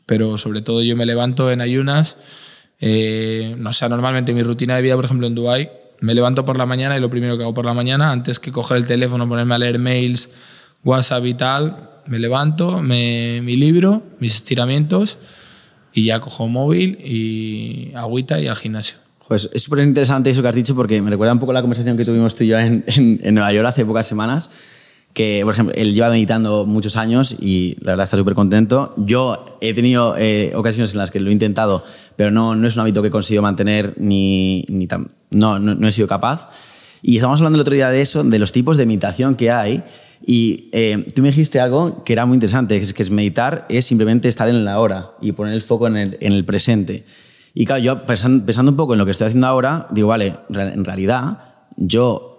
Pero 0.04 0.36
sobre 0.36 0.60
todo 0.60 0.82
yo 0.82 0.96
me 0.96 1.06
levanto 1.06 1.50
en 1.50 1.60
ayunas, 1.60 2.18
eh, 2.80 3.54
no 3.56 3.72
sé, 3.72 3.88
normalmente 3.88 4.34
mi 4.34 4.42
rutina 4.42 4.76
de 4.76 4.82
vida, 4.82 4.96
por 4.96 5.04
ejemplo, 5.04 5.28
en 5.28 5.34
Dubai 5.34 5.70
me 6.00 6.14
levanto 6.14 6.44
por 6.44 6.58
la 6.58 6.66
mañana 6.66 6.96
y 6.96 7.00
lo 7.00 7.08
primero 7.08 7.38
que 7.38 7.44
hago 7.44 7.54
por 7.54 7.64
la 7.64 7.72
mañana, 7.72 8.10
antes 8.10 8.40
que 8.40 8.50
coger 8.50 8.78
el 8.78 8.86
teléfono, 8.86 9.28
ponerme 9.28 9.54
a 9.54 9.58
leer 9.58 9.78
mails, 9.78 10.30
WhatsApp 10.82 11.24
y 11.24 11.34
tal, 11.34 11.90
me 12.06 12.18
levanto, 12.18 12.82
me, 12.82 13.40
mi 13.42 13.54
libro, 13.54 14.02
mis 14.18 14.34
estiramientos 14.34 15.18
y 15.92 16.04
ya 16.06 16.20
cojo 16.20 16.48
móvil 16.48 16.98
y 17.04 17.92
agüita 17.94 18.40
y 18.40 18.46
al 18.46 18.56
gimnasio. 18.56 18.98
Pues 19.28 19.48
es 19.52 19.62
súper 19.62 19.80
interesante 19.84 20.30
eso 20.30 20.42
que 20.42 20.48
has 20.48 20.54
dicho 20.54 20.74
porque 20.74 21.00
me 21.00 21.10
recuerda 21.10 21.32
un 21.32 21.38
poco 21.40 21.52
la 21.52 21.60
conversación 21.62 21.96
que 21.96 22.04
tuvimos 22.04 22.34
tú 22.34 22.44
y 22.44 22.48
yo 22.48 22.58
en, 22.58 22.84
en- 22.86 23.20
en 23.22 23.34
Nueva 23.34 23.52
York 23.52 23.66
hace 23.68 23.84
pocas 23.84 24.06
semanas. 24.06 24.50
Que, 25.14 25.42
por 25.44 25.52
ejemplo, 25.52 25.74
él 25.76 25.92
lleva 25.92 26.08
meditando 26.08 26.64
muchos 26.64 26.96
años 26.96 27.36
y 27.38 27.76
la 27.82 27.92
verdad 27.92 28.04
está 28.04 28.16
súper 28.16 28.32
contento. 28.34 28.94
Yo 28.96 29.58
he 29.60 29.74
tenido 29.74 30.16
eh, 30.16 30.52
ocasiones 30.54 30.92
en 30.92 30.98
las 30.98 31.10
que 31.10 31.20
lo 31.20 31.28
he 31.28 31.32
intentado, 31.34 31.84
pero 32.16 32.30
no, 32.30 32.54
no 32.56 32.66
es 32.66 32.76
un 32.76 32.80
hábito 32.80 33.02
que 33.02 33.08
he 33.08 33.10
conseguido 33.10 33.42
mantener 33.42 33.92
ni, 33.98 34.64
ni 34.70 34.86
tan, 34.86 35.10
no, 35.30 35.58
no, 35.58 35.74
no 35.74 35.86
he 35.86 35.92
sido 35.92 36.08
capaz. 36.08 36.48
Y 37.02 37.16
estábamos 37.16 37.40
hablando 37.40 37.58
el 37.58 37.60
otro 37.60 37.74
día 37.74 37.90
de 37.90 38.00
eso, 38.00 38.24
de 38.24 38.38
los 38.38 38.52
tipos 38.52 38.78
de 38.78 38.86
meditación 38.86 39.34
que 39.34 39.50
hay. 39.50 39.84
Y 40.24 40.70
eh, 40.72 41.06
tú 41.14 41.22
me 41.22 41.28
dijiste 41.28 41.60
algo 41.60 42.04
que 42.04 42.12
era 42.12 42.26
muy 42.26 42.36
interesante, 42.36 42.76
que 42.76 42.82
es, 42.82 42.94
que 42.94 43.02
es 43.02 43.10
meditar 43.10 43.66
es 43.68 43.84
simplemente 43.84 44.28
estar 44.28 44.48
en 44.48 44.64
la 44.64 44.78
hora 44.78 45.12
y 45.20 45.32
poner 45.32 45.54
el 45.54 45.62
foco 45.62 45.86
en 45.86 45.96
el, 45.96 46.18
en 46.20 46.32
el 46.32 46.44
presente. 46.44 47.04
Y 47.54 47.66
claro, 47.66 47.82
yo 47.82 48.06
pensando, 48.06 48.44
pensando 48.46 48.70
un 48.70 48.76
poco 48.76 48.94
en 48.94 48.98
lo 48.98 49.04
que 49.04 49.10
estoy 49.10 49.26
haciendo 49.26 49.46
ahora, 49.46 49.86
digo, 49.90 50.08
vale, 50.08 50.36
en 50.50 50.84
realidad 50.84 51.38
yo 51.76 52.32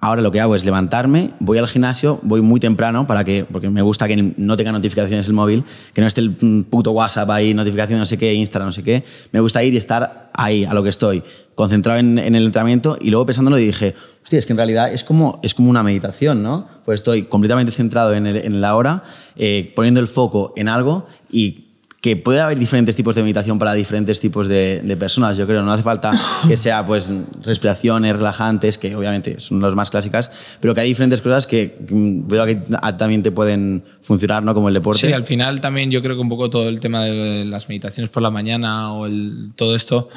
ahora 0.00 0.22
lo 0.22 0.30
que 0.30 0.40
hago 0.40 0.54
es 0.54 0.64
levantarme, 0.64 1.30
voy 1.40 1.58
al 1.58 1.66
gimnasio, 1.66 2.20
voy 2.22 2.40
muy 2.40 2.60
temprano 2.60 3.06
para 3.06 3.24
que, 3.24 3.44
porque 3.44 3.70
me 3.70 3.82
gusta 3.82 4.06
que 4.06 4.34
no 4.36 4.56
tenga 4.56 4.72
notificaciones 4.72 5.26
el 5.26 5.32
móvil, 5.32 5.64
que 5.94 6.00
no 6.00 6.06
esté 6.06 6.20
el 6.20 6.34
puto 6.70 6.92
WhatsApp 6.92 7.28
ahí, 7.30 7.54
notificación 7.54 7.98
no 7.98 8.06
sé 8.06 8.18
qué, 8.18 8.32
Instagram 8.34 8.68
no 8.68 8.72
sé 8.72 8.82
qué. 8.82 9.04
Me 9.32 9.40
gusta 9.40 9.64
ir 9.64 9.74
y 9.74 9.78
estar 9.78 10.30
ahí, 10.34 10.64
a 10.64 10.74
lo 10.74 10.82
que 10.82 10.90
estoy, 10.90 11.22
concentrado 11.54 11.98
en, 11.98 12.18
en 12.18 12.34
el 12.34 12.46
entrenamiento 12.46 12.98
y 13.00 13.10
luego 13.10 13.26
pensándolo 13.26 13.56
dije, 13.56 13.94
hostia, 14.22 14.38
es 14.38 14.46
que 14.46 14.52
en 14.52 14.56
realidad 14.58 14.92
es 14.92 15.04
como, 15.04 15.40
es 15.42 15.54
como 15.54 15.70
una 15.70 15.82
meditación, 15.82 16.42
¿no? 16.42 16.66
Pues 16.84 17.00
estoy 17.00 17.24
completamente 17.24 17.72
centrado 17.72 18.14
en, 18.14 18.26
el- 18.26 18.36
en 18.36 18.60
la 18.60 18.76
hora, 18.76 19.02
eh, 19.36 19.72
poniendo 19.74 20.00
el 20.00 20.08
foco 20.08 20.52
en 20.56 20.68
algo 20.68 21.06
y 21.30 21.66
que 22.00 22.16
puede 22.16 22.40
haber 22.40 22.58
diferentes 22.58 22.96
tipos 22.96 23.14
de 23.14 23.20
meditación 23.22 23.58
para 23.58 23.74
diferentes 23.74 24.20
tipos 24.20 24.48
de, 24.48 24.80
de 24.82 24.96
personas, 24.96 25.36
yo 25.36 25.46
creo. 25.46 25.62
No 25.62 25.70
hace 25.70 25.82
falta 25.82 26.12
que 26.48 26.56
sea 26.56 26.86
pues 26.86 27.10
respiraciones 27.42 28.16
relajantes, 28.16 28.78
que 28.78 28.94
obviamente 28.96 29.38
son 29.38 29.60
las 29.60 29.74
más 29.74 29.90
clásicas, 29.90 30.30
pero 30.60 30.74
que 30.74 30.80
hay 30.80 30.88
diferentes 30.88 31.20
cosas 31.20 31.46
que 31.46 31.76
mm, 31.90 32.26
veo 32.26 32.46
que 32.46 32.54
también 32.98 33.22
te 33.22 33.32
pueden 33.32 33.82
funcionar, 34.00 34.42
¿no? 34.42 34.54
Como 34.54 34.68
el 34.68 34.74
deporte. 34.74 35.06
Sí, 35.08 35.12
al 35.12 35.24
final 35.24 35.60
también 35.60 35.90
yo 35.90 36.00
creo 36.00 36.16
que 36.16 36.22
un 36.22 36.30
poco 36.30 36.48
todo 36.48 36.70
el 36.70 36.80
tema 36.80 37.04
de 37.04 37.44
las 37.44 37.68
meditaciones 37.68 38.08
por 38.08 38.22
la 38.22 38.30
mañana 38.30 38.92
o 38.94 39.04
el, 39.04 39.50
todo 39.54 39.76
esto 39.76 40.08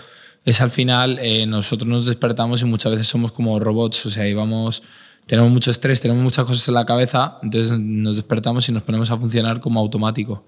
es 0.45 0.61
al 0.61 0.71
final 0.71 1.19
eh, 1.21 1.45
nosotros 1.45 1.87
nos 1.87 2.05
despertamos 2.05 2.61
y 2.61 2.65
muchas 2.65 2.91
veces 2.91 3.07
somos 3.07 3.31
como 3.31 3.59
robots, 3.59 4.05
o 4.05 4.11
sea, 4.11 4.27
íbamos 4.27 4.83
tenemos 5.25 5.51
mucho 5.51 5.71
estrés, 5.71 6.01
tenemos 6.01 6.21
muchas 6.21 6.45
cosas 6.45 6.67
en 6.67 6.73
la 6.73 6.85
cabeza, 6.85 7.37
entonces 7.41 7.77
nos 7.79 8.15
despertamos 8.15 8.67
y 8.67 8.71
nos 8.71 8.83
ponemos 8.83 9.09
a 9.09 9.17
funcionar 9.17 9.59
como 9.59 9.79
automático. 9.79 10.45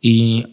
Y 0.00 0.46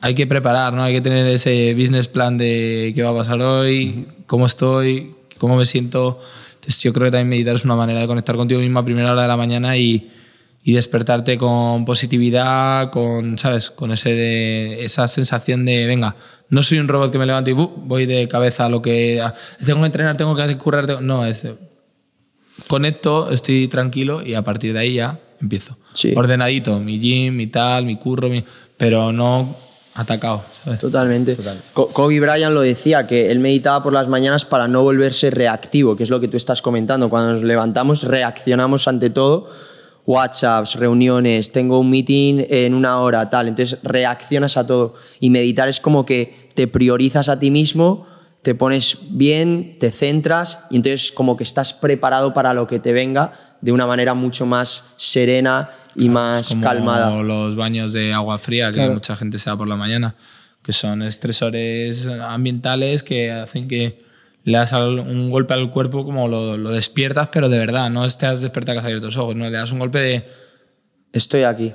hay 0.00 0.14
que 0.14 0.26
preparar, 0.26 0.72
¿no? 0.72 0.82
Hay 0.82 0.94
que 0.94 1.00
tener 1.00 1.26
ese 1.26 1.74
business 1.74 2.08
plan 2.08 2.36
de 2.36 2.92
qué 2.94 3.02
va 3.02 3.10
a 3.10 3.14
pasar 3.14 3.40
hoy, 3.42 4.08
cómo 4.26 4.46
estoy, 4.46 5.14
cómo 5.38 5.56
me 5.56 5.66
siento. 5.66 6.20
Entonces 6.54 6.82
yo 6.82 6.92
creo 6.92 7.06
que 7.06 7.12
también 7.12 7.28
meditar 7.28 7.54
es 7.56 7.64
una 7.64 7.76
manera 7.76 8.00
de 8.00 8.06
conectar 8.06 8.36
contigo 8.36 8.60
mismo 8.60 8.80
a 8.80 8.84
primera 8.84 9.12
hora 9.12 9.22
de 9.22 9.28
la 9.28 9.36
mañana 9.36 9.76
y, 9.76 10.10
y 10.64 10.72
despertarte 10.72 11.38
con 11.38 11.84
positividad, 11.84 12.90
con, 12.90 13.38
¿sabes? 13.38 13.70
Con 13.70 13.92
ese 13.92 14.84
esa 14.84 15.06
sensación 15.06 15.64
de, 15.64 15.86
venga, 15.86 16.16
no 16.50 16.62
soy 16.62 16.78
un 16.78 16.88
robot 16.88 17.10
que 17.10 17.18
me 17.18 17.26
levanto 17.26 17.50
y 17.50 17.54
uh, 17.54 17.72
voy 17.84 18.06
de 18.06 18.28
cabeza 18.28 18.66
a 18.66 18.68
lo 18.68 18.82
que... 18.82 19.22
tengo 19.64 19.80
que 19.80 19.86
entrenar, 19.86 20.16
tengo 20.16 20.36
que 20.36 20.58
currar, 20.58 21.00
no, 21.02 21.24
es... 21.24 21.46
Conecto, 22.66 23.30
estoy 23.30 23.68
tranquilo 23.68 24.20
y 24.24 24.34
a 24.34 24.42
partir 24.42 24.72
de 24.74 24.80
ahí 24.80 24.94
ya 24.94 25.18
empiezo. 25.40 25.78
Sí. 25.94 26.12
Ordenadito, 26.14 26.78
mi 26.78 26.98
gym, 26.98 27.34
mi 27.34 27.46
tal, 27.46 27.86
mi 27.86 27.96
curro, 27.96 28.28
mi, 28.28 28.44
pero 28.76 29.12
no 29.12 29.56
atacado, 29.94 30.44
¿sabes? 30.52 30.78
Totalmente. 30.78 31.36
Co- 31.72 31.88
Kobe 31.88 32.20
Bryant 32.20 32.52
lo 32.52 32.60
decía, 32.60 33.06
que 33.06 33.30
él 33.30 33.40
meditaba 33.40 33.82
por 33.82 33.92
las 33.94 34.08
mañanas 34.08 34.44
para 34.44 34.68
no 34.68 34.82
volverse 34.82 35.30
reactivo, 35.30 35.96
que 35.96 36.02
es 36.02 36.10
lo 36.10 36.20
que 36.20 36.28
tú 36.28 36.36
estás 36.36 36.60
comentando. 36.60 37.08
Cuando 37.08 37.32
nos 37.32 37.42
levantamos, 37.42 38.02
reaccionamos 38.02 38.86
ante 38.88 39.08
todo. 39.08 39.48
WhatsApps, 40.06 40.74
reuniones, 40.76 41.52
tengo 41.52 41.78
un 41.80 41.90
meeting 41.90 42.44
en 42.48 42.74
una 42.74 42.98
hora, 43.00 43.28
tal. 43.30 43.48
Entonces 43.48 43.78
reaccionas 43.82 44.56
a 44.56 44.66
todo. 44.66 44.94
Y 45.20 45.30
meditar 45.30 45.68
es 45.68 45.80
como 45.80 46.04
que 46.04 46.50
te 46.54 46.66
priorizas 46.66 47.28
a 47.28 47.38
ti 47.38 47.50
mismo, 47.50 48.06
te 48.42 48.54
pones 48.54 48.98
bien, 49.10 49.76
te 49.78 49.90
centras 49.92 50.60
y 50.70 50.76
entonces 50.76 51.12
como 51.12 51.36
que 51.36 51.44
estás 51.44 51.74
preparado 51.74 52.32
para 52.32 52.54
lo 52.54 52.66
que 52.66 52.78
te 52.78 52.92
venga 52.92 53.32
de 53.60 53.72
una 53.72 53.86
manera 53.86 54.14
mucho 54.14 54.46
más 54.46 54.84
serena 54.96 55.70
y 55.94 56.08
más 56.08 56.48
Como 56.48 56.62
calmada. 56.62 57.22
los 57.22 57.56
baños 57.56 57.92
de 57.92 58.12
agua 58.14 58.38
fría 58.38 58.72
que 58.72 58.88
mucha 58.88 59.16
gente 59.16 59.38
se 59.38 59.50
da 59.50 59.56
por 59.56 59.68
la 59.68 59.76
mañana, 59.76 60.14
que 60.62 60.72
son 60.72 61.02
estresores 61.02 62.06
ambientales 62.06 63.02
que 63.02 63.30
hacen 63.30 63.68
que 63.68 64.02
le 64.44 64.58
das 64.58 64.72
un 64.72 65.30
golpe 65.30 65.54
al 65.54 65.70
cuerpo 65.70 66.04
como 66.04 66.28
lo, 66.28 66.56
lo 66.56 66.70
despiertas, 66.70 67.28
pero 67.32 67.48
de 67.48 67.58
verdad, 67.58 67.90
no 67.90 68.04
estás 68.04 68.40
despertado 68.40 68.74
que 68.76 68.78
has 68.80 68.84
abierto 68.86 69.06
los 69.06 69.16
ojos, 69.16 69.36
no, 69.36 69.44
le 69.48 69.56
das 69.56 69.72
un 69.72 69.78
golpe 69.78 69.98
de 69.98 70.24
Estoy 71.12 71.42
aquí. 71.42 71.72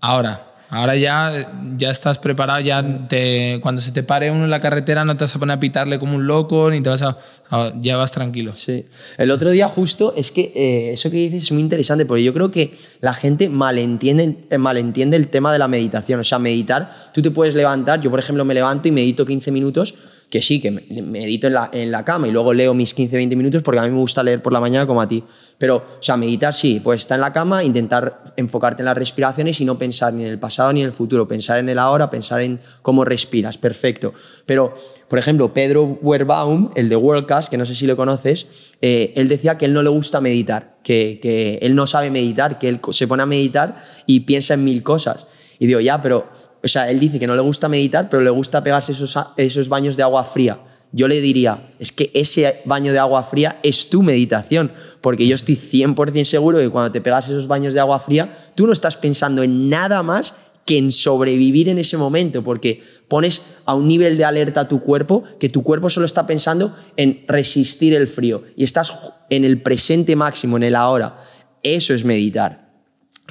ahora. 0.00 0.46
Ahora 0.72 0.94
ya, 0.94 1.50
ya 1.76 1.90
estás 1.90 2.20
preparado, 2.20 2.60
ya 2.60 3.08
te, 3.08 3.58
cuando 3.60 3.80
se 3.82 3.90
te 3.90 4.04
pare 4.04 4.30
uno 4.30 4.44
en 4.44 4.50
la 4.50 4.60
carretera 4.60 5.04
no 5.04 5.16
te 5.16 5.24
vas 5.24 5.34
a 5.34 5.38
poner 5.40 5.56
a 5.56 5.58
pitarle 5.58 5.98
como 5.98 6.14
un 6.14 6.28
loco, 6.28 6.70
ni 6.70 6.80
te 6.80 6.88
vas 6.88 7.02
a... 7.02 7.18
a- 7.50 7.72
ya 7.80 7.96
vas 7.96 8.12
tranquilo. 8.12 8.52
Sí. 8.52 8.86
El 9.18 9.32
otro 9.32 9.50
día 9.50 9.66
justo 9.66 10.14
es 10.16 10.30
que 10.30 10.52
eh, 10.54 10.92
eso 10.92 11.10
que 11.10 11.16
dices 11.16 11.42
es 11.42 11.50
muy 11.50 11.60
interesante 11.60 12.06
porque 12.06 12.22
yo 12.22 12.32
creo 12.32 12.52
que 12.52 12.72
la 13.00 13.14
gente 13.14 13.48
malentiende, 13.48 14.36
eh, 14.48 14.58
malentiende 14.58 15.16
el 15.16 15.26
tema 15.26 15.52
de 15.52 15.58
la 15.58 15.66
meditación. 15.66 16.20
O 16.20 16.24
sea, 16.24 16.38
meditar, 16.38 16.94
tú 17.12 17.20
te 17.20 17.32
puedes 17.32 17.56
levantar, 17.56 18.00
yo 18.00 18.08
por 18.08 18.20
ejemplo 18.20 18.44
me 18.44 18.54
levanto 18.54 18.86
y 18.86 18.92
medito 18.92 19.26
15 19.26 19.50
minutos, 19.50 19.96
que 20.30 20.40
sí, 20.40 20.60
que 20.60 20.70
me- 20.70 20.82
medito 21.02 21.48
en 21.48 21.54
la, 21.54 21.68
en 21.72 21.90
la 21.90 22.04
cama 22.04 22.28
y 22.28 22.30
luego 22.30 22.52
leo 22.54 22.72
mis 22.72 22.96
15-20 22.96 23.36
minutos 23.36 23.62
porque 23.62 23.80
a 23.80 23.82
mí 23.82 23.90
me 23.90 23.98
gusta 23.98 24.22
leer 24.22 24.40
por 24.40 24.52
la 24.52 24.60
mañana 24.60 24.86
como 24.86 25.02
a 25.02 25.08
ti. 25.08 25.24
Pero, 25.58 25.76
o 25.76 26.02
sea, 26.02 26.16
meditar 26.16 26.54
sí, 26.54 26.80
pues 26.82 27.00
estar 27.00 27.16
en 27.16 27.22
la 27.22 27.32
cama, 27.32 27.64
intentar 27.64 28.22
enfocarte 28.36 28.82
en 28.82 28.86
las 28.86 28.96
respiraciones 28.96 29.60
y 29.60 29.64
no 29.64 29.76
pensar 29.76 30.14
ni 30.14 30.22
en 30.24 30.30
el 30.30 30.38
pasado 30.38 30.72
ni 30.72 30.80
en 30.80 30.86
el 30.86 30.92
futuro, 30.92 31.26
pensar 31.28 31.58
en 31.58 31.68
el 31.68 31.78
ahora, 31.78 32.08
pensar 32.08 32.40
en 32.42 32.60
cómo 32.80 33.04
respiras, 33.04 33.58
perfecto. 33.58 34.14
Pero, 34.46 34.72
por 35.08 35.18
ejemplo, 35.18 35.52
Pedro 35.52 35.98
Werbaum, 36.00 36.70
el 36.76 36.88
de 36.88 36.96
Worldcast, 36.96 37.50
que 37.50 37.56
no 37.58 37.64
sé 37.64 37.74
si 37.74 37.86
lo 37.86 37.96
conoces, 37.96 38.46
eh, 38.80 39.12
él 39.16 39.28
decía 39.28 39.58
que 39.58 39.64
él 39.66 39.72
no 39.74 39.82
le 39.82 39.90
gusta 39.90 40.20
meditar, 40.20 40.76
que, 40.84 41.18
que 41.20 41.58
él 41.60 41.74
no 41.74 41.86
sabe 41.88 42.10
meditar, 42.10 42.58
que 42.60 42.68
él 42.68 42.80
se 42.92 43.08
pone 43.08 43.22
a 43.24 43.26
meditar 43.26 43.82
y 44.06 44.20
piensa 44.20 44.54
en 44.54 44.62
mil 44.64 44.82
cosas. 44.84 45.26
Y 45.58 45.66
digo, 45.66 45.80
ya, 45.80 46.00
pero, 46.00 46.26
o 46.62 46.68
sea, 46.68 46.90
él 46.90 47.00
dice 47.00 47.18
que 47.18 47.26
no 47.26 47.34
le 47.34 47.42
gusta 47.42 47.68
meditar, 47.68 48.08
pero 48.08 48.22
le 48.22 48.30
gusta 48.30 48.62
pegarse 48.62 48.92
esos, 48.92 49.16
esos 49.36 49.68
baños 49.68 49.96
de 49.96 50.02
agua 50.02 50.24
fría. 50.24 50.58
Yo 50.92 51.06
le 51.06 51.20
diría, 51.20 51.72
es 51.78 51.92
que 51.92 52.10
ese 52.14 52.60
baño 52.64 52.92
de 52.92 52.98
agua 52.98 53.22
fría 53.22 53.60
es 53.62 53.88
tu 53.88 54.02
meditación, 54.02 54.72
porque 55.00 55.26
yo 55.26 55.36
estoy 55.36 55.56
100% 55.56 56.24
seguro 56.24 56.58
que 56.58 56.68
cuando 56.68 56.90
te 56.90 57.00
pegas 57.00 57.26
esos 57.26 57.46
baños 57.46 57.74
de 57.74 57.80
agua 57.80 57.98
fría, 58.00 58.32
tú 58.56 58.66
no 58.66 58.72
estás 58.72 58.96
pensando 58.96 59.42
en 59.42 59.68
nada 59.68 60.02
más 60.02 60.34
que 60.66 60.78
en 60.78 60.92
sobrevivir 60.92 61.68
en 61.68 61.78
ese 61.78 61.96
momento, 61.96 62.42
porque 62.42 62.82
pones 63.08 63.42
a 63.64 63.74
un 63.74 63.88
nivel 63.88 64.16
de 64.16 64.24
alerta 64.24 64.62
a 64.62 64.68
tu 64.68 64.80
cuerpo 64.80 65.24
que 65.38 65.48
tu 65.48 65.62
cuerpo 65.62 65.88
solo 65.88 66.06
está 66.06 66.26
pensando 66.26 66.76
en 66.96 67.24
resistir 67.28 67.94
el 67.94 68.08
frío 68.08 68.42
y 68.56 68.64
estás 68.64 68.92
en 69.30 69.44
el 69.44 69.62
presente 69.62 70.16
máximo, 70.16 70.56
en 70.56 70.64
el 70.64 70.76
ahora. 70.76 71.16
Eso 71.62 71.94
es 71.94 72.04
meditar. 72.04 72.68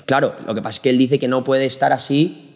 Claro, 0.05 0.33
lo 0.47 0.55
que 0.55 0.61
pasa 0.61 0.77
es 0.77 0.79
que 0.79 0.89
él 0.89 0.97
dice 0.97 1.19
que 1.19 1.27
no 1.27 1.43
puede 1.43 1.65
estar 1.65 1.91
así 1.91 2.48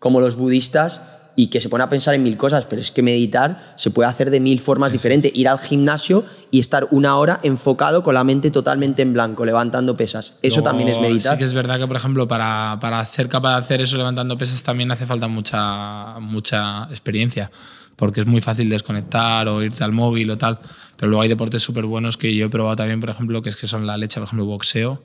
como 0.00 0.20
los 0.20 0.34
budistas 0.34 1.02
y 1.36 1.46
que 1.46 1.60
se 1.60 1.68
pone 1.68 1.84
a 1.84 1.88
pensar 1.88 2.14
en 2.14 2.22
mil 2.22 2.36
cosas, 2.36 2.66
pero 2.66 2.80
es 2.80 2.90
que 2.90 3.02
meditar 3.02 3.72
se 3.76 3.90
puede 3.90 4.08
hacer 4.08 4.30
de 4.30 4.40
mil 4.40 4.58
formas 4.60 4.92
diferentes. 4.92 5.30
Ir 5.34 5.48
al 5.48 5.58
gimnasio 5.58 6.24
y 6.50 6.58
estar 6.58 6.88
una 6.90 7.16
hora 7.16 7.38
enfocado 7.42 8.02
con 8.02 8.14
la 8.14 8.24
mente 8.24 8.50
totalmente 8.50 9.02
en 9.02 9.12
blanco, 9.12 9.44
levantando 9.44 9.96
pesas. 9.96 10.34
Eso 10.42 10.62
también 10.62 10.88
es 10.88 11.00
meditar. 11.00 11.32
Sí 11.32 11.38
que 11.38 11.44
es 11.44 11.54
verdad 11.54 11.78
que, 11.78 11.86
por 11.86 11.96
ejemplo, 11.96 12.26
para, 12.26 12.78
para 12.80 13.04
ser 13.04 13.28
capaz 13.28 13.52
de 13.52 13.58
hacer 13.60 13.82
eso 13.82 13.96
levantando 13.96 14.36
pesas 14.36 14.62
también 14.62 14.90
hace 14.90 15.06
falta 15.06 15.28
mucha, 15.28 16.18
mucha 16.18 16.84
experiencia, 16.90 17.50
porque 17.96 18.22
es 18.22 18.26
muy 18.26 18.40
fácil 18.40 18.68
desconectar 18.68 19.48
o 19.48 19.62
irte 19.62 19.84
al 19.84 19.92
móvil 19.92 20.30
o 20.30 20.38
tal, 20.38 20.58
pero 20.96 21.10
luego 21.10 21.22
hay 21.22 21.28
deportes 21.28 21.62
súper 21.62 21.84
buenos 21.84 22.16
que 22.16 22.34
yo 22.34 22.46
he 22.46 22.50
probado 22.50 22.76
también, 22.76 23.00
por 23.00 23.10
ejemplo, 23.10 23.40
que 23.42 23.50
es 23.50 23.56
que 23.56 23.66
son 23.66 23.86
la 23.86 23.96
leche, 23.96 24.18
por 24.20 24.26
ejemplo, 24.26 24.46
boxeo. 24.46 25.04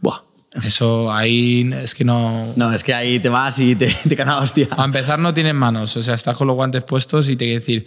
Buah. 0.00 0.27
Eso 0.64 1.12
ahí 1.12 1.70
es 1.82 1.94
que 1.94 2.04
no... 2.04 2.52
No, 2.56 2.72
es 2.72 2.82
que 2.82 2.94
ahí 2.94 3.18
te 3.18 3.28
vas 3.28 3.58
y 3.58 3.76
te, 3.76 3.94
te 4.08 4.16
caen 4.16 4.30
a 4.30 4.38
hostia. 4.38 4.68
A 4.70 4.84
empezar 4.84 5.18
no 5.18 5.34
tienen 5.34 5.56
manos, 5.56 5.96
o 5.96 6.02
sea, 6.02 6.14
estás 6.14 6.36
con 6.36 6.46
los 6.46 6.56
guantes 6.56 6.84
puestos 6.84 7.28
y 7.28 7.36
te 7.36 7.44
quiero 7.44 7.60
decir, 7.60 7.86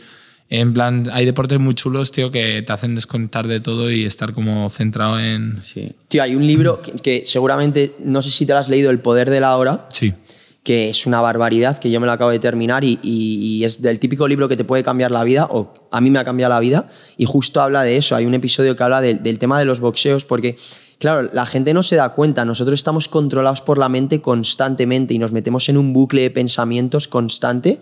en 0.50 0.74
plan, 0.74 1.08
hay 1.12 1.26
deportes 1.26 1.60
muy 1.60 1.74
chulos, 1.74 2.12
tío, 2.12 2.30
que 2.32 2.62
te 2.62 2.72
hacen 2.74 2.94
desconectar 2.94 3.48
de 3.48 3.60
todo 3.62 3.90
y 3.92 4.06
estar 4.06 4.34
como 4.34 4.70
centrado 4.70 5.20
en... 5.20 5.62
Sí. 5.62 5.92
Tío, 6.08 6.22
hay 6.24 6.36
un 6.36 6.46
libro 6.46 6.82
que, 6.82 6.92
que 6.94 7.24
seguramente, 7.26 7.96
no 8.04 8.22
sé 8.22 8.30
si 8.32 8.46
te 8.46 8.54
lo 8.54 8.60
has 8.60 8.70
leído, 8.70 8.92
El 8.92 9.00
poder 9.00 9.30
de 9.30 9.40
la 9.40 9.56
hora, 9.58 9.88
Sí. 9.90 10.14
que 10.64 10.90
es 10.92 11.08
una 11.08 11.20
barbaridad, 11.22 11.78
que 11.80 11.90
yo 11.90 12.00
me 12.00 12.06
lo 12.06 12.12
acabo 12.12 12.30
de 12.30 12.40
terminar 12.40 12.84
y, 12.84 13.00
y- 13.02 13.58
y 13.58 13.64
es 13.64 13.82
del 13.82 13.98
típico 13.98 14.28
libro 14.28 14.48
que 14.48 14.56
te 14.58 14.64
puede 14.66 14.84
cambiar 14.84 15.10
la 15.12 15.24
vida, 15.24 15.48
o 15.50 15.88
a 15.92 16.00
mí 16.02 16.12
me 16.12 16.20
ha 16.20 16.24
cambiado 16.24 16.54
la 16.54 16.60
vida, 16.60 16.88
y 17.18 17.26
justo 17.26 17.62
habla 17.62 17.82
de 17.84 17.98
eso. 17.98 18.16
Hay 18.16 18.26
un 18.28 18.34
episodio 18.36 18.76
que 18.76 18.84
habla 18.84 19.02
de- 19.02 19.16
del 19.16 19.40
tema 19.40 19.58
de 19.58 19.66
los 19.66 19.80
boxeos, 19.80 20.26
porque, 20.26 20.58
claro, 21.02 21.30
la 21.34 21.46
gente 21.48 21.74
no 21.74 21.82
se 21.84 21.96
da 21.96 22.10
cuenta, 22.14 22.46
nosotros 22.46 22.76
estamos 22.80 23.10
controlados 23.10 23.62
por 23.62 23.78
la 23.80 23.90
mente 23.90 24.22
constantemente 24.22 25.14
y 25.14 25.18
nos 25.20 25.32
metemos 25.32 25.68
en 25.68 25.78
un 25.78 25.94
bucle 25.94 26.22
de 26.22 26.30
pensamientos 26.30 27.08
constante 27.08 27.82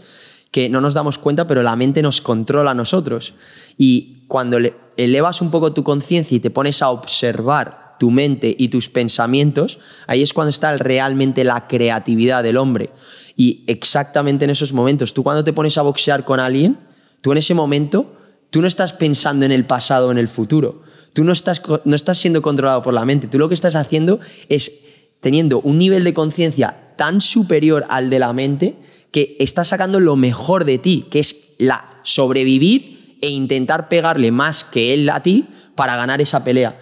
que 0.51 0.69
no 0.69 0.79
nos 0.81 0.93
damos 0.93 1.19
cuenta, 1.19 1.45
pero 1.45 1.61
la 1.61 1.75
mente 1.75 2.01
nos 2.01 2.21
controla 2.21 2.71
a 2.71 2.73
nosotros. 2.73 3.33
Y 3.77 4.23
cuando 4.27 4.59
le- 4.59 4.73
elevas 4.97 5.41
un 5.41 5.51
poco 5.51 5.73
tu 5.73 5.83
conciencia 5.83 6.35
y 6.35 6.39
te 6.39 6.49
pones 6.49 6.81
a 6.81 6.89
observar 6.89 7.97
tu 7.99 8.09
mente 8.09 8.55
y 8.57 8.69
tus 8.69 8.87
pensamientos, 8.89 9.79
ahí 10.07 10.23
es 10.23 10.33
cuando 10.33 10.49
está 10.49 10.75
realmente 10.77 11.43
la 11.43 11.67
creatividad 11.67 12.41
del 12.41 12.57
hombre. 12.57 12.89
Y 13.35 13.63
exactamente 13.67 14.45
en 14.45 14.51
esos 14.51 14.71
momentos, 14.73 15.13
tú 15.13 15.21
cuando 15.21 15.43
te 15.43 15.53
pones 15.53 15.77
a 15.77 15.81
boxear 15.81 16.23
con 16.23 16.39
alguien, 16.39 16.79
tú 17.21 17.33
en 17.33 17.37
ese 17.37 17.53
momento, 17.53 18.15
tú 18.49 18.61
no 18.61 18.67
estás 18.67 18.93
pensando 18.93 19.45
en 19.45 19.51
el 19.51 19.65
pasado 19.65 20.07
o 20.07 20.11
en 20.11 20.17
el 20.17 20.29
futuro. 20.29 20.81
Tú 21.19 21.25
no 21.25 21.33
estás, 21.33 21.61
no 21.83 21.95
estás 21.97 22.17
siendo 22.17 22.41
controlado 22.41 22.81
por 22.81 22.93
la 22.93 23.03
mente. 23.03 23.27
Tú 23.27 23.37
lo 23.39 23.49
que 23.49 23.53
estás 23.53 23.75
haciendo 23.75 24.21
es 24.47 24.85
teniendo 25.19 25.59
un 25.59 25.77
nivel 25.77 26.05
de 26.05 26.13
conciencia 26.13 26.93
tan 26.95 27.19
superior 27.19 27.83
al 27.89 28.09
de 28.09 28.19
la 28.19 28.31
mente 28.31 28.77
que 29.11 29.35
estás 29.41 29.67
sacando 29.67 29.99
lo 29.99 30.15
mejor 30.15 30.63
de 30.63 30.77
ti, 30.77 31.07
que 31.11 31.19
es 31.19 31.55
la 31.57 31.83
sobrevivir 32.03 33.17
e 33.21 33.27
intentar 33.27 33.89
pegarle 33.89 34.31
más 34.31 34.63
que 34.63 34.93
él 34.93 35.09
a 35.09 35.21
ti 35.21 35.45
para 35.75 35.97
ganar 35.97 36.21
esa 36.21 36.45
pelea. 36.45 36.79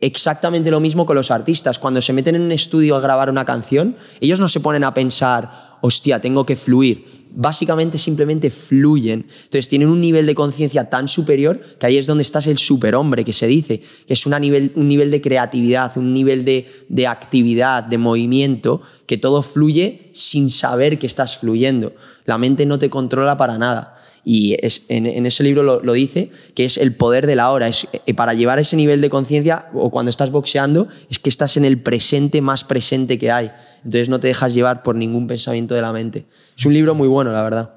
Exactamente 0.00 0.70
lo 0.70 0.80
mismo 0.80 1.04
con 1.04 1.16
los 1.16 1.30
artistas. 1.30 1.78
Cuando 1.78 2.00
se 2.00 2.14
meten 2.14 2.34
en 2.34 2.40
un 2.40 2.52
estudio 2.52 2.96
a 2.96 3.00
grabar 3.00 3.28
una 3.28 3.44
canción, 3.44 3.96
ellos 4.22 4.40
no 4.40 4.48
se 4.48 4.60
ponen 4.60 4.84
a 4.84 4.94
pensar, 4.94 5.76
hostia, 5.82 6.18
tengo 6.22 6.46
que 6.46 6.56
fluir. 6.56 7.15
Básicamente 7.36 7.98
simplemente 7.98 8.50
fluyen. 8.50 9.26
Entonces 9.44 9.68
tienen 9.68 9.88
un 9.88 10.00
nivel 10.00 10.26
de 10.26 10.34
conciencia 10.34 10.90
tan 10.90 11.06
superior 11.06 11.60
que 11.78 11.86
ahí 11.86 11.98
es 11.98 12.06
donde 12.06 12.22
estás 12.22 12.48
el 12.48 12.58
superhombre 12.58 13.24
que 13.24 13.32
se 13.32 13.46
dice, 13.46 13.82
que 14.06 14.14
es 14.14 14.26
nivel, 14.26 14.72
un 14.74 14.88
nivel 14.88 15.10
de 15.10 15.20
creatividad, 15.20 15.96
un 15.96 16.12
nivel 16.12 16.44
de, 16.44 16.66
de 16.88 17.06
actividad, 17.06 17.84
de 17.84 17.98
movimiento, 17.98 18.80
que 19.06 19.18
todo 19.18 19.42
fluye 19.42 20.10
sin 20.14 20.50
saber 20.50 20.98
que 20.98 21.06
estás 21.06 21.36
fluyendo. 21.36 21.94
La 22.24 22.38
mente 22.38 22.66
no 22.66 22.78
te 22.78 22.90
controla 22.90 23.36
para 23.36 23.58
nada. 23.58 23.95
Y 24.28 24.56
es, 24.60 24.86
en, 24.88 25.06
en 25.06 25.24
ese 25.24 25.44
libro 25.44 25.62
lo, 25.62 25.80
lo 25.80 25.92
dice, 25.92 26.30
que 26.56 26.64
es 26.64 26.78
el 26.78 26.92
poder 26.92 27.28
de 27.28 27.36
la 27.36 27.52
hora. 27.52 27.68
Es, 27.68 27.86
eh, 28.06 28.12
para 28.12 28.34
llevar 28.34 28.58
ese 28.58 28.74
nivel 28.76 29.00
de 29.00 29.08
conciencia, 29.08 29.66
o 29.72 29.88
cuando 29.92 30.10
estás 30.10 30.32
boxeando, 30.32 30.88
es 31.08 31.20
que 31.20 31.28
estás 31.28 31.56
en 31.56 31.64
el 31.64 31.80
presente 31.80 32.40
más 32.40 32.64
presente 32.64 33.18
que 33.18 33.30
hay. 33.30 33.52
Entonces 33.84 34.08
no 34.08 34.18
te 34.18 34.26
dejas 34.26 34.52
llevar 34.52 34.82
por 34.82 34.96
ningún 34.96 35.28
pensamiento 35.28 35.76
de 35.76 35.82
la 35.82 35.92
mente. 35.92 36.26
Es 36.58 36.66
un 36.66 36.74
libro 36.74 36.92
muy 36.96 37.06
bueno, 37.06 37.30
la 37.30 37.40
verdad. 37.44 37.70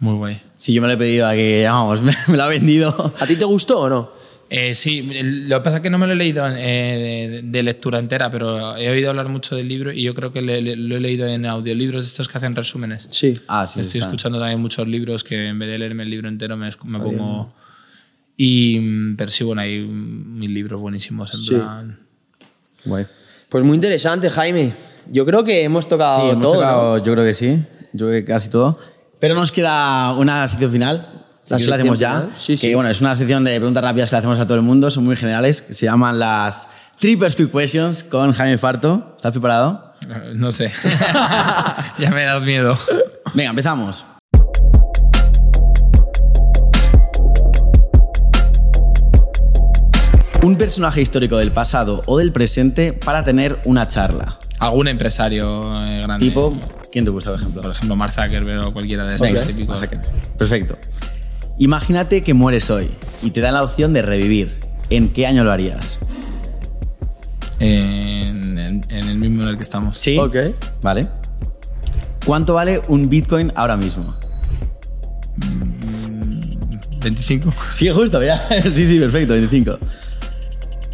Muy 0.00 0.16
guay. 0.16 0.42
Sí, 0.56 0.72
yo 0.72 0.82
me 0.82 0.88
lo 0.88 0.94
he 0.94 0.96
pedido 0.96 1.28
a 1.28 1.34
que, 1.34 1.64
vamos, 1.70 2.02
me, 2.02 2.12
me 2.26 2.36
lo 2.36 2.42
ha 2.42 2.48
vendido. 2.48 3.12
¿A 3.20 3.26
ti 3.28 3.36
te 3.36 3.44
gustó 3.44 3.78
o 3.82 3.88
no? 3.88 4.17
Eh, 4.50 4.74
sí, 4.74 5.02
lo 5.22 5.58
que 5.58 5.64
pasa 5.64 5.76
es 5.76 5.82
que 5.82 5.90
no 5.90 5.98
me 5.98 6.06
lo 6.06 6.14
he 6.14 6.16
leído 6.16 6.46
eh, 6.48 7.28
de, 7.30 7.42
de 7.42 7.62
lectura 7.62 7.98
entera, 7.98 8.30
pero 8.30 8.76
he 8.78 8.88
oído 8.88 9.10
hablar 9.10 9.28
mucho 9.28 9.54
del 9.56 9.68
libro 9.68 9.92
y 9.92 10.02
yo 10.02 10.14
creo 10.14 10.32
que 10.32 10.40
le- 10.40 10.62
le- 10.62 10.76
lo 10.76 10.96
he 10.96 11.00
leído 11.00 11.26
en 11.26 11.44
audiolibros 11.44 12.06
estos 12.06 12.28
que 12.28 12.38
hacen 12.38 12.56
resúmenes. 12.56 13.06
Sí. 13.10 13.34
Ah, 13.46 13.66
sí, 13.70 13.78
Estoy 13.80 13.98
está. 13.98 14.08
escuchando 14.08 14.38
también 14.38 14.58
muchos 14.60 14.88
libros 14.88 15.22
que 15.22 15.48
en 15.48 15.58
vez 15.58 15.68
de 15.68 15.78
leerme 15.78 16.02
el 16.04 16.10
libro 16.10 16.28
entero 16.28 16.56
me, 16.56 16.70
pongo... 16.72 17.52
Y, 18.38 18.78
mm, 18.80 19.16
pero 19.16 19.30
sí, 19.30 19.44
bueno, 19.44 19.60
hay 19.62 19.80
mil 19.80 20.54
libros 20.54 20.80
buenísimos 20.80 21.34
en 21.34 21.40
Sí. 21.40 21.54
plan... 21.54 21.98
Guay. 22.84 23.06
Pues 23.50 23.64
muy 23.64 23.74
interesante, 23.74 24.30
Jaime. 24.30 24.72
Yo 25.10 25.26
creo 25.26 25.42
que 25.44 25.62
hemos 25.62 25.88
tocado 25.88 26.22
Sí, 26.22 26.28
hemos 26.30 26.42
todo. 26.42 26.54
tocado, 26.54 26.98
¿no? 26.98 27.04
yo 27.04 27.12
creo 27.12 27.24
que 27.24 27.34
sí. 27.34 27.62
Yo 27.92 28.06
creo 28.06 28.20
que 28.20 28.24
casi 28.24 28.48
todo. 28.50 28.78
Pero 29.18 29.34
nos 29.34 29.50
queda 29.52 30.12
una 30.14 30.46
sección 30.48 30.70
final. 30.72 31.26
Si 31.56 31.64
La 31.64 31.70
la 31.70 31.76
hacemos 31.76 31.98
ya. 31.98 32.28
sí, 32.38 32.58
que 32.58 32.68
sí. 32.68 32.74
bueno, 32.74 32.90
es 32.90 33.00
una 33.00 33.16
sección 33.16 33.42
de 33.44 33.56
preguntas 33.56 33.82
rápidas 33.82 34.10
que 34.10 34.16
le 34.16 34.18
hacemos 34.18 34.38
a 34.38 34.44
todo 34.46 34.56
el 34.56 34.62
mundo. 34.62 34.90
Son 34.90 35.04
muy 35.04 35.16
generales. 35.16 35.62
que 35.62 35.72
Se 35.72 35.86
llaman 35.86 36.18
las 36.18 36.68
Triple 37.00 37.30
Quick 37.30 37.50
Questions 37.52 38.04
con 38.04 38.32
Jaime 38.32 38.58
Farto. 38.58 39.14
¿Estás 39.16 39.32
preparado? 39.32 39.94
Eh, 40.08 40.32
No 40.34 40.50
sé. 40.50 40.70
ya 41.98 42.10
me 42.10 42.24
das 42.24 42.44
miedo. 42.44 42.76
Venga, 43.34 43.50
empezamos. 43.50 44.04
Un 50.42 50.56
personaje 50.56 51.00
histórico 51.00 51.36
del 51.38 51.50
pasado 51.50 52.02
o 52.06 52.18
del 52.18 52.32
presente 52.32 52.92
para 52.92 53.24
tener 53.24 53.58
una 53.64 53.86
charla. 53.88 54.38
Algún 54.60 54.88
empresario 54.88 55.60
eh, 55.84 56.00
grande. 56.02 56.24
Tipo, 56.24 56.56
¿quién 56.92 57.04
te 57.04 57.10
gusta, 57.10 57.30
por 57.30 57.40
ejemplo? 57.40 57.62
Por 57.62 57.70
ejemplo, 57.72 57.96
Mark 57.96 58.12
Zuckerberg 58.12 58.68
o 58.68 58.72
cualquiera 58.72 59.06
de 59.06 59.16
estos 59.16 59.44
típicos. 59.44 59.78
Perfecto. 60.36 60.78
Imagínate 61.58 62.22
que 62.22 62.34
mueres 62.34 62.70
hoy 62.70 62.88
y 63.22 63.30
te 63.30 63.40
dan 63.40 63.54
la 63.54 63.62
opción 63.62 63.92
de 63.92 64.02
revivir. 64.02 64.58
¿En 64.90 65.08
qué 65.10 65.26
año 65.26 65.44
lo 65.44 65.52
harías? 65.52 65.98
En, 67.58 68.58
en- 68.58 68.82
en 68.88 69.08
el 69.08 69.18
mismo 69.18 69.42
en 69.42 69.48
el 69.48 69.56
que 69.56 69.62
estamos. 69.62 69.98
Sí. 69.98 70.16
Ok. 70.18 70.36
Vale. 70.82 71.08
¿Cuánto 72.24 72.54
vale 72.54 72.80
un 72.88 73.08
Bitcoin 73.08 73.52
ahora 73.56 73.76
mismo? 73.76 74.14
25. 77.00 77.50
Sí, 77.72 77.88
justo, 77.90 78.22
ya. 78.22 78.40
Sí, 78.74 78.86
sí, 78.86 78.98
perfecto, 78.98 79.32
25. 79.34 79.78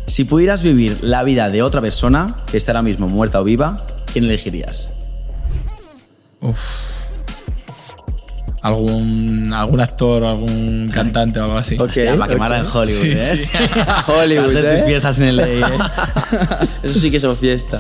Si 0.06 0.24
pudieras 0.24 0.62
vivir 0.62 0.98
la 1.02 1.22
vida 1.24 1.48
de 1.50 1.62
otra 1.62 1.80
persona, 1.80 2.26
que 2.50 2.56
está 2.56 2.72
ahora 2.72 2.82
mismo 2.82 3.08
muerta 3.08 3.40
o 3.40 3.44
viva, 3.44 3.86
¿quién 4.12 4.24
elegirías? 4.26 4.90
Algún, 8.64 9.52
algún 9.52 9.78
actor 9.78 10.22
o 10.22 10.28
algún 10.30 10.88
cantante 10.90 11.38
o 11.38 11.44
algo 11.44 11.58
así. 11.58 11.74
Ok. 11.74 11.82
Hostia, 11.82 12.16
para 12.16 12.32
quemarla 12.32 12.58
en. 12.60 12.64
Hollywood, 12.66 13.02
Sí, 13.02 13.10
¿eh? 13.10 13.36
sí. 13.36 13.50
Hollywood, 14.06 14.56
Hacer 14.56 14.72
tus 14.72 14.80
¿eh? 14.80 14.84
fiestas 14.86 15.18
en 15.20 15.28
el 15.28 15.40
¿eh? 15.40 15.60
Eso 16.82 16.98
sí 16.98 17.10
que 17.10 17.20
son 17.20 17.36
fiesta. 17.36 17.78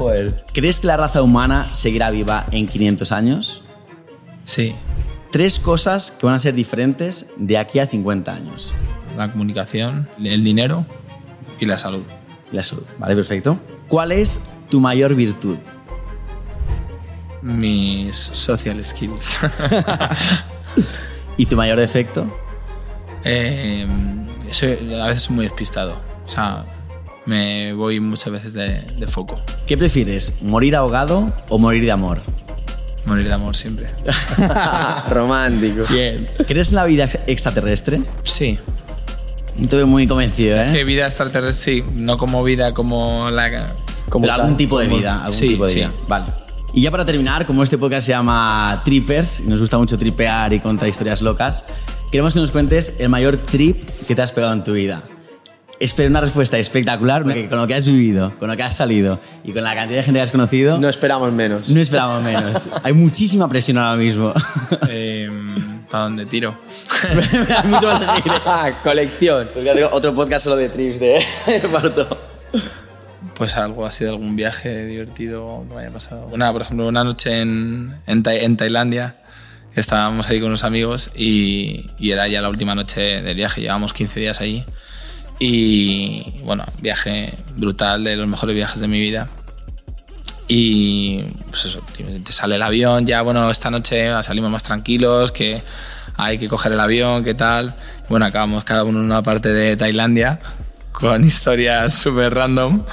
¿Crees 0.52 0.80
que 0.80 0.86
la 0.86 0.98
raza 0.98 1.22
humana 1.22 1.68
seguirá 1.72 2.10
viva 2.10 2.44
en 2.50 2.66
500 2.66 3.12
años? 3.12 3.62
Sí. 4.44 4.74
Tres 5.32 5.58
cosas 5.58 6.10
que 6.10 6.26
van 6.26 6.34
a 6.34 6.38
ser 6.38 6.54
diferentes 6.54 7.28
de 7.38 7.56
aquí 7.56 7.78
a 7.78 7.86
50 7.86 8.34
años. 8.34 8.74
La 9.16 9.32
comunicación, 9.32 10.06
el 10.22 10.44
dinero 10.44 10.84
y 11.60 11.64
la 11.64 11.78
salud. 11.78 12.02
Y 12.52 12.56
la 12.56 12.62
salud. 12.62 12.84
Vale, 12.98 13.14
perfecto. 13.16 13.58
¿Cuál 13.88 14.12
es 14.12 14.42
tu 14.68 14.80
mayor 14.80 15.14
virtud? 15.14 15.56
Mis 17.40 18.16
social 18.34 18.84
skills. 18.84 19.38
¿Y 21.36 21.46
tu 21.46 21.56
mayor 21.56 21.78
defecto? 21.78 22.26
Eh, 23.24 23.86
soy 24.50 24.78
a 25.00 25.06
veces 25.06 25.30
muy 25.30 25.46
despistado. 25.46 25.96
O 26.26 26.30
sea, 26.30 26.64
me 27.26 27.72
voy 27.72 28.00
muchas 28.00 28.32
veces 28.32 28.52
de, 28.52 28.82
de 28.96 29.06
foco. 29.06 29.40
¿Qué 29.66 29.76
prefieres, 29.76 30.34
morir 30.42 30.76
ahogado 30.76 31.32
o 31.48 31.58
morir 31.58 31.84
de 31.84 31.92
amor? 31.92 32.22
Morir 33.06 33.28
de 33.28 33.34
amor 33.34 33.56
siempre. 33.56 33.86
Romántico. 35.10 35.84
Bien. 35.90 36.26
¿Crees 36.46 36.70
en 36.70 36.76
la 36.76 36.84
vida 36.84 37.08
extraterrestre? 37.26 38.00
Sí. 38.22 38.58
Veo 39.56 39.86
muy 39.86 40.06
convencido, 40.06 40.56
¿eh? 40.56 40.60
Es 40.60 40.68
que 40.68 40.84
vida 40.84 41.06
extraterrestre, 41.06 41.74
sí. 41.74 41.84
No 41.94 42.18
como 42.18 42.42
vida 42.42 42.72
como 42.72 43.28
la. 43.30 43.68
Como 44.08 44.30
algún 44.30 44.56
tipo 44.56 44.78
de 44.78 44.88
vida. 44.88 45.20
Algún 45.20 45.34
sí, 45.34 45.48
tipo 45.48 45.66
de 45.66 45.72
sí. 45.72 45.78
vida. 45.80 45.90
Vale. 46.08 46.26
Y 46.74 46.80
ya 46.82 46.90
para 46.90 47.04
terminar, 47.04 47.46
como 47.46 47.62
este 47.62 47.78
podcast 47.78 48.06
se 48.06 48.12
llama 48.12 48.82
Trippers, 48.84 49.40
y 49.40 49.44
nos 49.44 49.60
gusta 49.60 49.78
mucho 49.78 49.96
tripear 49.96 50.52
y 50.52 50.58
contar 50.60 50.88
historias 50.88 51.22
locas, 51.22 51.64
queremos 52.10 52.34
que 52.34 52.40
nos 52.40 52.50
cuentes 52.50 52.96
el 52.98 53.08
mayor 53.10 53.36
trip 53.36 53.88
que 54.08 54.14
te 54.16 54.22
has 54.22 54.32
pegado 54.32 54.52
en 54.52 54.64
tu 54.64 54.72
vida. 54.72 55.04
Espero 55.78 56.08
una 56.08 56.20
respuesta 56.20 56.58
espectacular, 56.58 57.22
porque 57.22 57.48
con 57.48 57.58
lo 57.58 57.66
que 57.68 57.74
has 57.74 57.84
vivido, 57.86 58.36
con 58.38 58.48
lo 58.48 58.56
que 58.56 58.62
has 58.64 58.76
salido 58.76 59.20
y 59.44 59.52
con 59.52 59.62
la 59.62 59.74
cantidad 59.74 59.98
de 59.98 60.04
gente 60.04 60.18
que 60.18 60.22
has 60.22 60.32
conocido, 60.32 60.74
No 60.74 60.80
no, 60.82 60.88
esperamos 60.88 61.32
menos. 61.32 61.68
esperamos 61.68 62.22
menos. 62.24 62.68
Hay 62.82 62.92
muchísima 62.92 63.48
presión 63.48 63.78
ahora 63.78 63.96
mismo. 63.96 64.32
Eh, 64.88 65.30
¿Para 65.90 66.04
dónde 66.04 66.26
tiro? 66.26 66.58
Hay 67.08 67.68
mucho 67.68 67.86
más. 67.86 68.22
Ah, 68.46 68.70
colección. 68.82 69.46
Porque 69.52 69.64
ya 69.64 69.74
tengo 69.74 69.90
otro 69.92 70.12
podcast 70.14 70.44
solo 70.44 70.56
de 70.56 70.68
trips 70.70 70.98
de 70.98 71.20
Parto. 71.70 72.08
Pues 73.36 73.56
algo 73.56 73.84
así 73.84 74.04
de 74.04 74.10
algún 74.10 74.36
viaje 74.36 74.86
divertido 74.86 75.64
que 75.68 75.74
me 75.74 75.80
haya 75.82 75.90
pasado. 75.92 76.26
Una, 76.30 76.52
por 76.52 76.62
ejemplo, 76.62 76.86
una 76.86 77.02
noche 77.02 77.40
en, 77.40 77.92
en, 78.06 78.22
Tai- 78.22 78.44
en 78.44 78.56
Tailandia, 78.56 79.16
estábamos 79.74 80.28
ahí 80.28 80.38
con 80.38 80.48
unos 80.48 80.62
amigos 80.64 81.10
y, 81.16 81.86
y 81.98 82.10
era 82.12 82.28
ya 82.28 82.40
la 82.40 82.48
última 82.48 82.74
noche 82.76 83.22
del 83.22 83.36
viaje, 83.36 83.60
llevábamos 83.60 83.92
15 83.92 84.20
días 84.20 84.40
allí. 84.40 84.64
Y 85.40 86.40
bueno, 86.44 86.64
viaje 86.80 87.34
brutal, 87.56 88.04
de 88.04 88.14
los 88.16 88.28
mejores 88.28 88.54
viajes 88.54 88.80
de 88.80 88.86
mi 88.86 89.00
vida. 89.00 89.28
Y 90.46 91.22
pues 91.50 91.64
eso, 91.64 91.82
te 92.22 92.32
sale 92.32 92.56
el 92.56 92.62
avión, 92.62 93.06
ya 93.06 93.22
bueno, 93.22 93.50
esta 93.50 93.70
noche 93.70 94.10
salimos 94.22 94.50
más 94.52 94.62
tranquilos, 94.62 95.32
que 95.32 95.62
hay 96.16 96.38
que 96.38 96.48
coger 96.48 96.72
el 96.72 96.80
avión, 96.80 97.24
qué 97.24 97.34
tal. 97.34 97.74
Bueno, 98.08 98.26
acabamos 98.26 98.62
cada 98.62 98.84
uno 98.84 99.00
en 99.00 99.06
una 99.06 99.22
parte 99.22 99.52
de 99.52 99.76
Tailandia 99.76 100.38
con 100.92 101.24
historias 101.24 101.94
súper 101.94 102.32
random. 102.34 102.84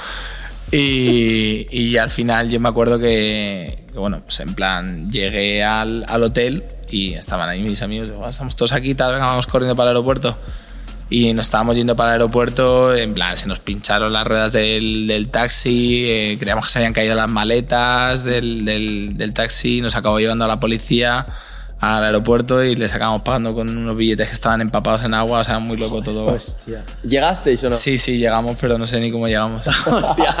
Y, 0.72 1.66
y 1.70 1.98
al 1.98 2.08
final 2.08 2.48
yo 2.48 2.58
me 2.58 2.70
acuerdo 2.70 2.98
que, 2.98 3.84
que, 3.92 3.98
bueno, 3.98 4.22
pues 4.24 4.40
en 4.40 4.54
plan, 4.54 5.10
llegué 5.10 5.62
al, 5.62 6.04
al 6.08 6.22
hotel 6.22 6.64
y 6.90 7.12
estaban 7.12 7.48
ahí 7.50 7.62
mis 7.62 7.82
amigos, 7.82 8.08
digo, 8.10 8.24
"Ah, 8.24 8.30
estamos 8.30 8.56
todos 8.56 8.72
aquí, 8.72 8.94
tal, 8.94 9.18
vamos 9.18 9.46
corriendo 9.46 9.76
para 9.76 9.90
el 9.90 9.96
aeropuerto. 9.96 10.36
Y 11.10 11.34
nos 11.34 11.44
estábamos 11.46 11.76
yendo 11.76 11.94
para 11.94 12.10
el 12.10 12.22
aeropuerto, 12.22 12.94
en 12.94 13.12
plan, 13.12 13.36
se 13.36 13.46
nos 13.46 13.60
pincharon 13.60 14.14
las 14.14 14.26
ruedas 14.26 14.54
del, 14.54 15.06
del 15.06 15.28
taxi, 15.28 16.06
eh, 16.08 16.36
creíamos 16.40 16.64
que 16.66 16.72
se 16.72 16.78
habían 16.78 16.94
caído 16.94 17.14
las 17.14 17.28
maletas 17.28 18.24
del, 18.24 18.64
del, 18.64 19.18
del 19.18 19.34
taxi, 19.34 19.82
nos 19.82 19.94
acabó 19.94 20.20
llevando 20.20 20.46
a 20.46 20.48
la 20.48 20.58
policía 20.58 21.26
al 21.82 22.04
aeropuerto 22.04 22.62
y 22.62 22.76
les 22.76 22.94
acabamos 22.94 23.22
pagando 23.22 23.54
con 23.54 23.68
unos 23.68 23.96
billetes 23.96 24.28
que 24.28 24.34
estaban 24.34 24.60
empapados 24.60 25.02
en 25.02 25.14
agua, 25.14 25.40
o 25.40 25.44
sea, 25.44 25.58
muy 25.58 25.76
loco 25.76 26.00
todo. 26.00 26.26
Hostia. 26.26 26.84
¿Llegasteis 27.02 27.64
o 27.64 27.70
no? 27.70 27.76
Sí, 27.76 27.98
sí, 27.98 28.18
llegamos, 28.18 28.56
pero 28.60 28.78
no 28.78 28.86
sé 28.86 29.00
ni 29.00 29.10
cómo 29.10 29.26
llegamos. 29.26 29.66
Hostias. 29.86 30.36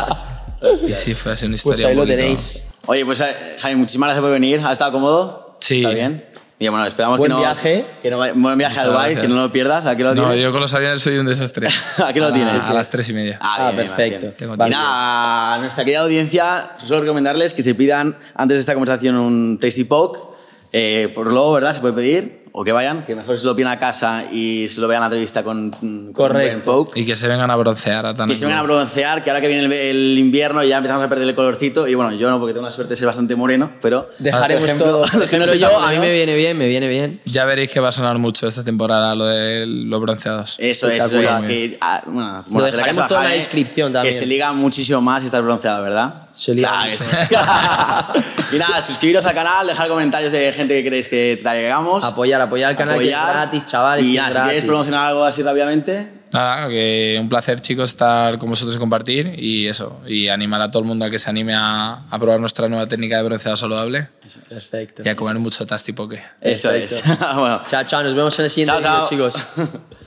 Y 0.88 0.92
sí, 0.94 1.14
fue 1.14 1.32
así 1.32 1.46
una 1.46 1.52
Pues 1.54 1.64
historia. 1.64 1.88
ahí 1.88 1.92
un 1.94 1.98
lo 1.98 2.06
tenéis. 2.06 2.62
Oye, 2.86 3.04
pues 3.04 3.20
eh, 3.20 3.56
Jaime, 3.60 3.80
muchísimas 3.80 4.06
gracias 4.08 4.22
por 4.22 4.30
venir. 4.30 4.60
¿Has 4.64 4.72
estado 4.72 4.92
cómodo? 4.92 5.56
Sí. 5.60 5.78
¿Está 5.82 5.90
bien? 5.90 6.24
Y 6.60 6.68
bueno, 6.68 6.86
esperamos 6.86 7.18
Buen 7.18 7.28
que 7.30 7.34
no... 7.34 7.40
viaje. 7.40 7.84
Que 8.02 8.10
no 8.12 8.18
vaya- 8.18 8.34
buen 8.36 8.56
viaje 8.56 8.78
a 8.78 8.86
Dubai, 8.86 9.20
que 9.20 9.26
no 9.26 9.34
lo 9.34 9.50
pierdas. 9.50 9.84
¿A 9.86 9.96
qué 9.96 10.04
lo 10.04 10.14
No, 10.14 10.26
tienes? 10.28 10.44
yo 10.44 10.52
con 10.52 10.60
los 10.60 10.72
aviones 10.74 11.02
soy 11.02 11.18
un 11.18 11.26
desastre. 11.26 11.66
¿A 11.98 12.12
qué 12.12 12.20
lo 12.20 12.26
A 12.26 12.28
la- 12.28 12.34
tienes? 12.36 12.64
A 12.66 12.72
las 12.72 12.88
tres 12.88 13.08
y 13.08 13.12
media. 13.14 13.38
Ah, 13.42 13.72
bien, 13.74 13.88
perfecto. 13.88 14.20
bien. 14.20 14.34
Tengo 14.36 14.54
Y 14.54 14.70
nada, 14.70 15.54
a 15.54 15.58
nuestra 15.58 15.84
querida 15.84 16.02
audiencia, 16.02 16.70
solo 16.78 17.00
recomendarles 17.00 17.52
que 17.52 17.64
se 17.64 17.74
pidan 17.74 18.16
antes 18.36 18.54
de 18.54 18.60
esta 18.60 18.74
conversación 18.74 19.16
un 19.16 19.58
Tasty 19.60 19.82
Poke. 19.82 20.31
Eh, 20.72 21.10
por 21.14 21.26
luego, 21.26 21.52
¿verdad? 21.52 21.74
Se 21.74 21.80
puede 21.80 21.94
pedir. 21.94 22.42
o 22.54 22.64
que 22.64 22.72
vayan, 22.72 23.04
que 23.06 23.14
mejor 23.14 23.38
se 23.38 23.46
lo 23.46 23.56
pillen 23.56 23.72
a 23.72 23.78
casa 23.78 24.24
y 24.30 24.68
se 24.68 24.80
lo 24.80 24.88
vean 24.88 25.00
la 25.00 25.06
entrevista 25.06 25.42
con, 25.42 25.70
con 25.70 26.12
Correcto. 26.12 26.90
Y 26.94 27.06
que 27.06 27.16
se 27.16 27.26
vengan 27.26 27.50
a 27.50 27.56
broncear 27.56 28.04
a 28.04 28.14
tan 28.14 28.28
Que 28.28 28.36
se 28.36 28.44
vengan 28.44 28.60
a 28.60 28.62
broncear, 28.62 29.24
que 29.24 29.30
ahora 29.30 29.40
que 29.40 29.48
viene 29.48 29.64
el, 29.64 29.72
el 29.72 30.18
invierno 30.18 30.62
ya 30.62 30.76
empezamos 30.78 31.04
a 31.04 31.08
perder 31.08 31.28
el 31.28 31.34
colorcito. 31.34 31.88
Y 31.88 31.94
bueno, 31.94 32.12
yo 32.12 32.28
no, 32.28 32.38
porque 32.38 32.52
tengo 32.52 32.66
la 32.66 32.72
suerte 32.72 32.90
de 32.90 32.96
ser 32.96 33.06
bastante 33.06 33.36
moreno, 33.36 33.70
pero. 33.80 34.10
Dejaremos 34.18 34.64
ejemplo, 34.64 34.86
todo. 34.86 35.04
sois 35.06 35.60
yo, 35.60 35.78
a 35.78 35.90
mí 35.90 35.98
me 35.98 36.12
viene 36.12 36.34
bien, 36.36 36.58
me 36.58 36.68
viene 36.68 36.88
bien. 36.88 37.20
Ya 37.24 37.44
veréis 37.44 37.70
que 37.70 37.80
va 37.80 37.88
a 37.88 37.92
sonar 37.92 38.18
mucho 38.18 38.46
esta 38.46 38.64
temporada 38.64 39.14
lo 39.14 39.26
de 39.26 39.66
los 39.66 40.00
bronceados. 40.00 40.56
Eso 40.58 40.88
es, 40.88 41.04
eso 41.04 41.20
es. 41.20 41.42
Que, 41.42 41.78
ah, 41.80 42.02
bueno, 42.06 42.44
Lo 42.50 42.64
dejaremos 42.64 43.10
la 43.10 43.28
descripción 43.30 43.92
también. 43.92 44.12
Que 44.12 44.18
se 44.18 44.26
liga 44.26 44.52
muchísimo 44.52 45.00
más 45.00 45.22
si 45.22 45.26
estás 45.26 45.42
bronceado, 45.42 45.82
¿verdad? 45.82 46.21
Se 46.32 46.52
y 48.52 48.56
nada, 48.58 48.80
suscribiros 48.82 49.24
al 49.26 49.34
canal, 49.34 49.66
dejar 49.66 49.88
comentarios 49.88 50.32
de 50.32 50.52
gente 50.52 50.74
que 50.74 50.82
queréis 50.84 51.08
que 51.08 51.38
traigamos. 51.42 52.02
Apoyar, 52.04 52.40
apoyar 52.40 52.70
el 52.70 52.76
canal 52.76 52.98
que 52.98 53.08
es 53.08 53.14
apoyar. 53.14 53.34
gratis, 53.34 53.66
chavales. 53.66 54.06
Y 54.08 54.12
que 54.12 54.18
nada, 54.18 54.28
es 54.30 54.34
si 54.34 54.40
queréis 54.40 54.54
gratis. 54.54 54.68
promocionar 54.68 55.08
algo 55.08 55.24
así 55.24 55.42
rápidamente. 55.42 56.22
Nada, 56.32 56.68
que 56.70 57.18
un 57.20 57.28
placer 57.28 57.60
chicos 57.60 57.90
estar 57.90 58.38
con 58.38 58.48
vosotros 58.48 58.74
y 58.74 58.78
compartir 58.78 59.34
y 59.38 59.66
eso, 59.68 60.00
y 60.06 60.28
animar 60.28 60.62
a 60.62 60.70
todo 60.70 60.82
el 60.82 60.88
mundo 60.88 61.04
a 61.04 61.10
que 61.10 61.18
se 61.18 61.28
anime 61.28 61.54
a, 61.54 62.04
a 62.10 62.18
probar 62.18 62.40
nuestra 62.40 62.68
nueva 62.68 62.86
técnica 62.86 63.18
de 63.18 63.22
bronceado 63.24 63.54
saludable 63.54 64.08
Perfecto. 64.48 65.02
y 65.04 65.08
a 65.10 65.14
comer 65.14 65.38
mucho 65.38 65.66
Tasty 65.66 65.92
Poke. 65.92 66.22
Eso 66.40 66.70
es. 66.70 67.02
Perfecto. 67.02 67.34
bueno. 67.38 67.62
Chao, 67.68 67.84
chao. 67.84 68.02
Nos 68.02 68.14
vemos 68.14 68.38
en 68.38 68.46
el 68.46 68.50
siguiente 68.50 68.82
Chao, 68.82 69.08
vídeo, 69.10 69.30
chao. 69.30 69.30
chicos. 69.30 69.80